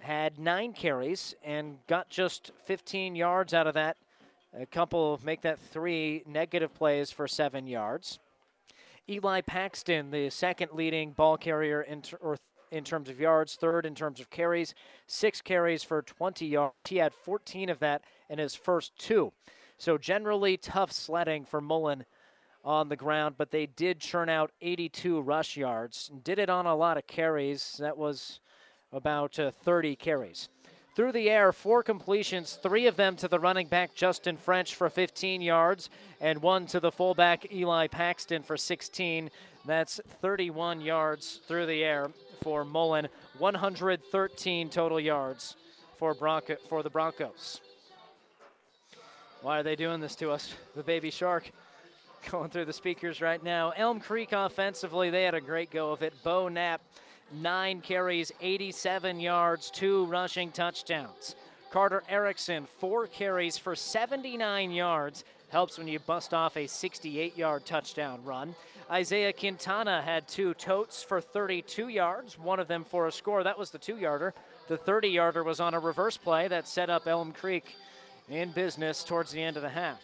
had 0.00 0.38
nine 0.38 0.72
carries 0.72 1.34
and 1.42 1.78
got 1.86 2.10
just 2.10 2.50
15 2.64 3.14
yards 3.14 3.54
out 3.54 3.66
of 3.66 3.74
that. 3.74 3.96
A 4.58 4.66
couple 4.66 5.18
make 5.24 5.40
that 5.42 5.58
three 5.58 6.22
negative 6.26 6.74
plays 6.74 7.10
for 7.10 7.26
seven 7.26 7.66
yards. 7.66 8.18
Eli 9.08 9.40
Paxton, 9.40 10.10
the 10.10 10.28
second 10.28 10.72
leading 10.72 11.12
ball 11.12 11.36
carrier 11.36 11.80
in, 11.80 12.02
ter- 12.02 12.18
or 12.18 12.36
in 12.70 12.84
terms 12.84 13.08
of 13.08 13.20
yards, 13.20 13.54
third 13.54 13.86
in 13.86 13.94
terms 13.94 14.20
of 14.20 14.30
carries, 14.30 14.74
six 15.06 15.40
carries 15.40 15.82
for 15.82 16.02
20 16.02 16.46
yards. 16.46 16.74
He 16.84 16.96
had 16.96 17.14
14 17.14 17.68
of 17.70 17.78
that 17.78 18.02
in 18.28 18.38
his 18.38 18.54
first 18.54 18.98
two. 18.98 19.32
So 19.78 19.96
generally 19.96 20.56
tough 20.56 20.92
sledding 20.92 21.44
for 21.44 21.60
Mullen 21.60 22.04
on 22.64 22.88
the 22.88 22.96
ground, 22.96 23.36
but 23.38 23.50
they 23.50 23.66
did 23.66 24.00
churn 24.00 24.28
out 24.28 24.50
82 24.60 25.20
rush 25.20 25.56
yards. 25.56 26.10
and 26.12 26.22
Did 26.22 26.38
it 26.38 26.50
on 26.50 26.66
a 26.66 26.74
lot 26.74 26.96
of 26.96 27.06
carries. 27.06 27.76
That 27.78 27.96
was 27.96 28.40
about 28.92 29.38
uh, 29.38 29.50
30 29.50 29.96
carries. 29.96 30.48
Through 30.94 31.12
the 31.12 31.30
air, 31.30 31.52
four 31.52 31.84
completions, 31.84 32.58
three 32.60 32.86
of 32.86 32.96
them 32.96 33.14
to 33.16 33.28
the 33.28 33.38
running 33.38 33.68
back 33.68 33.94
Justin 33.94 34.36
French 34.36 34.74
for 34.74 34.90
15 34.90 35.40
yards, 35.40 35.90
and 36.20 36.42
one 36.42 36.66
to 36.66 36.80
the 36.80 36.90
fullback 36.90 37.52
Eli 37.52 37.86
Paxton 37.86 38.42
for 38.42 38.56
16. 38.56 39.30
That's 39.64 40.00
31 40.20 40.80
yards 40.80 41.40
through 41.46 41.66
the 41.66 41.84
air 41.84 42.10
for 42.42 42.64
Mullen. 42.64 43.08
113 43.38 44.70
total 44.70 44.98
yards 44.98 45.54
for, 45.98 46.14
Bronco, 46.14 46.56
for 46.68 46.82
the 46.82 46.90
Broncos. 46.90 47.60
Why 49.42 49.60
are 49.60 49.62
they 49.62 49.76
doing 49.76 50.00
this 50.00 50.16
to 50.16 50.32
us? 50.32 50.52
The 50.74 50.82
baby 50.82 51.10
shark 51.10 51.52
going 52.30 52.50
through 52.50 52.64
the 52.64 52.72
speakers 52.72 53.20
right 53.20 53.42
now. 53.42 53.72
Elm 53.76 54.00
Creek 54.00 54.32
offensively, 54.32 55.10
they 55.10 55.24
had 55.24 55.34
a 55.34 55.40
great 55.40 55.70
go 55.70 55.92
of 55.92 56.02
it. 56.02 56.12
Bo 56.22 56.48
Knapp, 56.48 56.80
nine 57.32 57.80
carries, 57.80 58.32
87 58.40 59.20
yards, 59.20 59.70
two 59.70 60.06
rushing 60.06 60.50
touchdowns. 60.50 61.36
Carter 61.70 62.02
Erickson, 62.08 62.66
four 62.78 63.06
carries 63.06 63.58
for 63.58 63.76
79 63.76 64.70
yards. 64.70 65.24
Helps 65.50 65.78
when 65.78 65.88
you 65.88 65.98
bust 65.98 66.34
off 66.34 66.56
a 66.56 66.66
68 66.66 67.36
yard 67.36 67.64
touchdown 67.64 68.22
run. 68.24 68.54
Isaiah 68.90 69.32
Quintana 69.32 70.00
had 70.00 70.26
two 70.28 70.54
totes 70.54 71.02
for 71.02 71.20
32 71.20 71.88
yards, 71.88 72.38
one 72.38 72.58
of 72.58 72.68
them 72.68 72.84
for 72.84 73.06
a 73.06 73.12
score. 73.12 73.44
That 73.44 73.58
was 73.58 73.70
the 73.70 73.78
two 73.78 73.98
yarder. 73.98 74.32
The 74.68 74.78
30 74.78 75.08
yarder 75.08 75.44
was 75.44 75.60
on 75.60 75.74
a 75.74 75.80
reverse 75.80 76.16
play 76.16 76.48
that 76.48 76.66
set 76.66 76.88
up 76.88 77.06
Elm 77.06 77.32
Creek 77.32 77.76
in 78.30 78.50
business 78.50 79.04
towards 79.04 79.30
the 79.30 79.42
end 79.42 79.56
of 79.56 79.62
the 79.62 79.68
half. 79.68 80.00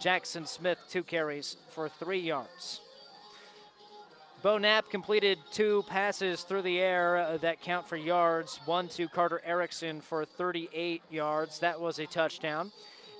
Jackson 0.00 0.46
Smith, 0.46 0.78
two 0.88 1.02
carries 1.02 1.56
for 1.70 1.88
three 1.88 2.20
yards. 2.20 2.80
Bo 4.44 4.58
Knapp 4.58 4.90
completed 4.90 5.38
two 5.50 5.84
passes 5.88 6.42
through 6.42 6.60
the 6.60 6.78
air 6.78 7.16
uh, 7.16 7.38
that 7.38 7.62
count 7.62 7.88
for 7.88 7.96
yards. 7.96 8.60
One 8.66 8.88
to 8.88 9.08
Carter 9.08 9.40
Erickson 9.42 10.02
for 10.02 10.26
38 10.26 11.00
yards. 11.10 11.58
That 11.60 11.80
was 11.80 11.98
a 11.98 12.06
touchdown. 12.06 12.70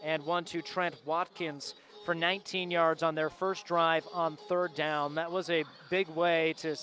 And 0.04 0.22
one 0.26 0.44
to 0.44 0.60
Trent 0.60 0.94
Watkins 1.06 1.76
for 2.04 2.14
19 2.14 2.70
yards 2.70 3.02
on 3.02 3.14
their 3.14 3.30
first 3.30 3.64
drive 3.64 4.06
on 4.12 4.36
third 4.50 4.74
down. 4.74 5.14
That 5.14 5.32
was 5.32 5.48
a 5.48 5.64
big 5.88 6.08
way 6.08 6.54
to 6.58 6.76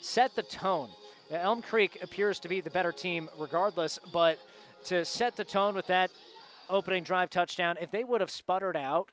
set 0.00 0.34
the 0.34 0.42
tone. 0.42 0.88
Elm 1.30 1.60
Creek 1.60 1.98
appears 2.02 2.38
to 2.40 2.48
be 2.48 2.62
the 2.62 2.70
better 2.70 2.92
team 2.92 3.28
regardless, 3.36 3.98
but 4.10 4.38
to 4.84 5.04
set 5.04 5.36
the 5.36 5.44
tone 5.44 5.74
with 5.74 5.86
that 5.88 6.10
opening 6.70 7.02
drive 7.02 7.28
touchdown, 7.28 7.76
if 7.80 7.90
they 7.90 8.04
would 8.04 8.20
have 8.20 8.30
sputtered 8.30 8.76
out 8.76 9.10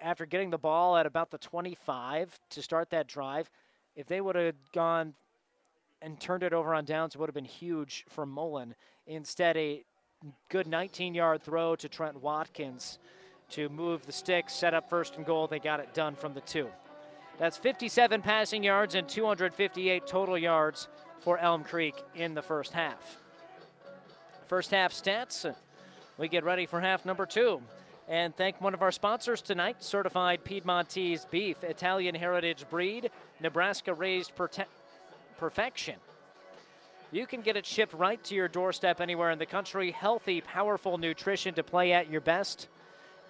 after 0.00 0.26
getting 0.26 0.50
the 0.50 0.58
ball 0.58 0.96
at 0.96 1.06
about 1.06 1.30
the 1.30 1.38
25 1.38 2.38
to 2.50 2.62
start 2.62 2.90
that 2.90 3.06
drive, 3.06 3.50
if 3.96 4.06
they 4.06 4.20
would 4.20 4.36
have 4.36 4.54
gone 4.72 5.14
and 6.00 6.20
turned 6.20 6.42
it 6.42 6.52
over 6.52 6.74
on 6.74 6.84
downs, 6.84 7.14
it 7.14 7.18
would 7.18 7.28
have 7.28 7.34
been 7.34 7.44
huge 7.44 8.04
for 8.08 8.24
Mullen. 8.24 8.74
Instead, 9.06 9.56
a 9.56 9.84
good 10.48 10.66
19 10.66 11.14
yard 11.14 11.42
throw 11.42 11.76
to 11.76 11.88
Trent 11.88 12.20
Watkins 12.22 12.98
to 13.50 13.68
move 13.68 14.04
the 14.04 14.12
sticks, 14.12 14.52
set 14.52 14.74
up 14.74 14.88
first 14.88 15.16
and 15.16 15.24
goal. 15.24 15.46
They 15.46 15.58
got 15.58 15.80
it 15.80 15.94
done 15.94 16.14
from 16.14 16.34
the 16.34 16.40
two. 16.42 16.68
That's 17.38 17.56
57 17.56 18.20
passing 18.22 18.64
yards 18.64 18.94
and 18.94 19.08
258 19.08 20.06
total 20.06 20.36
yards 20.36 20.88
for 21.20 21.38
Elm 21.38 21.64
Creek 21.64 21.94
in 22.14 22.34
the 22.34 22.42
first 22.42 22.72
half. 22.72 23.20
First 24.46 24.70
half 24.70 24.92
stats. 24.92 25.54
We 26.16 26.28
get 26.28 26.42
ready 26.42 26.66
for 26.66 26.80
half 26.80 27.04
number 27.06 27.26
two. 27.26 27.62
And 28.08 28.34
thank 28.34 28.58
one 28.60 28.72
of 28.72 28.80
our 28.80 28.90
sponsors 28.90 29.42
tonight, 29.42 29.84
Certified 29.84 30.42
Piedmontese 30.42 31.26
Beef, 31.26 31.62
Italian 31.62 32.14
Heritage 32.14 32.64
Breed, 32.70 33.10
Nebraska 33.38 33.92
Raised 33.92 34.32
Perfection. 35.36 35.96
You 37.12 37.26
can 37.26 37.42
get 37.42 37.56
it 37.56 37.66
shipped 37.66 37.92
right 37.92 38.22
to 38.24 38.34
your 38.34 38.48
doorstep 38.48 39.02
anywhere 39.02 39.30
in 39.30 39.38
the 39.38 39.46
country. 39.46 39.90
Healthy, 39.90 40.40
powerful 40.40 40.96
nutrition 40.96 41.54
to 41.54 41.62
play 41.62 41.92
at 41.92 42.10
your 42.10 42.22
best. 42.22 42.68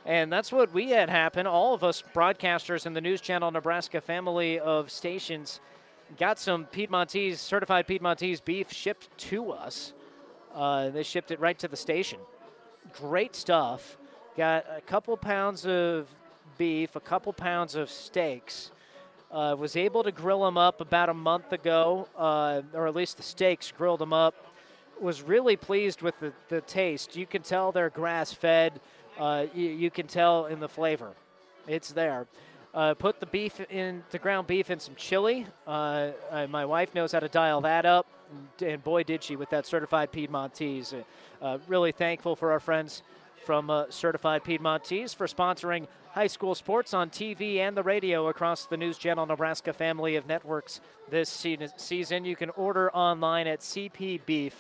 And 0.07 0.33
that's 0.33 0.53
what 0.53 0.73
we 0.73 0.91
had 0.91 1.11
happen. 1.11 1.47
All 1.47 1.75
of 1.75 1.83
us 1.83 2.03
broadcasters 2.15 2.87
in 2.87 2.93
the 2.93 3.01
News 3.01 3.21
Channel 3.21 3.51
Nebraska 3.51 4.01
family 4.01 4.61
of 4.61 4.93
stations 4.93 5.61
got 6.19 6.39
some 6.39 6.67
Piedmontese, 6.67 7.41
certified 7.41 7.87
Piedmontese 7.87 8.41
beef 8.41 8.73
shipped 8.73 9.09
to 9.19 9.51
us. 9.51 9.93
Uh, 10.55 10.91
they 10.91 11.03
shipped 11.03 11.33
it 11.33 11.41
right 11.41 11.59
to 11.59 11.69
the 11.69 11.77
station. 11.77 12.21
Great 12.93 13.35
stuff. 13.35 13.99
Got 14.39 14.67
a 14.73 14.81
couple 14.83 15.17
pounds 15.17 15.67
of 15.67 16.07
beef, 16.59 16.95
a 16.95 17.01
couple 17.01 17.33
pounds 17.33 17.75
of 17.75 17.91
steaks. 17.91 18.71
Uh, 19.33 19.57
was 19.59 19.75
able 19.75 20.05
to 20.05 20.13
grill 20.13 20.45
them 20.45 20.57
up 20.57 20.81
about 20.81 21.09
a 21.09 21.15
month 21.15 21.53
ago, 21.53 22.07
uh, 22.17 22.63
or 22.73 22.87
at 22.87 22.95
least 22.95 23.17
the 23.17 23.25
steaks 23.25 23.73
grilled 23.73 23.99
them 23.99 24.13
up. 24.13 24.37
Was 25.01 25.23
really 25.23 25.57
pleased 25.57 26.03
with 26.03 26.21
the, 26.21 26.33
the 26.51 26.61
taste. 26.61 27.17
You 27.17 27.27
can 27.27 27.43
tell 27.43 27.73
they're 27.73 27.91
grass 27.91 28.33
fed 28.33 28.81
uh, 29.19 29.47
you, 29.53 29.71
you, 29.71 29.91
can 29.91 30.07
tell 30.07 30.47
in 30.47 30.61
the 30.61 30.69
flavor. 30.69 31.15
It's 31.67 31.91
there. 31.91 32.29
Uh, 32.73 32.95
put 32.95 33.19
the 33.19 33.27
beef 33.27 33.61
in 33.69 34.05
the 34.13 34.21
ground 34.21 34.47
beef 34.47 34.71
in 34.71 34.79
some 34.79 34.95
chili. 34.95 35.49
Uh, 35.67 36.11
my 36.49 36.65
wife 36.65 36.95
knows 36.95 37.11
how 37.11 37.19
to 37.19 37.29
dial 37.29 37.61
that 37.63 37.85
up, 37.85 38.07
and 38.65 38.85
boy 38.85 39.03
did 39.03 39.25
she 39.25 39.35
with 39.35 39.51
that 39.51 39.67
certified 39.67 40.13
Piedmontese. 40.13 40.95
Uh, 41.43 41.59
really 41.67 41.91
thankful 41.91 42.37
for 42.37 42.53
our 42.53 42.61
friends 42.61 43.03
from 43.49 43.71
uh, 43.71 43.87
Certified 43.89 44.45
Piedmontese 44.45 45.15
for 45.15 45.27
sponsoring 45.27 45.87
high 46.11 46.27
school 46.27 46.55
sports 46.55 46.93
on 46.93 47.09
TV 47.09 47.57
and 47.57 47.75
the 47.75 47.83
radio 47.83 48.29
across 48.29 48.67
the 48.67 48.77
News 48.77 48.99
Channel 48.99 49.25
Nebraska 49.25 49.73
family 49.73 50.17
of 50.17 50.27
networks 50.27 50.83
this 51.11 51.31
season. 51.79 52.27
You 52.27 52.37
can 52.37 52.51
order 52.51 52.95
online 52.95 53.47
at 53.47 53.61
cpbeef.com. 53.61 54.53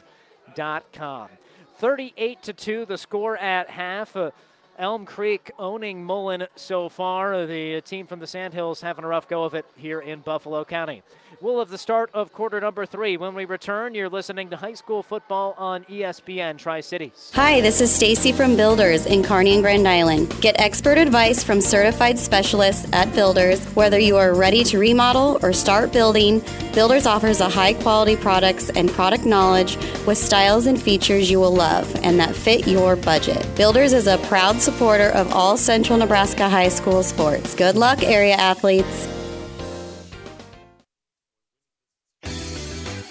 38 1.76 2.42
to 2.42 2.52
2 2.54 2.86
the 2.86 2.96
score 2.96 3.36
at 3.36 3.68
half. 3.68 4.16
Uh, 4.16 4.30
Elm 4.78 5.04
Creek 5.04 5.50
owning 5.58 6.04
Mullen 6.04 6.46
so 6.54 6.88
far. 6.88 7.46
The 7.46 7.80
team 7.80 8.06
from 8.06 8.20
the 8.20 8.28
Sandhills 8.28 8.80
having 8.80 9.04
a 9.04 9.08
rough 9.08 9.26
go 9.26 9.42
of 9.42 9.54
it 9.54 9.66
here 9.76 9.98
in 9.98 10.20
Buffalo 10.20 10.64
County. 10.64 11.02
We'll 11.40 11.58
have 11.58 11.68
the 11.68 11.78
start 11.78 12.10
of 12.14 12.32
quarter 12.32 12.60
number 12.60 12.86
three. 12.86 13.16
When 13.16 13.34
we 13.34 13.44
return, 13.44 13.94
you're 13.94 14.08
listening 14.08 14.50
to 14.50 14.56
high 14.56 14.74
school 14.74 15.02
football 15.02 15.54
on 15.58 15.84
ESPN 15.84 16.58
Tri 16.58 16.80
Cities. 16.80 17.32
Hi, 17.34 17.60
this 17.60 17.80
is 17.80 17.92
Stacy 17.92 18.30
from 18.30 18.56
Builders 18.56 19.04
in 19.04 19.24
Kearney 19.24 19.54
and 19.54 19.62
Grand 19.62 19.86
Island. 19.86 20.32
Get 20.40 20.60
expert 20.60 20.96
advice 20.96 21.42
from 21.42 21.60
certified 21.60 22.18
specialists 22.18 22.86
at 22.92 23.12
Builders. 23.14 23.64
Whether 23.74 23.98
you 23.98 24.16
are 24.16 24.34
ready 24.34 24.62
to 24.64 24.78
remodel 24.78 25.40
or 25.42 25.52
start 25.52 25.92
building, 25.92 26.42
Builders 26.72 27.06
offers 27.06 27.40
a 27.40 27.48
high 27.48 27.74
quality 27.74 28.14
products 28.14 28.70
and 28.70 28.88
product 28.90 29.24
knowledge 29.24 29.76
with 30.06 30.18
styles 30.18 30.66
and 30.66 30.80
features 30.80 31.30
you 31.30 31.40
will 31.40 31.54
love 31.54 31.92
and 32.04 32.20
that 32.20 32.34
fit 32.34 32.68
your 32.68 32.94
budget. 32.94 33.44
Builders 33.56 33.92
is 33.92 34.06
a 34.06 34.18
proud 34.18 34.60
supporter 34.68 35.08
of 35.10 35.32
all 35.32 35.56
Central 35.56 35.98
Nebraska 35.98 36.46
high 36.46 36.68
school 36.68 37.02
sports. 37.02 37.54
Good 37.54 37.74
luck, 37.74 38.02
area 38.02 38.34
athletes. 38.34 39.08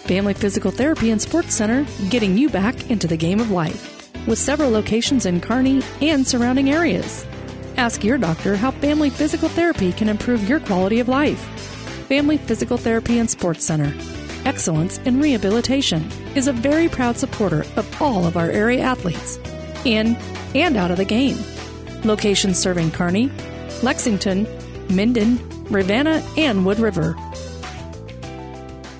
Family 0.05 0.35
Physical 0.35 0.71
Therapy 0.71 1.09
and 1.09 1.21
Sports 1.21 1.55
Center, 1.55 1.85
getting 2.09 2.37
you 2.37 2.47
back 2.47 2.91
into 2.91 3.07
the 3.07 3.17
game 3.17 3.39
of 3.39 3.49
life, 3.49 4.09
with 4.27 4.37
several 4.37 4.69
locations 4.69 5.25
in 5.25 5.41
Kearney 5.41 5.81
and 5.99 6.25
surrounding 6.25 6.69
areas. 6.69 7.25
Ask 7.75 8.03
your 8.03 8.19
doctor 8.19 8.55
how 8.55 8.71
Family 8.71 9.09
Physical 9.09 9.49
Therapy 9.49 9.91
can 9.91 10.09
improve 10.09 10.47
your 10.47 10.59
quality 10.59 10.99
of 10.99 11.09
life. 11.09 11.39
Family 12.07 12.37
Physical 12.37 12.77
Therapy 12.77 13.17
and 13.17 13.29
Sports 13.29 13.65
Center. 13.65 13.93
Excellence 14.45 14.99
in 14.99 15.19
Rehabilitation 15.19 16.09
is 16.35 16.47
a 16.47 16.53
very 16.53 16.87
proud 16.87 17.17
supporter 17.17 17.65
of 17.75 18.01
all 18.01 18.25
of 18.25 18.37
our 18.37 18.49
area 18.49 18.81
athletes, 18.81 19.39
in 19.85 20.15
and 20.55 20.77
out 20.77 20.91
of 20.91 20.97
the 20.97 21.05
game. 21.05 21.37
Locations 22.03 22.57
serving 22.57 22.91
Kearney, 22.91 23.31
Lexington, 23.83 24.47
Minden, 24.89 25.39
Ravenna, 25.69 26.23
and 26.37 26.65
Wood 26.65 26.79
River. 26.79 27.15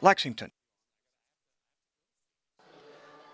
Lexington. 0.00 0.50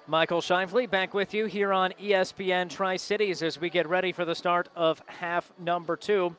Michael 0.07 0.41
Shively 0.41 0.89
back 0.89 1.13
with 1.13 1.35
you 1.35 1.45
here 1.45 1.71
on 1.71 1.93
ESPN 2.01 2.71
Tri 2.71 2.97
Cities 2.97 3.43
as 3.43 3.61
we 3.61 3.69
get 3.69 3.87
ready 3.87 4.11
for 4.11 4.25
the 4.25 4.35
start 4.35 4.71
of 4.75 5.03
half 5.07 5.53
number 5.59 5.97
two. 5.97 6.35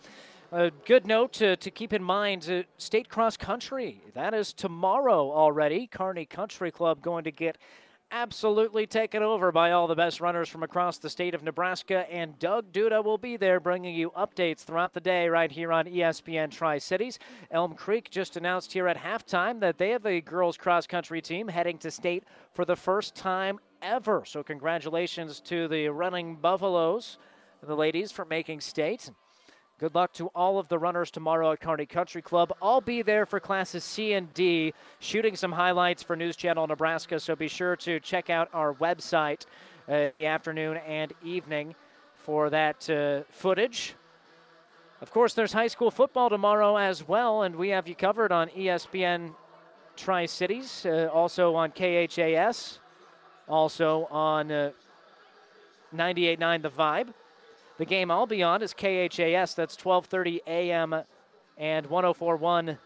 A 0.52 0.72
good 0.88 1.06
note 1.06 1.34
to, 1.34 1.56
to 1.58 1.70
keep 1.70 1.94
in 1.94 2.04
mind 2.04 2.50
uh, 2.50 2.64
state 2.80 3.08
cross 3.08 3.38
country. 3.38 4.02
That 4.16 4.34
is 4.34 4.52
tomorrow 4.54 5.32
already. 5.32 5.86
Kearney 5.86 6.26
Country 6.26 6.72
Club 6.72 7.04
going 7.04 7.24
to 7.26 7.32
get 7.32 7.60
absolutely 8.12 8.88
taken 8.88 9.22
over 9.22 9.52
by 9.52 9.72
all 9.72 9.88
the 9.88 9.96
best 9.96 10.20
runners 10.20 10.50
from 10.50 10.64
across 10.64 10.98
the 10.98 11.10
state 11.10 11.34
of 11.34 11.44
Nebraska. 11.44 12.12
And 12.12 12.38
Doug 12.40 12.72
Duda 12.72 13.04
will 13.04 13.18
be 13.18 13.38
there 13.38 13.60
bringing 13.60 13.96
you 13.96 14.12
updates 14.12 14.64
throughout 14.64 14.94
the 14.94 15.00
day 15.00 15.28
right 15.28 15.52
here 15.52 15.72
on 15.72 15.86
ESPN 15.86 16.52
Tri 16.52 16.78
Cities. 16.80 17.20
Elm 17.52 17.74
Creek 17.74 18.10
just 18.10 18.38
announced 18.38 18.74
here 18.74 18.88
at 18.88 18.98
halftime 18.98 19.60
that 19.60 19.78
they 19.78 19.90
have 19.90 20.06
a 20.06 20.22
girls 20.22 20.58
cross 20.58 20.88
country 20.88 21.22
team 21.22 21.48
heading 21.48 21.78
to 21.80 21.92
state 21.92 22.24
for 22.52 22.66
the 22.66 22.76
first 22.76 23.16
time 23.16 23.60
ever. 23.82 24.24
So, 24.26 24.44
congratulations 24.44 25.40
to 25.42 25.68
the 25.68 25.90
running 25.90 26.36
Buffaloes, 26.36 27.18
the 27.62 27.76
ladies, 27.76 28.12
for 28.12 28.26
making 28.26 28.62
state. 28.62 29.12
Good 29.80 29.96
luck 29.96 30.12
to 30.16 30.28
all 30.36 30.60
of 30.60 30.68
the 30.68 30.78
runners 30.78 31.10
tomorrow 31.10 31.54
at 31.54 31.62
Kearney 31.62 31.86
Country 31.86 32.22
Club. 32.22 32.52
I'll 32.62 32.82
be 32.82 33.02
there 33.02 33.26
for 33.26 33.40
classes 33.40 33.86
C 33.86 34.12
and 34.12 34.34
D, 34.34 34.74
shooting 35.00 35.38
some 35.38 35.54
highlights 35.54 36.04
for 36.04 36.18
News 36.18 36.36
Channel 36.36 36.68
Nebraska. 36.68 37.18
So 37.18 37.34
be 37.34 37.48
sure 37.48 37.78
to 37.78 38.02
check 38.02 38.30
out 38.30 38.50
our 38.52 38.74
website 38.74 39.46
uh, 39.88 40.10
the 40.20 40.26
afternoon 40.26 40.76
and 40.86 41.14
evening 41.24 41.76
for 42.18 42.50
that 42.50 42.90
uh, 42.90 43.22
footage. 43.32 43.96
Of 45.00 45.12
course, 45.12 45.34
there's 45.34 45.54
high 45.54 45.68
school 45.68 45.92
football 45.92 46.30
tomorrow 46.30 46.76
as 46.76 47.08
well, 47.08 47.44
and 47.44 47.56
we 47.56 47.70
have 47.70 47.88
you 47.88 47.96
covered 47.96 48.34
on 48.34 48.50
ESPN 48.50 49.34
Tri 49.96 50.26
Cities, 50.26 50.86
uh, 50.86 51.10
also 51.14 51.56
on 51.56 51.72
KHAS, 51.72 52.80
also 53.48 54.10
on 54.12 54.52
uh, 54.52 54.72
98.9 55.96 56.64
The 56.64 56.70
Vibe. 56.70 57.14
The 57.80 57.86
game 57.86 58.12
I'll 58.12 58.28
be 58.28 58.44
on 58.44 58.62
is 58.62 58.74
KHAS. 58.74 59.56
That's 59.56 59.78
12:30 59.78 60.42
a.m. 60.46 61.02
and 61.58 61.88
104.1 61.88 62.78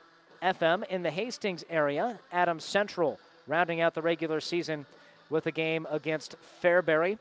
FM 0.44 0.88
in 0.88 1.02
the 1.02 1.10
Hastings 1.10 1.66
area. 1.68 2.20
Adams 2.32 2.64
Central 2.64 3.20
rounding 3.48 3.82
out 3.82 3.96
the 3.96 4.04
regular 4.04 4.40
season 4.40 4.86
with 5.32 5.48
a 5.48 5.52
game 5.52 5.88
against 5.90 6.36
Fairbury. 6.62 7.18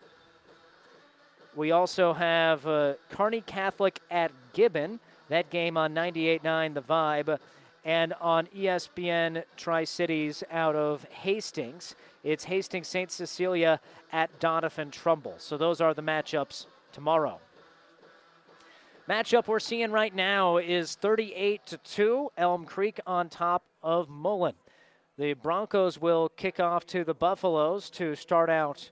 We 1.56 1.70
also 1.70 2.12
have 2.12 2.66
uh, 2.66 2.94
Kearney 3.08 3.40
Catholic 3.40 4.00
at 4.10 4.32
Gibbon. 4.52 5.00
That 5.30 5.48
game 5.48 5.78
on 5.78 5.94
98.9 5.94 6.74
The 6.74 6.82
Vibe. 6.82 7.38
And 7.86 8.12
on 8.20 8.48
ESPN 8.48 9.44
Tri 9.56 9.84
Cities 9.84 10.44
out 10.50 10.76
of 10.76 11.04
Hastings, 11.04 11.94
it's 12.22 12.44
Hastings 12.44 12.88
St. 12.88 13.10
Cecilia 13.10 13.80
at 14.12 14.38
Doniphan 14.40 14.90
Trumbull. 14.90 15.36
So 15.38 15.56
those 15.56 15.80
are 15.80 15.94
the 15.94 16.02
matchups 16.02 16.66
tomorrow. 16.92 17.40
Matchup 19.12 19.46
we're 19.46 19.60
seeing 19.60 19.90
right 19.90 20.14
now 20.14 20.56
is 20.56 20.94
38 20.94 21.66
to 21.66 21.76
2, 21.76 22.30
Elm 22.38 22.64
Creek 22.64 22.98
on 23.06 23.28
top 23.28 23.62
of 23.82 24.08
Mullen. 24.08 24.54
The 25.18 25.34
Broncos 25.34 26.00
will 26.00 26.30
kick 26.30 26.58
off 26.58 26.86
to 26.86 27.04
the 27.04 27.12
Buffaloes 27.12 27.90
to 27.90 28.14
start 28.14 28.48
out 28.48 28.90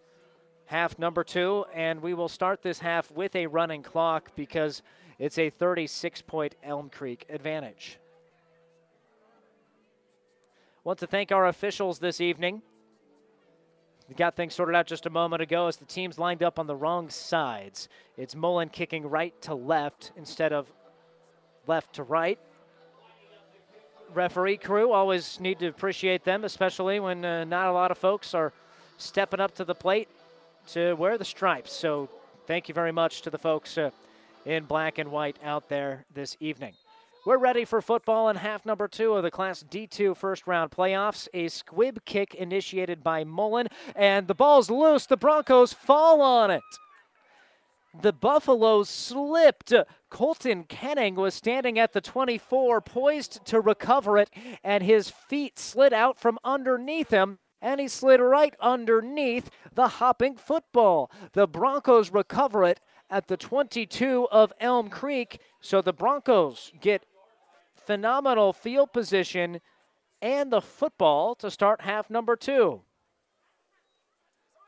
half 0.67 0.99
number 0.99 1.25
two, 1.25 1.65
and 1.75 2.03
we 2.03 2.13
will 2.13 2.29
start 2.29 2.61
this 2.61 2.81
half 2.81 3.11
with 3.11 3.35
a 3.35 3.47
running 3.47 3.83
clock 3.83 4.31
because 4.37 4.83
it's 5.19 5.39
a 5.39 5.49
36 5.49 6.21
point 6.21 6.55
Elm 6.63 6.91
Creek 6.91 7.25
advantage. 7.31 7.99
Want 10.85 10.99
to 10.99 11.07
thank 11.07 11.33
our 11.33 11.47
officials 11.47 11.99
this 11.99 12.21
evening. 12.21 12.61
We 14.11 14.17
got 14.17 14.35
things 14.35 14.57
sorted 14.57 14.75
out 14.75 14.89
just 14.89 15.07
a 15.07 15.11
moment 15.11 15.41
ago 15.41 15.69
as 15.69 15.77
the 15.77 15.85
teams 15.85 16.19
lined 16.19 16.43
up 16.43 16.59
on 16.59 16.67
the 16.67 16.75
wrong 16.75 17.09
sides. 17.11 17.89
It's 18.17 18.35
Mullen 18.35 18.69
kicking 18.69 19.09
right 19.09 19.41
to 19.43 19.55
left 19.55 20.11
instead 20.17 20.53
of 20.53 20.67
left 21.69 21.95
to 21.95 22.03
right. 22.03 22.37
Referee 24.13 24.57
crew 24.57 24.91
always 24.91 25.39
need 25.39 25.61
to 25.61 25.69
appreciate 25.69 26.25
them, 26.25 26.43
especially 26.43 26.99
when 26.99 27.25
uh, 27.25 27.45
not 27.45 27.69
a 27.69 27.73
lot 27.73 27.93
of 27.93 27.99
folks 27.99 28.35
are 28.35 28.53
stepping 28.97 29.39
up 29.39 29.55
to 29.55 29.65
the 29.65 29.77
plate 29.77 30.09
to 30.67 30.95
wear 30.95 31.17
the 31.17 31.25
stripes. 31.25 31.73
So 31.73 32.09
thank 32.49 32.69
you 32.69 32.75
very 32.75 32.91
much 32.91 33.23
to 33.23 33.31
the 33.31 33.39
folks 33.39 33.79
uh, 33.79 33.91
in 34.45 34.65
black 34.65 34.99
and 34.99 35.13
white 35.13 35.37
out 35.45 35.69
there 35.69 36.05
this 36.13 36.37
evening. 36.41 36.75
We're 37.27 37.37
ready 37.37 37.67
for 37.67 37.83
football 37.83 38.31
in 38.31 38.37
half 38.37 38.65
number 38.65 38.89
two 38.89 39.13
of 39.13 39.23
the 39.23 39.31
Class 39.31 39.63
D2 39.63 40.17
first 40.17 40.47
round 40.47 40.71
playoffs. 40.71 41.29
A 41.35 41.49
squib 41.49 42.07
kick 42.07 42.35
initiated 42.35 43.05
by 43.05 43.25
Mullen, 43.25 43.69
and 43.95 44.27
the 44.27 44.35
ball's 44.35 44.71
loose. 44.71 45.05
The 45.05 45.19
Broncos 45.19 45.75
fall 45.75 46.23
on 46.23 46.51
it. 46.51 46.63
The 48.01 48.15
Buffaloes 48.15 48.89
slipped. 48.89 49.75
Colton 50.09 50.65
Kenning 50.65 51.15
was 51.15 51.35
standing 51.35 51.79
at 51.79 51.93
the 51.93 52.01
24, 52.01 52.81
poised 52.81 53.45
to 53.45 53.61
recover 53.61 54.17
it, 54.17 54.31
and 54.65 54.83
his 54.83 55.11
feet 55.11 55.59
slid 55.59 55.93
out 55.93 56.19
from 56.19 56.39
underneath 56.43 57.11
him 57.11 57.39
and 57.63 57.81
he 57.81 57.89
slid 57.89 58.21
right 58.21 58.55
underneath 58.61 59.51
the 59.75 59.89
hopping 59.89 60.37
football. 60.37 61.11
The 61.33 61.47
Broncos 61.47 62.11
recover 62.11 62.65
it 62.65 62.81
at 63.11 63.27
the 63.27 63.37
22 63.37 64.29
of 64.31 64.53
Elm 64.61 64.89
Creek, 64.89 65.41
so 65.61 65.83
the 65.83 65.93
Broncos 65.93 66.73
get 66.81 67.05
phenomenal 67.85 68.53
field 68.53 68.93
position 68.93 69.61
and 70.23 70.53
the 70.53 70.61
football 70.61 71.35
to 71.37 71.51
start 71.51 71.81
half 71.81 72.11
number 72.11 72.37
two. 72.37 72.83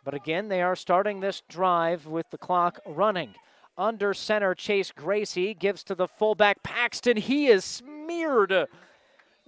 But 0.05 0.15
again, 0.15 0.49
they 0.49 0.63
are 0.63 0.75
starting 0.75 1.21
this 1.21 1.43
drive 1.49 2.07
with 2.07 2.31
the 2.31 2.39
clock 2.39 2.81
running. 2.87 3.35
Under 3.79 4.13
center, 4.13 4.55
Chase 4.55 4.91
Gracie 4.91 5.55
gives 5.55 5.85
to 5.85 5.95
the 5.95 6.09
fullback 6.09 6.63
Paxton. 6.63 7.17
He 7.17 7.47
is 7.47 7.65
smeared. 7.65 8.67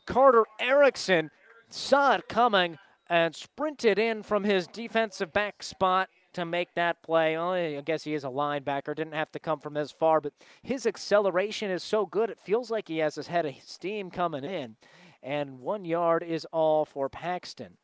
Carter 0.07 0.45
Erickson 0.61 1.31
saw 1.69 2.15
it 2.15 2.29
coming 2.29 2.79
and 3.09 3.35
sprinted 3.35 3.99
in 3.99 4.23
from 4.23 4.45
his 4.45 4.67
defensive 4.67 5.33
back 5.33 5.63
spot 5.63 6.09
to 6.35 6.45
make 6.45 6.75
that 6.75 7.03
play. 7.03 7.37
Well, 7.37 7.53
I 7.53 7.81
guess 7.81 8.05
he 8.05 8.15
is 8.15 8.25
a 8.25 8.29
linebacker, 8.29 8.95
didn't 8.95 9.15
have 9.15 9.33
to 9.33 9.39
come 9.39 9.61
from 9.61 9.77
as 9.77 9.91
far, 9.91 10.21
but 10.21 10.33
his 10.63 10.87
acceleration 10.87 11.71
is 11.71 11.83
so 11.83 12.07
good, 12.07 12.31
it 12.31 12.39
feels 12.39 12.71
like 12.71 12.89
he 12.89 12.99
has 12.99 13.15
his 13.15 13.29
head 13.29 13.47
of 13.47 13.55
steam 13.65 14.11
coming 14.11 14.45
in. 14.45 14.77
And 15.23 15.61
one 15.61 15.85
yard 15.85 16.23
is 16.23 16.45
all 16.53 16.85
for 16.85 17.09
Paxton. 17.09 17.79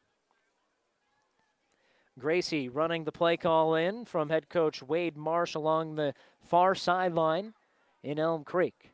Gracie 2.19 2.69
running 2.69 3.05
the 3.05 3.13
play 3.13 3.39
call 3.39 3.75
in 3.75 4.05
from 4.05 4.29
head 4.29 4.51
coach 4.51 4.83
Wade 4.83 5.17
Marsh 5.17 5.55
along 5.55 5.95
the 5.95 6.13
far 6.43 6.75
sideline 6.75 7.55
in 8.03 8.19
Elm 8.19 8.45
Creek. 8.45 8.93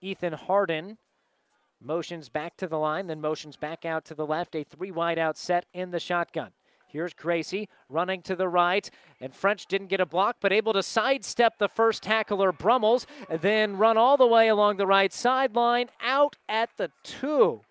Ethan 0.00 0.32
Harden 0.32 0.98
motions 1.80 2.28
back 2.28 2.56
to 2.56 2.66
the 2.66 2.78
line, 2.78 3.06
then 3.06 3.20
motions 3.20 3.56
back 3.56 3.84
out 3.84 4.04
to 4.06 4.14
the 4.14 4.26
left. 4.26 4.56
A 4.56 4.64
three 4.64 4.90
wide 4.90 5.18
out 5.18 5.38
set 5.38 5.66
in 5.72 5.92
the 5.92 6.00
shotgun. 6.00 6.50
Here's 6.92 7.14
Gracie 7.14 7.70
running 7.88 8.20
to 8.22 8.36
the 8.36 8.48
right, 8.48 8.90
and 9.18 9.34
French 9.34 9.64
didn't 9.64 9.86
get 9.86 10.00
a 10.00 10.06
block, 10.06 10.36
but 10.40 10.52
able 10.52 10.74
to 10.74 10.82
sidestep 10.82 11.56
the 11.58 11.68
first 11.68 12.02
tackler, 12.02 12.52
Brummels, 12.52 13.06
then 13.30 13.78
run 13.78 13.96
all 13.96 14.18
the 14.18 14.26
way 14.26 14.48
along 14.48 14.76
the 14.76 14.86
right 14.86 15.10
sideline, 15.10 15.88
out 16.02 16.36
at 16.50 16.68
the 16.76 16.90
two. 17.02 17.62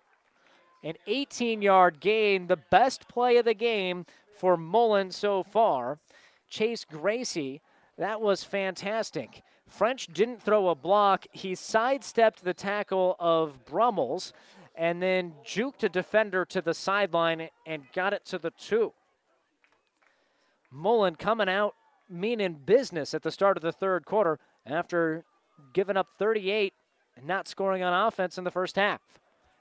An 0.82 0.94
18 1.06 1.62
yard 1.62 2.00
gain, 2.00 2.48
the 2.48 2.58
best 2.72 3.06
play 3.06 3.36
of 3.36 3.44
the 3.44 3.54
game 3.54 4.06
for 4.36 4.56
Mullen 4.56 5.12
so 5.12 5.44
far. 5.44 6.00
Chase 6.48 6.84
Gracie, 6.84 7.62
that 7.98 8.20
was 8.20 8.42
fantastic. 8.42 9.44
French 9.68 10.08
didn't 10.08 10.42
throw 10.42 10.68
a 10.68 10.74
block. 10.74 11.26
He 11.30 11.54
sidestepped 11.54 12.42
the 12.42 12.54
tackle 12.54 13.14
of 13.20 13.64
Brummels 13.64 14.32
and 14.74 15.00
then 15.00 15.34
juked 15.46 15.84
a 15.84 15.88
defender 15.88 16.44
to 16.46 16.60
the 16.60 16.74
sideline 16.74 17.50
and 17.64 17.84
got 17.94 18.12
it 18.12 18.24
to 18.24 18.38
the 18.38 18.50
two. 18.50 18.92
Mullen 20.72 21.16
coming 21.16 21.48
out 21.48 21.74
meaning 22.08 22.54
business 22.64 23.14
at 23.14 23.22
the 23.22 23.30
start 23.30 23.56
of 23.56 23.62
the 23.62 23.72
third 23.72 24.04
quarter 24.04 24.38
after 24.66 25.24
giving 25.72 25.96
up 25.96 26.08
38 26.18 26.72
and 27.16 27.26
not 27.26 27.46
scoring 27.48 27.82
on 27.82 28.06
offense 28.06 28.38
in 28.38 28.44
the 28.44 28.50
first 28.50 28.76
half. 28.76 29.00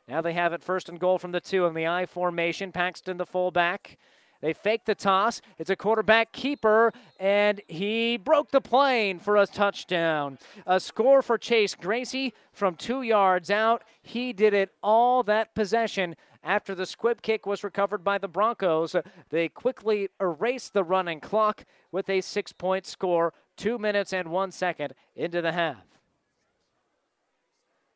Now 0.07 0.21
they 0.21 0.33
have 0.33 0.53
it 0.53 0.63
first 0.63 0.89
and 0.89 0.99
goal 0.99 1.17
from 1.17 1.31
the 1.31 1.39
two 1.39 1.65
in 1.65 1.73
the 1.73 1.87
I 1.87 2.05
formation. 2.05 2.71
Paxton, 2.71 3.17
the 3.17 3.25
fullback. 3.25 3.97
They 4.41 4.53
fake 4.53 4.85
the 4.85 4.95
toss. 4.95 5.39
It's 5.59 5.69
a 5.69 5.75
quarterback 5.75 6.31
keeper, 6.31 6.91
and 7.19 7.61
he 7.67 8.17
broke 8.17 8.49
the 8.49 8.59
plane 8.59 9.19
for 9.19 9.37
a 9.37 9.45
touchdown. 9.45 10.39
A 10.65 10.79
score 10.79 11.21
for 11.21 11.37
Chase 11.37 11.75
Gracie 11.75 12.33
from 12.51 12.75
two 12.75 13.03
yards 13.03 13.51
out. 13.51 13.83
He 14.01 14.33
did 14.33 14.55
it 14.55 14.71
all 14.81 15.21
that 15.23 15.53
possession 15.53 16.15
after 16.43 16.73
the 16.73 16.85
squib 16.85 17.21
kick 17.21 17.45
was 17.45 17.63
recovered 17.63 18.03
by 18.03 18.17
the 18.17 18.27
Broncos, 18.27 18.95
they 19.29 19.47
quickly 19.47 20.09
erased 20.19 20.73
the 20.73 20.83
running 20.83 21.19
clock 21.19 21.65
with 21.91 22.09
a 22.09 22.21
six 22.21 22.51
point 22.51 22.85
score, 22.85 23.33
two 23.57 23.77
minutes 23.77 24.11
and 24.11 24.29
one 24.29 24.51
second 24.51 24.93
into 25.15 25.41
the 25.41 25.51
half. 25.51 25.85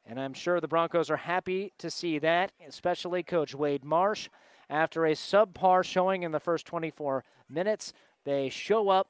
And 0.06 0.20
I'm 0.20 0.34
sure 0.34 0.62
the 0.62 0.68
Broncos 0.68 1.10
are 1.10 1.18
happy 1.18 1.74
to 1.80 1.90
see 1.90 2.20
that, 2.20 2.52
especially 2.68 3.24
Coach 3.24 3.56
Wade 3.56 3.84
Marsh. 3.84 4.30
After 4.70 5.06
a 5.06 5.14
subpar 5.14 5.84
showing 5.84 6.24
in 6.24 6.32
the 6.32 6.40
first 6.40 6.68
24 6.68 7.24
minutes, 7.50 7.94
they 8.24 8.50
show 8.50 8.90
up 8.90 9.10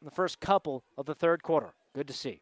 in 0.00 0.06
the 0.06 0.10
first 0.10 0.40
couple 0.40 0.84
of 0.96 1.04
the 1.04 1.14
third 1.14 1.42
quarter. 1.42 1.74
Good 1.94 2.08
to 2.08 2.14
see. 2.14 2.40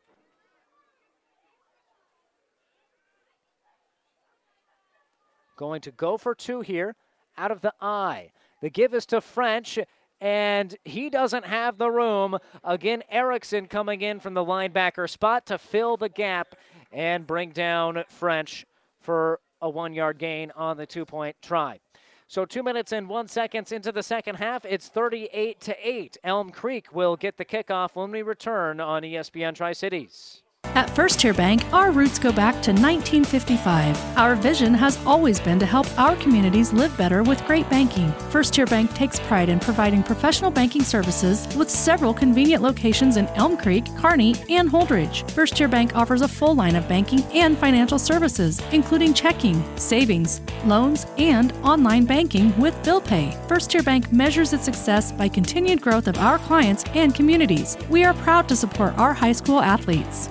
Going 5.58 5.80
to 5.80 5.90
go 5.90 6.16
for 6.16 6.36
two 6.36 6.60
here 6.60 6.94
out 7.36 7.50
of 7.50 7.62
the 7.62 7.74
eye. 7.80 8.30
The 8.62 8.70
give 8.70 8.94
is 8.94 9.04
to 9.06 9.20
French, 9.20 9.76
and 10.20 10.76
he 10.84 11.10
doesn't 11.10 11.46
have 11.46 11.78
the 11.78 11.90
room. 11.90 12.38
Again, 12.62 13.02
Erickson 13.10 13.66
coming 13.66 14.00
in 14.00 14.20
from 14.20 14.34
the 14.34 14.44
linebacker 14.44 15.10
spot 15.10 15.46
to 15.46 15.58
fill 15.58 15.96
the 15.96 16.08
gap 16.08 16.54
and 16.92 17.26
bring 17.26 17.50
down 17.50 18.04
French 18.08 18.66
for 19.00 19.40
a 19.60 19.68
one 19.68 19.94
yard 19.94 20.18
gain 20.18 20.52
on 20.54 20.76
the 20.76 20.86
two 20.86 21.04
point 21.04 21.34
try. 21.42 21.80
So 22.28 22.44
two 22.44 22.62
minutes 22.62 22.92
and 22.92 23.08
one 23.08 23.26
seconds 23.26 23.72
into 23.72 23.90
the 23.90 24.04
second 24.04 24.36
half, 24.36 24.64
it's 24.64 24.86
38 24.86 25.60
to 25.62 25.76
8. 25.82 26.18
Elm 26.22 26.50
Creek 26.50 26.94
will 26.94 27.16
get 27.16 27.36
the 27.36 27.44
kickoff 27.44 27.96
when 27.96 28.12
we 28.12 28.22
return 28.22 28.78
on 28.78 29.02
ESPN 29.02 29.56
Tri 29.56 29.72
Cities. 29.72 30.44
At 30.74 30.90
First 30.90 31.20
Tier 31.20 31.34
Bank, 31.34 31.64
our 31.72 31.90
roots 31.90 32.18
go 32.18 32.30
back 32.30 32.54
to 32.62 32.70
1955. 32.70 34.16
Our 34.16 34.36
vision 34.36 34.74
has 34.74 34.98
always 35.04 35.40
been 35.40 35.58
to 35.58 35.66
help 35.66 35.86
our 35.98 36.14
communities 36.16 36.72
live 36.72 36.96
better 36.96 37.22
with 37.22 37.44
great 37.46 37.68
banking. 37.70 38.12
First 38.30 38.54
Tier 38.54 38.66
Bank 38.66 38.92
takes 38.94 39.18
pride 39.20 39.48
in 39.48 39.58
providing 39.58 40.02
professional 40.02 40.50
banking 40.50 40.82
services 40.82 41.48
with 41.56 41.70
several 41.70 42.14
convenient 42.14 42.62
locations 42.62 43.16
in 43.16 43.26
Elm 43.28 43.56
Creek, 43.56 43.86
Kearney, 43.96 44.36
and 44.48 44.70
Holdrege. 44.70 45.28
First 45.32 45.56
Tier 45.56 45.68
Bank 45.68 45.96
offers 45.96 46.22
a 46.22 46.28
full 46.28 46.54
line 46.54 46.76
of 46.76 46.86
banking 46.86 47.22
and 47.32 47.58
financial 47.58 47.98
services, 47.98 48.60
including 48.70 49.14
checking, 49.14 49.64
savings, 49.76 50.40
loans, 50.64 51.06
and 51.16 51.52
online 51.64 52.04
banking 52.04 52.56
with 52.58 52.80
bill 52.84 53.00
pay. 53.00 53.36
First 53.48 53.70
Tier 53.70 53.82
Bank 53.82 54.12
measures 54.12 54.52
its 54.52 54.64
success 54.64 55.12
by 55.12 55.28
continued 55.28 55.80
growth 55.80 56.06
of 56.06 56.18
our 56.18 56.38
clients 56.38 56.84
and 56.94 57.14
communities. 57.14 57.76
We 57.88 58.04
are 58.04 58.14
proud 58.14 58.48
to 58.48 58.56
support 58.56 58.96
our 58.98 59.12
high 59.14 59.32
school 59.32 59.60
athletes. 59.60 60.28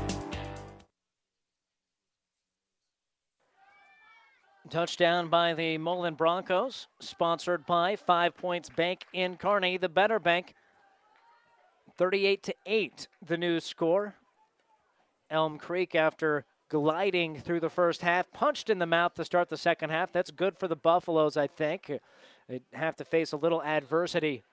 Touchdown 4.68 5.30
by 5.30 5.54
the 5.54 5.78
Mullen 5.78 6.16
Broncos, 6.16 6.88
sponsored 7.00 7.66
by 7.66 7.96
Five 7.96 8.36
Points 8.36 8.70
Bank 8.70 9.06
in 9.14 9.38
Kearney, 9.38 9.78
the 9.78 9.90
better 9.90 10.20
bank. 10.20 10.54
38 11.98 12.44
to 12.44 12.56
8, 12.66 13.08
the 13.26 13.38
new 13.38 13.60
score. 13.60 14.16
Elm 15.30 15.58
Creek, 15.58 15.96
after 15.96 16.46
gliding 16.70 17.40
through 17.40 17.60
the 17.60 17.70
first 17.70 18.02
half, 18.02 18.32
punched 18.32 18.70
in 18.70 18.80
the 18.80 18.86
mouth 18.86 19.14
to 19.16 19.26
start 19.26 19.50
the 19.50 19.58
second 19.58 19.90
half. 19.90 20.12
That's 20.12 20.32
good 20.32 20.58
for 20.58 20.68
the 20.68 20.76
Buffaloes, 20.76 21.38
I 21.38 21.48
think. 21.48 21.92
They 22.48 22.62
have 22.74 22.96
to 22.98 23.06
face 23.06 23.32
a 23.32 23.38
little 23.38 23.62
adversity 23.64 24.44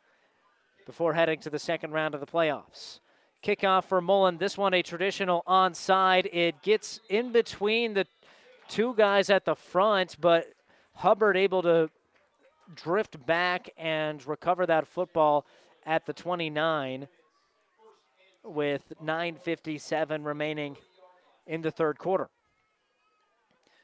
before 0.87 1.15
heading 1.15 1.41
to 1.41 1.51
the 1.51 1.59
second 1.59 1.93
round 1.93 2.15
of 2.15 2.21
the 2.21 2.27
playoffs. 2.27 3.01
Kickoff 3.45 3.85
for 3.85 4.01
Mullen. 4.01 4.39
This 4.39 4.57
one 4.57 4.73
a 4.73 4.83
traditional 4.83 5.43
onside. 5.47 6.29
It 6.33 6.63
gets 6.63 7.01
in 7.11 7.31
between 7.31 7.93
the 7.93 8.07
two 8.69 8.95
guys 8.95 9.31
at 9.31 9.45
the 9.45 9.55
front, 9.55 10.17
but 10.21 10.47
Hubbard 10.95 11.37
able 11.37 11.63
to 11.63 11.91
drift 12.75 13.25
back 13.27 13.71
and 13.77 14.27
recover 14.27 14.67
that 14.67 14.87
football 14.87 15.47
at 15.85 16.07
the 16.07 16.13
29 16.13 17.09
with 18.43 18.93
9.57 19.03 20.25
remaining 20.25 20.77
in 21.47 21.63
the 21.63 21.71
third 21.71 21.99
quarter. 21.99 22.29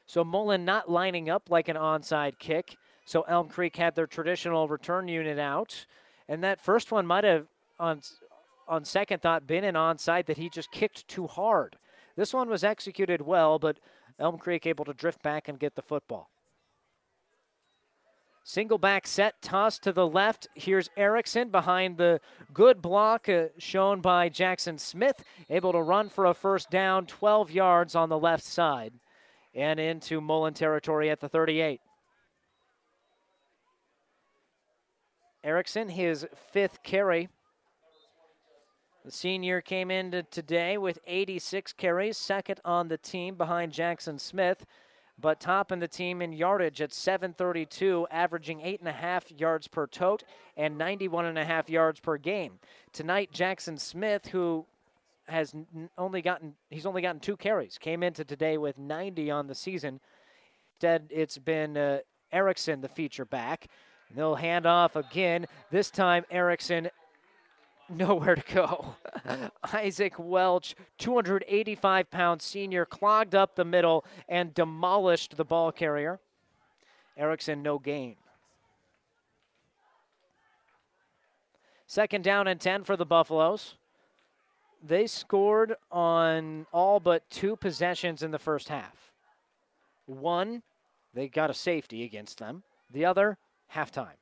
So 0.05 0.23
Mullen 0.23 0.65
not 0.65 0.89
lining 0.89 1.29
up 1.29 1.49
like 1.49 1.67
an 1.67 1.77
onside 1.77 2.37
kick. 2.37 2.75
So 3.05 3.21
Elm 3.23 3.47
Creek 3.47 3.75
had 3.77 3.95
their 3.95 4.07
traditional 4.07 4.67
return 4.67 5.07
unit 5.07 5.39
out. 5.39 5.85
And 6.27 6.43
that 6.43 6.61
first 6.61 6.91
one 6.91 7.05
might 7.05 7.23
have, 7.23 7.47
on, 7.79 8.01
on 8.67 8.85
second 8.85 9.21
thought, 9.21 9.47
been 9.47 9.63
an 9.63 9.75
onside 9.75 10.25
that 10.25 10.37
he 10.37 10.49
just 10.49 10.71
kicked 10.71 11.07
too 11.07 11.27
hard. 11.27 11.77
This 12.15 12.33
one 12.33 12.49
was 12.49 12.63
executed 12.63 13.21
well, 13.21 13.57
but 13.57 13.77
Elm 14.19 14.37
Creek 14.37 14.65
able 14.65 14.85
to 14.85 14.93
drift 14.93 15.21
back 15.23 15.47
and 15.47 15.59
get 15.59 15.75
the 15.75 15.81
football. 15.81 16.29
Single 18.43 18.79
back 18.79 19.05
set, 19.05 19.39
toss 19.41 19.77
to 19.79 19.91
the 19.91 20.07
left. 20.07 20.47
Here's 20.55 20.89
Erickson 20.97 21.49
behind 21.49 21.97
the 21.97 22.19
good 22.53 22.81
block 22.81 23.29
uh, 23.29 23.45
shown 23.59 24.01
by 24.01 24.29
Jackson 24.29 24.79
Smith, 24.79 25.23
able 25.49 25.71
to 25.73 25.81
run 25.81 26.09
for 26.09 26.25
a 26.25 26.33
first 26.33 26.71
down, 26.71 27.05
12 27.05 27.51
yards 27.51 27.95
on 27.95 28.09
the 28.09 28.17
left 28.17 28.43
side, 28.43 28.93
and 29.53 29.79
into 29.79 30.19
Mullen 30.19 30.55
territory 30.55 31.11
at 31.11 31.19
the 31.19 31.29
38. 31.29 31.81
Erickson, 35.43 35.89
his 35.89 36.25
fifth 36.51 36.81
carry 36.83 37.29
the 39.03 39.11
senior 39.11 39.61
came 39.61 39.89
into 39.89 40.23
today 40.23 40.77
with 40.77 40.99
86 41.07 41.73
carries, 41.73 42.17
second 42.17 42.59
on 42.63 42.87
the 42.87 42.97
team 42.97 43.35
behind 43.35 43.71
Jackson 43.71 44.19
Smith, 44.19 44.65
but 45.19 45.39
top 45.39 45.71
in 45.71 45.79
the 45.79 45.87
team 45.87 46.21
in 46.21 46.33
yardage 46.33 46.81
at 46.81 46.93
732, 46.93 48.07
averaging 48.11 48.59
8.5 48.59 49.39
yards 49.39 49.67
per 49.67 49.87
tote 49.87 50.23
and 50.55 50.79
91.5 50.79 51.69
yards 51.69 51.99
per 51.99 52.17
game. 52.17 52.59
Tonight, 52.93 53.31
Jackson 53.31 53.77
Smith, 53.77 54.27
who 54.27 54.65
has 55.27 55.55
only 55.97 56.21
gotten 56.21 56.55
he's 56.69 56.85
only 56.85 57.01
gotten 57.01 57.19
two 57.19 57.37
carries, 57.37 57.77
came 57.79 58.03
into 58.03 58.23
today 58.23 58.57
with 58.57 58.77
90 58.77 59.31
on 59.31 59.47
the 59.47 59.55
season. 59.55 59.99
Instead, 60.75 61.07
it's 61.09 61.37
been 61.37 61.77
uh, 61.77 61.99
Erickson, 62.31 62.81
the 62.81 62.89
feature 62.89 63.25
back. 63.25 63.67
they'll 64.13 64.35
hand 64.35 64.65
off 64.65 64.95
again. 64.95 65.47
This 65.71 65.89
time, 65.89 66.23
Erickson 66.29 66.89
nowhere 67.95 68.35
to 68.35 68.53
go. 68.53 68.95
Isaac 69.73 70.13
Welch, 70.17 70.75
285 70.97 72.09
pound 72.11 72.41
senior, 72.41 72.85
clogged 72.85 73.35
up 73.35 73.55
the 73.55 73.65
middle 73.65 74.05
and 74.27 74.53
demolished 74.53 75.37
the 75.37 75.45
ball 75.45 75.71
carrier. 75.71 76.19
Erickson, 77.17 77.61
no 77.61 77.77
gain. 77.79 78.15
Second 81.85 82.23
down 82.23 82.47
and 82.47 82.59
10 82.59 82.85
for 82.85 82.95
the 82.95 83.05
Buffaloes. 83.05 83.75
They 84.81 85.07
scored 85.07 85.75
on 85.91 86.65
all 86.71 86.99
but 86.99 87.29
two 87.29 87.55
possessions 87.55 88.23
in 88.23 88.31
the 88.31 88.39
first 88.39 88.69
half. 88.69 89.11
One, 90.05 90.63
they 91.13 91.27
got 91.27 91.49
a 91.49 91.53
safety 91.53 92.03
against 92.03 92.39
them. 92.39 92.63
The 92.89 93.05
other, 93.05 93.37
halftime. 93.75 94.20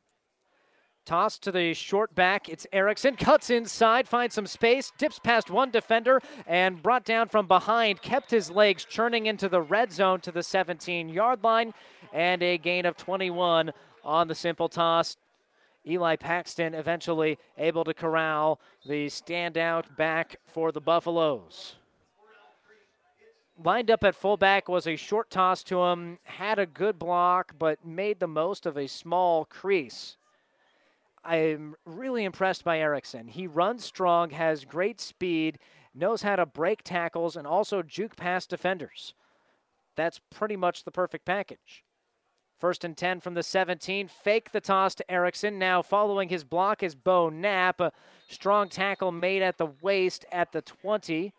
Toss 1.09 1.39
to 1.39 1.51
the 1.51 1.73
short 1.73 2.13
back. 2.13 2.47
It's 2.49 2.67
Erickson. 2.71 3.15
Cuts 3.15 3.49
inside, 3.49 4.07
finds 4.07 4.35
some 4.35 4.45
space, 4.45 4.91
dips 4.99 5.17
past 5.17 5.49
one 5.49 5.71
defender, 5.71 6.21
and 6.45 6.83
brought 6.83 7.03
down 7.03 7.29
from 7.29 7.47
behind. 7.47 8.03
Kept 8.03 8.29
his 8.29 8.51
legs 8.51 8.85
churning 8.85 9.25
into 9.25 9.49
the 9.49 9.59
red 9.59 9.91
zone 9.91 10.21
to 10.21 10.31
the 10.31 10.43
17 10.43 11.09
yard 11.09 11.43
line, 11.43 11.73
and 12.13 12.43
a 12.43 12.59
gain 12.59 12.85
of 12.85 12.95
21 12.95 13.71
on 14.03 14.27
the 14.27 14.35
simple 14.35 14.69
toss. 14.69 15.17
Eli 15.83 16.15
Paxton 16.15 16.75
eventually 16.75 17.39
able 17.57 17.83
to 17.85 17.93
corral 17.95 18.59
the 18.85 19.07
standout 19.07 19.97
back 19.97 20.35
for 20.45 20.71
the 20.71 20.79
Buffaloes. 20.79 21.77
Lined 23.57 23.89
up 23.89 24.03
at 24.03 24.13
fullback 24.13 24.69
was 24.69 24.85
a 24.85 24.95
short 24.95 25.31
toss 25.31 25.63
to 25.63 25.85
him, 25.85 26.19
had 26.21 26.59
a 26.59 26.67
good 26.67 26.99
block, 26.99 27.55
but 27.57 27.83
made 27.83 28.19
the 28.19 28.27
most 28.27 28.67
of 28.67 28.77
a 28.77 28.85
small 28.85 29.45
crease. 29.45 30.17
I'm 31.23 31.75
really 31.85 32.23
impressed 32.23 32.63
by 32.63 32.79
Erickson. 32.79 33.27
He 33.27 33.47
runs 33.47 33.83
strong, 33.83 34.31
has 34.31 34.65
great 34.65 35.01
speed, 35.01 35.59
knows 35.93 36.21
how 36.21 36.35
to 36.35 36.45
break 36.45 36.83
tackles, 36.83 37.35
and 37.35 37.45
also 37.45 37.81
juke 37.81 38.15
past 38.15 38.49
defenders. 38.49 39.13
That's 39.95 40.21
pretty 40.29 40.55
much 40.55 40.83
the 40.83 40.91
perfect 40.91 41.25
package. 41.25 41.83
First 42.57 42.83
and 42.83 42.95
10 42.95 43.21
from 43.21 43.35
the 43.35 43.43
17. 43.43 44.07
Fake 44.07 44.51
the 44.51 44.61
toss 44.61 44.93
to 44.95 45.11
Erickson. 45.11 45.57
Now 45.57 45.81
following 45.81 46.29
his 46.29 46.43
block 46.43 46.83
is 46.83 46.93
Bo 46.93 47.29
Knapp. 47.29 47.79
A 47.79 47.91
strong 48.27 48.67
tackle 48.67 49.11
made 49.11 49.41
at 49.41 49.57
the 49.57 49.67
waist 49.81 50.25
at 50.31 50.51
the 50.51 50.61
20 50.61 51.33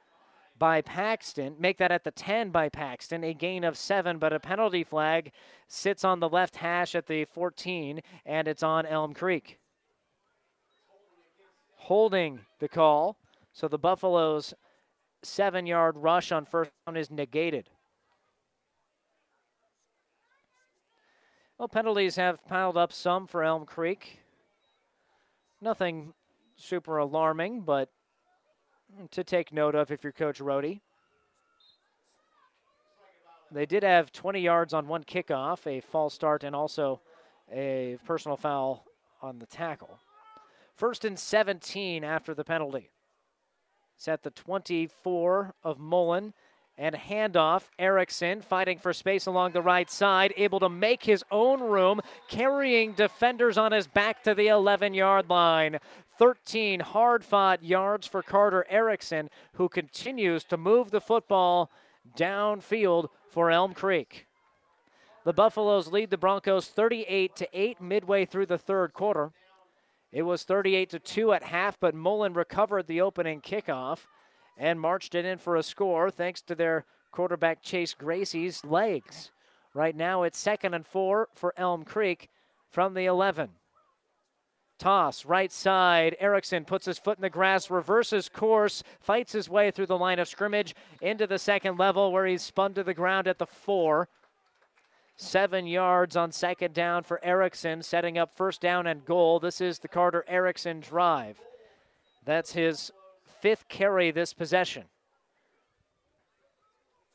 by 0.59 0.81
Paxton. 0.81 1.57
Make 1.59 1.77
that 1.79 1.93
at 1.93 2.05
the 2.05 2.11
10 2.11 2.51
by 2.51 2.71
Paxton. 2.71 3.23
A 3.23 3.35
gain 3.35 3.65
of 3.65 3.77
seven, 3.77 4.19
but 4.19 4.33
a 4.33 4.41
penalty 4.41 4.83
flag 4.83 5.33
sits 5.69 6.05
on 6.05 6.21
the 6.21 6.29
left 6.29 6.57
hash 6.57 6.95
at 6.95 7.07
the 7.07 7.27
14, 7.27 8.01
and 8.25 8.49
it's 8.49 8.63
on 8.63 8.87
Elm 8.87 9.13
Creek 9.13 9.60
holding 11.81 12.41
the 12.59 12.69
call. 12.69 13.17
So 13.53 13.67
the 13.67 13.79
Buffaloes' 13.79 14.55
seven 15.23 15.67
yard 15.67 15.97
rush 15.97 16.31
on 16.31 16.45
first 16.45 16.71
down 16.87 16.97
is 16.97 17.11
negated. 17.11 17.69
Well, 21.59 21.69
penalties 21.69 22.17
have 22.17 22.45
piled 22.47 22.77
up 22.77 22.93
some 22.93 23.27
for 23.27 23.43
Elm 23.43 23.67
Creek. 23.67 24.21
Nothing 25.61 26.15
super 26.57 26.99
alarming, 26.99 27.63
but 27.63 27.91
to 29.11 29.25
take 29.25 29.53
note 29.53 29.75
of 29.75 29.91
if 29.91 30.03
you're 30.03 30.13
Coach 30.13 30.39
Rohde. 30.39 30.81
They 33.53 33.67
did 33.67 33.83
have 33.83 34.13
20 34.13 34.41
yards 34.41 34.73
on 34.73 34.87
one 34.87 35.05
kickoff, 35.05 35.67
a 35.67 35.81
false 35.81 36.15
start, 36.15 36.45
and 36.45 36.55
also 36.55 37.01
a 37.53 37.99
personal 38.07 38.37
foul 38.37 38.85
on 39.21 39.39
the 39.39 39.47
tackle. 39.47 39.99
First 40.81 41.05
and 41.05 41.19
17 41.19 42.05
after 42.05 42.33
the 42.33 42.43
penalty. 42.43 42.89
At 44.07 44.23
the 44.23 44.31
24 44.31 45.55
of 45.63 45.79
Mullen. 45.79 46.33
And 46.79 46.95
handoff, 46.95 47.65
Erickson 47.79 48.41
fighting 48.41 48.79
for 48.79 48.95
space 48.95 49.27
along 49.27 49.53
the 49.53 49.61
right 49.61 49.91
side, 49.91 50.33
able 50.39 50.59
to 50.61 50.71
make 50.71 51.05
his 51.05 51.23
own 51.31 51.61
room, 51.61 52.01
carrying 52.31 52.93
defenders 52.93 53.59
on 53.59 53.73
his 53.73 53.89
back 53.89 54.23
to 54.23 54.35
the 54.35 54.49
11 54.49 54.95
yard 54.95 55.29
line. 55.29 55.81
13 56.19 56.81
hard 56.81 57.27
fought 57.27 57.63
yards 57.63 58.07
for 58.07 58.23
Carter 58.23 58.65
Erickson, 58.71 59.29
who 59.57 59.69
continues 59.69 60.45
to 60.45 60.57
move 60.57 60.91
the 60.91 61.03
football 61.03 61.71
downfield 62.17 63.09
for 63.29 63.51
Elm 63.51 63.75
Creek. 63.75 64.27
The 65.27 65.35
Buffaloes 65.35 65.89
lead 65.89 66.09
the 66.09 66.17
Broncos 66.17 66.69
38 66.69 67.37
to 67.37 67.49
8 67.53 67.83
midway 67.83 68.25
through 68.25 68.47
the 68.47 68.57
third 68.57 68.95
quarter. 68.95 69.33
It 70.13 70.23
was 70.23 70.43
38 70.43 70.91
to 70.91 70.99
2 70.99 71.33
at 71.33 71.45
half, 71.45 71.79
but 71.79 71.95
Mullen 71.95 72.35
recovered 72.35 72.87
the 72.87 73.01
opening 73.01 73.41
kickoff 73.41 74.07
and 74.57 74.81
marched 74.81 75.15
it 75.15 75.25
in 75.25 75.39
for 75.39 75.57
a 75.57 75.63
score 75.63 76.11
thanks 76.11 76.43
to 76.43 76.55
their 76.55 76.85
quarterback 77.13 77.63
Chase 77.63 77.95
Gracie's 77.95 78.65
legs. 78.65 79.31
Right 79.73 79.95
now 79.95 80.25
it's 80.25 80.39
second 80.39 80.75
and 80.75 80.87
4 80.87 81.29
for 81.35 81.55
Elm 81.57 81.85
Creek 81.85 82.29
from 82.69 82.95
the 82.95 83.07
11. 83.07 83.51
Toss, 84.81 85.27
right 85.27 85.53
side. 85.53 86.17
Erickson 86.19 86.65
puts 86.65 86.87
his 86.87 86.99
foot 86.99 87.19
in 87.19 87.23
the 87.23 87.31
grass, 87.31 87.71
reverses 87.71 88.31
course, 88.31 88.83
fights 88.99 89.33
his 89.33 89.49
way 89.49 89.71
through 89.71 89.87
the 89.87 89.99
line 89.99 90.19
of 90.19 90.27
scrimmage 90.27 90.75
into 91.03 91.27
the 91.27 91.39
second 91.39 91.79
level 91.79 92.11
where 92.11 92.27
he's 92.27 92.43
spun 92.43 92.73
to 92.75 92.83
the 92.83 92.95
ground 92.95 93.29
at 93.29 93.39
the 93.39 93.47
four. 93.47 94.09
Seven 95.23 95.67
yards 95.67 96.17
on 96.17 96.33
second 96.33 96.73
down 96.73 97.03
for 97.03 97.23
Erickson, 97.23 97.83
setting 97.83 98.17
up 98.17 98.35
first 98.35 98.63
down 98.63 98.87
and 98.87 99.05
goal. 99.05 99.39
This 99.39 99.61
is 99.61 99.79
the 99.79 99.87
Carter 99.87 100.25
Erickson 100.27 100.81
drive. 100.81 101.39
That's 102.25 102.53
his 102.55 102.91
fifth 103.43 103.69
carry 103.69 104.11
this 104.13 104.33
possession. 104.33 104.85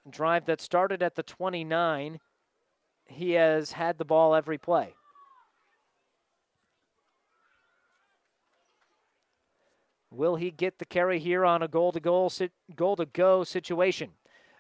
Drive 0.08 0.46
that 0.46 0.62
started 0.62 1.02
at 1.02 1.16
the 1.16 1.24
29. 1.24 2.20
He 3.08 3.32
has 3.32 3.72
had 3.72 3.98
the 3.98 4.06
ball 4.06 4.36
every 4.36 4.60
play. 4.60 4.94
Will 10.12 10.36
he 10.36 10.52
get 10.52 10.78
the 10.78 10.86
carry 10.86 11.18
here 11.18 11.44
on 11.44 11.64
a 11.64 11.68
goal 11.68 11.92
to 11.92 12.00
goal 12.00 12.32
goal 12.76 12.96
to 12.98 13.08
go 13.08 13.44
situation? 13.44 14.12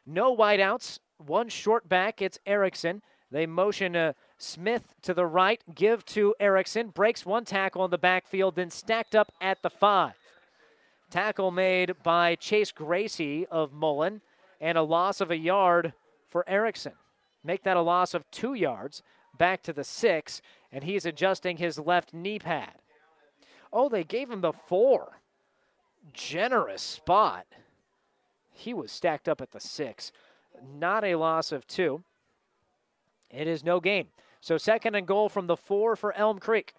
No 0.03 0.35
wideouts, 0.35 0.97
one 1.19 1.47
short 1.47 1.87
back. 1.87 2.23
It's 2.23 2.39
Erickson. 2.47 3.03
They 3.35 3.45
motion 3.45 3.97
uh, 3.97 4.13
Smith 4.37 4.95
to 5.01 5.13
the 5.13 5.25
right, 5.25 5.61
give 5.75 6.05
to 6.05 6.35
Erickson, 6.39 6.87
breaks 6.87 7.25
one 7.25 7.43
tackle 7.43 7.83
in 7.83 7.91
the 7.91 7.97
backfield, 7.97 8.55
then 8.55 8.69
stacked 8.69 9.13
up 9.13 9.29
at 9.41 9.61
the 9.61 9.69
five. 9.69 10.13
Tackle 11.09 11.51
made 11.51 12.01
by 12.01 12.35
Chase 12.35 12.71
Gracie 12.71 13.45
of 13.47 13.73
Mullen, 13.73 14.21
and 14.61 14.77
a 14.77 14.83
loss 14.83 15.19
of 15.19 15.31
a 15.31 15.37
yard 15.37 15.91
for 16.29 16.47
Erickson. 16.47 16.93
Make 17.43 17.63
that 17.63 17.75
a 17.75 17.81
loss 17.81 18.13
of 18.13 18.23
two 18.31 18.53
yards 18.53 19.03
back 19.37 19.61
to 19.63 19.73
the 19.73 19.83
six, 19.83 20.41
and 20.71 20.85
he's 20.85 21.05
adjusting 21.05 21.57
his 21.57 21.77
left 21.77 22.13
knee 22.13 22.39
pad. 22.39 22.75
Oh, 23.73 23.89
they 23.89 24.05
gave 24.05 24.31
him 24.31 24.39
the 24.39 24.53
four 24.53 25.19
generous 26.13 26.81
spot. 26.81 27.47
He 28.49 28.73
was 28.73 28.93
stacked 28.93 29.27
up 29.27 29.41
at 29.41 29.51
the 29.51 29.59
six. 29.59 30.13
Not 30.65 31.03
a 31.03 31.15
loss 31.15 31.51
of 31.51 31.67
two. 31.67 32.05
It 33.29 33.47
is 33.47 33.63
no 33.63 33.79
gain. 33.79 34.07
So 34.41 34.57
second 34.57 34.95
and 34.95 35.07
goal 35.07 35.29
from 35.29 35.47
the 35.47 35.57
four 35.57 35.95
for 35.95 36.13
Elm 36.13 36.39
Creek. 36.39 36.73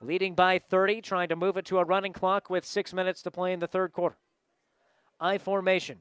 Leading 0.00 0.34
by 0.34 0.58
30, 0.58 1.00
trying 1.00 1.28
to 1.28 1.36
move 1.36 1.56
it 1.56 1.64
to 1.66 1.78
a 1.78 1.84
running 1.84 2.12
clock 2.12 2.48
with 2.48 2.64
six 2.64 2.92
minutes 2.92 3.22
to 3.22 3.30
play 3.30 3.52
in 3.52 3.60
the 3.60 3.66
third 3.66 3.92
quarter. 3.92 4.16
I 5.20 5.38
formation. 5.38 5.98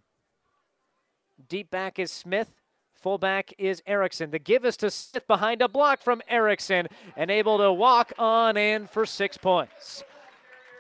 Deep 1.50 1.70
back 1.72 1.98
is 2.00 2.12
Smith. 2.12 2.54
Fullback 2.94 3.54
is 3.58 3.82
Erickson. 3.86 4.32
The 4.32 4.40
give 4.40 4.66
is 4.66 4.78
to 4.78 4.90
Smith 4.90 5.28
behind 5.28 5.62
a 5.62 5.68
block 5.68 6.02
from 6.02 6.22
Erickson 6.28 6.88
and 7.16 7.30
able 7.30 7.58
to 7.60 7.72
walk 7.72 8.14
on 8.18 8.58
in 8.58 8.88
for 8.88 9.06
six 9.06 9.38
points. 9.38 10.04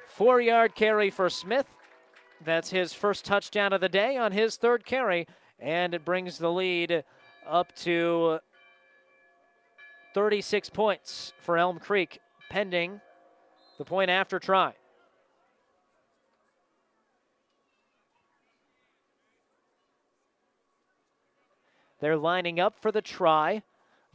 Four 0.07 0.41
yard 0.41 0.73
carry 0.73 1.09
for 1.09 1.29
Smith. 1.29 1.67
That's 2.43 2.69
his 2.69 2.93
first 2.93 3.25
touchdown 3.25 3.73
of 3.73 3.81
the 3.81 3.89
day 3.89 4.17
on 4.17 4.31
his 4.31 4.57
third 4.57 4.85
carry, 4.85 5.27
and 5.59 5.93
it 5.93 6.05
brings 6.05 6.37
the 6.37 6.51
lead 6.51 7.03
up 7.49 7.75
to 7.77 8.39
36 10.13 10.69
points 10.69 11.33
for 11.39 11.57
Elm 11.57 11.79
Creek, 11.79 12.19
pending 12.49 13.01
the 13.77 13.85
point 13.85 14.09
after 14.09 14.39
try. 14.39 14.73
They're 21.99 22.17
lining 22.17 22.59
up 22.59 22.79
for 22.79 22.91
the 22.91 23.01
try, 23.01 23.63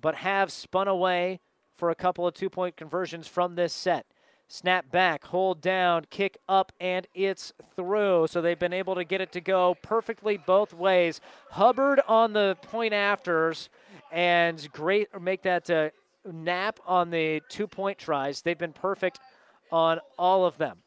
but 0.00 0.16
have 0.16 0.52
spun 0.52 0.88
away 0.88 1.40
for 1.74 1.90
a 1.90 1.94
couple 1.94 2.26
of 2.26 2.34
two 2.34 2.50
point 2.50 2.76
conversions 2.76 3.26
from 3.26 3.54
this 3.54 3.72
set. 3.72 4.06
Snap 4.54 4.90
back, 4.90 5.24
hold 5.24 5.62
down, 5.62 6.04
kick 6.10 6.36
up, 6.46 6.72
and 6.78 7.06
it's 7.14 7.54
through. 7.74 8.26
So 8.26 8.42
they've 8.42 8.58
been 8.58 8.74
able 8.74 8.94
to 8.96 9.02
get 9.02 9.22
it 9.22 9.32
to 9.32 9.40
go 9.40 9.78
perfectly 9.80 10.36
both 10.36 10.74
ways. 10.74 11.22
Hubbard 11.52 12.02
on 12.06 12.34
the 12.34 12.58
point 12.60 12.92
afters, 12.92 13.70
and 14.10 14.70
great 14.70 15.08
make 15.18 15.40
that 15.44 15.70
uh, 15.70 15.88
Knapp 16.30 16.80
on 16.86 17.08
the 17.08 17.40
two 17.48 17.66
point 17.66 17.96
tries. 17.96 18.42
They've 18.42 18.58
been 18.58 18.74
perfect 18.74 19.20
on 19.70 20.00
all 20.18 20.44
of 20.44 20.58
them. 20.58 20.80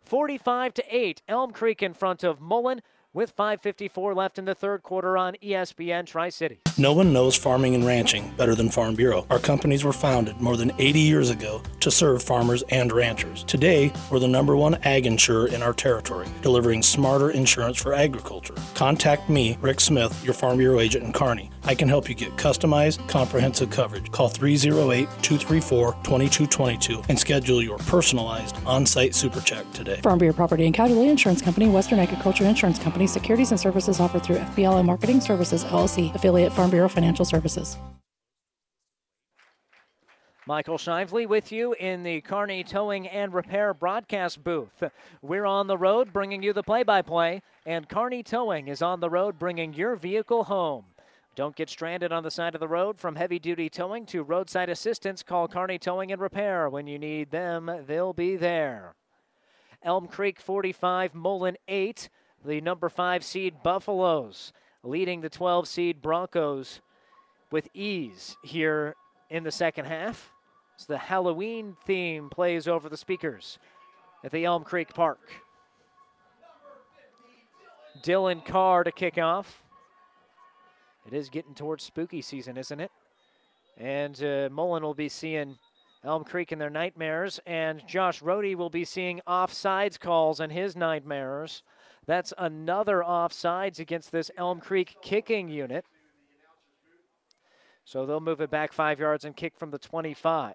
45 0.00 0.72
to 0.72 0.84
8, 0.88 1.20
Elm 1.28 1.50
Creek 1.50 1.82
in 1.82 1.92
front 1.92 2.24
of 2.24 2.40
Mullen 2.40 2.80
with 3.14 3.36
5.54 3.36 4.16
left 4.16 4.38
in 4.38 4.44
the 4.44 4.54
third 4.54 4.82
quarter 4.82 5.16
on 5.16 5.36
ESPN 5.42 6.06
Tri 6.06 6.30
City. 6.30 6.58
No 6.78 6.92
one 6.92 7.12
knows 7.12 7.36
farming 7.36 7.74
and 7.74 7.86
ranching 7.86 8.32
better 8.36 8.54
than 8.54 8.70
Farm 8.70 8.94
Bureau. 8.94 9.26
Our 9.30 9.38
companies 9.38 9.84
were 9.84 9.92
founded 9.92 10.40
more 10.40 10.56
than 10.56 10.72
80 10.78 10.98
years 10.98 11.30
ago 11.30 11.62
to 11.80 11.90
serve 11.90 12.22
farmers 12.22 12.64
and 12.70 12.90
ranchers. 12.90 13.44
Today, 13.44 13.92
we're 14.10 14.18
the 14.18 14.26
number 14.26 14.56
one 14.56 14.74
ag 14.82 15.06
insurer 15.06 15.46
in 15.46 15.62
our 15.62 15.72
territory, 15.72 16.26
delivering 16.42 16.82
smarter 16.82 17.30
insurance 17.30 17.80
for 17.80 17.94
agriculture. 17.94 18.54
Contact 18.74 19.30
me, 19.30 19.56
Rick 19.60 19.80
Smith, 19.80 20.24
your 20.24 20.34
Farm 20.34 20.58
Bureau 20.58 20.80
agent 20.80 21.04
in 21.04 21.12
Kearney. 21.12 21.51
I 21.64 21.74
can 21.74 21.88
help 21.88 22.08
you 22.08 22.14
get 22.14 22.36
customized, 22.36 23.06
comprehensive 23.08 23.70
coverage. 23.70 24.10
Call 24.10 24.28
308 24.28 25.08
234 25.22 25.92
2222 26.02 27.02
and 27.08 27.18
schedule 27.18 27.62
your 27.62 27.78
personalized 27.78 28.56
on 28.66 28.84
site 28.84 29.14
super 29.14 29.40
check 29.40 29.70
today. 29.72 30.00
Farm 30.00 30.18
Bureau 30.18 30.34
Property 30.34 30.66
and 30.66 30.74
Casualty 30.74 31.08
Insurance 31.08 31.42
Company, 31.42 31.68
Western 31.68 31.98
Agriculture 31.98 32.44
Insurance 32.44 32.78
Company, 32.78 33.06
securities 33.06 33.50
and 33.50 33.60
services 33.60 34.00
offered 34.00 34.22
through 34.22 34.36
FBL 34.36 34.84
Marketing 34.84 35.20
Services, 35.20 35.64
LLC, 35.64 36.14
affiliate 36.14 36.52
Farm 36.52 36.70
Bureau 36.70 36.88
Financial 36.88 37.24
Services. 37.24 37.76
Michael 40.44 40.76
Shively 40.76 41.24
with 41.26 41.52
you 41.52 41.72
in 41.74 42.02
the 42.02 42.20
Kearney 42.20 42.64
Towing 42.64 43.06
and 43.06 43.32
Repair 43.32 43.72
broadcast 43.72 44.42
booth. 44.42 44.82
We're 45.22 45.46
on 45.46 45.68
the 45.68 45.78
road 45.78 46.12
bringing 46.12 46.42
you 46.42 46.52
the 46.52 46.64
play 46.64 46.82
by 46.82 47.00
play, 47.00 47.42
and 47.64 47.88
Kearney 47.88 48.24
Towing 48.24 48.66
is 48.66 48.82
on 48.82 48.98
the 48.98 49.08
road 49.08 49.38
bringing 49.38 49.72
your 49.72 49.94
vehicle 49.94 50.44
home. 50.44 50.86
Don't 51.34 51.56
get 51.56 51.70
stranded 51.70 52.12
on 52.12 52.22
the 52.22 52.30
side 52.30 52.54
of 52.54 52.60
the 52.60 52.68
road 52.68 52.98
from 52.98 53.16
heavy 53.16 53.38
duty 53.38 53.70
towing 53.70 54.04
to 54.06 54.22
roadside 54.22 54.68
assistance. 54.68 55.22
Call 55.22 55.48
Kearney 55.48 55.78
Towing 55.78 56.12
and 56.12 56.20
Repair. 56.20 56.68
When 56.68 56.86
you 56.86 56.98
need 56.98 57.30
them, 57.30 57.70
they'll 57.86 58.12
be 58.12 58.36
there. 58.36 58.94
Elm 59.82 60.08
Creek 60.08 60.38
45, 60.38 61.14
Mullen 61.14 61.56
8. 61.68 62.10
The 62.44 62.60
number 62.60 62.88
5 62.88 63.24
seed 63.24 63.62
Buffaloes 63.62 64.52
leading 64.82 65.20
the 65.20 65.30
12 65.30 65.66
seed 65.68 66.02
Broncos 66.02 66.80
with 67.50 67.68
ease 67.72 68.36
here 68.42 68.94
in 69.30 69.44
the 69.44 69.50
second 69.50 69.86
half. 69.86 70.32
As 70.78 70.86
the 70.86 70.98
Halloween 70.98 71.76
theme 71.86 72.28
plays 72.28 72.68
over 72.68 72.88
the 72.88 72.96
speakers 72.96 73.58
at 74.22 74.32
the 74.32 74.44
Elm 74.44 74.64
Creek 74.64 74.92
Park. 74.92 75.30
Dylan 78.02 78.44
Carr 78.44 78.84
to 78.84 78.92
kick 78.92 79.16
off. 79.16 79.62
It 81.06 81.12
is 81.12 81.28
getting 81.28 81.54
towards 81.54 81.84
spooky 81.84 82.22
season, 82.22 82.56
isn't 82.56 82.80
it? 82.80 82.90
And 83.76 84.22
uh, 84.22 84.48
Mullen 84.52 84.82
will 84.82 84.94
be 84.94 85.08
seeing 85.08 85.56
Elm 86.04 86.24
Creek 86.24 86.52
in 86.52 86.58
their 86.58 86.70
nightmares, 86.70 87.40
and 87.46 87.82
Josh 87.86 88.20
Rohde 88.22 88.56
will 88.56 88.70
be 88.70 88.84
seeing 88.84 89.20
offsides 89.26 89.98
calls 89.98 90.40
in 90.40 90.50
his 90.50 90.76
nightmares. 90.76 91.62
That's 92.06 92.32
another 92.38 93.04
offsides 93.06 93.78
against 93.78 94.10
this 94.10 94.30
Elm 94.36 94.60
Creek 94.60 94.96
kicking 95.02 95.48
unit. 95.48 95.84
So 97.84 98.06
they'll 98.06 98.20
move 98.20 98.40
it 98.40 98.50
back 98.50 98.72
five 98.72 98.98
yards 98.98 99.24
and 99.24 99.36
kick 99.36 99.56
from 99.56 99.70
the 99.70 99.78
25. 99.78 100.54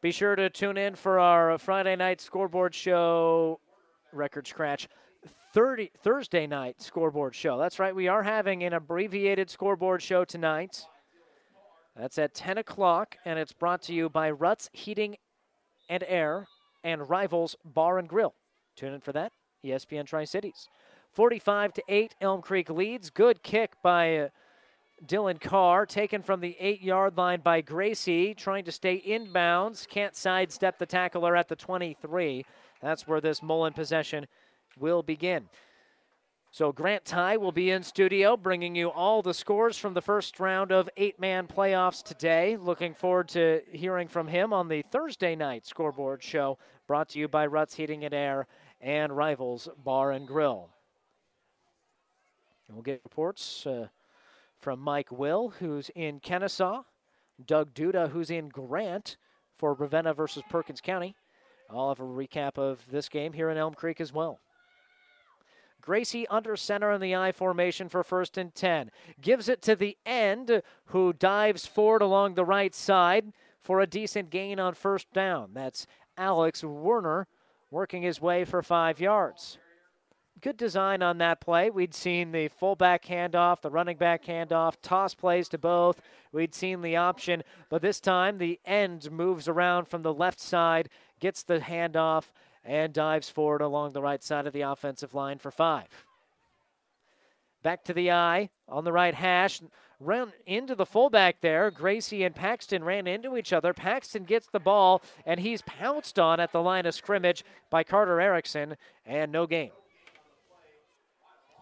Be 0.00 0.10
sure 0.10 0.34
to 0.34 0.50
tune 0.50 0.76
in 0.76 0.94
for 0.94 1.18
our 1.20 1.56
Friday 1.58 1.94
night 1.94 2.20
scoreboard 2.20 2.74
show, 2.74 3.60
record 4.12 4.46
scratch, 4.46 4.88
30, 5.52 5.90
Thursday 6.02 6.46
night 6.46 6.80
scoreboard 6.80 7.34
show. 7.34 7.58
That's 7.58 7.78
right, 7.78 7.94
we 7.94 8.08
are 8.08 8.22
having 8.22 8.62
an 8.62 8.72
abbreviated 8.72 9.50
scoreboard 9.50 10.00
show 10.00 10.24
tonight. 10.24 10.86
That's 11.94 12.16
at 12.16 12.34
10 12.34 12.56
o'clock, 12.56 13.18
and 13.26 13.38
it's 13.38 13.52
brought 13.52 13.82
to 13.82 13.92
you 13.92 14.08
by 14.08 14.30
Ruts 14.30 14.70
Heating 14.72 15.16
and 15.90 16.02
Air 16.08 16.46
and 16.82 17.08
Rivals 17.08 17.54
Bar 17.64 17.98
and 17.98 18.08
Grill. 18.08 18.34
Tune 18.76 18.94
in 18.94 19.00
for 19.00 19.12
that, 19.12 19.32
ESPN 19.62 20.06
Tri 20.06 20.24
Cities. 20.24 20.68
45 21.12 21.74
to 21.74 21.82
8, 21.86 22.14
Elm 22.22 22.40
Creek 22.40 22.70
leads. 22.70 23.10
Good 23.10 23.42
kick 23.42 23.72
by 23.82 24.16
uh, 24.16 24.28
Dylan 25.04 25.38
Carr, 25.38 25.84
taken 25.84 26.22
from 26.22 26.40
the 26.40 26.56
eight 26.60 26.80
yard 26.80 27.18
line 27.18 27.40
by 27.40 27.60
Gracie, 27.60 28.32
trying 28.34 28.64
to 28.64 28.72
stay 28.72 29.02
inbounds. 29.06 29.86
Can't 29.86 30.16
sidestep 30.16 30.78
the 30.78 30.86
tackler 30.86 31.36
at 31.36 31.48
the 31.48 31.56
23. 31.56 32.46
That's 32.80 33.06
where 33.06 33.20
this 33.20 33.42
Mullen 33.42 33.74
possession 33.74 34.26
will 34.78 35.02
begin. 35.02 35.48
So 36.50 36.70
Grant 36.70 37.06
Ty 37.06 37.38
will 37.38 37.52
be 37.52 37.70
in 37.70 37.82
studio 37.82 38.36
bringing 38.36 38.74
you 38.74 38.90
all 38.90 39.22
the 39.22 39.32
scores 39.32 39.78
from 39.78 39.94
the 39.94 40.02
first 40.02 40.38
round 40.38 40.70
of 40.70 40.90
eight 40.98 41.18
man 41.18 41.46
playoffs 41.46 42.02
today. 42.02 42.58
Looking 42.58 42.92
forward 42.92 43.28
to 43.28 43.62
hearing 43.72 44.06
from 44.06 44.28
him 44.28 44.52
on 44.52 44.68
the 44.68 44.82
Thursday 44.82 45.34
night 45.34 45.66
scoreboard 45.66 46.22
show 46.22 46.58
brought 46.86 47.08
to 47.10 47.18
you 47.18 47.26
by 47.26 47.46
Ruts 47.46 47.74
Heating 47.74 48.04
and 48.04 48.12
Air 48.12 48.46
and 48.82 49.16
Rivals 49.16 49.68
Bar 49.82 50.12
and 50.12 50.28
Grill. 50.28 50.68
We'll 52.68 52.82
get 52.82 53.00
reports 53.04 53.66
uh, 53.66 53.88
from 54.58 54.78
Mike 54.80 55.10
Will, 55.10 55.54
who's 55.58 55.90
in 55.94 56.20
Kenesaw, 56.20 56.84
Doug 57.46 57.74
Duda, 57.74 58.10
who's 58.10 58.30
in 58.30 58.48
Grant 58.48 59.16
for 59.56 59.74
Ravenna 59.74 60.14
versus 60.14 60.42
Perkins 60.48 60.80
County. 60.80 61.14
I'll 61.70 61.88
have 61.88 62.00
a 62.00 62.04
recap 62.04 62.58
of 62.58 62.80
this 62.90 63.08
game 63.08 63.32
here 63.32 63.50
in 63.50 63.58
Elm 63.58 63.74
Creek 63.74 64.00
as 64.00 64.12
well. 64.12 64.40
Gracie 65.82 66.26
under 66.28 66.56
center 66.56 66.92
in 66.92 67.00
the 67.00 67.14
I 67.14 67.32
formation 67.32 67.88
for 67.88 68.02
first 68.02 68.38
and 68.38 68.54
10. 68.54 68.90
Gives 69.20 69.48
it 69.48 69.60
to 69.62 69.76
the 69.76 69.98
end, 70.06 70.62
who 70.86 71.12
dives 71.12 71.66
forward 71.66 72.02
along 72.02 72.34
the 72.34 72.44
right 72.44 72.74
side 72.74 73.32
for 73.60 73.80
a 73.80 73.86
decent 73.86 74.30
gain 74.30 74.58
on 74.58 74.74
first 74.74 75.12
down. 75.12 75.50
That's 75.52 75.86
Alex 76.16 76.62
Werner 76.62 77.26
working 77.70 78.02
his 78.02 78.20
way 78.20 78.44
for 78.44 78.62
five 78.62 79.00
yards. 79.00 79.58
Good 80.40 80.56
design 80.56 81.02
on 81.02 81.18
that 81.18 81.40
play. 81.40 81.70
We'd 81.70 81.94
seen 81.94 82.32
the 82.32 82.48
fullback 82.48 83.04
handoff, 83.04 83.60
the 83.60 83.70
running 83.70 83.96
back 83.96 84.24
handoff, 84.24 84.74
toss 84.82 85.14
plays 85.14 85.48
to 85.50 85.58
both. 85.58 86.00
We'd 86.32 86.54
seen 86.54 86.82
the 86.82 86.96
option, 86.96 87.42
but 87.68 87.82
this 87.82 88.00
time 88.00 88.38
the 88.38 88.58
end 88.64 89.10
moves 89.12 89.46
around 89.46 89.86
from 89.86 90.02
the 90.02 90.12
left 90.12 90.40
side, 90.40 90.88
gets 91.20 91.44
the 91.44 91.60
handoff, 91.60 92.32
and 92.64 92.92
dives 92.92 93.28
forward 93.28 93.60
along 93.60 93.92
the 93.92 94.02
right 94.02 94.22
side 94.22 94.46
of 94.46 94.52
the 94.52 94.60
offensive 94.62 95.14
line 95.14 95.38
for 95.38 95.50
five. 95.50 96.06
Back 97.62 97.84
to 97.84 97.92
the 97.92 98.10
I 98.10 98.50
on 98.68 98.84
the 98.84 98.92
right 98.92 99.14
hash. 99.14 99.60
Ran 100.00 100.32
into 100.46 100.74
the 100.74 100.86
fullback 100.86 101.40
there. 101.40 101.70
Gracie 101.70 102.24
and 102.24 102.34
Paxton 102.34 102.82
ran 102.82 103.06
into 103.06 103.36
each 103.36 103.52
other. 103.52 103.72
Paxton 103.72 104.24
gets 104.24 104.48
the 104.48 104.58
ball, 104.58 105.00
and 105.24 105.38
he's 105.38 105.62
pounced 105.62 106.18
on 106.18 106.40
at 106.40 106.50
the 106.50 106.62
line 106.62 106.86
of 106.86 106.94
scrimmage 106.94 107.44
by 107.70 107.84
Carter 107.84 108.20
Erickson, 108.20 108.76
and 109.06 109.30
no 109.30 109.46
game. 109.46 109.70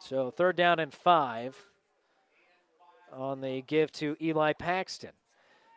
So 0.01 0.31
third 0.31 0.57
down 0.57 0.79
and 0.79 0.93
five 0.93 1.55
on 3.13 3.43
the 3.43 3.61
give 3.63 3.93
to 3.93 4.17
Eli 4.23 4.55
Paxton. 4.55 5.11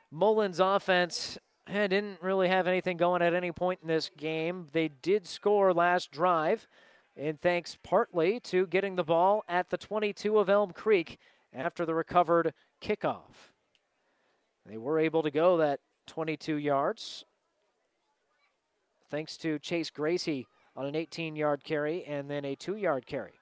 Mullen's 0.10 0.62
offense 0.62 1.38
eh, 1.68 1.88
didn't 1.88 2.22
really 2.22 2.48
have 2.48 2.68
anything 2.68 2.98
going 2.98 3.22
at 3.22 3.34
any 3.34 3.52
point 3.52 3.80
in 3.82 3.88
this 3.88 4.10
game. 4.18 4.68
They 4.72 4.90
did 4.90 5.28
score 5.28 5.74
last 5.74 6.12
drive, 6.12 6.68
and 7.16 7.40
thanks 7.40 7.78
partly 7.84 8.40
to 8.42 8.68
getting 8.68 8.96
the 8.96 9.04
ball 9.04 9.44
at 9.48 9.70
the 9.70 9.78
22 9.78 10.38
of 10.38 10.50
Elm 10.50 10.72
Creek 10.72 11.20
after 11.54 11.86
the 11.86 11.96
recovered 11.96 12.54
kickoff. 12.82 13.52
They 14.66 14.78
were 14.78 15.00
able 15.00 15.24
to 15.24 15.32
go 15.32 15.58
that 15.58 15.80
22 16.08 16.56
yards 16.56 17.26
thanks 19.10 19.38
to 19.38 19.60
Chase 19.60 19.90
Gracie 19.92 20.48
on 20.76 20.88
an 20.88 20.96
18 20.96 21.36
yard 21.36 21.64
carry 21.64 22.04
and 22.06 22.30
then 22.30 22.44
a 22.46 22.56
two 22.56 22.76
yard 22.76 23.06
carry. 23.06 23.34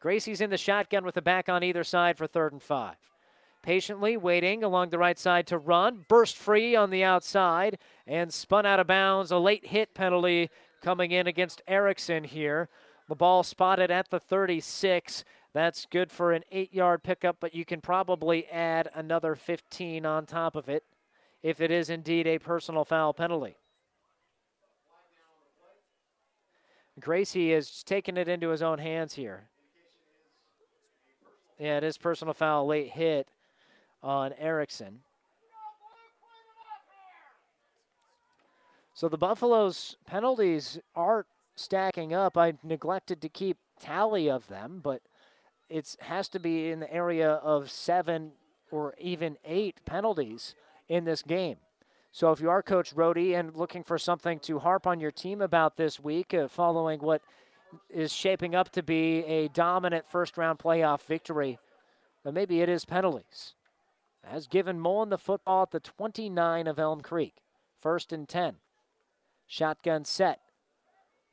Gracie's 0.00 0.40
in 0.40 0.50
the 0.50 0.56
shotgun 0.56 1.04
with 1.04 1.14
the 1.14 1.22
back 1.22 1.48
on 1.48 1.62
either 1.62 1.84
side 1.84 2.16
for 2.16 2.26
third 2.26 2.52
and 2.52 2.62
five 2.62 2.96
patiently 3.62 4.16
waiting 4.16 4.62
along 4.62 4.90
the 4.90 4.98
right 4.98 5.18
side 5.18 5.46
to 5.46 5.58
run, 5.58 6.04
burst 6.08 6.36
free 6.36 6.74
on 6.76 6.90
the 6.90 7.04
outside, 7.04 7.78
and 8.06 8.32
spun 8.32 8.66
out 8.66 8.80
of 8.80 8.86
bounds. 8.86 9.30
A 9.30 9.38
late 9.38 9.66
hit 9.66 9.94
penalty 9.94 10.50
coming 10.82 11.12
in 11.12 11.26
against 11.26 11.62
Erickson 11.66 12.24
here. 12.24 12.68
The 13.08 13.14
ball 13.14 13.42
spotted 13.42 13.90
at 13.90 14.10
the 14.10 14.20
36. 14.20 15.24
That's 15.54 15.86
good 15.86 16.10
for 16.10 16.32
an 16.32 16.42
eight 16.50 16.74
yard 16.74 17.02
pickup, 17.02 17.36
but 17.40 17.54
you 17.54 17.64
can 17.64 17.80
probably 17.80 18.46
add 18.48 18.90
another 18.94 19.34
15 19.34 20.04
on 20.04 20.26
top 20.26 20.56
of 20.56 20.68
it 20.68 20.84
if 21.42 21.60
it 21.60 21.70
is 21.70 21.90
indeed 21.90 22.26
a 22.26 22.38
personal 22.38 22.84
foul 22.84 23.12
penalty. 23.12 23.56
Gracie 27.00 27.52
has 27.52 27.82
taken 27.82 28.16
it 28.16 28.28
into 28.28 28.50
his 28.50 28.62
own 28.62 28.78
hands 28.78 29.14
here. 29.14 29.48
Yeah, 31.58 31.78
it 31.78 31.84
is 31.84 31.96
personal 31.96 32.34
foul, 32.34 32.66
late 32.66 32.90
hit 32.90 33.28
on 34.02 34.32
Erickson. 34.38 35.00
So 38.94 39.08
the 39.08 39.18
Buffaloes' 39.18 39.96
penalties 40.06 40.78
are 40.94 41.26
stacking 41.56 42.12
up. 42.12 42.36
I 42.36 42.54
neglected 42.62 43.20
to 43.22 43.28
keep 43.28 43.56
tally 43.80 44.30
of 44.30 44.46
them, 44.48 44.80
but 44.82 45.02
it 45.68 45.96
has 46.00 46.28
to 46.30 46.38
be 46.38 46.70
in 46.70 46.80
the 46.80 46.92
area 46.92 47.30
of 47.30 47.70
seven 47.70 48.32
or 48.70 48.94
even 48.98 49.38
eight 49.44 49.80
penalties 49.84 50.54
in 50.88 51.04
this 51.04 51.22
game. 51.22 51.56
So 52.10 52.30
if 52.30 52.40
you 52.40 52.50
are 52.50 52.62
Coach 52.62 52.94
Rohde 52.94 53.38
and 53.38 53.56
looking 53.56 53.82
for 53.82 53.96
something 53.96 54.38
to 54.40 54.58
harp 54.58 54.86
on 54.86 55.00
your 55.00 55.10
team 55.10 55.40
about 55.40 55.76
this 55.76 55.98
week, 55.98 56.34
uh, 56.34 56.46
following 56.46 57.00
what 57.00 57.22
is 57.88 58.12
shaping 58.12 58.54
up 58.54 58.70
to 58.72 58.82
be 58.82 59.24
a 59.24 59.48
dominant 59.48 60.06
first 60.06 60.36
round 60.36 60.58
playoff 60.58 61.02
victory, 61.02 61.58
then 62.22 62.34
maybe 62.34 62.60
it 62.60 62.68
is 62.68 62.84
penalties 62.84 63.54
has 64.24 64.46
given 64.46 64.80
Mullen 64.80 65.10
the 65.10 65.18
football 65.18 65.62
at 65.62 65.70
the 65.70 65.80
29 65.80 66.66
of 66.66 66.78
Elm 66.78 67.00
Creek. 67.00 67.36
First 67.80 68.12
and 68.12 68.28
10. 68.28 68.56
Shotgun 69.46 70.04
set. 70.04 70.40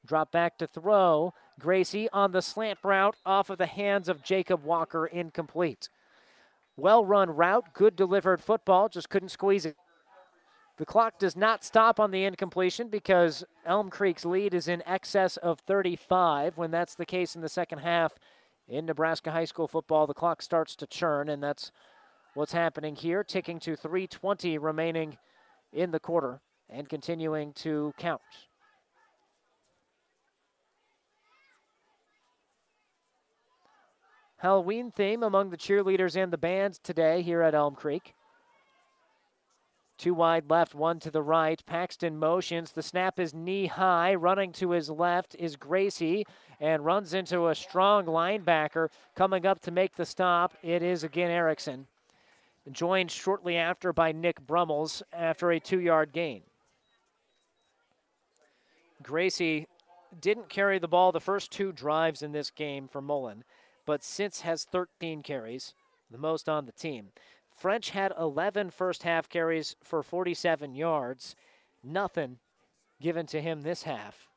Drop 0.06 0.32
back 0.32 0.57
to 0.57 0.68
throw. 0.68 1.34
Gracie 1.60 2.10
on 2.11 2.32
the 2.32 2.41
slant 2.41 2.80
route 2.84 3.18
off 3.26 3.49
of 3.49 3.57
the 3.57 3.66
hands 3.66 4.10
of 4.10 4.24
Jacob 4.24 4.64
Walker, 4.64 5.06
incomplete. 5.06 5.90
Well 6.76 7.03
run 7.03 7.30
route, 7.30 7.74
good 7.74 7.95
delivered 7.95 8.41
football, 8.41 8.90
just 8.90 9.10
couldn't 9.10 9.30
squeeze 9.30 9.66
it. 9.66 9.76
The 10.78 10.86
clock 10.86 11.20
does 11.20 11.36
not 11.36 11.66
stop 11.66 11.99
on 11.99 12.11
the 12.11 12.24
incompletion 12.24 12.88
because 12.88 13.44
Elm 13.66 13.90
Creek's 13.90 14.24
lead 14.24 14.53
is 14.53 14.70
in 14.70 14.82
excess 14.88 15.36
of 15.36 15.60
35. 15.60 16.57
When 16.57 16.72
that's 16.72 16.95
the 16.95 17.06
case 17.06 17.36
in 17.36 17.41
the 17.41 17.49
second 17.49 17.80
half 17.80 18.14
in 18.66 18.86
Nebraska 18.86 19.32
high 19.32 19.44
school 19.44 19.68
football, 19.68 20.07
the 20.07 20.14
clock 20.14 20.41
starts 20.41 20.78
to 20.78 20.88
churn, 20.88 21.28
and 21.28 21.44
that's 21.44 21.74
what's 22.34 22.54
happening 22.54 22.96
here, 22.96 23.24
ticking 23.24 23.60
to 23.60 23.76
320 23.76 24.58
remaining 24.58 25.18
in 25.74 25.92
the 25.92 26.00
quarter 26.00 26.42
and 26.70 26.88
continuing 26.88 27.54
to 27.54 27.94
count. 27.98 28.22
Halloween 34.38 34.90
theme 34.90 35.22
among 35.22 35.50
the 35.50 35.58
cheerleaders 35.58 36.16
and 36.16 36.32
the 36.32 36.38
bands 36.38 36.80
today 36.80 37.22
here 37.22 37.42
at 37.42 37.54
Elm 37.54 37.76
Creek. 37.76 38.14
Two 39.98 40.14
wide 40.14 40.50
left, 40.50 40.74
one 40.74 40.98
to 41.02 41.12
the 41.12 41.22
right. 41.22 41.62
Paxton 41.66 42.18
motions. 42.18 42.72
The 42.72 42.82
snap 42.82 43.20
is 43.20 43.34
knee 43.34 43.66
high. 43.66 44.16
Running 44.16 44.54
to 44.54 44.70
his 44.70 44.90
left 44.90 45.36
is 45.38 45.58
Gracie 45.58 46.26
and 46.62 46.86
runs 46.86 47.14
into 47.14 47.50
a 47.50 47.56
strong 47.56 48.06
linebacker 48.06 48.88
coming 49.14 49.46
up 49.46 49.60
to 49.64 49.72
make 49.72 49.98
the 49.98 50.06
stop. 50.06 50.54
It 50.64 50.82
is 50.82 51.04
again 51.04 51.32
Erickson 51.32 51.88
joined 52.72 53.11
shortly 53.11 53.57
after 53.57 53.94
by 53.94 54.11
Nick 54.11 54.45
Brummels 54.45 55.03
after 55.11 55.52
a 55.52 55.60
two 55.60 55.80
yard 55.80 56.11
gain. 56.11 56.41
Gracie 59.02 59.68
didn't 60.19 60.49
carry 60.49 60.80
the 60.80 60.88
ball 60.88 61.11
the 61.11 61.19
first 61.19 61.52
two 61.52 61.72
drives 61.72 62.22
in 62.22 62.31
this 62.31 62.49
game 62.52 62.88
for 62.88 63.02
Mullen, 63.02 63.44
but 63.86 64.03
since 64.03 64.41
has 64.41 64.65
13 64.65 65.23
carries, 65.23 65.73
the 66.11 66.18
most 66.18 66.49
on 66.49 66.65
the 66.65 66.72
team. 66.72 67.10
French 67.52 67.91
had 67.91 68.14
11 68.18 68.69
first 68.72 69.03
half 69.03 69.30
carries 69.30 69.76
for 69.84 70.02
47 70.02 70.76
yards. 70.76 71.36
Nothing 71.84 72.40
given 73.02 73.26
to 73.27 73.41
him 73.41 73.61
this 73.61 73.84
half. 73.84 74.27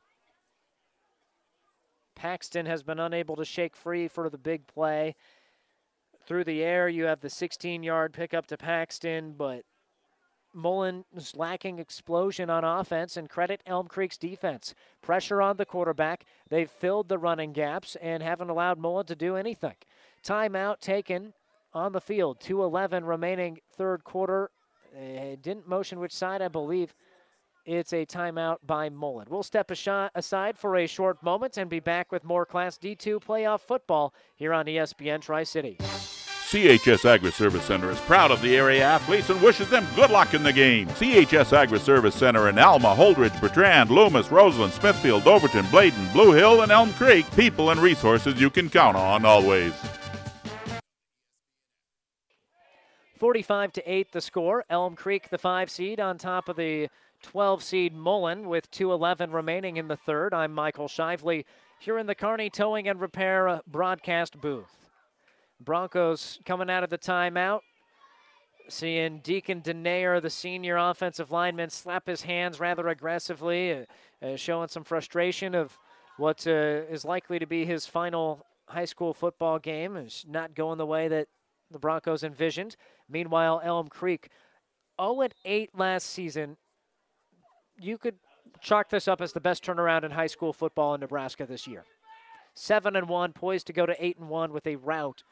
Paxton 2.15 2.67
has 2.67 2.83
been 2.83 3.01
unable 3.01 3.37
to 3.37 3.45
shake 3.45 3.75
free 3.75 4.07
for 4.07 4.29
the 4.29 4.39
big 4.39 4.67
play 4.67 5.15
through 6.27 6.45
the 6.45 6.63
air. 6.63 6.89
You 6.89 7.05
have 7.05 7.21
the 7.21 7.31
16 7.31 7.83
yard 7.83 8.13
pickup 8.13 8.47
to 8.49 8.57
Paxton, 8.57 9.35
but 9.37 9.65
Mullen 10.55 11.05
is 11.17 11.35
lacking 11.37 11.79
explosion 11.79 12.51
on 12.51 12.65
offense 12.65 13.17
and 13.17 13.29
credit 13.29 13.63
Elm 13.67 13.89
Creek's 13.89 14.19
defense. 14.19 14.75
Pressure 15.01 15.41
on 15.41 15.57
the 15.57 15.65
quarterback. 15.65 16.25
They've 16.49 16.71
filled 16.71 17.09
the 17.09 17.19
running 17.19 17.53
gaps 17.53 17.97
and 18.03 18.23
haven't 18.23 18.51
allowed 18.51 18.79
Mullen 18.79 19.07
to 19.07 19.17
do 19.17 19.37
anything. 19.37 19.77
Timeout 20.23 20.81
taken 20.81 21.33
on 21.73 21.93
the 21.93 22.01
field. 22.01 22.39
2.11 22.41 23.07
remaining 23.09 23.61
third 23.75 24.05
quarter. 24.05 24.51
Didn't 24.95 25.67
motion 25.67 26.01
which 26.01 26.13
side, 26.13 26.43
I 26.43 26.49
believe. 26.49 26.95
It's 27.65 27.93
a 27.93 28.05
timeout 28.05 28.57
by 28.67 28.89
Mullen. 28.89 29.29
We'll 29.31 29.45
step 29.45 29.71
aside 29.71 30.59
for 30.59 30.77
a 30.77 30.89
short 30.89 31.23
moment 31.23 31.57
and 31.57 31.71
be 31.71 31.79
back 31.79 32.11
with 32.11 32.25
more 32.25 32.45
Class 32.45 32.77
D2 32.77 33.23
playoff 33.23 33.61
football 33.61 34.13
here 34.35 34.53
on 34.53 34.67
ESPN 34.67 35.21
Tri 35.21 35.45
City. 35.45 35.77
CHS 35.79 37.05
Agri 37.05 37.31
Service 37.31 37.65
Center 37.65 37.91
is 37.93 38.01
proud 38.01 38.33
of 38.33 38.43
the 38.43 38.57
area 38.57 38.83
athletes 38.83 39.31
and 39.31 39.41
wishes 39.41 39.71
them 39.71 39.87
good 39.95 40.11
luck 40.11 40.35
in 40.35 40.43
the 40.43 40.53
game. 40.53 40.89
CHS 40.89 41.53
Agri 41.53 41.79
Service 41.79 42.17
Center 42.17 42.49
in 42.49 42.59
Alma, 42.59 42.97
Holdrege, 42.97 43.41
Bertrand, 43.41 43.91
Loomis, 43.91 44.33
Roseland, 44.33 44.73
Smithfield, 44.73 45.27
Overton, 45.29 45.65
Bladen, 45.71 46.09
Blue 46.13 46.33
Hill, 46.33 46.63
and 46.63 46.73
Elm 46.73 46.93
Creek. 46.95 47.25
People 47.37 47.71
and 47.71 47.81
resources 47.81 48.41
you 48.41 48.51
can 48.51 48.69
count 48.69 48.97
on 48.97 49.25
always. 49.25 49.73
45 53.19 53.73
to 53.75 53.91
8 53.91 54.11
the 54.11 54.21
score. 54.21 54.65
Elm 54.69 54.97
Creek, 54.97 55.29
the 55.31 55.39
5 55.39 55.71
seed, 55.71 56.01
on 56.01 56.19
top 56.19 56.49
of 56.49 56.57
the 56.57 56.89
12 57.23 57.63
seed 57.63 57.95
Mullen 57.95 58.49
with 58.49 58.71
2.11 58.71 59.33
remaining 59.33 59.77
in 59.77 59.89
the 59.89 59.97
third. 59.97 60.35
I'm 60.35 60.53
Michael 60.53 60.89
Shively 60.89 61.45
here 61.79 61.99
in 61.99 62.07
the 62.07 62.15
Kearney 62.15 62.51
Towing 62.51 62.89
and 62.89 63.01
Repair 63.01 63.61
broadcast 63.67 64.41
booth. 64.41 64.89
Broncos 65.61 66.41
coming 66.45 66.69
out 66.69 66.85
of 66.85 66.91
the 66.91 66.99
timeout. 66.99 67.61
Seeing 68.69 69.19
Deacon 69.19 69.61
Denayer, 69.61 70.21
the 70.23 70.31
senior 70.31 70.77
offensive 70.77 71.31
lineman, 71.31 71.71
slap 71.71 72.07
his 72.07 72.23
hands 72.23 72.61
rather 72.61 72.89
aggressively, 72.89 73.73
uh, 73.73 73.85
uh, 74.25 74.37
showing 74.37 74.69
some 74.69 74.85
frustration 74.85 75.55
of 75.55 75.77
what 76.17 76.47
uh, 76.47 76.51
is 76.51 77.05
likely 77.05 77.39
to 77.39 77.47
be 77.47 77.65
his 77.65 77.87
final 77.87 78.47
high 78.69 78.85
school 78.85 79.13
football 79.13 79.59
game. 79.59 79.97
It's 79.97 80.25
not 80.27 80.55
going 80.55 80.79
the 80.79 80.87
way 80.87 81.09
that 81.09 81.29
the 81.71 81.79
Broncos 81.79 82.23
envisioned. 82.23 82.77
Meanwhile, 83.09 83.63
Elm 83.65 83.89
Creek 83.89 84.29
0 85.01 85.29
8 85.45 85.71
last 85.77 86.07
season. 86.07 86.57
You 87.83 87.99
could 87.99 88.15
chalk 88.61 88.91
this 88.91 89.09
up 89.09 89.21
as 89.21 89.33
the 89.33 89.41
best 89.41 89.65
turnaround 89.65 90.05
in 90.05 90.13
high 90.13 90.29
school 90.29 90.53
football 90.53 90.95
in 90.95 91.01
Nebraska 91.01 91.45
this 91.45 91.67
year. 91.67 91.85
7 92.55 92.95
and 92.95 93.09
1, 93.09 93.33
poised 93.33 93.67
to 93.67 93.73
go 93.73 93.87
to 93.87 94.05
8 94.05 94.19
and 94.19 94.29
1 94.29 94.53
with 94.53 94.67
a 94.69 94.77
rout 94.77 95.25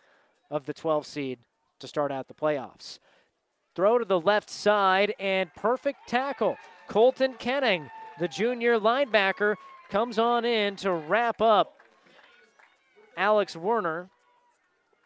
of 0.50 0.66
the 0.66 0.74
12 0.74 1.06
seed 1.06 1.38
to 1.78 1.86
start 1.86 2.10
out 2.10 2.26
the 2.26 2.34
playoffs. 2.34 2.98
Throw 3.76 3.98
to 3.98 4.04
the 4.04 4.20
left 4.20 4.50
side 4.50 5.14
and 5.20 5.54
perfect 5.54 6.08
tackle. 6.08 6.56
Colton 6.88 7.34
Kenning, 7.34 7.88
the 8.18 8.26
junior 8.26 8.80
linebacker, 8.80 9.54
comes 9.88 10.18
on 10.18 10.44
in 10.44 10.74
to 10.76 10.92
wrap 10.92 11.40
up 11.40 11.76
Alex 13.16 13.54
Werner. 13.54 14.10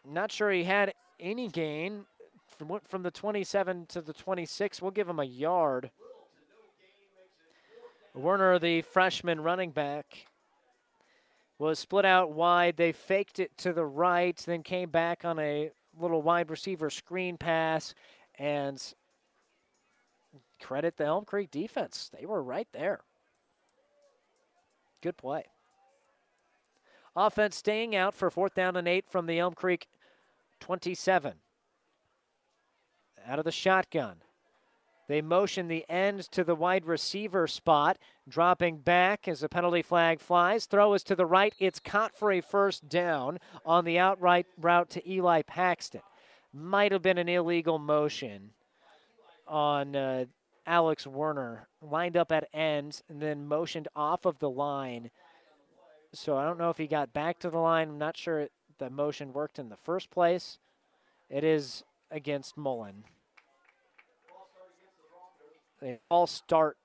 Not 0.03 0.31
sure 0.31 0.51
he 0.51 0.63
had 0.63 0.93
any 1.19 1.47
gain 1.47 2.05
from 2.57 2.79
from 2.83 3.03
the 3.03 3.11
27 3.11 3.85
to 3.87 4.01
the 4.01 4.13
26. 4.13 4.81
We'll 4.81 4.91
give 4.91 5.07
him 5.09 5.19
a 5.19 5.25
yard. 5.25 5.91
Werner, 8.15 8.57
the 8.59 8.81
freshman 8.81 9.41
running 9.41 9.71
back, 9.71 10.27
was 11.59 11.79
split 11.79 12.05
out 12.05 12.31
wide. 12.31 12.77
They 12.77 12.91
faked 12.91 13.39
it 13.39 13.57
to 13.59 13.73
the 13.73 13.85
right, 13.85 14.37
then 14.45 14.63
came 14.63 14.89
back 14.89 15.25
on 15.25 15.37
a 15.39 15.71
little 15.99 16.21
wide 16.21 16.49
receiver 16.49 16.89
screen 16.89 17.37
pass, 17.37 17.93
and 18.39 18.81
credit 20.61 20.97
the 20.97 21.05
Elm 21.05 21.25
Creek 21.25 21.51
defense. 21.51 22.09
They 22.17 22.25
were 22.25 22.41
right 22.41 22.67
there. 22.71 23.01
Good 25.01 25.17
play. 25.17 25.43
Offense 27.15 27.55
staying 27.55 27.95
out 27.95 28.13
for 28.13 28.29
fourth 28.29 28.55
down 28.55 28.75
and 28.75 28.87
eight 28.87 29.05
from 29.09 29.25
the 29.25 29.39
Elm 29.39 29.53
Creek 29.53 29.87
27. 30.59 31.33
Out 33.27 33.39
of 33.39 33.45
the 33.45 33.51
shotgun. 33.51 34.17
They 35.07 35.21
motion 35.21 35.67
the 35.67 35.85
end 35.87 36.21
to 36.31 36.43
the 36.43 36.55
wide 36.55 36.85
receiver 36.85 37.47
spot, 37.47 37.97
dropping 38.27 38.79
back 38.79 39.27
as 39.27 39.41
the 39.41 39.49
penalty 39.49 39.81
flag 39.81 40.19
flies. 40.19 40.65
Throw 40.65 40.93
is 40.93 41.03
to 41.03 41.15
the 41.15 41.25
right. 41.25 41.53
It's 41.59 41.79
caught 41.79 42.15
for 42.15 42.31
a 42.31 42.41
first 42.41 42.89
down 42.89 43.39
on 43.65 43.85
the 43.85 43.99
outright 43.99 44.47
route 44.59 44.89
to 44.91 45.09
Eli 45.09 45.43
Paxton. 45.43 46.01
Might 46.51 46.91
have 46.91 47.01
been 47.01 47.17
an 47.17 47.29
illegal 47.29 47.77
motion 47.77 48.51
on 49.47 49.95
uh, 49.95 50.25
Alex 50.65 51.05
Werner. 51.05 51.67
Lined 51.81 52.17
up 52.17 52.31
at 52.31 52.49
ends 52.53 53.03
and 53.07 53.21
then 53.21 53.47
motioned 53.47 53.87
off 53.95 54.25
of 54.25 54.39
the 54.39 54.49
line. 54.49 55.11
So 56.13 56.37
I 56.37 56.45
don't 56.45 56.57
know 56.57 56.69
if 56.69 56.77
he 56.77 56.87
got 56.87 57.13
back 57.13 57.39
to 57.39 57.49
the 57.49 57.59
line. 57.59 57.89
I'm 57.89 57.97
not 57.99 58.17
sure 58.17 58.47
the 58.79 58.89
motion 58.89 59.33
worked 59.33 59.59
in 59.59 59.69
the 59.69 59.77
first 59.77 60.09
place. 60.09 60.57
It 61.29 61.43
is 61.43 61.83
against 62.09 62.57
Mullen. 62.57 63.03
The 65.81 65.99
all 66.09 66.27
start 66.27 66.77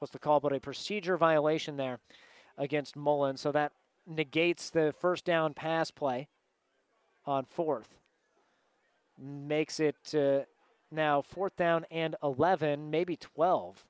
was 0.00 0.10
the 0.10 0.18
call, 0.18 0.40
but 0.40 0.52
a 0.52 0.60
procedure 0.60 1.16
violation 1.16 1.76
there 1.76 1.98
against 2.58 2.96
Mullen. 2.96 3.36
So 3.36 3.52
that 3.52 3.72
negates 4.06 4.70
the 4.70 4.94
first 5.00 5.24
down 5.24 5.54
pass 5.54 5.90
play 5.90 6.28
on 7.24 7.44
fourth. 7.44 7.98
Makes 9.18 9.80
it 9.80 10.14
uh, 10.14 10.40
now 10.90 11.22
fourth 11.22 11.56
down 11.56 11.86
and 11.90 12.16
11, 12.22 12.90
maybe 12.90 13.16
12. 13.16 13.84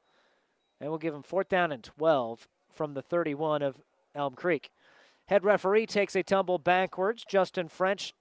And 0.80 0.90
we'll 0.90 0.98
give 0.98 1.14
him 1.14 1.22
fourth 1.22 1.48
down 1.48 1.72
and 1.72 1.82
12 1.82 2.48
from 2.72 2.94
the 2.94 3.02
31 3.02 3.62
of 3.62 3.76
Elm 4.14 4.34
Creek. 4.34 4.70
Head 5.26 5.44
referee 5.44 5.86
takes 5.86 6.14
a 6.14 6.22
tumble 6.22 6.58
backwards. 6.58 7.24
Justin 7.28 7.68
French 7.68 8.14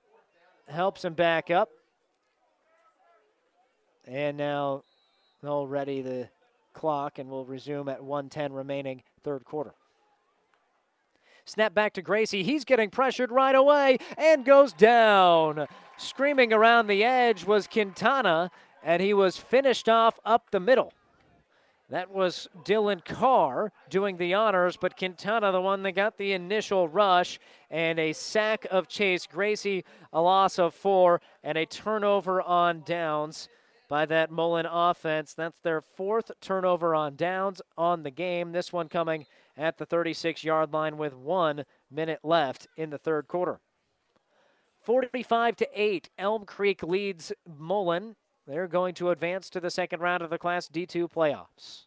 helps 0.68 1.06
him 1.06 1.14
back 1.14 1.52
up. 1.52 1.70
And 4.08 4.38
now 4.38 4.84
they'll 5.46 5.68
ready 5.68 6.02
the 6.02 6.30
clock 6.74 7.20
and 7.20 7.30
we'll 7.30 7.46
resume 7.46 7.90
at 7.90 8.04
110 8.04 8.54
remaining 8.54 9.02
third 9.24 9.46
quarter. 9.46 9.74
Snap 11.46 11.74
back 11.74 11.94
to 11.94 12.02
Gracie. 12.02 12.44
He's 12.44 12.66
getting 12.66 12.90
pressured 12.90 13.32
right 13.32 13.56
away 13.56 14.00
and 14.18 14.44
goes 14.44 14.74
down. 14.74 15.68
Screaming 15.98 16.52
around 16.52 16.88
the 16.88 17.04
edge 17.04 17.46
was 17.46 17.68
Quintana, 17.68 18.50
and 18.84 19.02
he 19.02 19.14
was 19.14 19.38
finished 19.38 19.88
off 19.88 20.20
up 20.26 20.50
the 20.50 20.60
middle. 20.60 20.92
That 21.90 22.10
was 22.10 22.48
Dylan 22.64 23.06
Carr 23.06 23.72
doing 23.92 24.18
the 24.18 24.34
honors, 24.34 24.76
but 24.76 24.98
Quintana, 24.98 25.52
the 25.52 25.62
one 25.62 25.84
that 25.84 25.92
got 25.92 26.18
the 26.18 26.34
initial 26.34 26.88
rush, 26.88 27.40
and 27.70 28.00
a 28.00 28.12
sack 28.12 28.66
of 28.72 28.88
Chase 28.88 29.28
Gracie, 29.28 29.86
a 30.12 30.20
loss 30.20 30.58
of 30.58 30.74
four, 30.74 31.22
and 31.44 31.60
a 31.60 31.66
turnover 31.68 32.42
on 32.42 32.82
downs 32.82 33.50
by 33.88 34.06
that 34.06 34.32
Mullen 34.32 34.66
offense. 34.66 35.34
That's 35.34 35.60
their 35.60 35.82
fourth 35.82 36.32
turnover 36.42 36.96
on 36.96 37.16
downs 37.16 37.62
on 37.78 38.04
the 38.04 38.12
game. 38.12 38.52
This 38.52 38.74
one 38.74 38.90
coming 38.90 39.26
at 39.58 39.78
the 39.78 39.86
36 39.86 40.44
yard 40.44 40.74
line 40.74 40.98
with 40.98 41.14
one 41.14 41.66
minute 41.92 42.20
left 42.24 42.68
in 42.76 42.90
the 42.90 42.98
third 42.98 43.28
quarter. 43.28 43.60
45 44.82 45.56
to 45.58 45.68
8, 45.74 46.10
Elm 46.18 46.46
Creek 46.46 46.84
leads 46.84 47.34
Mullen 47.48 48.16
they're 48.48 48.68
going 48.68 48.94
to 48.96 49.10
advance 49.10 49.50
to 49.52 49.60
the 49.60 49.72
second 49.72 50.02
round 50.02 50.22
of 50.22 50.30
the 50.30 50.38
Class 50.38 50.70
D2 50.70 51.12
playoffs. 51.12 51.86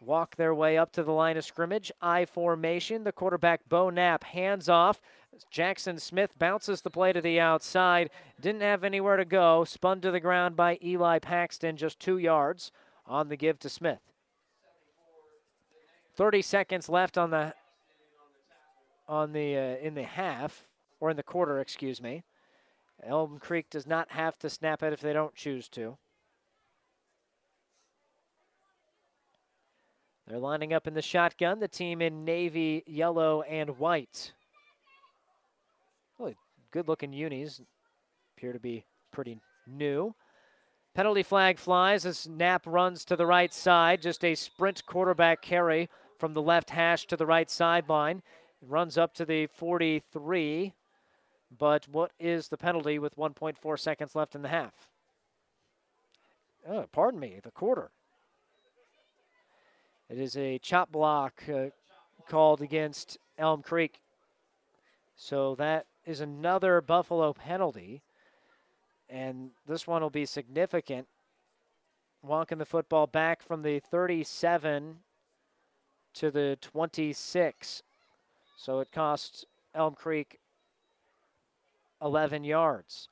Walk 0.00 0.34
their 0.34 0.52
way 0.52 0.76
up 0.76 0.90
to 0.92 1.04
the 1.04 1.12
line 1.12 1.36
of 1.36 1.44
scrimmage. 1.44 1.92
I 2.00 2.24
formation. 2.24 3.04
The 3.04 3.12
quarterback, 3.12 3.68
Bo 3.68 3.88
Knapp, 3.90 4.24
hands 4.24 4.68
off. 4.68 5.00
Jackson 5.50 5.98
Smith 5.98 6.38
bounces 6.38 6.82
the 6.82 6.90
play 6.90 7.12
to 7.12 7.20
the 7.20 7.40
outside. 7.40 8.10
Didn't 8.40 8.60
have 8.60 8.84
anywhere 8.84 9.16
to 9.16 9.24
go. 9.24 9.64
Spun 9.64 10.00
to 10.02 10.10
the 10.10 10.20
ground 10.20 10.56
by 10.56 10.78
Eli 10.82 11.18
Paxton, 11.18 11.76
just 11.76 11.98
two 11.98 12.18
yards 12.18 12.70
on 13.06 13.28
the 13.28 13.36
give 13.36 13.58
to 13.60 13.68
Smith. 13.68 14.00
30 16.14 16.42
seconds 16.42 16.88
left 16.88 17.16
on 17.16 17.30
the 17.30 17.54
on 19.08 19.32
the 19.32 19.56
uh, 19.56 19.86
in 19.86 19.94
the 19.94 20.02
half 20.02 20.68
or 21.00 21.10
in 21.10 21.16
the 21.16 21.22
quarter, 21.22 21.58
excuse 21.58 22.00
me. 22.00 22.22
Elm 23.02 23.38
Creek 23.38 23.68
does 23.70 23.86
not 23.86 24.12
have 24.12 24.38
to 24.38 24.50
snap 24.50 24.82
it 24.82 24.92
if 24.92 25.00
they 25.00 25.12
don't 25.12 25.34
choose 25.34 25.68
to. 25.70 25.96
They're 30.26 30.38
lining 30.38 30.72
up 30.72 30.86
in 30.86 30.94
the 30.94 31.02
shotgun, 31.02 31.58
the 31.58 31.66
team 31.66 32.00
in 32.00 32.24
navy, 32.24 32.84
yellow, 32.86 33.42
and 33.42 33.78
white. 33.78 34.32
Good 36.72 36.88
looking 36.88 37.12
unis. 37.12 37.60
Appear 38.36 38.54
to 38.54 38.58
be 38.58 38.86
pretty 39.12 39.38
new. 39.66 40.14
Penalty 40.94 41.22
flag 41.22 41.58
flies 41.58 42.06
as 42.06 42.26
Knapp 42.26 42.66
runs 42.66 43.04
to 43.04 43.16
the 43.16 43.26
right 43.26 43.52
side. 43.52 44.00
Just 44.00 44.24
a 44.24 44.34
sprint 44.34 44.84
quarterback 44.86 45.42
carry 45.42 45.90
from 46.18 46.32
the 46.32 46.40
left 46.40 46.70
hash 46.70 47.06
to 47.06 47.16
the 47.16 47.26
right 47.26 47.50
sideline. 47.50 48.22
Runs 48.66 48.96
up 48.96 49.12
to 49.14 49.26
the 49.26 49.46
43. 49.48 50.72
But 51.58 51.88
what 51.88 52.12
is 52.18 52.48
the 52.48 52.56
penalty 52.56 52.98
with 52.98 53.16
1.4 53.16 53.78
seconds 53.78 54.14
left 54.14 54.34
in 54.34 54.40
the 54.40 54.48
half? 54.48 54.72
Oh, 56.66 56.86
pardon 56.90 57.20
me, 57.20 57.38
the 57.42 57.50
quarter. 57.50 57.90
It 60.08 60.18
is 60.18 60.36
a 60.38 60.58
chop 60.58 60.90
block 60.90 61.42
uh, 61.52 61.66
called 62.28 62.62
against 62.62 63.18
Elm 63.36 63.62
Creek. 63.62 64.00
So 65.16 65.54
that 65.56 65.86
is 66.04 66.20
another 66.20 66.80
Buffalo 66.80 67.32
penalty. 67.32 68.02
And 69.08 69.50
this 69.66 69.86
one 69.86 70.02
will 70.02 70.10
be 70.10 70.26
significant. 70.26 71.06
Walking 72.22 72.58
the 72.58 72.64
football 72.64 73.06
back 73.06 73.42
from 73.42 73.62
the 73.62 73.80
37 73.80 74.98
to 76.14 76.30
the 76.30 76.58
26 76.60 77.82
So 78.56 78.80
it 78.80 78.92
costs 78.92 79.44
Elm 79.74 79.94
Creek 79.94 80.38
11 82.00 82.44
yards. 82.44 83.08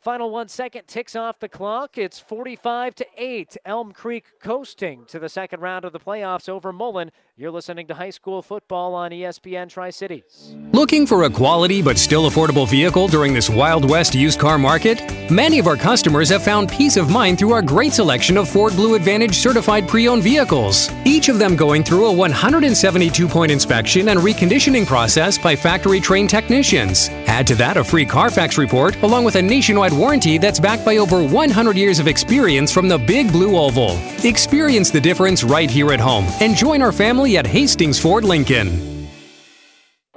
Final 0.00 0.30
one 0.30 0.48
second 0.48 0.86
ticks 0.86 1.14
off 1.14 1.38
the 1.40 1.48
clock. 1.48 1.98
It's 1.98 2.18
45 2.18 2.94
to 2.94 3.06
8. 3.18 3.58
Elm 3.66 3.92
Creek 3.92 4.24
coasting 4.42 5.04
to 5.08 5.18
the 5.18 5.28
second 5.28 5.60
round 5.60 5.84
of 5.84 5.92
the 5.92 6.00
playoffs 6.00 6.48
over 6.48 6.72
Mullen. 6.72 7.10
You're 7.36 7.50
listening 7.50 7.86
to 7.88 7.94
high 7.94 8.08
school 8.08 8.40
football 8.40 8.94
on 8.94 9.10
ESPN 9.10 9.68
Tri 9.68 9.90
Cities. 9.90 10.54
Looking 10.72 11.06
for 11.06 11.24
a 11.24 11.30
quality 11.30 11.82
but 11.82 11.98
still 11.98 12.30
affordable 12.30 12.66
vehicle 12.66 13.08
during 13.08 13.34
this 13.34 13.50
Wild 13.50 13.88
West 13.88 14.14
used 14.14 14.38
car 14.38 14.56
market? 14.56 15.02
Many 15.30 15.58
of 15.58 15.66
our 15.66 15.76
customers 15.76 16.30
have 16.30 16.42
found 16.42 16.70
peace 16.70 16.96
of 16.96 17.10
mind 17.10 17.38
through 17.38 17.52
our 17.52 17.62
great 17.62 17.92
selection 17.92 18.38
of 18.38 18.48
Ford 18.48 18.74
Blue 18.74 18.94
Advantage 18.94 19.36
certified 19.36 19.86
pre 19.86 20.08
owned 20.08 20.22
vehicles, 20.22 20.90
each 21.04 21.28
of 21.28 21.38
them 21.38 21.56
going 21.56 21.84
through 21.84 22.06
a 22.06 22.12
172 22.12 23.28
point 23.28 23.52
inspection 23.52 24.08
and 24.08 24.20
reconditioning 24.20 24.86
process 24.86 25.36
by 25.36 25.54
factory 25.54 26.00
trained 26.00 26.30
technicians. 26.30 27.10
Add 27.26 27.46
to 27.48 27.54
that 27.56 27.76
a 27.76 27.84
free 27.84 28.06
Carfax 28.06 28.56
report 28.56 28.96
along 29.02 29.24
with 29.24 29.36
a 29.36 29.42
nationwide 29.42 29.89
warranty 29.92 30.38
that's 30.38 30.60
backed 30.60 30.84
by 30.84 30.96
over 30.96 31.22
100 31.22 31.76
years 31.76 31.98
of 31.98 32.06
experience 32.06 32.72
from 32.72 32.88
the 32.88 32.98
Big 32.98 33.30
Blue 33.30 33.56
Oval. 33.56 33.98
Experience 34.24 34.90
the 34.90 35.00
difference 35.00 35.44
right 35.44 35.70
here 35.70 35.92
at 35.92 36.00
home 36.00 36.26
and 36.40 36.56
join 36.56 36.82
our 36.82 36.92
family 36.92 37.36
at 37.36 37.46
Hastings 37.46 37.98
Ford 37.98 38.24
Lincoln. 38.24 38.89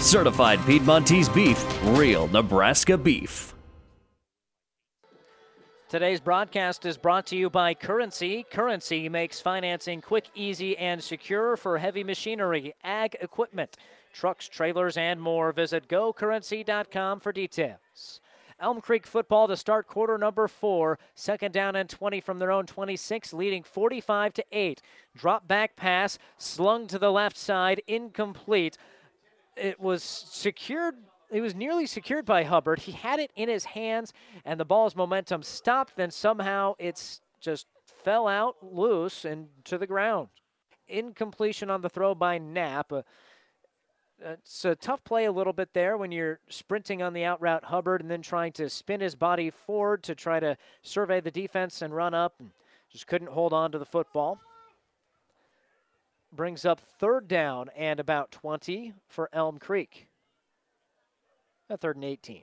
Certified 0.00 0.58
Piedmontese 0.64 1.28
beef, 1.28 1.62
real 1.88 2.26
Nebraska 2.28 2.96
beef. 2.96 3.54
Today's 5.90 6.20
broadcast 6.20 6.86
is 6.86 6.96
brought 6.96 7.26
to 7.26 7.36
you 7.36 7.50
by 7.50 7.74
Currency. 7.74 8.46
Currency 8.50 9.10
makes 9.10 9.42
financing 9.42 10.00
quick, 10.00 10.30
easy, 10.34 10.74
and 10.78 11.02
secure 11.02 11.54
for 11.54 11.76
heavy 11.76 12.02
machinery, 12.02 12.72
ag 12.82 13.14
equipment, 13.20 13.76
trucks, 14.14 14.48
trailers, 14.48 14.96
and 14.96 15.20
more. 15.20 15.52
Visit 15.52 15.86
gocurrency.com 15.86 17.20
for 17.20 17.30
details. 17.30 18.20
Elm 18.58 18.80
Creek 18.80 19.06
football 19.06 19.48
to 19.48 19.56
start 19.56 19.86
quarter 19.86 20.16
number 20.16 20.48
four. 20.48 20.98
Second 21.14 21.52
down 21.52 21.76
and 21.76 21.90
20 21.90 22.20
from 22.20 22.38
their 22.38 22.52
own 22.52 22.64
26, 22.64 23.34
leading 23.34 23.62
45 23.62 24.32
to 24.34 24.44
8. 24.50 24.80
Drop 25.14 25.46
back 25.46 25.76
pass, 25.76 26.18
slung 26.38 26.86
to 26.86 26.98
the 26.98 27.12
left 27.12 27.36
side, 27.36 27.82
incomplete. 27.86 28.78
It 29.60 29.78
was 29.78 30.02
secured 30.02 30.94
it 31.30 31.40
was 31.42 31.54
nearly 31.54 31.86
secured 31.86 32.26
by 32.26 32.42
Hubbard. 32.42 32.80
He 32.80 32.92
had 32.92 33.20
it 33.20 33.30
in 33.36 33.48
his 33.48 33.64
hands, 33.64 34.12
and 34.44 34.58
the 34.58 34.64
ball's 34.64 34.96
momentum 34.96 35.44
stopped. 35.44 35.96
Then 35.96 36.10
somehow 36.10 36.74
it's 36.78 37.20
just 37.40 37.66
fell 38.02 38.26
out 38.26 38.56
loose 38.62 39.24
and 39.24 39.48
to 39.64 39.78
the 39.78 39.86
ground. 39.86 40.28
Incompletion 40.88 41.70
on 41.70 41.82
the 41.82 41.88
throw 41.88 42.16
by 42.16 42.38
Knapp. 42.38 42.92
Uh, 42.92 43.02
it's 44.24 44.64
a 44.64 44.74
tough 44.74 45.04
play 45.04 45.24
a 45.24 45.32
little 45.32 45.52
bit 45.52 45.72
there 45.72 45.96
when 45.96 46.10
you're 46.10 46.40
sprinting 46.48 47.00
on 47.00 47.12
the 47.12 47.24
out 47.24 47.40
route 47.40 47.64
Hubbard 47.64 48.00
and 48.02 48.10
then 48.10 48.22
trying 48.22 48.52
to 48.52 48.68
spin 48.68 49.00
his 49.00 49.14
body 49.14 49.50
forward 49.50 50.02
to 50.04 50.14
try 50.14 50.40
to 50.40 50.56
survey 50.82 51.20
the 51.20 51.30
defense 51.30 51.80
and 51.80 51.94
run 51.94 52.12
up. 52.12 52.42
Just 52.90 53.06
couldn't 53.06 53.30
hold 53.30 53.52
on 53.52 53.70
to 53.70 53.78
the 53.78 53.86
football. 53.86 54.40
Brings 56.32 56.64
up 56.64 56.80
third 56.80 57.26
down 57.26 57.70
and 57.76 57.98
about 57.98 58.30
20 58.30 58.94
for 59.08 59.28
Elm 59.32 59.58
Creek. 59.58 60.06
A 61.68 61.76
third 61.76 61.96
and 61.96 62.04
18. 62.04 62.42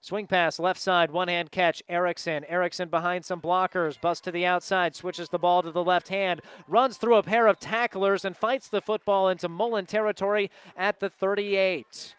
Swing 0.00 0.26
pass, 0.26 0.60
left 0.60 0.80
side, 0.80 1.10
one 1.10 1.28
hand 1.28 1.50
catch. 1.50 1.82
Erickson. 1.88 2.44
Erickson 2.44 2.88
behind 2.88 3.24
some 3.24 3.40
blockers. 3.40 4.00
Bust 4.00 4.24
to 4.24 4.30
the 4.30 4.46
outside, 4.46 4.94
switches 4.94 5.28
the 5.28 5.38
ball 5.38 5.62
to 5.62 5.72
the 5.72 5.82
left 5.82 6.08
hand, 6.08 6.40
runs 6.68 6.96
through 6.96 7.16
a 7.16 7.22
pair 7.22 7.46
of 7.46 7.58
tacklers, 7.58 8.24
and 8.24 8.36
fights 8.36 8.68
the 8.68 8.80
football 8.80 9.28
into 9.28 9.48
Mullen 9.48 9.86
territory 9.86 10.50
at 10.76 11.00
the 11.00 11.10
38. 11.10 12.14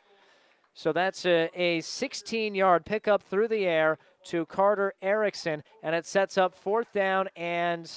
So 0.73 0.93
that's 0.93 1.26
a 1.26 1.81
16 1.81 2.56
yard 2.56 2.85
pickup 2.85 3.23
through 3.23 3.47
the 3.47 3.65
air 3.65 3.97
to 4.26 4.45
Carter 4.45 4.93
Erickson, 5.01 5.64
and 5.81 5.95
it 5.95 6.06
sets 6.06 6.38
up 6.38 6.53
fourth 6.53 6.91
down 6.91 7.30
and 7.35 7.89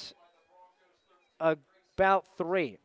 about 1.95 2.25
three. 2.37 2.77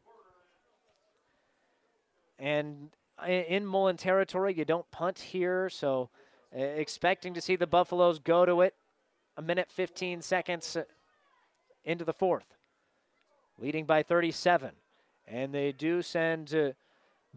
And 2.39 2.90
in 3.26 3.66
Mullen 3.66 3.97
territory. 3.97 4.55
You 4.55 4.64
don't 4.64 4.90
punt 4.90 5.18
here, 5.18 5.68
so 5.68 6.10
uh, 6.56 6.60
expecting 6.60 7.35
to 7.35 7.40
see 7.40 7.56
the 7.56 7.66
Buffaloes 7.66 8.18
go 8.18 8.44
to 8.44 8.60
it 8.60 8.74
a 9.36 9.43
minute 9.43 9.70
15 9.70 10.22
seconds 10.22 10.76
uh, 10.76 10.82
into 11.85 12.05
the 12.05 12.12
fourth, 12.12 12.55
leading 13.59 13.85
by 13.85 14.02
37. 14.02 14.72
And 15.26 15.52
they 15.52 15.72
do 15.72 16.02
send 16.02 16.55
uh, 16.55 16.72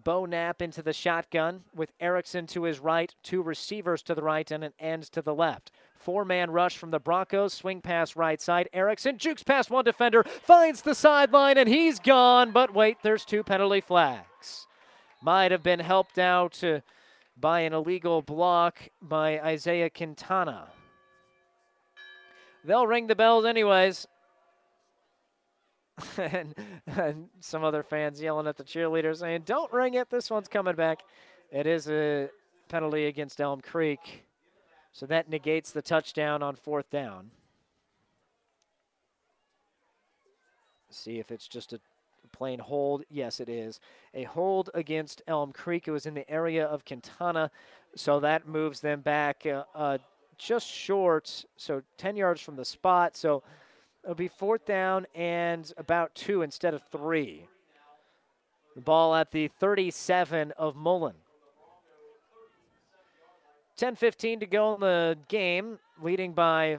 Bo 0.01 0.25
Knapp 0.25 0.61
into 0.61 0.81
the 0.81 0.93
shotgun 0.93 1.63
with 1.75 1.91
Erickson 1.99 2.47
to 2.47 2.63
his 2.63 2.79
right, 2.79 3.13
two 3.23 3.41
receivers 3.41 4.01
to 4.03 4.15
the 4.15 4.23
right, 4.23 4.49
and 4.49 4.63
an 4.63 4.73
end 4.79 5.03
to 5.11 5.21
the 5.21 5.35
left. 5.35 5.71
Four 6.01 6.25
man 6.25 6.51
rush 6.51 6.77
from 6.77 6.91
the 6.91 6.99
Broncos, 6.99 7.53
swing 7.53 7.81
pass 7.81 8.15
right 8.15 8.41
side. 8.41 8.69
Erickson 8.73 9.17
jukes 9.17 9.43
past 9.43 9.69
one 9.69 9.85
defender, 9.85 10.23
finds 10.23 10.81
the 10.81 10.95
sideline, 10.95 11.57
and 11.57 11.69
he's 11.69 11.99
gone. 11.99 12.51
But 12.51 12.73
wait, 12.73 12.97
there's 13.03 13.23
two 13.23 13.43
penalty 13.43 13.81
flags 13.81 14.67
might 15.21 15.51
have 15.51 15.63
been 15.63 15.79
helped 15.79 16.17
out 16.17 16.63
uh, 16.63 16.81
by 17.37 17.61
an 17.61 17.73
illegal 17.73 18.21
block 18.21 18.79
by 19.01 19.39
Isaiah 19.39 19.89
Quintana. 19.89 20.67
They'll 22.65 22.87
ring 22.87 23.07
the 23.07 23.15
bells 23.15 23.45
anyways. 23.45 24.07
and, 26.17 26.55
and, 26.87 27.27
some 27.41 27.63
other 27.63 27.83
fans 27.83 28.21
yelling 28.21 28.47
at 28.47 28.57
the 28.57 28.63
cheerleaders 28.63 29.19
saying, 29.19 29.43
Don't 29.45 29.71
ring 29.71 29.93
it, 29.93 30.09
this 30.09 30.31
one's 30.31 30.47
coming 30.47 30.75
back. 30.75 31.01
It 31.51 31.67
is 31.67 31.89
a 31.89 32.29
penalty 32.69 33.05
against 33.05 33.39
Elm 33.39 33.61
Creek. 33.61 34.25
So 34.93 35.05
that 35.05 35.29
negates 35.29 35.71
the 35.71 35.81
touchdown 35.81 36.43
on 36.43 36.55
fourth 36.55 36.89
down. 36.89 37.31
See 40.89 41.19
if 41.19 41.31
it's 41.31 41.47
just 41.47 41.71
a 41.71 41.79
plain 42.31 42.59
hold. 42.59 43.03
Yes, 43.09 43.39
it 43.39 43.49
is. 43.49 43.79
A 44.13 44.23
hold 44.23 44.69
against 44.73 45.21
Elm 45.27 45.51
Creek. 45.51 45.87
It 45.87 45.91
was 45.91 46.05
in 46.05 46.13
the 46.13 46.29
area 46.29 46.65
of 46.65 46.85
Quintana, 46.85 47.51
so 47.95 48.19
that 48.19 48.47
moves 48.47 48.81
them 48.81 49.01
back 49.01 49.45
uh, 49.45 49.63
uh, 49.75 49.97
just 50.37 50.67
short, 50.67 51.45
so 51.55 51.83
10 51.97 52.15
yards 52.15 52.41
from 52.41 52.55
the 52.55 52.65
spot. 52.65 53.15
So 53.15 53.43
it'll 54.03 54.15
be 54.15 54.27
fourth 54.27 54.65
down 54.65 55.05
and 55.13 55.71
about 55.77 56.15
two 56.15 56.41
instead 56.41 56.73
of 56.73 56.81
three. 56.91 57.47
The 58.75 58.81
ball 58.81 59.13
at 59.15 59.31
the 59.31 59.49
37 59.59 60.51
of 60.57 60.75
Mullen. 60.75 61.15
10 63.81 63.95
15 63.95 64.41
to 64.41 64.45
go 64.45 64.75
in 64.75 64.79
the 64.79 65.17
game, 65.27 65.79
leading 66.03 66.33
by 66.33 66.77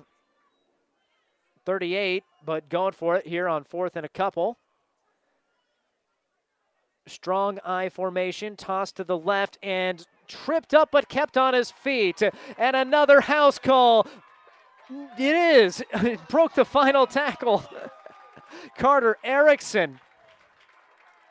38, 1.64 2.22
but 2.46 2.68
going 2.68 2.92
for 2.92 3.16
it 3.16 3.26
here 3.26 3.48
on 3.48 3.64
fourth 3.64 3.96
and 3.96 4.06
a 4.06 4.08
couple. 4.08 4.56
Strong 7.08 7.58
I 7.64 7.88
formation, 7.88 8.54
tossed 8.54 8.94
to 8.98 9.04
the 9.04 9.18
left 9.18 9.58
and 9.64 10.06
tripped 10.28 10.74
up 10.74 10.92
but 10.92 11.08
kept 11.08 11.36
on 11.36 11.54
his 11.54 11.72
feet. 11.72 12.22
And 12.56 12.76
another 12.76 13.22
house 13.22 13.58
call. 13.58 14.06
It 15.18 15.34
is. 15.34 15.82
It 15.94 16.20
broke 16.28 16.54
the 16.54 16.64
final 16.64 17.08
tackle. 17.08 17.64
Carter 18.78 19.18
Erickson 19.24 19.98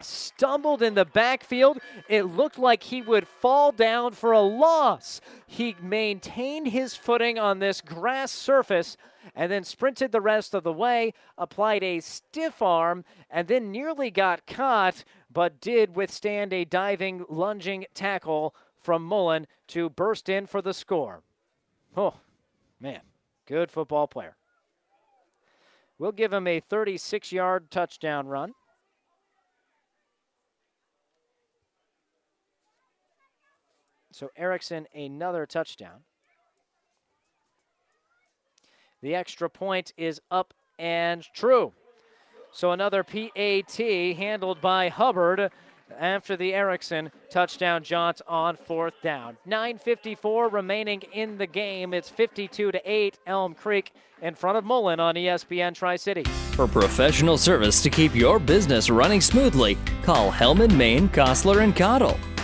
stumbled 0.02 0.82
in 0.82 0.94
the 0.94 1.06
backfield. 1.06 1.80
It 2.08 2.24
looked 2.24 2.58
like 2.58 2.84
he 2.84 3.02
would 3.02 3.28
fall 3.28 3.72
down 3.72 4.14
for 4.14 4.32
a 4.32 4.42
loss. 4.42 5.22
He 5.48 5.76
maintained 5.82 6.68
his 6.68 6.96
footing 6.96 7.40
on 7.40 7.60
this 7.60 7.82
grass 7.82 8.32
surface 8.32 8.98
and 9.36 9.52
then 9.52 9.64
sprinted 9.64 10.12
the 10.12 10.22
rest 10.22 10.54
of 10.54 10.64
the 10.64 10.74
way, 10.74 11.14
applied 11.38 11.84
a 11.84 12.00
stiff 12.00 12.62
arm, 12.62 13.06
and 13.30 13.48
then 13.48 13.72
nearly 13.72 14.12
got 14.12 14.48
caught, 14.48 15.04
but 15.32 15.62
did 15.62 15.96
withstand 15.96 16.54
a 16.54 16.66
diving, 16.66 17.24
lunging 17.30 17.86
tackle 17.94 18.56
from 18.76 19.06
Mullen 19.06 19.48
to 19.68 19.90
burst 19.90 20.28
in 20.28 20.48
for 20.48 20.62
the 20.62 20.74
score. 20.74 21.22
Oh, 21.96 22.16
man, 22.80 23.02
good 23.46 23.72
football 23.72 24.08
player. 24.08 24.36
We'll 25.98 26.12
give 26.12 26.34
him 26.34 26.48
a 26.48 26.60
36 26.60 27.32
yard 27.32 27.70
touchdown 27.70 28.28
run. 28.28 28.54
So 34.12 34.30
Erickson, 34.36 34.88
another 34.94 35.46
touchdown. 35.46 36.04
The 39.02 39.16
extra 39.16 39.50
point 39.50 39.94
is 39.98 40.22
up 40.30 40.54
and 40.78 41.26
true. 41.34 41.74
So 42.52 42.72
another 42.72 43.04
PAT 43.04 43.78
handled 43.78 44.62
by 44.62 44.90
Hubbard 44.90 45.52
after 45.98 46.38
the 46.38 46.54
Erickson 46.54 47.12
touchdown 47.30 47.84
jaunt 47.84 48.22
on 48.28 48.56
fourth 48.56 49.02
down. 49.02 49.38
9:54 49.46 50.52
remaining 50.52 51.02
in 51.14 51.38
the 51.38 51.48
game. 51.48 51.94
It's 51.94 52.10
52 52.10 52.72
to 52.72 52.82
8 52.92 53.18
Elm 53.26 53.54
Creek 53.54 53.94
in 54.22 54.36
front 54.36 54.58
of 54.58 54.64
Mullen 54.64 55.00
on 55.00 55.16
ESPN 55.16 55.74
Tri-City. 55.74 56.24
For 56.54 56.68
professional 56.68 57.38
service 57.38 57.82
to 57.84 57.90
keep 57.90 58.14
your 58.16 58.40
business 58.40 58.90
running 58.90 59.22
smoothly, 59.22 59.78
call 60.04 60.32
Hellman, 60.32 60.76
Maine, 60.76 61.10
Kostler 61.10 61.64
and 61.64 61.76
Cottle. 61.76 62.18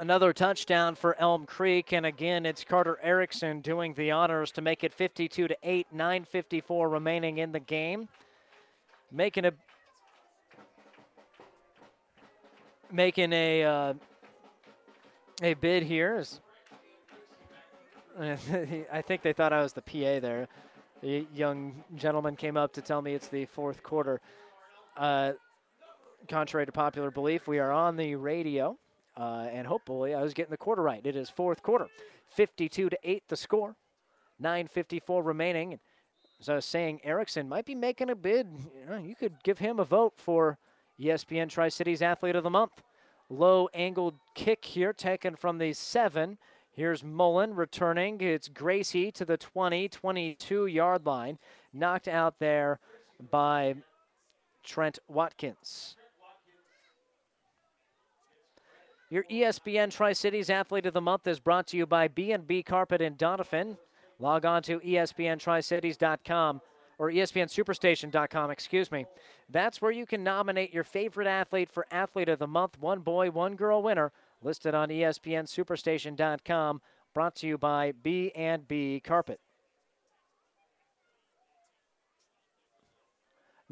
Another 0.00 0.32
touchdown 0.32 0.94
for 0.94 1.20
Elm 1.20 1.44
Creek, 1.44 1.92
and 1.92 2.06
again, 2.06 2.46
it's 2.46 2.62
Carter 2.62 3.00
Erickson 3.02 3.60
doing 3.60 3.94
the 3.94 4.12
honors 4.12 4.52
to 4.52 4.60
make 4.60 4.84
it 4.84 4.94
52 4.94 5.48
to 5.48 5.56
8, 5.60 5.88
9:54 5.92 6.88
remaining 6.88 7.38
in 7.38 7.50
the 7.50 7.58
game, 7.58 8.08
making 9.10 9.44
a 9.44 9.52
making 12.92 13.32
a 13.32 13.64
uh, 13.64 13.94
a 15.42 15.54
bid 15.54 15.82
here. 15.82 16.18
Is, 16.18 16.40
I 18.20 19.02
think 19.02 19.22
they 19.22 19.32
thought 19.32 19.52
I 19.52 19.62
was 19.62 19.72
the 19.72 19.82
PA 19.82 20.20
there. 20.20 20.46
The 21.02 21.26
young 21.34 21.82
gentleman 21.96 22.36
came 22.36 22.56
up 22.56 22.72
to 22.74 22.82
tell 22.82 23.02
me 23.02 23.14
it's 23.14 23.26
the 23.26 23.46
fourth 23.46 23.82
quarter. 23.82 24.20
Uh, 24.96 25.32
contrary 26.28 26.66
to 26.66 26.72
popular 26.72 27.10
belief, 27.10 27.48
we 27.48 27.58
are 27.58 27.72
on 27.72 27.96
the 27.96 28.14
radio. 28.14 28.78
Uh, 29.18 29.48
and 29.52 29.66
hopefully, 29.66 30.14
I 30.14 30.22
was 30.22 30.32
getting 30.32 30.52
the 30.52 30.56
quarter 30.56 30.82
right. 30.82 31.04
It 31.04 31.16
is 31.16 31.28
fourth 31.28 31.62
quarter, 31.62 31.88
52 32.28 32.88
to 32.88 32.98
8 33.02 33.24
the 33.28 33.36
score, 33.36 33.74
9:54 34.40 35.24
remaining. 35.24 35.80
As 36.40 36.48
I 36.48 36.54
was 36.54 36.64
saying, 36.64 37.00
Erickson 37.02 37.48
might 37.48 37.66
be 37.66 37.74
making 37.74 38.10
a 38.10 38.14
bid. 38.14 38.46
You, 38.72 38.90
know, 38.90 38.98
you 38.98 39.16
could 39.16 39.42
give 39.42 39.58
him 39.58 39.80
a 39.80 39.84
vote 39.84 40.14
for 40.16 40.58
ESPN 41.00 41.48
Tri 41.48 41.68
Cities 41.68 42.00
Athlete 42.00 42.36
of 42.36 42.44
the 42.44 42.50
Month. 42.50 42.82
Low 43.28 43.68
angled 43.74 44.14
kick 44.36 44.64
here, 44.64 44.92
taken 44.92 45.34
from 45.34 45.58
the 45.58 45.72
seven. 45.72 46.38
Here's 46.70 47.02
Mullen 47.02 47.56
returning. 47.56 48.20
It's 48.20 48.46
Gracie 48.46 49.10
to 49.10 49.24
the 49.24 49.36
20, 49.36 49.88
22 49.88 50.66
yard 50.66 51.04
line. 51.04 51.38
Knocked 51.72 52.06
out 52.06 52.38
there 52.38 52.78
by 53.32 53.74
Trent 54.62 55.00
Watkins. 55.08 55.96
Your 59.10 59.24
ESPN 59.24 59.90
Tri-Cities 59.90 60.50
Athlete 60.50 60.84
of 60.84 60.92
the 60.92 61.00
Month 61.00 61.26
is 61.26 61.40
brought 61.40 61.66
to 61.68 61.78
you 61.78 61.86
by 61.86 62.08
B&B 62.08 62.62
Carpet 62.62 63.00
in 63.00 63.14
Doniphan. 63.14 63.78
Log 64.18 64.44
on 64.44 64.62
to 64.64 64.80
espntricities.com 64.80 66.60
or 66.98 67.10
espnsuperstation.com, 67.10 68.50
excuse 68.50 68.92
me. 68.92 69.06
That's 69.48 69.80
where 69.80 69.92
you 69.92 70.04
can 70.04 70.22
nominate 70.22 70.74
your 70.74 70.84
favorite 70.84 71.26
athlete 71.26 71.70
for 71.70 71.86
Athlete 71.90 72.28
of 72.28 72.38
the 72.38 72.46
Month, 72.46 72.78
one 72.80 73.00
boy, 73.00 73.30
one 73.30 73.56
girl 73.56 73.82
winner, 73.82 74.12
listed 74.42 74.74
on 74.74 74.90
espnsuperstation.com, 74.90 76.82
brought 77.14 77.34
to 77.36 77.46
you 77.46 77.56
by 77.56 77.92
B&B 78.02 79.00
Carpet. 79.02 79.40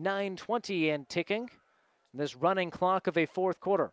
9:20 0.00 0.94
and 0.94 1.08
ticking. 1.08 1.50
This 2.14 2.36
running 2.36 2.70
clock 2.70 3.06
of 3.06 3.18
a 3.18 3.26
fourth 3.26 3.60
quarter 3.60 3.92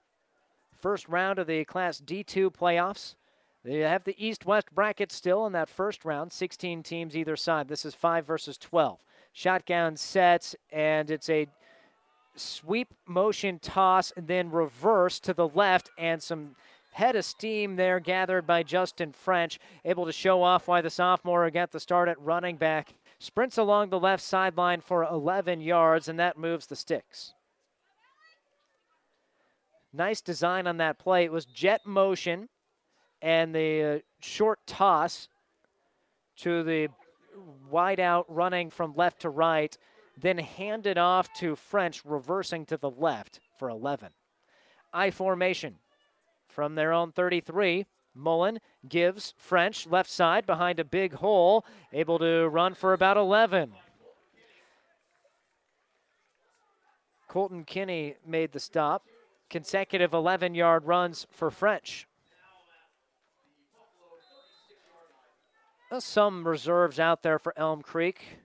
first 0.83 1.07
round 1.07 1.39
of 1.39 1.47
the 1.47 1.63
Class 1.63 2.01
D2 2.01 2.51
playoffs. 2.53 3.15
They 3.63 3.79
have 3.79 4.03
the 4.03 4.17
East 4.17 4.45
West 4.45 4.67
bracket 4.75 5.13
still 5.13 5.45
in 5.45 5.53
that 5.53 5.69
first 5.69 6.03
round, 6.03 6.33
16 6.33 6.83
teams 6.83 7.15
either 7.15 7.37
side. 7.37 7.69
This 7.69 7.85
is 7.85 7.95
5 7.95 8.27
versus 8.27 8.57
12. 8.57 8.99
Shotgun 9.31 9.95
sets, 9.95 10.57
and 10.73 11.09
it's 11.09 11.29
a 11.29 11.47
sweep 12.35 12.93
motion 13.07 13.59
toss 13.59 14.11
and 14.17 14.27
then 14.27 14.51
reverse 14.51 15.21
to 15.21 15.33
the 15.33 15.47
left, 15.47 15.89
and 15.97 16.21
some 16.21 16.57
head 16.91 17.15
of 17.15 17.23
steam 17.23 17.77
there 17.77 18.01
gathered 18.01 18.45
by 18.45 18.61
Justin 18.61 19.13
French, 19.13 19.61
able 19.85 20.05
to 20.05 20.11
show 20.11 20.43
off 20.43 20.67
why 20.67 20.81
the 20.81 20.89
sophomore 20.89 21.49
got 21.49 21.71
the 21.71 21.79
start 21.79 22.09
at 22.09 22.19
running 22.19 22.57
back. 22.57 22.93
Sprints 23.19 23.57
along 23.57 23.89
the 23.89 23.99
left 23.99 24.21
sideline 24.21 24.81
for 24.81 25.05
11 25.05 25.61
yards, 25.61 26.09
and 26.09 26.19
that 26.19 26.37
moves 26.37 26.67
the 26.67 26.75
sticks. 26.75 27.35
Nice 29.93 30.21
design 30.21 30.65
on 30.65 30.77
that 30.77 30.97
play. 30.97 31.23
It 31.23 31.31
was 31.31 31.45
jet 31.45 31.81
motion 31.85 32.49
and 33.21 33.53
the 33.53 33.83
uh, 33.83 33.99
short 34.19 34.59
toss 34.65 35.29
to 36.37 36.63
the 36.63 36.89
wide 37.69 37.99
out 37.99 38.25
running 38.27 38.69
from 38.69 38.95
left 38.95 39.21
to 39.21 39.29
right, 39.29 39.77
then 40.19 40.37
handed 40.39 40.97
off 40.97 41.31
to 41.33 41.55
French, 41.55 42.03
reversing 42.03 42.65
to 42.65 42.77
the 42.77 42.89
left 42.89 43.39
for 43.57 43.69
11. 43.69 44.09
I 44.93 45.11
formation 45.11 45.75
from 46.47 46.75
their 46.75 46.91
own 46.91 47.11
33. 47.11 47.85
Mullen 48.15 48.59
gives 48.87 49.33
French 49.37 49.87
left 49.87 50.09
side 50.09 50.45
behind 50.45 50.79
a 50.79 50.85
big 50.85 51.13
hole, 51.13 51.65
able 51.91 52.19
to 52.19 52.47
run 52.47 52.75
for 52.75 52.93
about 52.93 53.17
11. 53.17 53.73
Colton 57.27 57.63
Kinney 57.63 58.15
made 58.27 58.51
the 58.51 58.59
stop 58.59 59.03
consecutive 59.53 60.15
11 60.15 60.55
yard 60.55 60.83
runs 60.87 61.27
for 61.29 61.51
French. 61.51 62.07
Some 65.99 66.47
reserves 66.47 66.99
out 66.99 67.21
there 67.21 67.37
for 67.37 67.53
Elm 67.55 67.83
Creek. 67.83 68.39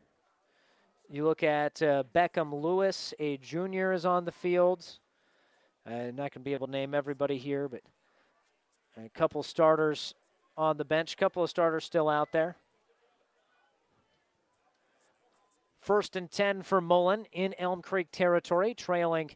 You 1.08 1.24
look 1.24 1.42
at 1.42 1.80
uh, 1.80 2.02
Beckham 2.14 2.52
Lewis, 2.52 3.14
a 3.18 3.38
junior, 3.38 3.94
is 3.94 4.04
on 4.04 4.26
the 4.26 4.32
field. 4.32 4.84
I'm 5.86 6.14
not 6.14 6.30
going 6.30 6.32
to 6.32 6.40
be 6.40 6.52
able 6.52 6.66
to 6.66 6.72
name 6.72 6.94
everybody 6.94 7.38
here, 7.38 7.70
but 7.70 7.80
a 9.02 9.08
couple 9.08 9.42
starters 9.42 10.14
on 10.58 10.76
the 10.76 10.84
bench, 10.84 11.16
couple 11.16 11.42
of 11.42 11.48
starters 11.48 11.86
still 11.86 12.10
out 12.10 12.32
there. 12.32 12.56
First 15.80 16.16
and 16.16 16.30
10 16.30 16.60
for 16.64 16.82
Mullen 16.82 17.24
in 17.32 17.54
Elm 17.58 17.80
Creek 17.80 18.08
territory, 18.12 18.74
trailing 18.74 19.30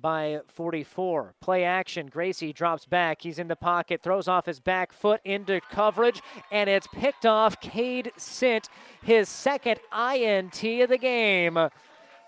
by 0.00 0.40
44. 0.48 1.34
Play 1.40 1.64
action. 1.64 2.06
Gracie 2.06 2.52
drops 2.52 2.86
back. 2.86 3.22
He's 3.22 3.38
in 3.38 3.48
the 3.48 3.56
pocket, 3.56 4.02
throws 4.02 4.28
off 4.28 4.46
his 4.46 4.60
back 4.60 4.92
foot 4.92 5.20
into 5.24 5.60
coverage, 5.70 6.22
and 6.50 6.70
it's 6.70 6.86
picked 6.88 7.26
off. 7.26 7.60
Cade 7.60 8.12
Sint, 8.16 8.68
his 9.02 9.28
second 9.28 9.80
INT 9.92 10.62
of 10.82 10.88
the 10.88 10.98
game. 10.98 11.58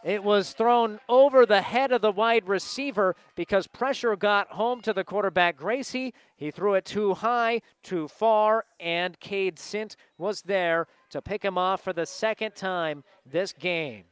It 0.02 0.24
was 0.24 0.54
thrown 0.54 0.98
over 1.10 1.44
the 1.44 1.60
head 1.60 1.92
of 1.92 2.00
the 2.00 2.10
wide 2.10 2.48
receiver 2.48 3.14
because 3.34 3.66
pressure 3.66 4.16
got 4.16 4.48
home 4.52 4.80
to 4.82 4.94
the 4.94 5.04
quarterback 5.04 5.58
Gracie. 5.58 6.14
He 6.36 6.50
threw 6.50 6.72
it 6.72 6.86
too 6.86 7.12
high, 7.12 7.60
too 7.82 8.08
far, 8.08 8.64
and 8.78 9.20
Cade 9.20 9.58
Sint 9.58 9.96
was 10.16 10.42
there 10.42 10.86
to 11.10 11.20
pick 11.20 11.44
him 11.44 11.58
off 11.58 11.82
for 11.82 11.92
the 11.92 12.06
second 12.06 12.54
time 12.54 13.04
this 13.26 13.52
game. 13.52 14.04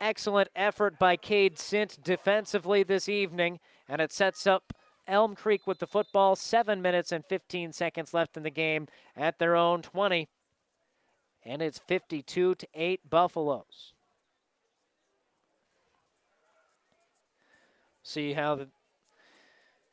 Excellent 0.00 0.48
effort 0.56 0.98
by 0.98 1.16
Cade 1.16 1.58
Sint 1.58 2.02
defensively 2.02 2.82
this 2.82 3.08
evening, 3.08 3.60
and 3.86 4.00
it 4.00 4.12
sets 4.12 4.46
up 4.46 4.72
Elm 5.06 5.34
Creek 5.34 5.66
with 5.66 5.78
the 5.78 5.86
football. 5.86 6.36
Seven 6.36 6.80
minutes 6.80 7.12
and 7.12 7.24
15 7.26 7.72
seconds 7.72 8.14
left 8.14 8.36
in 8.36 8.42
the 8.42 8.50
game 8.50 8.88
at 9.14 9.38
their 9.38 9.56
own 9.56 9.82
20. 9.82 10.28
And 11.44 11.60
it's 11.60 11.78
52 11.78 12.54
to 12.54 12.68
8 12.74 13.10
Buffaloes. 13.10 13.92
See 18.02 18.32
how 18.32 18.54
the 18.54 18.68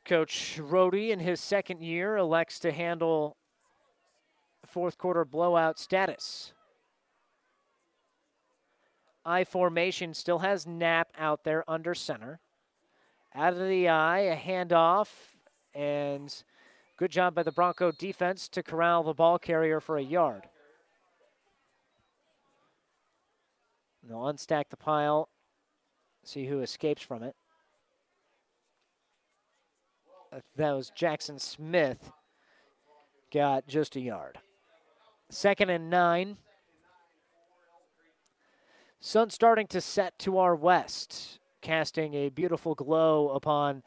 coach 0.06 0.58
Rohde 0.58 1.10
in 1.10 1.20
his 1.20 1.42
second 1.42 1.82
year 1.82 2.16
elects 2.16 2.60
to 2.60 2.72
handle 2.72 3.36
fourth 4.66 4.98
quarter 4.98 5.26
blowout 5.26 5.80
status. 5.80 6.54
I 9.28 9.44
formation 9.44 10.14
still 10.14 10.40
has 10.40 10.66
Knapp 10.66 11.10
out 11.18 11.44
there 11.44 11.66
under 11.68 11.94
center. 11.94 12.40
Out 13.36 13.52
of 13.52 13.60
the 13.60 13.90
I, 13.90 14.20
a 14.20 14.38
handoff, 14.38 15.10
and 15.76 16.34
good 16.96 17.12
job 17.12 17.36
by 17.36 17.44
the 17.44 17.52
Bronco 17.52 17.92
defense 17.92 18.48
to 18.48 18.64
corral 18.64 19.04
the 19.04 19.14
ball 19.14 19.38
carrier 19.38 19.82
for 19.82 19.98
a 19.98 20.02
yard. 20.02 20.44
They'll 24.02 24.24
unstack 24.24 24.70
the 24.70 24.78
pile, 24.78 25.28
see 26.24 26.46
who 26.46 26.62
escapes 26.62 27.02
from 27.02 27.22
it. 27.22 27.36
Uh, 30.32 30.40
that 30.56 30.72
was 30.72 30.90
Jackson 30.96 31.38
Smith. 31.38 32.14
Got 33.34 33.68
just 33.68 33.98
a 33.98 34.00
yard. 34.00 34.38
Second 35.30 35.70
and 35.70 35.90
nine. 35.90 36.38
Sun 39.08 39.30
starting 39.30 39.68
to 39.68 39.80
set 39.80 40.20
to 40.20 40.38
our 40.38 40.54
west, 40.54 41.40
casting 41.62 42.14
a 42.14 42.28
beautiful 42.28 42.76
glow 42.76 43.30
upon 43.30 43.82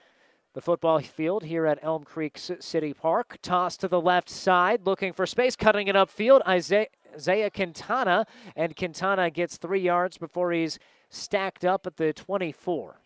the 0.54 0.62
football 0.62 0.98
field 1.00 1.44
here 1.44 1.66
at 1.66 1.78
Elm 1.82 2.04
Creek 2.04 2.38
City 2.38 2.94
Park. 2.94 3.36
Toss 3.42 3.76
to 3.76 3.86
the 3.86 4.00
left 4.00 4.30
side, 4.30 4.86
looking 4.86 5.12
for 5.12 5.26
space, 5.26 5.56
cutting 5.56 5.88
it 5.88 5.94
upfield. 5.94 6.40
Isaiah, 6.48 6.86
Isaiah 7.14 7.50
Quintana, 7.50 8.24
and 8.56 8.74
Quintana 8.74 9.28
gets 9.28 9.58
three 9.58 9.82
yards 9.82 10.16
before 10.16 10.52
he's 10.52 10.78
stacked 11.10 11.66
up 11.66 11.86
at 11.86 11.98
the 11.98 12.14
24. 12.14 13.02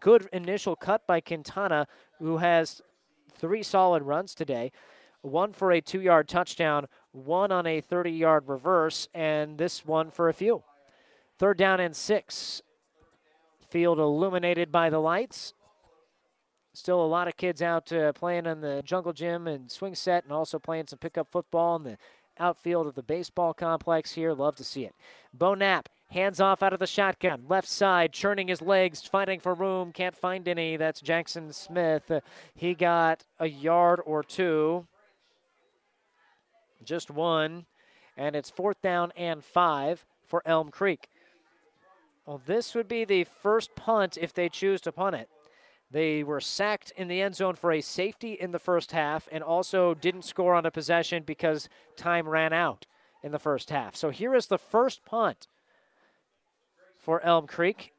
Good 0.00 0.28
initial 0.32 0.74
cut 0.74 1.06
by 1.06 1.20
Quintana, 1.20 1.86
who 2.18 2.38
has 2.38 2.82
three 3.30 3.62
solid 3.62 4.02
runs 4.02 4.34
today 4.34 4.72
one 5.22 5.52
for 5.52 5.70
a 5.70 5.80
two 5.80 6.00
yard 6.00 6.28
touchdown, 6.28 6.86
one 7.12 7.52
on 7.52 7.68
a 7.68 7.80
30 7.80 8.10
yard 8.10 8.48
reverse, 8.48 9.06
and 9.14 9.58
this 9.58 9.86
one 9.86 10.10
for 10.10 10.28
a 10.28 10.34
few. 10.34 10.64
Third 11.38 11.56
down 11.56 11.80
and 11.80 11.94
six. 11.94 12.62
Field 13.70 13.98
illuminated 13.98 14.72
by 14.72 14.90
the 14.90 14.98
lights. 14.98 15.54
Still 16.72 17.04
a 17.04 17.06
lot 17.06 17.28
of 17.28 17.36
kids 17.36 17.60
out 17.60 17.92
uh, 17.92 18.12
playing 18.12 18.46
in 18.46 18.60
the 18.60 18.82
jungle 18.84 19.12
gym 19.12 19.46
and 19.46 19.70
swing 19.70 19.94
set 19.94 20.24
and 20.24 20.32
also 20.32 20.58
playing 20.58 20.86
some 20.86 20.98
pickup 20.98 21.28
football 21.30 21.76
in 21.76 21.82
the 21.82 21.98
outfield 22.38 22.86
of 22.86 22.94
the 22.94 23.02
baseball 23.02 23.52
complex 23.52 24.12
here. 24.12 24.32
Love 24.32 24.56
to 24.56 24.64
see 24.64 24.84
it. 24.84 24.94
Bo 25.34 25.54
Knapp 25.54 25.88
hands 26.10 26.40
off 26.40 26.62
out 26.62 26.72
of 26.72 26.78
the 26.78 26.86
shotgun. 26.86 27.44
Left 27.48 27.68
side, 27.68 28.12
churning 28.12 28.48
his 28.48 28.62
legs, 28.62 29.02
fighting 29.02 29.40
for 29.40 29.54
room. 29.54 29.92
Can't 29.92 30.16
find 30.16 30.48
any. 30.48 30.76
That's 30.76 31.00
Jackson 31.00 31.52
Smith. 31.52 32.10
Uh, 32.10 32.20
he 32.54 32.74
got 32.74 33.24
a 33.38 33.48
yard 33.48 34.00
or 34.04 34.22
two. 34.22 34.86
Just 36.84 37.10
one. 37.10 37.66
And 38.16 38.34
it's 38.34 38.50
fourth 38.50 38.80
down 38.80 39.12
and 39.16 39.44
five 39.44 40.04
for 40.26 40.42
Elm 40.46 40.70
Creek. 40.70 41.08
Well, 42.28 42.42
this 42.44 42.74
would 42.74 42.88
be 42.88 43.06
the 43.06 43.24
first 43.24 43.74
punt 43.74 44.18
if 44.20 44.34
they 44.34 44.50
choose 44.50 44.82
to 44.82 44.92
punt 44.92 45.16
it. 45.16 45.30
They 45.90 46.22
were 46.22 46.42
sacked 46.42 46.92
in 46.94 47.08
the 47.08 47.22
end 47.22 47.34
zone 47.34 47.54
for 47.54 47.72
a 47.72 47.80
safety 47.80 48.34
in 48.34 48.50
the 48.50 48.58
first 48.58 48.92
half 48.92 49.30
and 49.32 49.42
also 49.42 49.94
didn't 49.94 50.26
score 50.26 50.52
on 50.52 50.66
a 50.66 50.70
possession 50.70 51.22
because 51.24 51.70
time 51.96 52.28
ran 52.28 52.52
out 52.52 52.84
in 53.22 53.32
the 53.32 53.38
first 53.38 53.70
half. 53.70 53.96
So 53.96 54.10
here 54.10 54.34
is 54.34 54.48
the 54.48 54.58
first 54.58 55.06
punt 55.06 55.48
for 56.98 57.24
Elm 57.24 57.46
Creek. 57.46 57.94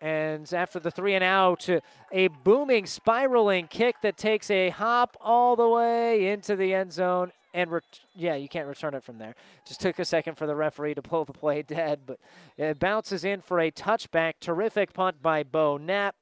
And 0.00 0.52
after 0.52 0.80
the 0.80 0.90
three 0.90 1.14
and 1.14 1.22
out, 1.22 1.68
a 2.10 2.26
booming, 2.26 2.86
spiraling 2.86 3.68
kick 3.68 4.02
that 4.02 4.16
takes 4.16 4.50
a 4.50 4.70
hop 4.70 5.16
all 5.20 5.54
the 5.54 5.68
way 5.68 6.26
into 6.26 6.56
the 6.56 6.74
end 6.74 6.92
zone 6.92 7.30
and 7.56 7.72
ret- 7.72 8.00
yeah, 8.14 8.34
you 8.34 8.48
can't 8.48 8.68
return 8.68 8.92
it 8.92 9.02
from 9.02 9.16
there. 9.16 9.34
Just 9.66 9.80
took 9.80 9.98
a 9.98 10.04
second 10.04 10.36
for 10.36 10.46
the 10.46 10.54
referee 10.54 10.94
to 10.94 11.02
pull 11.02 11.24
the 11.24 11.32
play 11.32 11.62
dead, 11.62 12.00
but 12.04 12.20
it 12.58 12.78
bounces 12.78 13.24
in 13.24 13.40
for 13.40 13.58
a 13.58 13.70
touchback. 13.70 14.34
Terrific 14.40 14.92
punt 14.92 15.22
by 15.22 15.42
Bo 15.42 15.78
Knapp, 15.78 16.14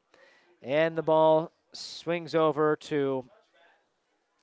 and 0.62 0.96
the 0.96 1.02
ball 1.02 1.50
swings 1.72 2.36
over 2.36 2.76
to 2.76 3.24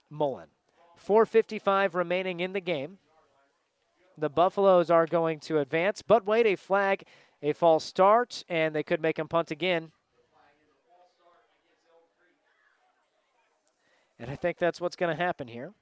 Mullen. 0.10 0.50
4:55 0.98 1.95
remaining 1.95 2.42
in 2.42 2.52
the 2.52 2.60
game. 2.60 3.00
The 4.18 4.30
Buffaloes 4.30 4.92
are 4.92 5.08
going 5.08 5.40
to 5.42 5.60
advance, 5.60 6.02
but 6.02 6.26
wait, 6.26 6.45
a 6.45 6.58
flag, 6.58 7.06
a 7.42 7.53
false 7.53 7.86
start, 7.86 8.44
and 8.50 8.76
they 8.76 8.84
could 8.84 9.02
make 9.02 9.18
him 9.18 9.30
punt 9.30 9.50
again. 9.50 9.94
And 14.20 14.30
I 14.30 14.36
think 14.36 14.58
that's 14.58 14.82
what's 14.82 14.98
going 14.98 15.16
to 15.16 15.24
happen 15.24 15.48
here. 15.48 15.74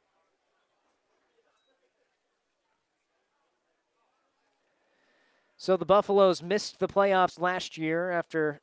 So 5.70 5.78
the 5.78 5.86
Buffaloes 5.86 6.42
missed 6.42 6.80
the 6.80 6.88
playoffs 6.88 7.40
last 7.40 7.78
year 7.78 8.10
after 8.10 8.60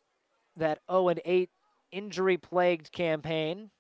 that 0.57 0.81
0 0.91 1.15
8 1.25 1.49
injury 1.93 2.37
plagued 2.37 2.91
campaign. 2.91 3.71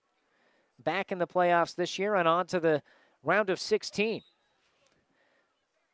Back 0.78 1.10
in 1.10 1.18
the 1.18 1.26
playoffs 1.26 1.74
this 1.74 1.98
year 1.98 2.14
and 2.14 2.28
on 2.28 2.46
to 2.46 2.60
the 2.60 2.84
round 3.24 3.50
of 3.50 3.58
16. 3.58 4.22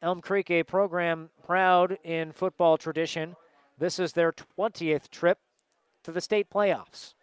Elm 0.02 0.20
Creek, 0.20 0.50
a 0.50 0.62
program 0.62 1.30
proud 1.42 1.96
in 2.04 2.32
football 2.32 2.76
tradition. 2.76 3.34
This 3.78 3.98
is 3.98 4.12
their 4.12 4.32
20th 4.32 5.08
trip 5.08 5.38
to 6.04 6.12
the 6.12 6.20
state 6.20 6.50
playoffs. 6.50 7.14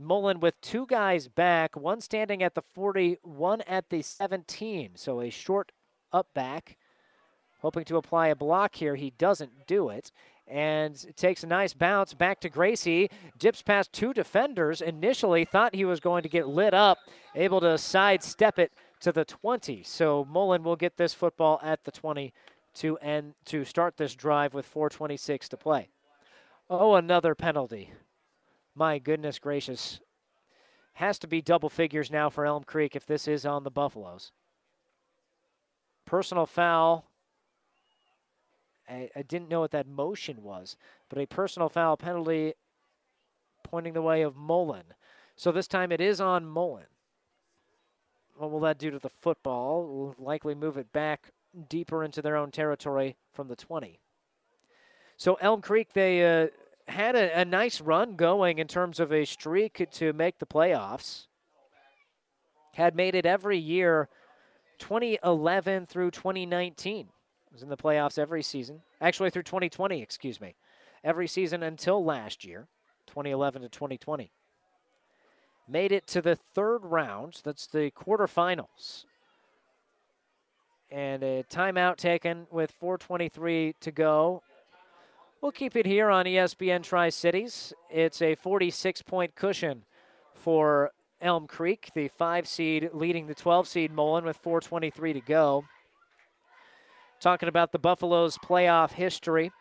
Mullen 0.00 0.40
with 0.40 0.60
two 0.60 0.84
guys 0.86 1.28
back, 1.28 1.76
one 1.76 2.00
standing 2.00 2.42
at 2.42 2.56
the 2.56 2.62
40, 2.74 3.18
one 3.22 3.60
at 3.60 3.88
the 3.88 4.02
17. 4.02 4.96
So 4.96 5.20
a 5.20 5.30
short 5.30 5.70
up 6.12 6.26
back 6.34 6.76
hoping 7.62 7.84
to 7.84 7.96
apply 7.96 8.28
a 8.28 8.36
block 8.36 8.74
here. 8.74 8.96
He 8.96 9.10
doesn't 9.16 9.66
do 9.66 9.88
it. 9.88 10.12
And 10.48 10.94
takes 11.16 11.44
a 11.44 11.46
nice 11.46 11.72
bounce 11.72 12.12
back 12.12 12.40
to 12.40 12.50
Gracie. 12.50 13.08
Dips 13.38 13.62
past 13.62 13.92
two 13.92 14.12
defenders. 14.12 14.82
Initially 14.82 15.44
thought 15.44 15.74
he 15.74 15.84
was 15.84 16.00
going 16.00 16.24
to 16.24 16.28
get 16.28 16.48
lit 16.48 16.74
up, 16.74 16.98
able 17.34 17.60
to 17.60 17.78
sidestep 17.78 18.58
it 18.58 18.72
to 19.00 19.12
the 19.12 19.24
20. 19.24 19.84
So 19.84 20.26
Mullen 20.28 20.64
will 20.64 20.76
get 20.76 20.96
this 20.96 21.14
football 21.14 21.60
at 21.62 21.84
the 21.84 21.92
20 21.92 22.34
to 22.74 22.98
end 22.98 23.34
to 23.46 23.64
start 23.64 23.96
this 23.96 24.14
drive 24.14 24.52
with 24.52 24.66
426 24.66 25.48
to 25.50 25.56
play. 25.56 25.88
Oh, 26.68 26.94
another 26.94 27.34
penalty. 27.34 27.92
My 28.74 28.98
goodness 28.98 29.38
gracious. 29.38 30.00
Has 30.94 31.18
to 31.20 31.26
be 31.26 31.40
double 31.40 31.70
figures 31.70 32.10
now 32.10 32.28
for 32.28 32.44
Elm 32.44 32.64
Creek 32.64 32.96
if 32.96 33.06
this 33.06 33.28
is 33.28 33.46
on 33.46 33.62
the 33.62 33.70
Buffaloes. 33.70 34.32
Personal 36.04 36.46
foul 36.46 37.06
I, 38.88 39.10
I 39.14 39.22
didn't 39.22 39.48
know 39.48 39.60
what 39.60 39.70
that 39.72 39.86
motion 39.86 40.42
was, 40.42 40.76
but 41.08 41.18
a 41.18 41.26
personal 41.26 41.68
foul 41.68 41.96
penalty 41.96 42.54
pointing 43.62 43.92
the 43.94 44.02
way 44.02 44.22
of 44.22 44.36
Mullen. 44.36 44.94
So 45.36 45.52
this 45.52 45.66
time 45.66 45.92
it 45.92 46.00
is 46.00 46.20
on 46.20 46.46
Mullen. 46.46 46.86
What 48.36 48.50
will 48.50 48.60
that 48.60 48.78
do 48.78 48.90
to 48.90 48.98
the 48.98 49.08
football? 49.08 49.86
Will 49.86 50.14
likely 50.18 50.54
move 50.54 50.76
it 50.76 50.92
back 50.92 51.30
deeper 51.68 52.02
into 52.02 52.22
their 52.22 52.36
own 52.36 52.50
territory 52.50 53.16
from 53.32 53.48
the 53.48 53.56
20. 53.56 53.98
So 55.16 55.34
Elm 55.34 55.60
Creek, 55.60 55.92
they 55.92 56.42
uh, 56.42 56.48
had 56.88 57.14
a, 57.14 57.40
a 57.40 57.44
nice 57.44 57.80
run 57.80 58.16
going 58.16 58.58
in 58.58 58.66
terms 58.66 58.98
of 59.00 59.12
a 59.12 59.24
streak 59.24 59.86
to 59.92 60.12
make 60.12 60.38
the 60.38 60.46
playoffs. 60.46 61.26
Had 62.74 62.96
made 62.96 63.14
it 63.14 63.26
every 63.26 63.58
year 63.58 64.08
2011 64.78 65.86
through 65.86 66.10
2019 66.10 67.08
was 67.52 67.62
in 67.62 67.68
the 67.68 67.76
playoffs 67.76 68.18
every 68.18 68.42
season. 68.42 68.80
Actually, 69.00 69.30
through 69.30 69.42
2020, 69.42 70.00
excuse 70.00 70.40
me. 70.40 70.54
Every 71.04 71.26
season 71.26 71.62
until 71.62 72.04
last 72.04 72.44
year, 72.44 72.68
2011 73.06 73.62
to 73.62 73.68
2020. 73.68 74.32
Made 75.68 75.92
it 75.92 76.06
to 76.08 76.22
the 76.22 76.36
third 76.36 76.80
round. 76.84 77.40
That's 77.44 77.66
the 77.66 77.90
quarterfinals. 77.90 79.04
And 80.90 81.22
a 81.22 81.44
timeout 81.44 81.96
taken 81.96 82.46
with 82.50 82.72
4.23 82.80 83.74
to 83.80 83.90
go. 83.90 84.42
We'll 85.40 85.52
keep 85.52 85.74
it 85.76 85.86
here 85.86 86.10
on 86.10 86.26
ESPN 86.26 86.82
Tri 86.82 87.08
Cities. 87.08 87.72
It's 87.90 88.22
a 88.22 88.34
46 88.34 89.02
point 89.02 89.34
cushion 89.34 89.84
for 90.34 90.90
Elm 91.20 91.46
Creek, 91.46 91.90
the 91.94 92.08
five 92.08 92.46
seed 92.46 92.90
leading 92.92 93.26
the 93.26 93.34
12 93.34 93.66
seed 93.66 93.92
Mullen 93.92 94.24
with 94.24 94.42
4.23 94.42 95.14
to 95.14 95.20
go 95.20 95.64
talking 97.22 97.48
about 97.48 97.70
the 97.72 97.78
Buffaloes' 97.78 98.36
playoff 98.36 98.92
history. 98.92 99.52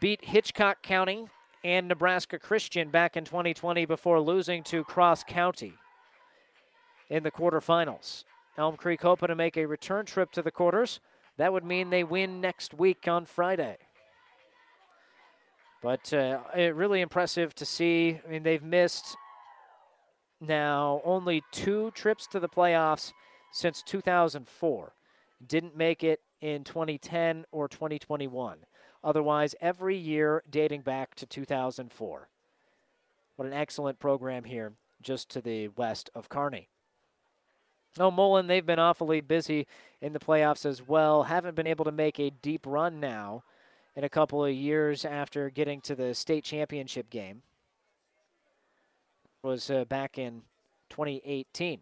Beat 0.00 0.24
Hitchcock 0.24 0.82
County 0.82 1.26
and 1.64 1.88
Nebraska 1.88 2.38
Christian 2.38 2.88
back 2.88 3.16
in 3.16 3.24
2020 3.24 3.84
before 3.84 4.20
losing 4.20 4.62
to 4.64 4.84
Cross 4.84 5.24
County 5.24 5.74
in 7.10 7.24
the 7.24 7.30
quarterfinals. 7.30 8.24
Elm 8.56 8.76
Creek 8.76 9.02
hoping 9.02 9.28
to 9.28 9.34
make 9.34 9.56
a 9.56 9.66
return 9.66 10.06
trip 10.06 10.30
to 10.32 10.42
the 10.42 10.50
quarters. 10.50 11.00
That 11.36 11.52
would 11.52 11.64
mean 11.64 11.90
they 11.90 12.04
win 12.04 12.40
next 12.40 12.74
week 12.74 13.08
on 13.08 13.26
Friday. 13.26 13.78
But 15.82 16.12
uh, 16.12 16.38
really 16.54 17.00
impressive 17.00 17.54
to 17.56 17.66
see. 17.66 18.20
I 18.24 18.30
mean, 18.30 18.44
they've 18.44 18.62
missed 18.62 19.16
now 20.40 21.00
only 21.04 21.42
two 21.50 21.90
trips 21.90 22.26
to 22.28 22.40
the 22.40 22.48
playoffs 22.48 23.12
since 23.52 23.82
2004. 23.82 24.92
Didn't 25.44 25.76
make 25.76 26.04
it 26.04 26.20
in 26.42 26.64
2010 26.64 27.46
or 27.52 27.68
2021. 27.68 28.58
Otherwise, 29.02 29.54
every 29.60 29.96
year 29.96 30.42
dating 30.50 30.82
back 30.82 31.14
to 31.14 31.24
2004. 31.24 32.28
What 33.36 33.46
an 33.46 33.54
excellent 33.54 33.98
program 33.98 34.44
here 34.44 34.74
just 35.00 35.30
to 35.30 35.40
the 35.40 35.68
west 35.68 36.10
of 36.14 36.28
Kearney. 36.28 36.68
Oh, 37.98 38.10
Mullen, 38.10 38.46
they've 38.46 38.64
been 38.64 38.78
awfully 38.78 39.20
busy 39.20 39.66
in 40.00 40.12
the 40.12 40.18
playoffs 40.18 40.64
as 40.66 40.86
well. 40.86 41.24
Haven't 41.24 41.54
been 41.54 41.66
able 41.66 41.84
to 41.84 41.92
make 41.92 42.18
a 42.18 42.30
deep 42.30 42.66
run 42.66 43.00
now 43.00 43.44
in 43.94 44.04
a 44.04 44.08
couple 44.08 44.44
of 44.44 44.52
years 44.52 45.04
after 45.04 45.50
getting 45.50 45.80
to 45.82 45.94
the 45.94 46.14
state 46.14 46.44
championship 46.44 47.10
game. 47.10 47.42
It 49.42 49.46
was 49.46 49.70
uh, 49.70 49.84
back 49.84 50.18
in 50.18 50.42
2018. 50.90 51.80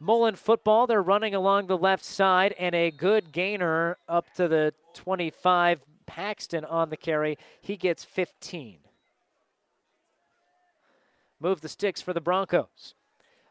Mullen 0.00 0.34
football, 0.34 0.86
they're 0.86 1.02
running 1.02 1.34
along 1.34 1.66
the 1.66 1.76
left 1.76 2.04
side, 2.04 2.54
and 2.58 2.74
a 2.74 2.90
good 2.90 3.32
gainer 3.32 3.98
up 4.08 4.32
to 4.34 4.48
the 4.48 4.72
25. 4.94 5.82
Paxton 6.10 6.64
on 6.64 6.90
the 6.90 6.96
carry. 6.96 7.38
He 7.60 7.76
gets 7.76 8.02
15. 8.02 8.78
Move 11.38 11.60
the 11.60 11.68
sticks 11.68 12.02
for 12.02 12.12
the 12.12 12.20
Broncos. 12.20 12.94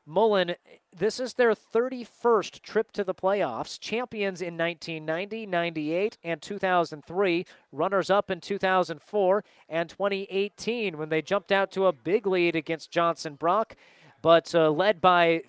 Mullen, 0.05 0.55
this 0.93 1.21
is 1.21 1.35
their 1.35 1.53
31st 1.53 2.61
trip 2.61 2.91
to 2.91 3.05
the 3.05 3.13
playoffs. 3.13 3.79
Champions 3.79 4.41
in 4.41 4.57
1990, 4.57 5.45
98, 5.45 6.17
and 6.21 6.41
2003. 6.41 7.45
Runners 7.71 8.09
up 8.09 8.29
in 8.29 8.41
2004 8.41 9.43
and 9.69 9.89
2018 9.89 10.97
when 10.97 11.07
they 11.07 11.21
jumped 11.21 11.53
out 11.53 11.71
to 11.71 11.85
a 11.85 11.93
big 11.93 12.27
lead 12.27 12.57
against 12.57 12.91
Johnson 12.91 13.35
Brock, 13.35 13.77
but 14.21 14.53
uh, 14.53 14.69
led 14.69 14.99
by 14.99 15.43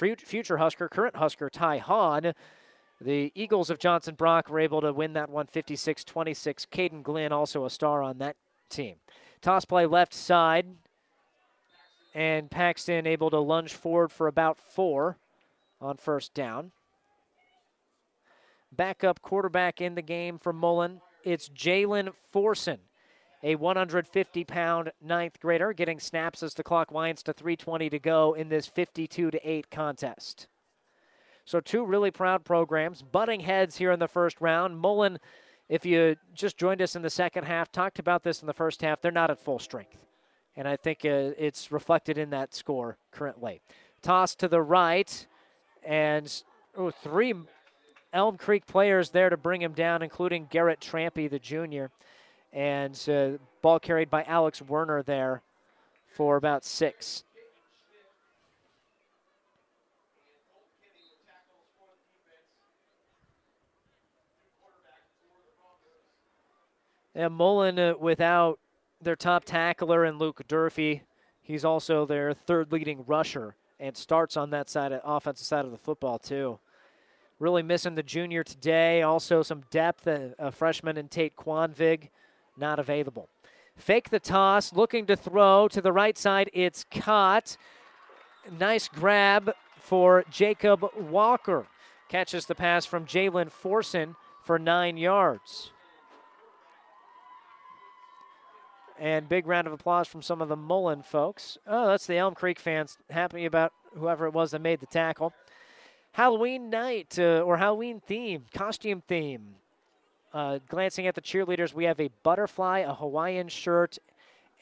future 0.00 0.56
Husker, 0.56 0.88
current 0.88 1.16
Husker 1.16 1.50
Ty 1.50 1.78
Hahn. 1.78 2.32
The 3.00 3.32
Eagles 3.34 3.70
of 3.70 3.78
Johnson 3.78 4.14
Brock 4.14 4.50
were 4.50 4.60
able 4.60 4.80
to 4.82 4.92
win 4.92 5.14
that 5.14 5.30
one 5.30 5.46
56 5.46 6.04
26. 6.04 6.66
Caden 6.66 7.02
Glenn, 7.02 7.32
also 7.32 7.64
a 7.64 7.70
star 7.70 8.02
on 8.02 8.18
that 8.18 8.36
team. 8.68 8.96
Toss 9.40 9.64
play 9.64 9.86
left 9.86 10.12
side 10.12 10.66
and 12.14 12.50
Paxton 12.50 13.06
able 13.06 13.30
to 13.30 13.38
lunge 13.38 13.72
forward 13.72 14.10
for 14.12 14.26
about 14.26 14.58
four 14.58 15.16
on 15.80 15.96
first 15.96 16.34
down. 16.34 16.72
Backup 18.72 19.22
quarterback 19.22 19.80
in 19.80 19.94
the 19.94 20.02
game 20.02 20.38
for 20.38 20.52
Mullen. 20.52 21.00
It's 21.24 21.48
Jalen 21.48 22.12
Forson, 22.32 22.78
a 23.42 23.54
150 23.56 24.44
pound 24.44 24.92
ninth 25.02 25.40
grader, 25.40 25.72
getting 25.72 25.98
snaps 25.98 26.42
as 26.42 26.54
the 26.54 26.62
clock 26.62 26.90
winds 26.90 27.22
to 27.22 27.32
320 27.32 27.90
to 27.90 27.98
go 27.98 28.34
in 28.34 28.48
this 28.48 28.66
52 28.66 29.30
to 29.30 29.50
8 29.50 29.70
contest. 29.70 30.46
So, 31.44 31.60
two 31.60 31.84
really 31.84 32.10
proud 32.10 32.44
programs, 32.44 33.02
butting 33.02 33.40
heads 33.40 33.76
here 33.76 33.92
in 33.92 33.98
the 33.98 34.08
first 34.08 34.40
round. 34.40 34.78
Mullen, 34.78 35.18
if 35.68 35.84
you 35.84 36.16
just 36.34 36.56
joined 36.56 36.82
us 36.82 36.94
in 36.94 37.02
the 37.02 37.10
second 37.10 37.44
half, 37.44 37.72
talked 37.72 37.98
about 37.98 38.22
this 38.22 38.40
in 38.40 38.46
the 38.46 38.52
first 38.52 38.82
half, 38.82 39.00
they're 39.00 39.10
not 39.10 39.30
at 39.30 39.40
full 39.40 39.58
strength 39.58 39.96
and 40.56 40.66
I 40.68 40.76
think 40.76 41.04
uh, 41.04 41.32
it's 41.38 41.72
reflected 41.72 42.18
in 42.18 42.30
that 42.30 42.54
score 42.54 42.98
currently. 43.12 43.60
Toss 44.02 44.34
to 44.36 44.48
the 44.48 44.60
right, 44.60 45.26
and 45.82 46.42
three 47.02 47.34
Elm 48.12 48.36
Creek 48.36 48.66
players 48.66 49.10
there 49.10 49.30
to 49.30 49.36
bring 49.36 49.62
him 49.62 49.72
down, 49.72 50.02
including 50.02 50.48
Garrett 50.50 50.80
Trampy, 50.80 51.30
the 51.30 51.38
junior, 51.38 51.90
and 52.52 53.08
uh, 53.08 53.30
ball 53.62 53.78
carried 53.78 54.10
by 54.10 54.24
Alex 54.24 54.60
Werner 54.60 55.02
there 55.02 55.42
for 56.12 56.36
about 56.36 56.64
six. 56.64 57.24
And 67.14 67.34
Mullen 67.34 67.78
uh, 67.78 67.94
without 67.98 68.60
their 69.02 69.16
top 69.16 69.44
tackler 69.44 70.04
and 70.04 70.18
Luke 70.18 70.42
Durfee. 70.46 71.02
He's 71.42 71.64
also 71.64 72.06
their 72.06 72.32
third 72.32 72.70
leading 72.70 73.04
rusher 73.06 73.56
and 73.80 73.96
starts 73.96 74.36
on 74.36 74.50
that 74.50 74.70
side 74.70 74.92
of 74.92 75.00
offensive 75.04 75.46
side 75.46 75.64
of 75.64 75.70
the 75.70 75.78
football 75.78 76.18
too. 76.18 76.58
Really 77.38 77.62
missing 77.62 77.94
the 77.94 78.02
junior 78.02 78.44
today. 78.44 79.02
Also 79.02 79.42
some 79.42 79.62
depth. 79.70 80.06
A, 80.06 80.34
a 80.38 80.52
freshman 80.52 80.96
in 80.96 81.08
Tate 81.08 81.36
Quanvig 81.36 82.10
not 82.56 82.78
available. 82.78 83.28
Fake 83.76 84.10
the 84.10 84.20
toss, 84.20 84.72
looking 84.72 85.06
to 85.06 85.16
throw 85.16 85.68
to 85.68 85.80
the 85.80 85.92
right 85.92 86.18
side. 86.18 86.50
It's 86.52 86.84
caught. 86.90 87.56
Nice 88.58 88.88
grab 88.88 89.54
for 89.76 90.24
Jacob 90.30 90.84
Walker. 90.96 91.66
Catches 92.08 92.46
the 92.46 92.54
pass 92.54 92.84
from 92.84 93.06
Jalen 93.06 93.50
Forson 93.50 94.16
for 94.42 94.58
nine 94.58 94.96
yards. 94.96 95.70
And 98.98 99.28
big 99.28 99.46
round 99.46 99.66
of 99.66 99.72
applause 99.72 100.08
from 100.08 100.20
some 100.20 100.42
of 100.42 100.48
the 100.48 100.56
Mullen 100.56 101.02
folks. 101.02 101.56
Oh, 101.66 101.86
that's 101.86 102.06
the 102.06 102.18
Elm 102.18 102.34
Creek 102.34 102.58
fans 102.58 102.98
happy 103.08 103.46
about 103.46 103.72
whoever 103.96 104.26
it 104.26 104.34
was 104.34 104.50
that 104.50 104.60
made 104.60 104.80
the 104.80 104.86
tackle. 104.86 105.32
Halloween 106.12 106.68
night 106.68 107.18
uh, 107.18 107.40
or 107.40 107.56
Halloween 107.56 108.00
theme, 108.00 108.44
costume 108.52 109.02
theme. 109.06 109.54
Uh, 110.32 110.60
glancing 110.68 111.08
at 111.08 111.14
the 111.14 111.20
cheerleaders, 111.20 111.74
we 111.74 111.84
have 111.84 111.98
a 112.00 112.08
butterfly, 112.22 112.80
a 112.80 112.94
Hawaiian 112.94 113.48
shirt, 113.48 113.98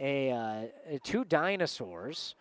a, 0.01 0.31
uh, 0.31 0.99
two 1.05 1.25
dinosaurs, 1.25 2.35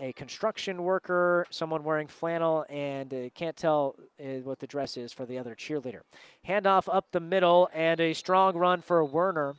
a 0.00 0.12
construction 0.14 0.82
worker, 0.82 1.46
someone 1.50 1.84
wearing 1.84 2.06
flannel, 2.08 2.64
and 2.70 3.12
uh, 3.12 3.28
can't 3.34 3.56
tell 3.56 3.96
uh, 4.18 4.40
what 4.44 4.58
the 4.58 4.66
dress 4.66 4.96
is 4.96 5.12
for 5.12 5.26
the 5.26 5.38
other 5.38 5.54
cheerleader. 5.54 6.00
Handoff 6.48 6.92
up 6.92 7.06
the 7.12 7.20
middle, 7.20 7.68
and 7.74 8.00
a 8.00 8.14
strong 8.14 8.56
run 8.56 8.80
for 8.80 9.04
Werner. 9.04 9.56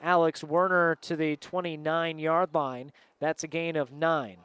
Alex 0.00 0.42
Werner 0.42 0.96
to 1.02 1.16
the 1.16 1.36
29 1.36 2.18
yard 2.18 2.50
line. 2.54 2.92
That's 3.20 3.44
a 3.44 3.48
gain 3.48 3.76
of 3.76 3.92
nine. 3.92 4.38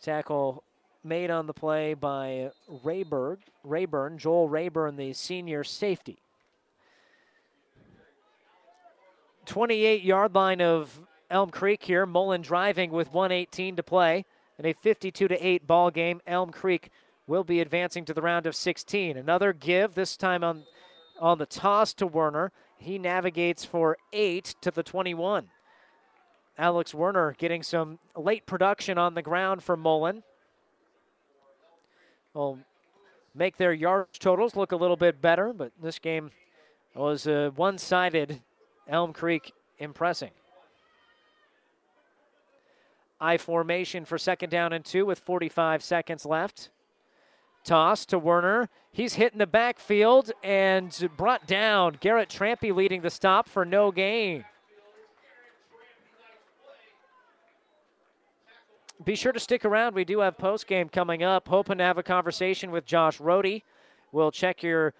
Tackle 0.00 0.64
made 1.04 1.30
on 1.30 1.46
the 1.46 1.54
play 1.54 1.94
by 1.94 2.50
Rayburn, 2.82 3.38
Rayburn, 3.64 4.18
Joel 4.18 4.48
Rayburn, 4.48 4.96
the 4.96 5.12
senior 5.12 5.64
safety. 5.64 6.18
28 9.46 10.02
yard 10.02 10.34
line 10.34 10.60
of 10.60 11.00
Elm 11.30 11.50
Creek 11.50 11.82
here. 11.82 12.04
Mullen 12.04 12.42
driving 12.42 12.90
with 12.90 13.12
118 13.12 13.76
to 13.76 13.82
play. 13.82 14.24
In 14.58 14.66
a 14.66 14.72
52 14.72 15.28
to 15.28 15.46
8 15.46 15.66
ball 15.66 15.90
game, 15.90 16.20
Elm 16.26 16.50
Creek 16.50 16.90
will 17.26 17.44
be 17.44 17.60
advancing 17.60 18.04
to 18.04 18.14
the 18.14 18.22
round 18.22 18.46
of 18.46 18.56
16. 18.56 19.16
Another 19.16 19.52
give, 19.52 19.94
this 19.94 20.16
time 20.16 20.42
on, 20.42 20.64
on 21.20 21.38
the 21.38 21.46
toss 21.46 21.94
to 21.94 22.06
Werner. 22.06 22.52
He 22.76 22.98
navigates 22.98 23.64
for 23.64 23.96
eight 24.12 24.54
to 24.62 24.70
the 24.70 24.82
21. 24.82 25.48
Alex 26.58 26.92
Werner 26.92 27.34
getting 27.38 27.62
some 27.62 27.98
late 28.16 28.46
production 28.46 28.98
on 28.98 29.14
the 29.14 29.22
ground 29.22 29.62
for 29.62 29.76
Mullen. 29.76 30.24
Will 32.34 32.58
make 33.34 33.56
their 33.56 33.72
yardage 33.72 34.18
totals 34.18 34.56
look 34.56 34.72
a 34.72 34.76
little 34.76 34.96
bit 34.96 35.20
better, 35.20 35.52
but 35.52 35.72
this 35.80 35.98
game 35.98 36.30
was 36.94 37.26
uh, 37.26 37.30
a 37.30 37.50
one 37.50 37.78
sided 37.78 38.42
Elm 38.88 39.12
Creek 39.12 39.52
impressing. 39.78 40.30
I 43.20 43.36
formation 43.36 44.04
for 44.04 44.16
second 44.18 44.50
down 44.50 44.72
and 44.72 44.84
two 44.84 45.04
with 45.04 45.18
45 45.18 45.82
seconds 45.82 46.24
left. 46.24 46.70
Toss 47.64 48.06
to 48.06 48.18
Werner. 48.18 48.68
He's 48.92 49.14
hit 49.14 49.32
in 49.32 49.38
the 49.38 49.46
backfield 49.46 50.32
and 50.42 51.10
brought 51.16 51.46
down. 51.46 51.98
Garrett 52.00 52.28
Trampy 52.28 52.74
leading 52.74 53.02
the 53.02 53.10
stop 53.10 53.48
for 53.48 53.64
no 53.64 53.90
gain. 53.90 54.44
Be 59.04 59.14
sure 59.14 59.32
to 59.32 59.38
stick 59.40 59.64
around. 59.64 59.94
We 59.94 60.04
do 60.04 60.20
have 60.20 60.36
post 60.36 60.66
game 60.66 60.88
coming 60.88 61.22
up. 61.22 61.48
Hoping 61.48 61.78
to 61.78 61.84
have 61.84 61.98
a 61.98 62.02
conversation 62.02 62.70
with 62.70 62.84
Josh 62.84 63.18
Rohde. 63.18 63.62
We'll 64.10 64.32
check 64.32 64.62
your 64.62 64.92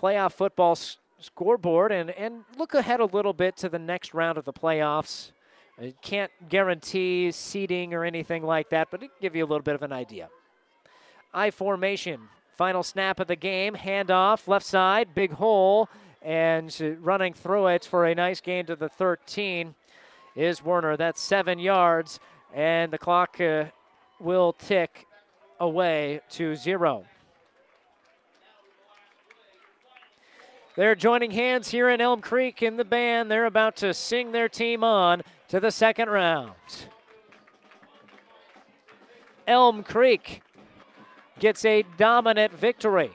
playoff 0.00 0.32
football 0.32 0.72
s- 0.72 0.96
scoreboard 1.18 1.92
and, 1.92 2.10
and 2.10 2.44
look 2.56 2.72
ahead 2.74 3.00
a 3.00 3.04
little 3.04 3.32
bit 3.34 3.56
to 3.58 3.68
the 3.68 3.78
next 3.78 4.14
round 4.14 4.38
of 4.38 4.44
the 4.44 4.52
playoffs. 4.52 5.32
I 5.80 5.92
can't 6.00 6.30
guarantee 6.48 7.30
seeding 7.30 7.92
or 7.92 8.04
anything 8.04 8.42
like 8.42 8.70
that, 8.70 8.88
but 8.90 9.02
it 9.02 9.10
give 9.20 9.36
you 9.36 9.44
a 9.44 9.46
little 9.46 9.62
bit 9.62 9.74
of 9.74 9.82
an 9.82 9.92
idea. 9.92 10.28
I 11.34 11.50
formation. 11.50 12.28
Final 12.56 12.82
snap 12.82 13.20
of 13.20 13.28
the 13.28 13.36
game. 13.36 13.74
Handoff, 13.74 14.48
left 14.48 14.66
side, 14.66 15.14
big 15.14 15.32
hole, 15.32 15.88
and 16.22 16.74
running 17.00 17.32
through 17.34 17.68
it 17.68 17.84
for 17.84 18.06
a 18.06 18.14
nice 18.14 18.40
gain 18.40 18.66
to 18.66 18.74
the 18.74 18.88
13 18.88 19.74
is 20.34 20.64
Werner. 20.64 20.96
That's 20.96 21.20
seven 21.20 21.58
yards, 21.58 22.18
and 22.54 22.92
the 22.92 22.98
clock 22.98 23.40
uh, 23.40 23.64
will 24.20 24.52
tick 24.52 25.06
away 25.60 26.20
to 26.30 26.54
zero. 26.56 27.04
They're 30.76 30.94
joining 30.94 31.32
hands 31.32 31.70
here 31.70 31.88
in 31.88 32.00
Elm 32.00 32.20
Creek 32.20 32.62
in 32.62 32.76
the 32.76 32.84
band. 32.84 33.30
They're 33.30 33.46
about 33.46 33.74
to 33.78 33.92
sing 33.92 34.30
their 34.30 34.48
team 34.48 34.84
on 34.84 35.22
to 35.48 35.58
the 35.58 35.72
second 35.72 36.08
round. 36.08 36.52
Elm 39.48 39.82
Creek 39.82 40.42
gets 41.40 41.64
a 41.64 41.84
dominant 41.96 42.52
victory. 42.52 43.10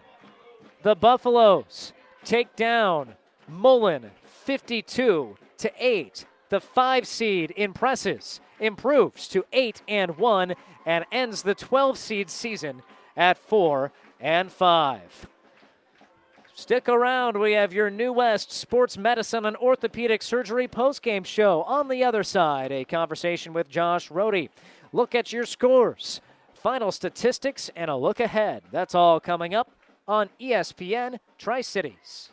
The 0.82 0.96
Buffaloes 0.96 1.94
take 2.26 2.56
down 2.56 3.16
Mullen 3.48 4.12
52 4.24 5.38
to 5.58 5.72
8. 5.80 6.26
The 6.50 6.60
five 6.60 7.08
seed 7.08 7.54
impresses 7.56 8.42
improves 8.64 9.28
to 9.28 9.46
8 9.52 9.82
and 9.88 10.18
1 10.18 10.56
and 10.86 11.06
ends 11.12 11.44
the 11.44 11.54
12 11.54 11.98
seed 11.98 12.30
season 12.30 12.82
at 13.16 13.38
4 13.38 13.92
and 14.20 14.52
5. 14.52 15.28
Stick 16.56 16.88
around. 16.88 17.40
We 17.40 17.54
have 17.54 17.74
your 17.74 17.90
New 17.90 18.14
West 18.14 18.52
Sports 18.52 18.98
Medicine 18.98 19.46
and 19.46 19.58
Orthopedic 19.58 20.22
Surgery 20.22 20.68
postgame 20.68 21.26
show. 21.26 21.64
On 21.64 21.88
the 21.88 22.04
other 22.04 22.24
side, 22.24 22.72
a 22.72 22.86
conversation 22.86 23.54
with 23.54 23.70
Josh 23.70 24.10
Rohde. 24.10 24.50
Look 24.92 25.16
at 25.16 25.34
your 25.34 25.46
scores, 25.46 26.22
final 26.54 26.92
statistics, 26.92 27.72
and 27.76 27.90
a 27.90 27.96
look 27.96 28.20
ahead. 28.20 28.64
That's 28.72 28.94
all 28.94 29.20
coming 29.20 29.56
up 29.56 29.72
on 30.08 30.30
ESPN 30.40 31.20
Tri 31.40 31.62
Cities. 31.62 32.33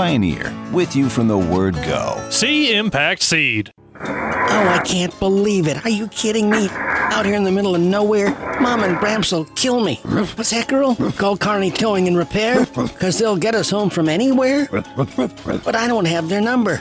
Pioneer, 0.00 0.50
with 0.72 0.96
you 0.96 1.10
from 1.10 1.28
the 1.28 1.36
word 1.36 1.74
go. 1.74 2.26
See 2.30 2.74
Impact 2.74 3.22
Seed. 3.22 3.70
Oh, 3.96 3.98
I 4.00 4.80
can't 4.82 5.16
believe 5.20 5.68
it. 5.68 5.84
Are 5.84 5.90
you 5.90 6.08
kidding 6.08 6.48
me? 6.48 6.70
Out 6.70 7.26
here 7.26 7.34
in 7.34 7.44
the 7.44 7.52
middle 7.52 7.74
of 7.74 7.82
nowhere, 7.82 8.30
Mom 8.62 8.82
and 8.82 8.96
Bramps 8.96 9.30
will 9.30 9.44
kill 9.56 9.84
me. 9.84 9.96
What's 9.96 10.52
that, 10.52 10.68
girl? 10.68 10.94
Call 11.18 11.36
Kearney 11.36 11.70
Towing 11.70 12.08
and 12.08 12.16
Repair? 12.16 12.64
Because 12.64 13.18
they'll 13.18 13.36
get 13.36 13.54
us 13.54 13.68
home 13.68 13.90
from 13.90 14.08
anywhere? 14.08 14.70
But 14.70 15.76
I 15.76 15.86
don't 15.86 16.06
have 16.06 16.30
their 16.30 16.40
number. 16.40 16.78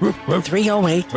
308 0.00 1.08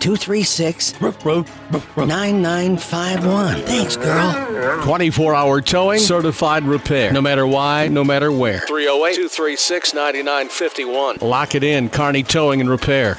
236 0.00 1.00
9951. 1.00 3.60
Thanks, 3.62 3.96
girl. 3.96 4.82
24 4.82 5.34
hour 5.34 5.60
towing, 5.60 5.98
certified 5.98 6.64
repair. 6.64 7.12
No 7.12 7.20
matter 7.20 7.46
why, 7.46 7.88
no 7.88 8.04
matter 8.04 8.32
where. 8.32 8.60
308 8.60 9.14
236 9.14 9.94
9951. 9.94 11.18
Lock 11.20 11.54
it 11.54 11.64
in, 11.64 11.88
Kearney 11.88 12.22
Towing 12.22 12.60
and 12.60 12.70
Repair. 12.70 13.18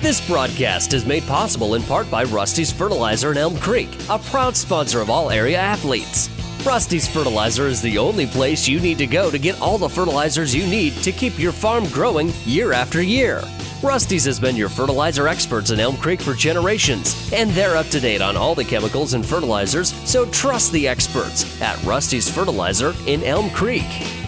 This 0.00 0.26
broadcast 0.28 0.94
is 0.94 1.04
made 1.04 1.24
possible 1.24 1.74
in 1.74 1.82
part 1.82 2.08
by 2.08 2.22
Rusty's 2.22 2.70
Fertilizer 2.70 3.32
in 3.32 3.36
Elm 3.36 3.58
Creek, 3.58 3.88
a 4.08 4.18
proud 4.18 4.56
sponsor 4.56 5.00
of 5.00 5.10
all 5.10 5.30
area 5.30 5.58
athletes. 5.58 6.30
Rusty's 6.66 7.08
Fertilizer 7.08 7.66
is 7.66 7.80
the 7.80 7.96
only 7.96 8.26
place 8.26 8.68
you 8.68 8.80
need 8.80 8.98
to 8.98 9.06
go 9.06 9.30
to 9.30 9.38
get 9.38 9.60
all 9.60 9.78
the 9.78 9.88
fertilizers 9.88 10.54
you 10.54 10.66
need 10.66 10.92
to 11.02 11.12
keep 11.12 11.38
your 11.38 11.52
farm 11.52 11.86
growing 11.86 12.32
year 12.44 12.72
after 12.72 13.00
year. 13.00 13.42
Rusty's 13.82 14.24
has 14.24 14.40
been 14.40 14.56
your 14.56 14.68
fertilizer 14.68 15.28
experts 15.28 15.70
in 15.70 15.78
Elm 15.78 15.96
Creek 15.96 16.20
for 16.20 16.34
generations, 16.34 17.32
and 17.32 17.50
they're 17.52 17.76
up 17.76 17.86
to 17.86 18.00
date 18.00 18.20
on 18.20 18.36
all 18.36 18.54
the 18.54 18.64
chemicals 18.64 19.14
and 19.14 19.24
fertilizers, 19.24 19.94
so 20.08 20.26
trust 20.30 20.72
the 20.72 20.86
experts 20.86 21.62
at 21.62 21.82
Rusty's 21.84 22.28
Fertilizer 22.28 22.92
in 23.06 23.22
Elm 23.22 23.50
Creek. 23.50 24.27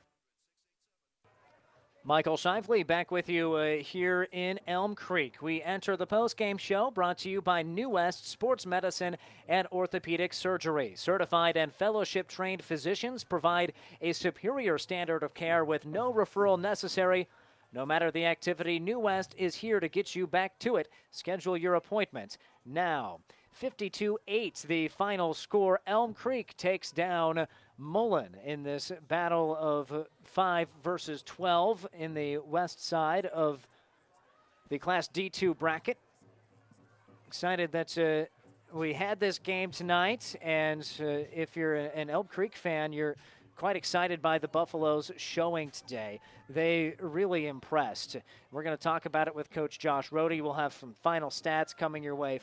Michael 2.03 2.35
Shively 2.35 2.85
back 2.85 3.11
with 3.11 3.29
you 3.29 3.53
uh, 3.53 3.75
here 3.75 4.27
in 4.31 4.59
Elm 4.65 4.95
Creek. 4.95 5.35
We 5.39 5.61
enter 5.61 5.95
the 5.95 6.07
post-game 6.07 6.57
show 6.57 6.89
brought 6.89 7.19
to 7.19 7.29
you 7.29 7.43
by 7.43 7.61
New 7.61 7.89
West 7.89 8.27
Sports 8.27 8.65
Medicine 8.65 9.17
and 9.47 9.67
Orthopedic 9.71 10.33
Surgery. 10.33 10.93
Certified 10.95 11.57
and 11.57 11.71
fellowship 11.71 12.27
trained 12.27 12.63
physicians 12.63 13.23
provide 13.23 13.73
a 14.01 14.13
superior 14.13 14.79
standard 14.79 15.21
of 15.21 15.35
care 15.35 15.63
with 15.63 15.85
no 15.85 16.11
referral 16.11 16.59
necessary. 16.59 17.27
No 17.71 17.85
matter 17.85 18.09
the 18.09 18.25
activity, 18.25 18.79
New 18.79 18.97
West 18.97 19.35
is 19.37 19.53
here 19.53 19.79
to 19.79 19.87
get 19.87 20.15
you 20.15 20.25
back 20.25 20.57
to 20.59 20.77
it. 20.77 20.89
Schedule 21.11 21.55
your 21.55 21.75
appointment 21.75 22.39
now. 22.65 23.19
52 23.53 24.17
8, 24.27 24.65
the 24.67 24.87
final 24.87 25.33
score. 25.33 25.81
Elm 25.85 26.13
Creek 26.13 26.55
takes 26.57 26.91
down 26.91 27.47
Mullen 27.81 28.37
in 28.45 28.61
this 28.61 28.91
battle 29.07 29.57
of 29.59 30.07
5 30.23 30.69
versus 30.83 31.23
12 31.23 31.87
in 31.97 32.13
the 32.13 32.37
west 32.37 32.85
side 32.85 33.25
of 33.25 33.67
the 34.69 34.77
Class 34.77 35.09
D2 35.09 35.57
bracket. 35.57 35.97
Excited 37.27 37.71
that 37.71 37.97
uh, 37.97 38.77
we 38.77 38.93
had 38.93 39.19
this 39.19 39.39
game 39.39 39.71
tonight, 39.71 40.35
and 40.43 40.81
uh, 41.01 41.05
if 41.33 41.57
you're 41.57 41.75
an 41.75 42.11
Elm 42.11 42.27
Creek 42.27 42.55
fan, 42.55 42.93
you're 42.93 43.15
quite 43.55 43.75
excited 43.75 44.21
by 44.21 44.37
the 44.37 44.47
Buffaloes 44.47 45.11
showing 45.17 45.71
today. 45.71 46.19
They 46.49 46.95
really 46.99 47.47
impressed. 47.47 48.17
We're 48.51 48.63
going 48.63 48.77
to 48.77 48.81
talk 48.81 49.05
about 49.07 49.27
it 49.27 49.35
with 49.35 49.49
Coach 49.49 49.79
Josh 49.79 50.11
Rohde. 50.11 50.41
We'll 50.41 50.53
have 50.53 50.73
some 50.73 50.93
final 51.01 51.31
stats 51.31 51.75
coming 51.75 52.03
your 52.03 52.15
way, 52.15 52.41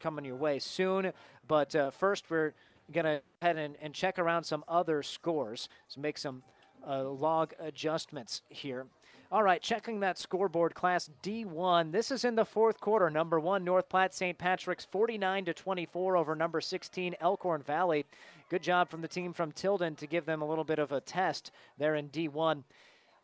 coming 0.00 0.24
your 0.24 0.36
way 0.36 0.58
soon. 0.58 1.12
But 1.46 1.74
uh, 1.76 1.90
first, 1.90 2.28
we're 2.30 2.52
to 2.92 3.22
head 3.42 3.56
and, 3.56 3.76
and, 3.80 3.94
check 3.94 4.18
around 4.18 4.44
some 4.44 4.64
other 4.68 5.02
scores, 5.02 5.68
so 5.88 6.00
make 6.00 6.18
some 6.18 6.42
uh, 6.86 7.02
log 7.04 7.52
adjustments 7.58 8.42
here. 8.48 8.86
All 9.32 9.42
right, 9.42 9.60
checking 9.60 9.98
that 10.00 10.18
scoreboard, 10.18 10.76
Class 10.76 11.10
D1. 11.24 11.90
This 11.90 12.12
is 12.12 12.24
in 12.24 12.36
the 12.36 12.44
fourth 12.44 12.80
quarter. 12.80 13.10
Number 13.10 13.40
one, 13.40 13.64
North 13.64 13.88
Platte 13.88 14.14
St. 14.14 14.38
Patrick's 14.38 14.84
49 14.84 15.46
to 15.46 15.52
24 15.52 16.16
over 16.16 16.36
number 16.36 16.60
16, 16.60 17.16
Elkhorn 17.20 17.62
Valley. 17.62 18.04
Good 18.48 18.62
job 18.62 18.88
from 18.88 19.00
the 19.00 19.08
team 19.08 19.32
from 19.32 19.50
Tilden 19.50 19.96
to 19.96 20.06
give 20.06 20.26
them 20.26 20.42
a 20.42 20.48
little 20.48 20.62
bit 20.62 20.78
of 20.78 20.92
a 20.92 21.00
test 21.00 21.50
there 21.76 21.96
in 21.96 22.08
D1. 22.08 22.62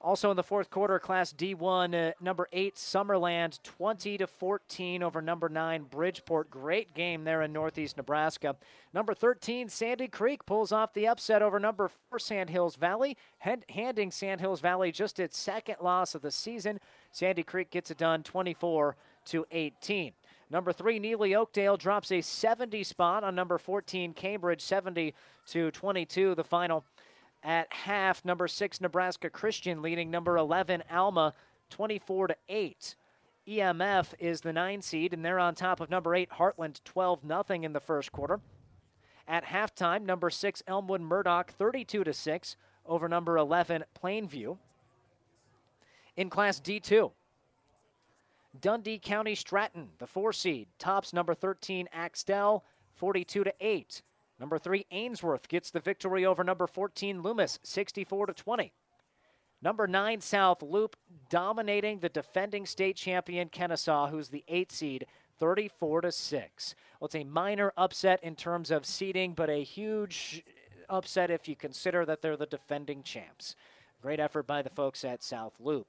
Also 0.03 0.33
in 0.33 0.37
the 0.37 0.43
fourth 0.43 0.69
quarter, 0.69 0.99
Class 0.99 1.33
D1, 1.33 1.95
uh, 1.95 2.13
number 2.21 2.49
eight 2.53 2.75
Summerland, 2.75 3.63
20 3.63 4.19
to 4.19 4.27
14 4.27 5.01
over 5.01 5.23
number 5.23 5.49
nine 5.49 5.85
Bridgeport. 5.85 6.51
Great 6.51 6.93
game 6.93 7.23
there 7.23 7.41
in 7.43 7.53
Northeast 7.53 7.97
Nebraska. 7.97 8.57
Number 8.93 9.15
13 9.15 9.69
Sandy 9.69 10.09
Creek 10.09 10.45
pulls 10.45 10.73
off 10.73 10.93
the 10.93 11.07
upset 11.07 11.41
over 11.41 11.61
number 11.61 11.89
four 11.89 12.19
Sandhills 12.19 12.75
Valley, 12.75 13.17
hand- 13.39 13.65
handing 13.69 14.11
Sandhills 14.11 14.61
Valley 14.61 14.91
just 14.91 15.21
its 15.21 15.39
second 15.39 15.77
loss 15.81 16.17
of 16.17 16.23
the 16.23 16.33
season. 16.33 16.81
Sandy 17.13 17.45
Creek 17.45 17.71
gets 17.71 17.93
it 17.93 17.99
done 17.99 18.25
24 18.25 18.97
to 19.27 19.47
18. 19.53 20.15
Number 20.51 20.73
three, 20.73 21.01
Neligh 21.01 21.35
Oakdale 21.35 21.79
drops 21.79 22.13
a 22.13 22.21
70 22.21 22.83
spot 22.85 23.25
on 23.25 23.35
number 23.35 23.57
14 23.57 24.13
Cambridge, 24.13 24.61
70 24.61 25.15
to 25.47 25.71
22. 25.71 26.35
The 26.35 26.45
final 26.45 26.85
at 27.43 27.73
half. 27.73 28.25
Number 28.25 28.49
six, 28.49 28.81
Nebraska 28.81 29.31
Christian 29.31 29.83
leading 29.83 30.11
number 30.11 30.37
11, 30.37 30.83
Alma, 30.91 31.35
24 31.71 32.29
to 32.29 32.37
8. 32.49 32.95
EMF 33.49 34.15
is 34.19 34.43
the 34.43 34.53
nine 34.53 34.83
seed, 34.83 35.13
and 35.13 35.25
they're 35.25 35.39
on 35.39 35.55
top 35.55 35.81
of 35.81 35.91
number 35.91 36.15
eight, 36.15 36.31
Heartland, 36.31 36.81
12 36.85 37.21
0 37.27 37.45
in 37.49 37.73
the 37.73 37.81
first 37.81 38.13
quarter. 38.13 38.41
At 39.27 39.47
halftime, 39.47 40.03
number 40.05 40.31
six, 40.31 40.63
Elmwood 40.67 41.01
Murdock, 41.01 41.53
32 41.53 42.05
to 42.05 42.13
6 42.13 42.57
over 42.87 43.09
number 43.09 43.37
11, 43.37 43.85
Plainview. 44.01 44.59
In 46.17 46.31
Class 46.31 46.61
D2, 46.61 47.11
Dundy 48.61 48.99
County 48.99 49.35
Stratton, 49.35 49.89
the 49.99 50.07
four 50.07 50.33
seed, 50.33 50.69
tops 50.79 51.13
number 51.13 51.35
13 51.35 51.89
Axtell 51.93 52.65
42 52.95 53.45
to 53.45 53.55
8. 53.61 54.03
Number 54.43 54.59
3 54.59 54.87
Ainsworth 54.91 55.47
gets 55.47 55.71
the 55.71 55.79
victory 55.79 56.27
over 56.27 56.43
number 56.43 56.67
14 56.67 57.23
Loomis 57.23 57.61
64 57.63 58.27
to 58.27 58.33
20. 58.33 58.73
Number 59.63 59.87
9 59.87 60.21
South 60.21 60.63
Loup 60.63 60.97
dominating 61.31 62.01
the 62.01 62.09
defending 62.09 62.67
state 62.67 62.97
champion 62.97 63.51
Kenesaw, 63.51 64.11
who's 64.11 64.31
the 64.31 64.43
8 64.49 64.73
seed 64.73 65.07
34 65.39 66.01
to 66.01 66.11
6. 66.11 66.75
Well, 66.99 67.07
it's 67.07 67.15
a 67.15 67.23
minor 67.23 67.73
upset 67.77 68.19
in 68.25 68.35
terms 68.35 68.73
of 68.73 68.85
seeding, 68.85 69.33
but 69.35 69.49
a 69.49 69.63
huge 69.63 70.43
upset 70.89 71.31
if 71.31 71.47
you 71.47 71.55
consider 71.55 72.05
that 72.05 72.21
they're 72.21 72.37
the 72.37 72.45
defending 72.45 73.05
champs. 73.05 73.55
Great 74.03 74.19
effort 74.19 74.49
by 74.49 74.61
the 74.61 74.71
folks 74.71 75.05
at 75.05 75.23
South 75.23 75.55
Loup. 75.61 75.87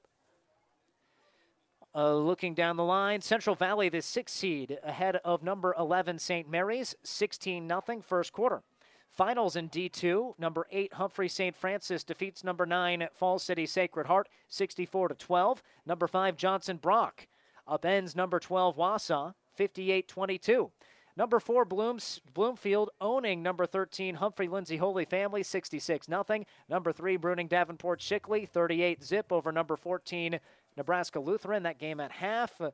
Uh, 1.96 2.14
looking 2.14 2.54
down 2.54 2.76
the 2.76 2.82
line, 2.84 3.20
Central 3.20 3.54
Valley, 3.54 3.88
the 3.88 4.02
sixth 4.02 4.34
seed, 4.34 4.78
ahead 4.82 5.16
of 5.24 5.44
number 5.44 5.74
11 5.78 6.18
St. 6.18 6.50
Mary's, 6.50 6.96
16 7.04 7.68
0 7.68 7.82
first 8.02 8.32
quarter. 8.32 8.62
Finals 9.08 9.54
in 9.54 9.68
D2, 9.68 10.36
number 10.36 10.66
8 10.72 10.94
Humphrey 10.94 11.28
St. 11.28 11.54
Francis 11.54 12.02
defeats 12.02 12.42
number 12.42 12.66
9 12.66 13.06
Falls 13.12 13.44
City 13.44 13.64
Sacred 13.64 14.08
Heart 14.08 14.28
64 14.48 15.08
to 15.08 15.14
12. 15.14 15.62
Number 15.86 16.08
5 16.08 16.36
Johnson 16.36 16.78
Brock 16.78 17.28
upends 17.68 18.16
number 18.16 18.40
12 18.40 18.76
Wausa 18.76 19.34
58 19.54 20.08
22. 20.08 20.72
Number 21.16 21.38
4 21.38 21.64
Blooms 21.64 22.20
Bloomfield 22.34 22.90
owning 23.00 23.40
number 23.40 23.66
13 23.66 24.16
Humphrey 24.16 24.48
Lindsay 24.48 24.78
Holy 24.78 25.04
Family 25.04 25.44
66 25.44 26.08
0. 26.08 26.24
Number 26.68 26.92
3 26.92 27.16
Bruning 27.16 27.48
Davenport 27.48 28.00
Shickley 28.00 28.48
38 28.48 29.04
zip 29.04 29.30
over 29.30 29.52
number 29.52 29.76
14 29.76 30.40
Nebraska 30.76 31.20
Lutheran. 31.20 31.62
That 31.62 31.78
game 31.78 32.00
at 32.00 32.12
half, 32.12 32.60
uh, 32.60 32.70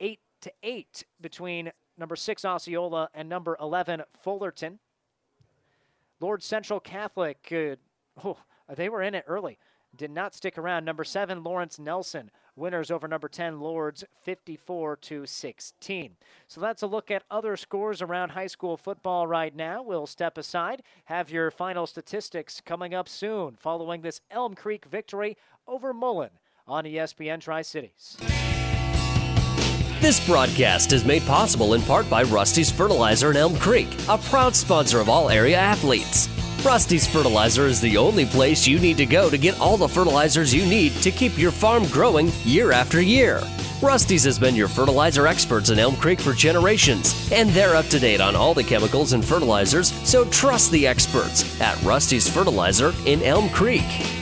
eight 0.00 0.20
to 0.40 0.52
eight 0.62 1.04
between 1.20 1.72
number 1.98 2.16
six 2.16 2.44
Osceola 2.44 3.08
and 3.14 3.28
number 3.28 3.56
eleven 3.60 4.02
Fullerton. 4.22 4.78
Lourdes 6.20 6.46
Central 6.46 6.80
Catholic, 6.80 7.52
uh, 7.52 7.76
oh, 8.24 8.38
they 8.74 8.88
were 8.88 9.02
in 9.02 9.14
it 9.14 9.24
early. 9.26 9.58
Did 9.94 10.10
not 10.10 10.34
stick 10.34 10.56
around. 10.56 10.84
Number 10.84 11.04
seven 11.04 11.42
Lawrence 11.42 11.78
Nelson 11.78 12.30
winners 12.56 12.90
over 12.90 13.08
number 13.08 13.28
10 13.28 13.60
Lourdes 13.60 14.04
54 14.22 14.96
to 14.96 15.26
16. 15.26 16.16
So 16.48 16.60
that's 16.60 16.82
a 16.82 16.86
look 16.86 17.10
at 17.10 17.24
other 17.30 17.56
scores 17.56 18.02
around 18.02 18.30
high 18.30 18.46
school 18.46 18.76
football 18.76 19.26
right 19.26 19.54
now. 19.54 19.82
We'll 19.82 20.06
step 20.06 20.36
aside, 20.38 20.82
have 21.06 21.30
your 21.30 21.50
final 21.50 21.86
statistics 21.86 22.60
coming 22.64 22.94
up 22.94 23.08
soon 23.08 23.56
following 23.56 24.02
this 24.02 24.20
Elm 24.30 24.54
Creek 24.54 24.84
victory 24.86 25.36
over 25.66 25.92
Mullen 25.92 26.30
on 26.66 26.84
ESPN 26.84 27.40
Tri 27.40 27.62
Cities. 27.62 28.16
This 30.00 30.26
broadcast 30.26 30.92
is 30.92 31.04
made 31.04 31.22
possible 31.22 31.74
in 31.74 31.82
part 31.82 32.10
by 32.10 32.22
Rusty's 32.24 32.70
Fertilizer 32.70 33.30
in 33.30 33.36
Elm 33.36 33.56
Creek, 33.56 33.88
a 34.08 34.18
proud 34.18 34.54
sponsor 34.56 35.00
of 35.00 35.08
all 35.08 35.30
area 35.30 35.56
athletes. 35.56 36.28
Rusty's 36.64 37.06
Fertilizer 37.06 37.66
is 37.66 37.80
the 37.80 37.96
only 37.96 38.26
place 38.26 38.66
you 38.66 38.78
need 38.78 38.96
to 38.96 39.06
go 39.06 39.30
to 39.30 39.38
get 39.38 39.58
all 39.60 39.76
the 39.76 39.88
fertilizers 39.88 40.52
you 40.54 40.66
need 40.66 40.92
to 41.02 41.10
keep 41.10 41.38
your 41.38 41.52
farm 41.52 41.86
growing 41.86 42.32
year 42.44 42.72
after 42.72 43.00
year. 43.00 43.42
Rusty's 43.80 44.24
has 44.24 44.38
been 44.38 44.54
your 44.54 44.68
fertilizer 44.68 45.26
experts 45.26 45.70
in 45.70 45.78
Elm 45.78 45.96
Creek 45.96 46.20
for 46.20 46.32
generations, 46.32 47.30
and 47.32 47.50
they're 47.50 47.74
up 47.74 47.86
to 47.86 47.98
date 47.98 48.20
on 48.20 48.36
all 48.36 48.54
the 48.54 48.62
chemicals 48.62 49.12
and 49.12 49.24
fertilizers, 49.24 49.92
so 50.08 50.24
trust 50.26 50.70
the 50.70 50.86
experts 50.86 51.60
at 51.60 51.80
Rusty's 51.82 52.28
Fertilizer 52.28 52.92
in 53.06 53.22
Elm 53.22 53.48
Creek. 53.50 54.21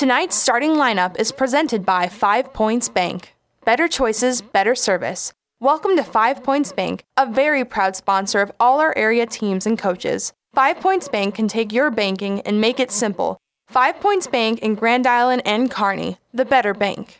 Tonight's 0.00 0.34
starting 0.34 0.76
lineup 0.76 1.20
is 1.20 1.30
presented 1.30 1.84
by 1.84 2.08
Five 2.08 2.54
Points 2.54 2.88
Bank. 2.88 3.34
Better 3.66 3.86
choices, 3.86 4.40
better 4.40 4.74
service. 4.74 5.34
Welcome 5.60 5.94
to 5.96 6.02
Five 6.02 6.42
Points 6.42 6.72
Bank, 6.72 7.04
a 7.18 7.30
very 7.30 7.66
proud 7.66 7.96
sponsor 7.96 8.40
of 8.40 8.50
all 8.58 8.80
our 8.80 8.96
area 8.96 9.26
teams 9.26 9.66
and 9.66 9.78
coaches. 9.78 10.32
Five 10.54 10.80
Points 10.80 11.08
Bank 11.08 11.34
can 11.34 11.48
take 11.48 11.70
your 11.70 11.90
banking 11.90 12.40
and 12.46 12.62
make 12.62 12.80
it 12.80 12.90
simple. 12.90 13.36
Five 13.68 14.00
Points 14.00 14.26
Bank 14.26 14.60
in 14.60 14.74
Grand 14.74 15.06
Island 15.06 15.42
and 15.44 15.70
Kearney, 15.70 16.16
the 16.32 16.46
better 16.46 16.72
bank. 16.72 17.19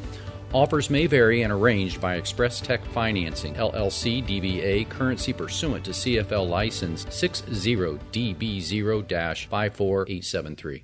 Offers 0.53 0.89
may 0.89 1.07
vary 1.07 1.43
and 1.43 1.53
arranged 1.53 2.01
by 2.01 2.15
Express 2.15 2.59
Tech 2.59 2.83
Financing, 2.87 3.55
LLC 3.55 4.21
DBA, 4.21 4.89
currency 4.89 5.31
pursuant 5.31 5.85
to 5.85 5.91
CFL 5.91 6.49
license 6.49 7.05
60DB0 7.05 9.47
54873. 9.47 10.83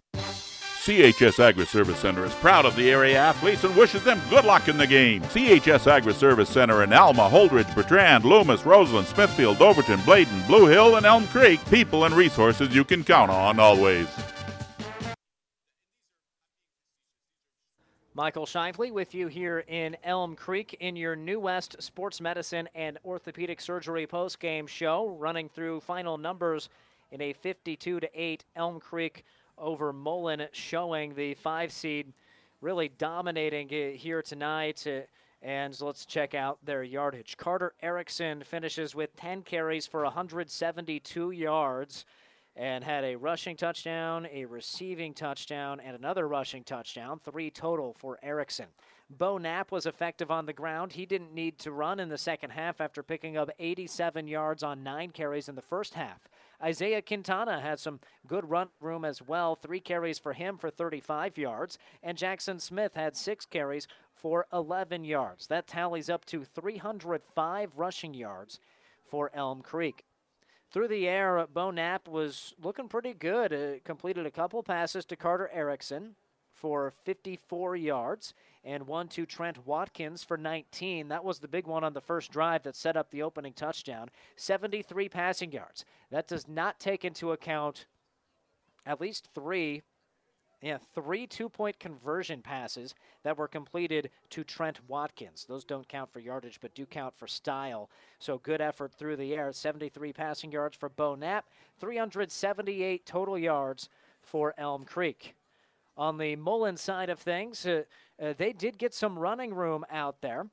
CHS 0.88 1.40
Agri 1.42 1.66
Service 1.66 2.00
Center 2.00 2.24
is 2.24 2.34
proud 2.36 2.66
of 2.66 2.78
the 2.78 2.90
area 2.90 3.18
athletes 3.18 3.66
and 3.66 3.76
wishes 3.76 4.06
them 4.06 4.22
good 4.30 4.46
luck 4.46 4.70
in 4.70 4.78
the 4.78 4.88
game. 4.88 5.22
CHS 5.24 5.86
Agri 5.86 6.14
Service 6.14 6.48
Center 6.48 6.82
in 6.84 6.94
Alma, 6.94 7.30
Holdrege, 7.30 7.76
Bertrand, 7.76 8.24
Loomis, 8.24 8.66
Roseland, 8.66 9.10
Smithfield, 9.10 9.62
Overton, 9.62 10.00
Bladen, 10.06 10.42
Blue 10.48 10.68
Hill, 10.68 10.96
and 10.96 11.06
Elm 11.06 11.28
Creek. 11.28 11.60
People 11.70 12.06
and 12.06 12.16
resources 12.16 12.74
you 12.74 12.86
can 12.86 13.04
count 13.04 13.30
on 13.30 13.60
always. 13.60 14.08
Michael 18.18 18.48
Shively 18.48 18.92
with 18.92 19.14
you 19.14 19.28
here 19.28 19.60
in 19.68 19.96
Elm 20.04 20.36
Creek 20.36 20.76
in 20.80 20.96
your 20.96 21.16
New 21.16 21.40
West 21.40 21.76
Sports 21.80 22.20
Medicine 22.20 22.68
and 22.74 22.98
Orthopedic 23.06 23.62
Surgery 23.62 24.08
post-game 24.08 24.66
show, 24.66 25.10
running 25.20 25.48
through 25.48 25.82
final 25.82 26.18
numbers 26.18 26.68
in 27.12 27.22
a 27.22 27.34
52 27.34 28.00
to 28.00 28.10
8 28.16 28.44
Elm 28.56 28.80
Creek 28.80 29.24
over 29.56 29.94
Mullen, 29.94 30.48
showing 30.52 31.14
the 31.14 31.36
five 31.36 31.72
seed 31.72 32.12
really 32.60 32.90
dominating 32.90 33.70
here 33.70 34.24
tonight. 34.24 34.84
Uh, 34.88 35.02
and 35.44 35.80
let's 35.80 36.04
check 36.04 36.34
out 36.34 36.58
their 36.66 36.82
yardage. 36.82 37.38
Carter 37.38 37.76
Erickson 37.84 38.42
finishes 38.44 38.96
with 38.96 39.16
10 39.18 39.44
carries 39.44 39.86
for 39.86 40.02
172 40.02 41.30
yards. 41.30 42.04
And 42.58 42.84
had 42.84 43.03
a 43.03 43.16
rushing 43.16 43.56
touchdown, 43.56 44.27
a 44.34 44.45
receiving 44.45 45.14
touchdown, 45.14 45.80
and 45.80 45.95
another 45.95 46.27
rushing 46.27 46.64
touchdown. 46.64 47.19
Three 47.24 47.52
total 47.52 47.94
for 47.94 48.18
Erickson. 48.24 48.66
Bo 49.10 49.38
Knapp 49.38 49.72
was 49.72 49.86
effective 49.86 50.32
on 50.32 50.48
the 50.48 50.53
ground. 50.53 50.92
He 50.92 51.06
didn't 51.06 51.34
need 51.34 51.60
to 51.60 51.72
run 51.72 52.00
in 52.00 52.10
the 52.10 52.18
second 52.18 52.50
half 52.50 52.82
after 52.82 53.03
picking 53.03 53.38
up 53.38 53.50
87 53.60 54.27
yards 54.27 54.64
on 54.64 54.84
nine 54.84 55.11
carries 55.11 55.48
in 55.48 55.56
the 55.56 55.61
first 55.61 55.94
half. 55.94 56.27
Isaiah 56.61 57.02
Quintana 57.02 57.61
had 57.61 57.80
some 57.80 58.00
good 58.26 58.50
run 58.50 58.69
room 58.82 59.06
as 59.06 59.22
well. 59.22 59.56
Three 59.56 59.80
carries 59.80 60.18
for 60.18 60.34
him 60.34 60.58
for 60.58 60.72
35 60.72 61.38
yards. 61.38 61.77
And 62.02 62.18
Jackson 62.18 62.60
Smith 62.60 62.95
had 62.95 63.16
six 63.16 63.45
carries 63.45 63.88
for 64.14 64.48
11 64.52 65.06
yards. 65.06 65.48
That 65.48 65.68
tallies 65.68 66.10
up 66.10 66.26
to 66.26 66.44
305 66.44 67.77
rushing 67.77 68.14
yards 68.16 68.60
for 69.06 69.32
Elm 69.34 69.61
Creek. 69.61 70.03
Through 70.72 70.90
the 70.90 71.08
air, 71.08 71.48
Bo 71.54 71.72
Knapp 71.72 72.08
was 72.08 72.54
looking 72.62 72.90
pretty 72.90 73.14
good. 73.14 73.54
Uh, 73.54 73.80
completed 73.86 74.26
a 74.26 74.32
couple 74.32 74.62
passes 74.64 75.06
to 75.06 75.16
Carter 75.16 75.50
Erickson 75.54 76.16
for 76.52 76.92
54 77.06 77.76
yards 77.78 78.34
and 78.66 78.86
one 78.86 79.08
to 79.10 79.26
Trent 79.26 79.66
Watkins 79.66 80.24
for 80.24 80.36
19. 80.38 81.08
That 81.08 81.24
was 81.24 81.40
the 81.40 81.48
big 81.48 81.68
one 81.68 81.86
on 81.86 81.94
the 81.94 82.02
first 82.02 82.32
drive 82.32 82.64
that 82.64 82.76
set 82.76 82.98
up 82.98 83.12
the 83.12 83.24
opening 83.24 83.54
touchdown. 83.54 84.10
73 84.36 85.08
passing 85.08 85.54
yards. 85.54 85.86
That 86.12 86.28
does 86.28 86.48
not 86.48 86.80
take 86.80 87.06
into 87.06 87.32
account 87.32 87.86
at 88.86 89.00
least 89.00 89.30
three 89.34 89.84
yeah, 90.61 90.77
three 90.95 91.27
two 91.27 91.50
point 91.50 91.80
conversion 91.80 92.42
passes 92.42 92.95
that 93.24 93.38
were 93.38 93.48
completed 93.48 94.10
to 94.32 94.44
Trent 94.44 94.80
Watkins. 94.88 95.45
Those 95.48 95.64
don't 95.64 95.88
count 95.88 96.11
for 96.11 96.19
yardage, 96.19 96.60
but 96.60 96.74
do 96.74 96.86
count 96.86 97.14
for 97.16 97.27
style. 97.27 97.90
So 98.19 98.40
good 98.40 98.60
effort 98.60 98.92
through 98.94 99.18
the 99.18 99.36
air. 99.36 99.52
73 99.52 100.14
passing 100.14 100.52
yards 100.52 100.76
for 100.76 100.90
Bo 100.90 101.14
Knapp, 101.16 101.45
378 101.80 103.06
total 103.06 103.38
yards 103.38 103.90
for 104.22 104.56
Elm 104.58 104.84
Creek. 104.84 105.36
On 105.95 106.18
the 106.18 106.36
Mullen 106.36 106.77
side 106.77 107.10
of 107.10 107.19
things, 107.19 107.66
uh, 107.66 107.84
uh, 108.22 108.34
they 108.38 108.53
did 108.53 108.77
get 108.77 108.94
some 108.94 109.18
running 109.18 109.53
room 109.53 109.86
out 109.92 110.22
there. 110.22 110.48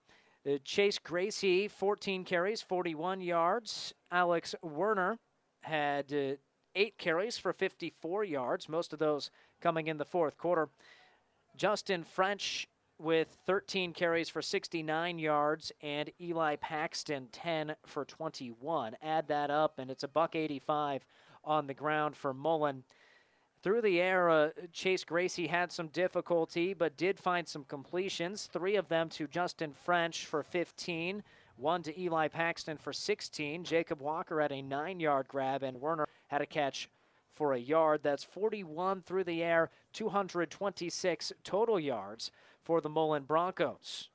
Uh, 0.47 0.59
Chase 0.65 0.99
Gracie, 0.99 1.69
14 1.69 2.25
carries, 2.25 2.61
41 2.61 3.23
yards. 3.23 3.95
Alex 4.11 4.55
Werner 4.63 5.19
had 5.63 6.13
uh, 6.13 6.37
eight 6.75 6.99
carries 6.99 7.39
for 7.39 7.53
54 7.53 8.25
yards, 8.25 8.69
most 8.69 8.93
of 8.93 8.99
those 8.99 9.31
coming 9.61 9.87
in 9.87 9.99
the 9.99 10.05
fourth 10.05 10.37
quarter. 10.37 10.69
Justin 11.57 12.05
French 12.05 12.69
with 12.99 13.29
13 13.47 13.93
carries 13.93 14.29
for 14.29 14.43
69 14.43 15.19
yards, 15.19 15.73
and 15.83 16.11
Eli 16.21 16.57
Paxton 16.57 17.29
10 17.33 17.75
for 17.87 18.05
21. 18.05 18.97
Add 19.03 19.29
that 19.29 19.51
up, 19.51 19.79
and 19.79 19.91
it's 19.91 20.05
a 20.05 20.09
buck 20.09 20.37
85 20.37 21.05
on 21.45 21.67
the 21.67 21.75
ground 21.75 22.17
for 22.17 22.33
Mullen. 22.33 22.85
Through 23.63 23.81
the 23.81 24.01
air, 24.01 24.29
uh, 24.29 24.51
Chase 24.73 25.05
Gracie 25.05 25.47
had 25.47 25.73
some 25.73 25.89
difficulty, 25.89 26.75
but 26.75 26.97
did 26.97 27.19
find 27.19 27.49
some 27.49 27.65
completions. 27.65 28.49
Three 28.53 28.77
of 28.77 28.89
them 28.89 29.09
to 29.11 29.27
Justin 29.27 29.73
French 29.73 30.27
for 30.27 30.43
15, 30.43 31.23
one 31.57 31.83
to 31.83 32.01
Eli 32.01 32.29
Paxton 32.29 32.77
for 32.77 32.93
16. 32.93 33.65
Jacob 33.65 34.01
Walker 34.01 34.41
had 34.41 34.53
a 34.53 34.63
nine 34.63 35.01
yard 35.01 35.29
grab, 35.29 35.63
and 35.63 35.81
Werner 35.81 36.09
had 36.29 36.41
a 36.41 36.47
catch 36.47 36.89
for 37.33 37.53
a 37.53 37.59
yard. 37.59 38.01
That's 38.03 38.25
41 38.25 39.03
through 39.03 39.25
the 39.25 39.43
air, 39.43 39.71
226 39.93 41.33
total 41.43 41.81
yards 41.81 42.31
for 42.63 42.81
the 42.81 42.89
Mullen 42.89 43.25
Broncos. 43.25 44.09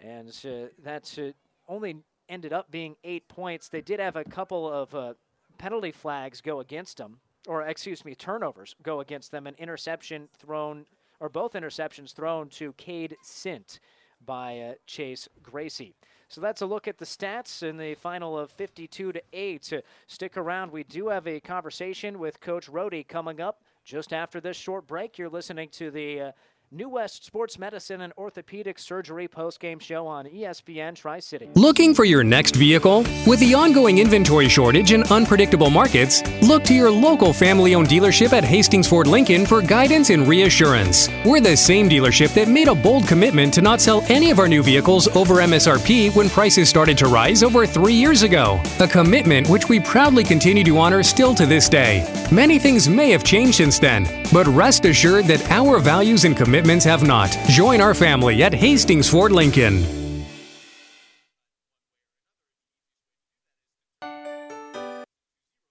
And 0.00 0.28
uh, 0.44 0.68
that's 0.82 1.18
uh, 1.18 1.32
only 1.68 1.96
ended 2.28 2.52
up 2.52 2.70
being 2.70 2.96
eight 3.04 3.28
points. 3.28 3.68
They 3.68 3.80
did 3.80 4.00
have 4.00 4.16
a 4.16 4.24
couple 4.24 4.70
of 4.70 4.94
uh, 4.94 5.14
penalty 5.58 5.92
flags 5.92 6.40
go 6.40 6.60
against 6.60 6.96
them 6.96 7.18
or 7.46 7.62
excuse 7.62 8.04
me, 8.04 8.14
turnovers 8.14 8.74
go 8.82 9.00
against 9.00 9.30
them. 9.30 9.46
An 9.46 9.54
interception 9.58 10.28
thrown, 10.38 10.86
or 11.20 11.28
both 11.28 11.52
interceptions 11.52 12.12
thrown 12.12 12.48
to 12.50 12.72
Cade 12.74 13.16
Sint 13.22 13.80
by 14.24 14.58
uh, 14.58 14.74
Chase 14.86 15.28
Gracie. 15.42 15.94
So 16.32 16.40
that's 16.40 16.62
a 16.62 16.66
look 16.66 16.88
at 16.88 16.96
the 16.96 17.04
stats 17.04 17.62
in 17.62 17.76
the 17.76 17.94
final 17.94 18.38
of 18.38 18.50
52 18.50 19.12
to 19.12 19.22
8. 19.34 19.82
stick 20.06 20.38
around. 20.38 20.72
We 20.72 20.82
do 20.82 21.08
have 21.08 21.26
a 21.26 21.38
conversation 21.40 22.18
with 22.18 22.40
Coach 22.40 22.70
Rohde 22.70 23.06
coming 23.06 23.38
up 23.38 23.60
just 23.84 24.14
after 24.14 24.40
this 24.40 24.56
short 24.56 24.86
break. 24.86 25.18
You're 25.18 25.28
listening 25.28 25.68
to 25.72 25.90
the 25.90 26.20
uh, 26.20 26.32
New 26.74 26.88
West 26.88 27.26
Sports 27.26 27.58
Medicine 27.58 28.00
and 28.00 28.14
Orthopedic 28.16 28.78
Surgery 28.78 29.28
postgame 29.28 29.78
show 29.78 30.06
on 30.06 30.24
ESPN 30.24 30.94
Tri 30.94 31.20
City. 31.20 31.50
Looking 31.54 31.94
for 31.94 32.06
your 32.06 32.24
next 32.24 32.56
vehicle? 32.56 33.04
With 33.26 33.40
the 33.40 33.52
ongoing 33.52 33.98
inventory 33.98 34.48
shortage 34.48 34.92
and 34.92 35.04
unpredictable 35.12 35.68
markets, 35.68 36.22
look 36.40 36.64
to 36.64 36.72
your 36.72 36.90
local 36.90 37.34
family 37.34 37.74
owned 37.74 37.88
dealership 37.88 38.32
at 38.32 38.42
Hastings 38.42 38.88
Ford 38.88 39.06
Lincoln 39.06 39.44
for 39.44 39.60
guidance 39.60 40.08
and 40.08 40.26
reassurance. 40.26 41.10
We're 41.26 41.42
the 41.42 41.58
same 41.58 41.90
dealership 41.90 42.32
that 42.32 42.48
made 42.48 42.68
a 42.68 42.74
bold 42.74 43.06
commitment 43.06 43.52
to 43.52 43.60
not 43.60 43.82
sell 43.82 44.02
any 44.08 44.30
of 44.30 44.38
our 44.38 44.48
new 44.48 44.62
vehicles 44.62 45.14
over 45.14 45.34
MSRP 45.42 46.16
when 46.16 46.30
prices 46.30 46.70
started 46.70 46.96
to 46.98 47.06
rise 47.06 47.42
over 47.42 47.66
three 47.66 47.92
years 47.92 48.22
ago. 48.22 48.58
A 48.80 48.88
commitment 48.88 49.46
which 49.50 49.68
we 49.68 49.78
proudly 49.78 50.24
continue 50.24 50.64
to 50.64 50.78
honor 50.78 51.02
still 51.02 51.34
to 51.34 51.44
this 51.44 51.68
day. 51.68 52.08
Many 52.32 52.58
things 52.58 52.88
may 52.88 53.10
have 53.10 53.24
changed 53.24 53.56
since 53.56 53.78
then, 53.78 54.08
but 54.32 54.46
rest 54.46 54.86
assured 54.86 55.26
that 55.26 55.50
our 55.50 55.78
values 55.78 56.24
and 56.24 56.34
commitments 56.34 56.61
commitments 56.62 56.84
have 56.84 57.04
not. 57.04 57.36
Join 57.48 57.80
our 57.80 57.92
family 57.92 58.40
at 58.44 58.54
Hastings 58.54 59.08
Ford 59.08 59.32
Lincoln. 59.32 59.84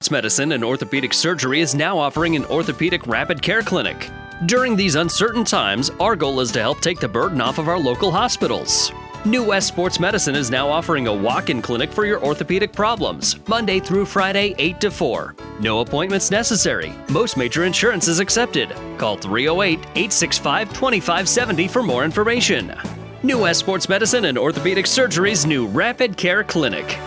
Medicine 0.10 0.52
and 0.52 0.66
Orthopedic 0.66 1.14
Surgery 1.14 1.61
is 1.61 1.74
now 1.74 1.98
offering 1.98 2.36
an 2.36 2.44
orthopedic 2.45 3.08
rapid 3.08 3.42
care 3.42 3.61
clinic. 3.61 4.10
During 4.45 4.76
these 4.76 4.95
uncertain 4.95 5.45
times, 5.45 5.90
our 6.02 6.18
goal 6.18 6.42
is 6.42 6.52
to 6.52 6.60
help 6.60 6.82
take 6.82 7.00
the 7.00 7.08
burden 7.08 7.40
off 7.40 7.58
of 7.58 7.70
our 7.70 7.80
local 7.80 8.11
hospitals. 8.11 8.92
New 9.24 9.43
West 9.43 9.67
Sports 9.67 10.00
Medicine 10.00 10.33
is 10.33 10.50
now 10.50 10.67
offering 10.67 11.06
a 11.06 11.14
walk 11.14 11.51
in 11.51 11.61
clinic 11.61 11.91
for 11.91 12.08
your 12.08 12.19
orthopedic 12.25 12.74
problems, 12.74 13.35
Monday 13.48 13.80
through 13.80 14.08
Friday, 14.08 14.56
8 14.58 14.82
to 14.82 14.90
4. 14.90 15.35
No 15.59 15.82
appointments 15.82 16.32
necessary. 16.32 16.91
Most 17.08 17.38
major 17.38 17.64
insurance 17.64 18.08
is 18.08 18.17
accepted. 18.17 18.72
Call 18.98 19.17
308 19.17 19.77
865 19.77 20.69
2570 20.69 21.67
for 21.67 21.83
more 21.83 22.03
information. 22.03 22.75
New 23.22 23.43
West 23.43 23.59
Sports 23.59 23.88
Medicine 23.88 24.25
and 24.25 24.40
Orthopedic 24.40 24.88
Surgery's 24.88 25.45
new 25.45 25.67
Rapid 25.67 26.17
Care 26.17 26.43
Clinic. 26.43 26.98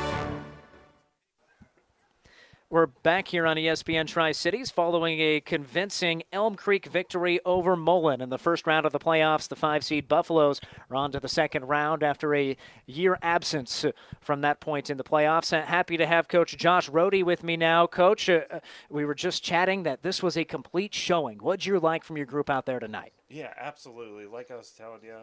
We're 2.71 2.87
back 2.87 3.29
here 3.29 3.47
on 3.47 3.57
ESPN 3.57 4.07
Tri 4.07 4.33
Cities 4.33 4.71
following 4.71 5.21
a 5.21 5.41
convincing 5.41 6.23
Elm 6.33 6.57
Creek 6.57 6.87
victory 6.87 7.39
over 7.45 7.77
Mullen 7.77 8.23
in 8.23 8.31
the 8.31 8.39
first 8.39 8.67
round 8.67 8.87
of 8.87 8.93
the 8.93 8.99
playoffs. 8.99 9.47
The 9.47 9.55
five 9.55 9.85
seed 9.85 10.09
Buffaloes 10.09 10.61
are 10.91 10.97
on 10.97 11.13
to 11.13 11.21
the 11.21 11.29
second 11.29 11.67
round 11.67 12.03
after 12.03 12.35
a 12.35 12.57
year 12.87 13.19
absence 13.23 13.85
from 14.21 14.41
that 14.41 14.61
point 14.61 14.89
in 14.89 14.97
the 14.97 15.05
playoffs. 15.05 15.57
Uh, 15.57 15.63
happy 15.63 15.99
to 15.99 16.07
have 16.07 16.27
Coach 16.27 16.57
Josh 16.57 16.89
Rohde 16.89 17.23
with 17.23 17.45
me 17.45 17.57
now. 17.57 17.87
Coach, 17.87 18.31
uh, 18.31 18.41
uh, 18.51 18.61
we 18.89 19.05
were 19.05 19.15
just 19.15 19.45
chatting 19.45 19.83
that 19.83 20.03
this 20.03 20.23
was 20.23 20.37
a 20.37 20.45
complete 20.45 20.95
showing. 20.95 21.39
What'd 21.39 21.67
you 21.67 21.79
like 21.79 22.03
from 22.03 22.17
your 22.17 22.27
group 22.27 22.49
out 22.49 22.65
there 22.65 22.81
tonight? 22.81 23.13
Yeah, 23.29 23.53
absolutely. 23.57 24.25
Like 24.27 24.51
I 24.51 24.57
was 24.57 24.71
telling 24.71 25.05
you, 25.05 25.19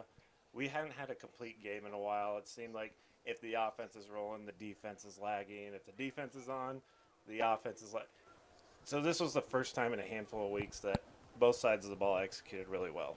we 0.54 0.68
hadn't 0.68 0.92
had 0.92 1.10
a 1.10 1.14
complete 1.14 1.62
game 1.62 1.86
in 1.86 1.92
a 1.92 1.98
while. 1.98 2.38
It 2.38 2.46
seemed 2.46 2.72
like 2.72 2.94
if 3.24 3.40
the 3.40 3.54
offense 3.54 3.96
is 3.96 4.08
rolling, 4.08 4.46
the 4.46 4.52
defense 4.52 5.04
is 5.04 5.18
lagging. 5.18 5.74
If 5.74 5.84
the 5.84 5.92
defense 5.92 6.34
is 6.34 6.48
on, 6.48 6.80
the 7.28 7.40
offense 7.40 7.82
is 7.82 7.92
like. 7.92 8.08
So 8.84 9.00
this 9.00 9.20
was 9.20 9.32
the 9.32 9.42
first 9.42 9.74
time 9.74 9.92
in 9.92 10.00
a 10.00 10.04
handful 10.04 10.46
of 10.46 10.52
weeks 10.52 10.80
that 10.80 11.02
both 11.38 11.56
sides 11.56 11.84
of 11.84 11.90
the 11.90 11.96
ball 11.96 12.18
executed 12.18 12.68
really 12.68 12.90
well. 12.90 13.16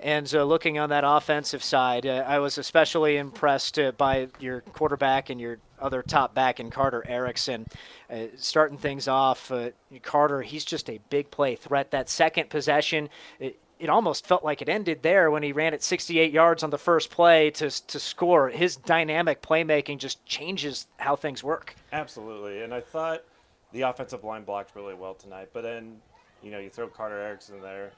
And 0.00 0.32
uh, 0.34 0.42
looking 0.42 0.78
on 0.78 0.88
that 0.90 1.04
offensive 1.06 1.62
side, 1.62 2.06
uh, 2.06 2.24
I 2.26 2.40
was 2.40 2.58
especially 2.58 3.16
impressed 3.16 3.78
uh, 3.78 3.92
by 3.92 4.28
your 4.40 4.62
quarterback 4.62 5.30
and 5.30 5.40
your 5.40 5.58
other 5.80 6.02
top 6.02 6.34
back 6.34 6.58
in 6.58 6.70
Carter 6.70 7.04
Erickson. 7.06 7.66
Uh, 8.10 8.24
starting 8.36 8.78
things 8.78 9.06
off, 9.06 9.52
uh, 9.52 9.70
Carter, 10.02 10.42
he's 10.42 10.64
just 10.64 10.90
a 10.90 10.98
big 11.08 11.30
play 11.30 11.54
threat. 11.54 11.92
That 11.92 12.08
second 12.08 12.50
possession, 12.50 13.08
it, 13.38 13.58
it 13.82 13.90
almost 13.90 14.28
felt 14.28 14.44
like 14.44 14.62
it 14.62 14.68
ended 14.68 15.02
there 15.02 15.28
when 15.28 15.42
he 15.42 15.50
ran 15.50 15.74
it 15.74 15.82
68 15.82 16.32
yards 16.32 16.62
on 16.62 16.70
the 16.70 16.78
first 16.78 17.10
play 17.10 17.50
to, 17.50 17.68
to 17.88 17.98
score. 17.98 18.48
His 18.48 18.76
dynamic 18.76 19.42
playmaking 19.42 19.98
just 19.98 20.24
changes 20.24 20.86
how 20.98 21.16
things 21.16 21.42
work. 21.42 21.74
Absolutely. 21.92 22.62
And 22.62 22.72
I 22.72 22.80
thought 22.80 23.24
the 23.72 23.80
offensive 23.82 24.22
line 24.22 24.44
blocked 24.44 24.76
really 24.76 24.94
well 24.94 25.14
tonight. 25.14 25.48
But 25.52 25.62
then, 25.62 25.96
you 26.44 26.52
know, 26.52 26.60
you 26.60 26.70
throw 26.70 26.86
Carter 26.86 27.18
Erickson 27.18 27.60
there. 27.60 27.90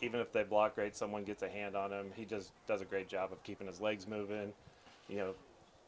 Even 0.00 0.18
if 0.18 0.32
they 0.32 0.42
block 0.42 0.74
great, 0.74 0.96
someone 0.96 1.22
gets 1.22 1.44
a 1.44 1.48
hand 1.48 1.76
on 1.76 1.92
him. 1.92 2.06
He 2.16 2.24
just 2.24 2.50
does 2.66 2.80
a 2.80 2.84
great 2.84 3.08
job 3.08 3.30
of 3.30 3.40
keeping 3.44 3.68
his 3.68 3.80
legs 3.80 4.08
moving, 4.08 4.52
you 5.08 5.18
know, 5.18 5.34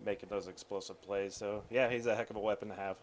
making 0.06 0.28
those 0.28 0.46
explosive 0.46 1.02
plays. 1.02 1.34
So, 1.34 1.64
yeah, 1.68 1.90
he's 1.90 2.06
a 2.06 2.14
heck 2.14 2.30
of 2.30 2.36
a 2.36 2.40
weapon 2.40 2.68
to 2.68 2.76
have 2.76 2.96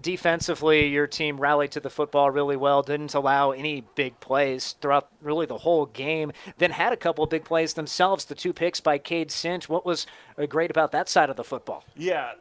defensively, 0.00 0.88
your 0.88 1.06
team 1.06 1.38
rallied 1.38 1.72
to 1.72 1.80
the 1.80 1.90
football 1.90 2.30
really 2.30 2.56
well, 2.56 2.82
didn't 2.82 3.14
allow 3.14 3.50
any 3.50 3.84
big 3.94 4.18
plays 4.20 4.76
throughout 4.80 5.08
really 5.20 5.46
the 5.46 5.58
whole 5.58 5.86
game, 5.86 6.32
then 6.58 6.70
had 6.70 6.92
a 6.92 6.96
couple 6.96 7.26
big 7.26 7.44
plays 7.44 7.74
themselves. 7.74 8.24
The 8.24 8.34
two 8.34 8.52
picks 8.52 8.80
by 8.80 8.98
Cade 8.98 9.30
Sint. 9.30 9.68
What 9.68 9.84
was 9.84 10.06
uh, 10.36 10.46
great 10.46 10.70
about 10.70 10.92
that 10.92 11.08
side 11.08 11.30
of 11.30 11.36
the 11.36 11.44
football? 11.44 11.84
Yeah, 11.96 12.32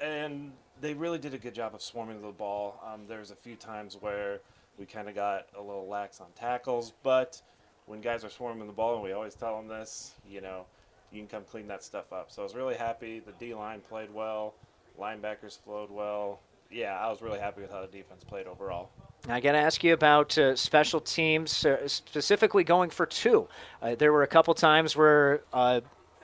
and 0.00 0.52
they 0.80 0.94
really 0.94 1.18
did 1.18 1.34
a 1.34 1.38
good 1.38 1.54
job 1.54 1.74
of 1.74 1.82
swarming 1.82 2.20
the 2.22 2.28
ball. 2.28 2.82
Um, 2.86 3.02
there's 3.08 3.30
a 3.30 3.36
few 3.36 3.56
times 3.56 3.96
where 4.00 4.40
we 4.78 4.84
kind 4.84 5.08
of 5.08 5.14
got 5.14 5.46
a 5.56 5.62
little 5.62 5.86
lax 5.86 6.20
on 6.20 6.26
tackles, 6.34 6.92
but 7.02 7.40
when 7.86 8.00
guys 8.00 8.24
are 8.24 8.30
swarming 8.30 8.66
the 8.66 8.72
ball, 8.72 8.94
and 8.94 9.02
we 9.02 9.12
always 9.12 9.34
tell 9.34 9.56
them 9.56 9.68
this, 9.68 10.12
you 10.28 10.40
know, 10.40 10.66
you 11.12 11.20
can 11.20 11.28
come 11.28 11.44
clean 11.44 11.68
that 11.68 11.82
stuff 11.82 12.12
up. 12.12 12.30
So 12.30 12.42
I 12.42 12.44
was 12.44 12.54
really 12.54 12.74
happy. 12.74 13.20
The 13.20 13.32
D 13.32 13.54
line 13.54 13.80
played 13.88 14.12
well, 14.12 14.54
linebackers 15.00 15.58
flowed 15.58 15.90
well. 15.90 16.40
Yeah, 16.70 16.98
I 16.98 17.08
was 17.08 17.22
really 17.22 17.38
happy 17.38 17.62
with 17.62 17.70
how 17.70 17.80
the 17.80 17.86
defense 17.86 18.24
played 18.24 18.46
overall. 18.46 18.90
I 19.28 19.40
got 19.40 19.52
to 19.52 19.58
ask 19.58 19.82
you 19.82 19.92
about 19.92 20.36
uh, 20.38 20.54
special 20.56 21.00
teams, 21.00 21.64
uh, 21.64 21.86
specifically 21.88 22.64
going 22.64 22.90
for 22.90 23.06
two. 23.06 23.48
Uh, 23.82 23.94
there 23.94 24.12
were 24.12 24.22
a 24.22 24.26
couple 24.26 24.54
times 24.54 24.96
where 24.96 25.42
uh, 25.52 25.80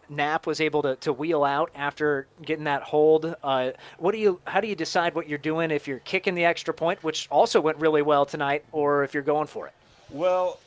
Knapp 0.09 0.47
was 0.47 0.61
able 0.61 0.83
to, 0.83 0.97
to 0.97 1.13
wheel 1.13 1.43
out 1.43 1.71
after 1.75 2.27
getting 2.43 2.65
that 2.65 2.83
hold. 2.83 3.35
Uh, 3.43 3.71
what 3.99 4.13
do 4.13 4.19
you? 4.19 4.41
How 4.47 4.61
do 4.61 4.69
you 4.69 4.77
decide 4.77 5.15
what 5.15 5.29
you're 5.29 5.39
doing 5.39 5.71
if 5.71 5.89
you're 5.89 6.01
kicking 6.01 6.35
the 6.35 6.45
extra 6.45 6.75
point, 6.75 7.03
which 7.03 7.29
also 7.31 7.61
went 7.61 7.79
really 7.79 8.03
well 8.03 8.27
tonight, 8.27 8.65
or 8.73 9.05
if 9.05 9.15
you're 9.15 9.23
going 9.23 9.47
for 9.47 9.67
it? 9.67 9.73
Well, 10.11 10.61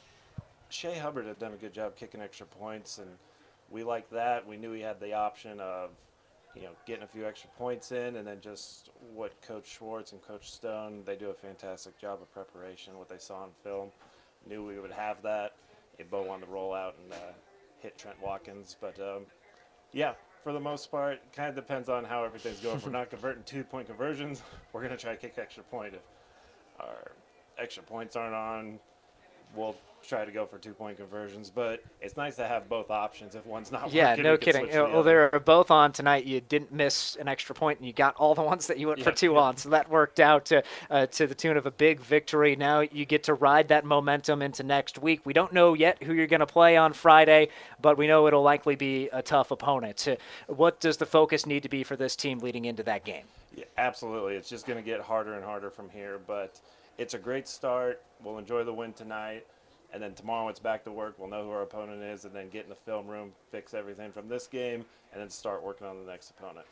Shea 0.69 0.97
Hubbard 0.97 1.27
had 1.27 1.39
done 1.39 1.53
a 1.53 1.57
good 1.57 1.73
job 1.73 1.95
kicking 1.95 2.21
extra 2.21 2.45
points, 2.45 2.97
and 2.97 3.09
we 3.69 3.83
liked 3.83 4.11
that. 4.11 4.47
We 4.47 4.57
knew 4.57 4.71
he 4.71 4.81
had 4.81 4.99
the 4.99 5.13
option 5.13 5.59
of, 5.59 5.91
you 6.55 6.63
know, 6.63 6.71
getting 6.85 7.03
a 7.03 7.07
few 7.07 7.25
extra 7.25 7.49
points 7.57 7.91
in, 7.91 8.15
and 8.15 8.27
then 8.27 8.39
just 8.41 8.89
what 9.13 9.39
Coach 9.41 9.67
Schwartz 9.67 10.13
and 10.13 10.21
Coach 10.21 10.51
Stone 10.51 11.03
they 11.05 11.15
do 11.15 11.29
a 11.29 11.33
fantastic 11.33 11.97
job 11.99 12.19
of 12.21 12.31
preparation. 12.33 12.97
What 12.97 13.09
they 13.09 13.17
saw 13.17 13.43
on 13.43 13.49
film, 13.63 13.89
knew 14.47 14.65
we 14.65 14.79
would 14.79 14.91
have 14.91 15.21
that. 15.23 15.53
Bo 16.09 16.23
wanted 16.23 16.45
to 16.45 16.51
roll 16.51 16.73
out 16.73 16.95
and 17.01 17.13
uh, 17.13 17.33
hit 17.79 17.97
Trent 17.97 18.21
Watkins, 18.21 18.75
but 18.79 18.99
um, 18.99 19.25
yeah, 19.93 20.13
for 20.43 20.51
the 20.53 20.59
most 20.59 20.91
part, 20.91 21.19
kind 21.33 21.49
of 21.49 21.55
depends 21.55 21.89
on 21.89 22.03
how 22.03 22.23
everything's 22.23 22.59
going. 22.59 22.77
if 22.77 22.85
we're 22.85 22.91
not 22.91 23.09
converting 23.09 23.43
two-point 23.43 23.87
conversions, 23.87 24.41
we're 24.73 24.81
gonna 24.81 24.97
try 24.97 25.11
to 25.11 25.17
kick 25.17 25.35
extra 25.37 25.63
point. 25.63 25.93
If 25.93 26.01
our 26.79 27.11
extra 27.57 27.83
points 27.83 28.15
aren't 28.15 28.35
on, 28.35 28.79
we'll 29.55 29.75
try 30.07 30.23
to 30.23 30.31
go 30.31 30.45
for 30.45 30.57
two 30.57 30.73
point 30.73 30.97
conversions, 30.97 31.49
but 31.49 31.83
it's 31.99 32.15
nice 32.15 32.35
to 32.35 32.47
have 32.47 32.69
both 32.69 32.91
options 32.91 33.35
if 33.35 33.45
one's 33.45 33.71
not 33.71 33.91
yeah, 33.91 34.11
working. 34.11 34.23
no 34.23 34.37
kidding. 34.37 34.67
Well, 34.67 35.03
they 35.03 35.13
are 35.13 35.41
both 35.43 35.71
on 35.71 35.91
tonight. 35.91 36.25
You 36.25 36.41
didn't 36.41 36.71
miss 36.71 37.15
an 37.15 37.27
extra 37.27 37.55
point, 37.55 37.79
and 37.79 37.87
you 37.87 37.93
got 37.93 38.15
all 38.15 38.35
the 38.35 38.41
ones 38.41 38.67
that 38.67 38.77
you 38.77 38.87
went 38.87 38.99
Yeah, 38.99 39.05
for 39.05 39.11
two 39.11 39.37
on. 39.37 39.57
So 39.57 39.69
that 39.69 39.89
worked 39.89 40.19
out 40.19 40.45
to 40.45 40.63
uh, 40.89 41.07
to 41.07 41.27
the 41.27 41.35
tune 41.35 41.57
of 41.57 41.65
a 41.65 41.71
big 41.71 41.99
victory. 41.99 42.55
Now 42.55 42.81
you 42.81 43.05
get 43.05 43.23
to 43.23 43.33
ride 43.33 43.67
that 43.69 43.85
momentum 43.85 44.41
into 44.41 44.63
next 44.63 45.01
week. 45.01 45.21
We 45.25 45.33
don't 45.33 45.53
know 45.53 45.73
yet 45.73 46.01
who 46.03 46.13
you're 46.13 46.27
going 46.27 46.39
to 46.39 46.45
play 46.45 46.77
on 46.77 46.93
Friday, 46.93 47.49
but 47.81 47.97
we 47.97 48.07
know 48.07 48.27
it'll 48.27 48.43
likely 48.43 48.75
be 48.75 49.09
a 49.11 49.21
tough 49.21 49.51
opponent. 49.51 50.07
What 50.47 50.79
does 50.79 50.97
the 50.97 51.05
focus 51.05 51.45
need 51.45 51.63
to 51.63 51.69
be 51.69 51.83
for 51.83 51.95
this 51.95 52.15
team 52.15 52.39
leading 52.39 52.65
into 52.65 52.83
that 52.83 53.05
game? 53.05 53.23
Yeah, 53.55 53.65
absolutely. 53.77 54.35
It's 54.35 54.49
just 54.49 54.67
going 54.67 54.77
to 54.77 54.85
get 54.85 54.99
harder 55.01 55.33
and 55.33 55.43
harder 55.43 55.69
from 55.69 55.89
here, 55.89 56.19
but 56.27 56.59
it's 56.97 57.13
a 57.13 57.19
great 57.19 57.47
start. 57.47 58.01
We'll 58.23 58.37
enjoy 58.37 58.63
the 58.63 58.73
win 58.73 58.93
tonight. 58.93 59.45
And 59.93 60.01
then 60.01 60.13
tomorrow 60.13 60.49
it's 60.49 60.59
back 60.59 60.83
to 60.85 60.91
work. 60.91 61.15
We'll 61.17 61.29
know 61.29 61.43
who 61.43 61.51
our 61.51 61.61
opponent 61.61 62.03
is 62.03 62.25
and 62.25 62.33
then 62.33 62.49
get 62.49 62.63
in 62.63 62.69
the 62.69 62.75
film 62.75 63.07
room, 63.07 63.31
fix 63.51 63.73
everything 63.73 64.11
from 64.11 64.27
this 64.27 64.47
game, 64.47 64.83
and 65.13 65.21
then 65.21 65.29
start 65.29 65.63
working 65.63 65.87
on 65.87 65.97
the 66.03 66.11
next 66.11 66.31
opponent. 66.31 66.65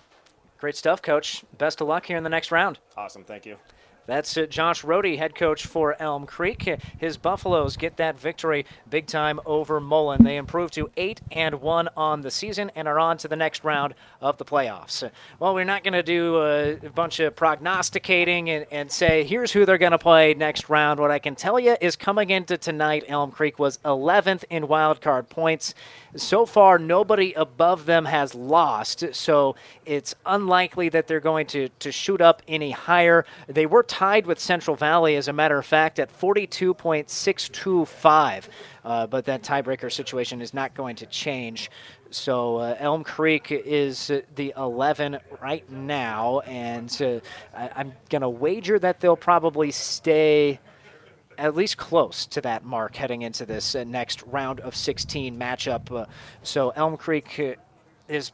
Great 0.57 0.75
stuff, 0.75 1.01
Coach. 1.01 1.43
Best 1.57 1.81
of 1.81 1.87
luck 1.87 2.05
here 2.05 2.17
in 2.17 2.23
the 2.23 2.29
next 2.29 2.51
round. 2.51 2.79
Awesome. 2.97 3.23
Thank 3.23 3.45
you. 3.45 3.57
That's 4.05 4.35
it. 4.35 4.51
Josh 4.51 4.83
Rohde, 4.83 5.17
head 5.17 5.33
coach 5.33 5.65
for 5.65 5.95
Elm 6.01 6.25
Creek. 6.25 6.69
His 6.97 7.17
Buffaloes 7.17 7.77
get 7.77 7.97
that 7.97 8.19
victory 8.19 8.65
big 8.89 9.07
time 9.07 9.39
over 9.45 9.79
Mullen. 9.79 10.23
They 10.23 10.37
improve 10.37 10.71
to 10.71 10.89
8 10.97 11.21
and 11.31 11.61
1 11.61 11.89
on 11.95 12.21
the 12.21 12.31
season 12.31 12.71
and 12.75 12.87
are 12.87 12.99
on 12.99 13.17
to 13.19 13.27
the 13.27 13.35
next 13.35 13.63
round 13.63 13.93
of 14.19 14.37
the 14.37 14.45
playoffs. 14.45 15.09
Well, 15.39 15.53
we're 15.53 15.63
not 15.63 15.83
going 15.83 15.93
to 15.93 16.03
do 16.03 16.37
a 16.41 16.75
bunch 16.93 17.19
of 17.21 17.35
prognosticating 17.35 18.49
and, 18.49 18.65
and 18.71 18.91
say, 18.91 19.23
here's 19.23 19.51
who 19.51 19.65
they're 19.65 19.77
going 19.77 19.91
to 19.93 19.97
play 19.97 20.33
next 20.33 20.69
round. 20.69 20.99
What 20.99 21.11
I 21.11 21.19
can 21.19 21.35
tell 21.35 21.59
you 21.59 21.77
is 21.79 21.95
coming 21.95 22.29
into 22.29 22.57
tonight, 22.57 23.05
Elm 23.07 23.31
Creek 23.31 23.57
was 23.57 23.77
11th 23.79 24.43
in 24.49 24.67
wild 24.67 24.99
card 24.99 25.29
points. 25.29 25.73
So 26.15 26.45
far, 26.45 26.77
nobody 26.77 27.33
above 27.33 27.85
them 27.85 28.05
has 28.05 28.35
lost, 28.35 29.15
so 29.15 29.55
it's 29.83 30.13
unlikely 30.27 30.89
that 30.89 31.07
they're 31.07 31.19
going 31.19 31.47
to, 31.47 31.69
to 31.69 31.91
shoot 31.91 32.21
up 32.21 32.43
any 32.47 32.69
higher. 32.69 33.25
They 33.47 33.65
were 33.65 33.81
tied 33.93 34.25
with 34.25 34.39
Central 34.39 34.75
Valley, 34.75 35.15
as 35.17 35.27
a 35.27 35.33
matter 35.33 35.59
of 35.59 35.65
fact, 35.67 35.99
at 35.99 36.11
42.625, 36.11 38.47
uh, 38.83 39.05
but 39.05 39.25
that 39.25 39.43
tiebreaker 39.43 39.91
situation 39.91 40.41
is 40.41 40.51
not 40.51 40.73
going 40.73 40.95
to 40.95 41.05
change. 41.05 41.69
So 42.09 42.57
uh, 42.57 42.75
Elm 42.79 43.03
Creek 43.03 43.51
is 43.51 44.09
uh, 44.09 44.21
the 44.33 44.51
11 44.57 45.19
right 45.39 45.69
now, 45.69 46.39
and 46.39 46.89
uh, 47.03 47.19
I, 47.55 47.69
I'm 47.75 47.93
going 48.09 48.23
to 48.23 48.29
wager 48.29 48.79
that 48.79 48.99
they'll 48.99 49.15
probably 49.15 49.69
stay 49.69 50.59
at 51.37 51.55
least 51.55 51.77
close 51.77 52.25
to 52.25 52.41
that 52.41 52.65
mark 52.65 52.95
heading 52.95 53.21
into 53.21 53.45
this 53.45 53.75
uh, 53.75 53.83
next 53.83 54.23
round 54.23 54.59
of 54.61 54.75
16 54.75 55.37
matchup. 55.37 56.07
So 56.41 56.71
Elm 56.71 56.97
Creek 56.97 57.59
is 58.07 58.31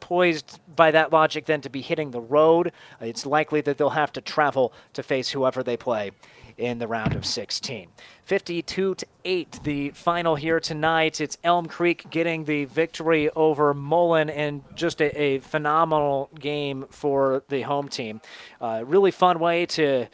poised 0.00 0.60
by 0.74 0.90
that 0.90 1.12
logic 1.12 1.46
then 1.46 1.60
to 1.62 1.70
be 1.70 1.80
hitting 1.80 2.10
the 2.10 2.20
road. 2.20 2.72
It's 3.00 3.26
likely 3.26 3.60
that 3.62 3.78
they'll 3.78 3.90
have 3.90 4.12
to 4.12 4.20
travel 4.20 4.72
to 4.92 5.02
face 5.02 5.30
whoever 5.30 5.62
they 5.62 5.76
play 5.76 6.12
in 6.56 6.78
the 6.78 6.88
round 6.88 7.14
of 7.14 7.26
16. 7.26 7.88
52 8.24 8.94
to 8.94 9.06
8 9.24 9.60
the 9.62 9.90
final 9.90 10.36
here 10.36 10.58
tonight. 10.58 11.20
It's 11.20 11.38
Elm 11.44 11.66
Creek 11.66 12.08
getting 12.10 12.44
the 12.44 12.64
victory 12.64 13.30
over 13.30 13.74
Mullen 13.74 14.30
and 14.30 14.62
just 14.74 15.00
a, 15.00 15.16
a 15.20 15.38
phenomenal 15.40 16.30
game 16.38 16.86
for 16.90 17.42
the 17.48 17.62
home 17.62 17.88
team. 17.88 18.20
Uh, 18.60 18.82
really 18.86 19.10
fun 19.10 19.38
way 19.38 19.66
to 19.66 20.06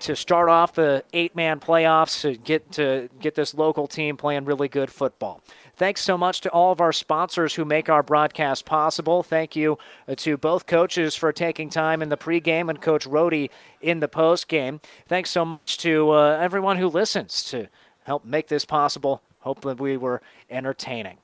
to 0.00 0.16
start 0.16 0.48
off 0.48 0.72
the 0.72 1.04
eight-man 1.12 1.60
playoffs 1.60 2.22
to 2.22 2.34
get 2.34 2.72
to 2.72 3.08
get 3.20 3.34
this 3.34 3.54
local 3.54 3.86
team 3.86 4.16
playing 4.16 4.44
really 4.46 4.68
good 4.68 4.90
football. 4.90 5.42
Thanks 5.80 6.02
so 6.02 6.18
much 6.18 6.42
to 6.42 6.50
all 6.50 6.72
of 6.72 6.82
our 6.82 6.92
sponsors 6.92 7.54
who 7.54 7.64
make 7.64 7.88
our 7.88 8.02
broadcast 8.02 8.66
possible. 8.66 9.22
Thank 9.22 9.56
you 9.56 9.78
uh, 10.06 10.14
to 10.16 10.36
both 10.36 10.66
coaches 10.66 11.16
for 11.16 11.32
taking 11.32 11.70
time 11.70 12.02
in 12.02 12.10
the 12.10 12.18
pregame 12.18 12.68
and 12.68 12.78
Coach 12.78 13.08
Rohde 13.08 13.48
in 13.80 14.00
the 14.00 14.06
postgame. 14.06 14.82
Thanks 15.08 15.30
so 15.30 15.46
much 15.46 15.78
to 15.78 16.10
uh, 16.10 16.38
everyone 16.38 16.76
who 16.76 16.86
listens 16.86 17.42
to 17.44 17.66
help 18.02 18.26
make 18.26 18.48
this 18.48 18.66
possible. 18.66 19.22
Hope 19.38 19.62
that 19.62 19.80
we 19.80 19.96
were 19.96 20.20
entertaining. 20.50 21.16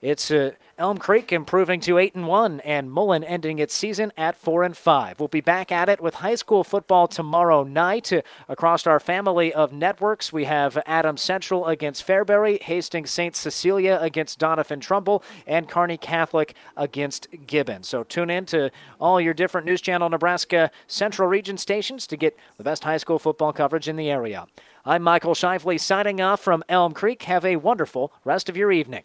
It's 0.00 0.30
uh, 0.30 0.52
Elm 0.76 0.98
Creek 0.98 1.32
improving 1.32 1.78
to 1.80 1.98
eight 1.98 2.16
and 2.16 2.26
one, 2.26 2.58
and 2.60 2.90
Mullen 2.90 3.22
ending 3.22 3.60
its 3.60 3.72
season 3.72 4.12
at 4.16 4.36
four 4.36 4.64
and 4.64 4.76
five. 4.76 5.20
We'll 5.20 5.28
be 5.28 5.40
back 5.40 5.70
at 5.70 5.88
it 5.88 6.00
with 6.00 6.16
high 6.16 6.34
school 6.34 6.64
football 6.64 7.06
tomorrow 7.06 7.62
night. 7.62 8.12
Across 8.48 8.86
our 8.88 8.98
family 8.98 9.54
of 9.54 9.72
networks, 9.72 10.32
we 10.32 10.44
have 10.46 10.82
Adams 10.84 11.22
Central 11.22 11.66
against 11.66 12.04
Fairbury, 12.04 12.60
Hastings 12.60 13.12
St. 13.12 13.36
Cecilia 13.36 13.98
against 14.00 14.40
Doniphan 14.40 14.80
Trumbull, 14.80 15.22
and 15.46 15.68
Kearney 15.68 15.96
Catholic 15.96 16.54
against 16.76 17.28
Gibbon. 17.46 17.84
So 17.84 18.02
tune 18.02 18.28
in 18.28 18.44
to 18.46 18.70
all 19.00 19.20
your 19.20 19.34
different 19.34 19.66
News 19.66 19.80
Channel 19.80 20.08
Nebraska 20.08 20.72
Central 20.88 21.28
Region 21.28 21.56
stations 21.56 22.04
to 22.08 22.16
get 22.16 22.36
the 22.56 22.64
best 22.64 22.82
high 22.82 22.96
school 22.96 23.20
football 23.20 23.52
coverage 23.52 23.88
in 23.88 23.94
the 23.94 24.10
area. 24.10 24.46
I'm 24.84 25.02
Michael 25.02 25.34
Shively 25.34 25.78
signing 25.78 26.20
off 26.20 26.40
from 26.40 26.64
Elm 26.68 26.94
Creek. 26.94 27.22
Have 27.22 27.44
a 27.44 27.56
wonderful 27.56 28.12
rest 28.24 28.48
of 28.48 28.56
your 28.56 28.72
evening. 28.72 29.04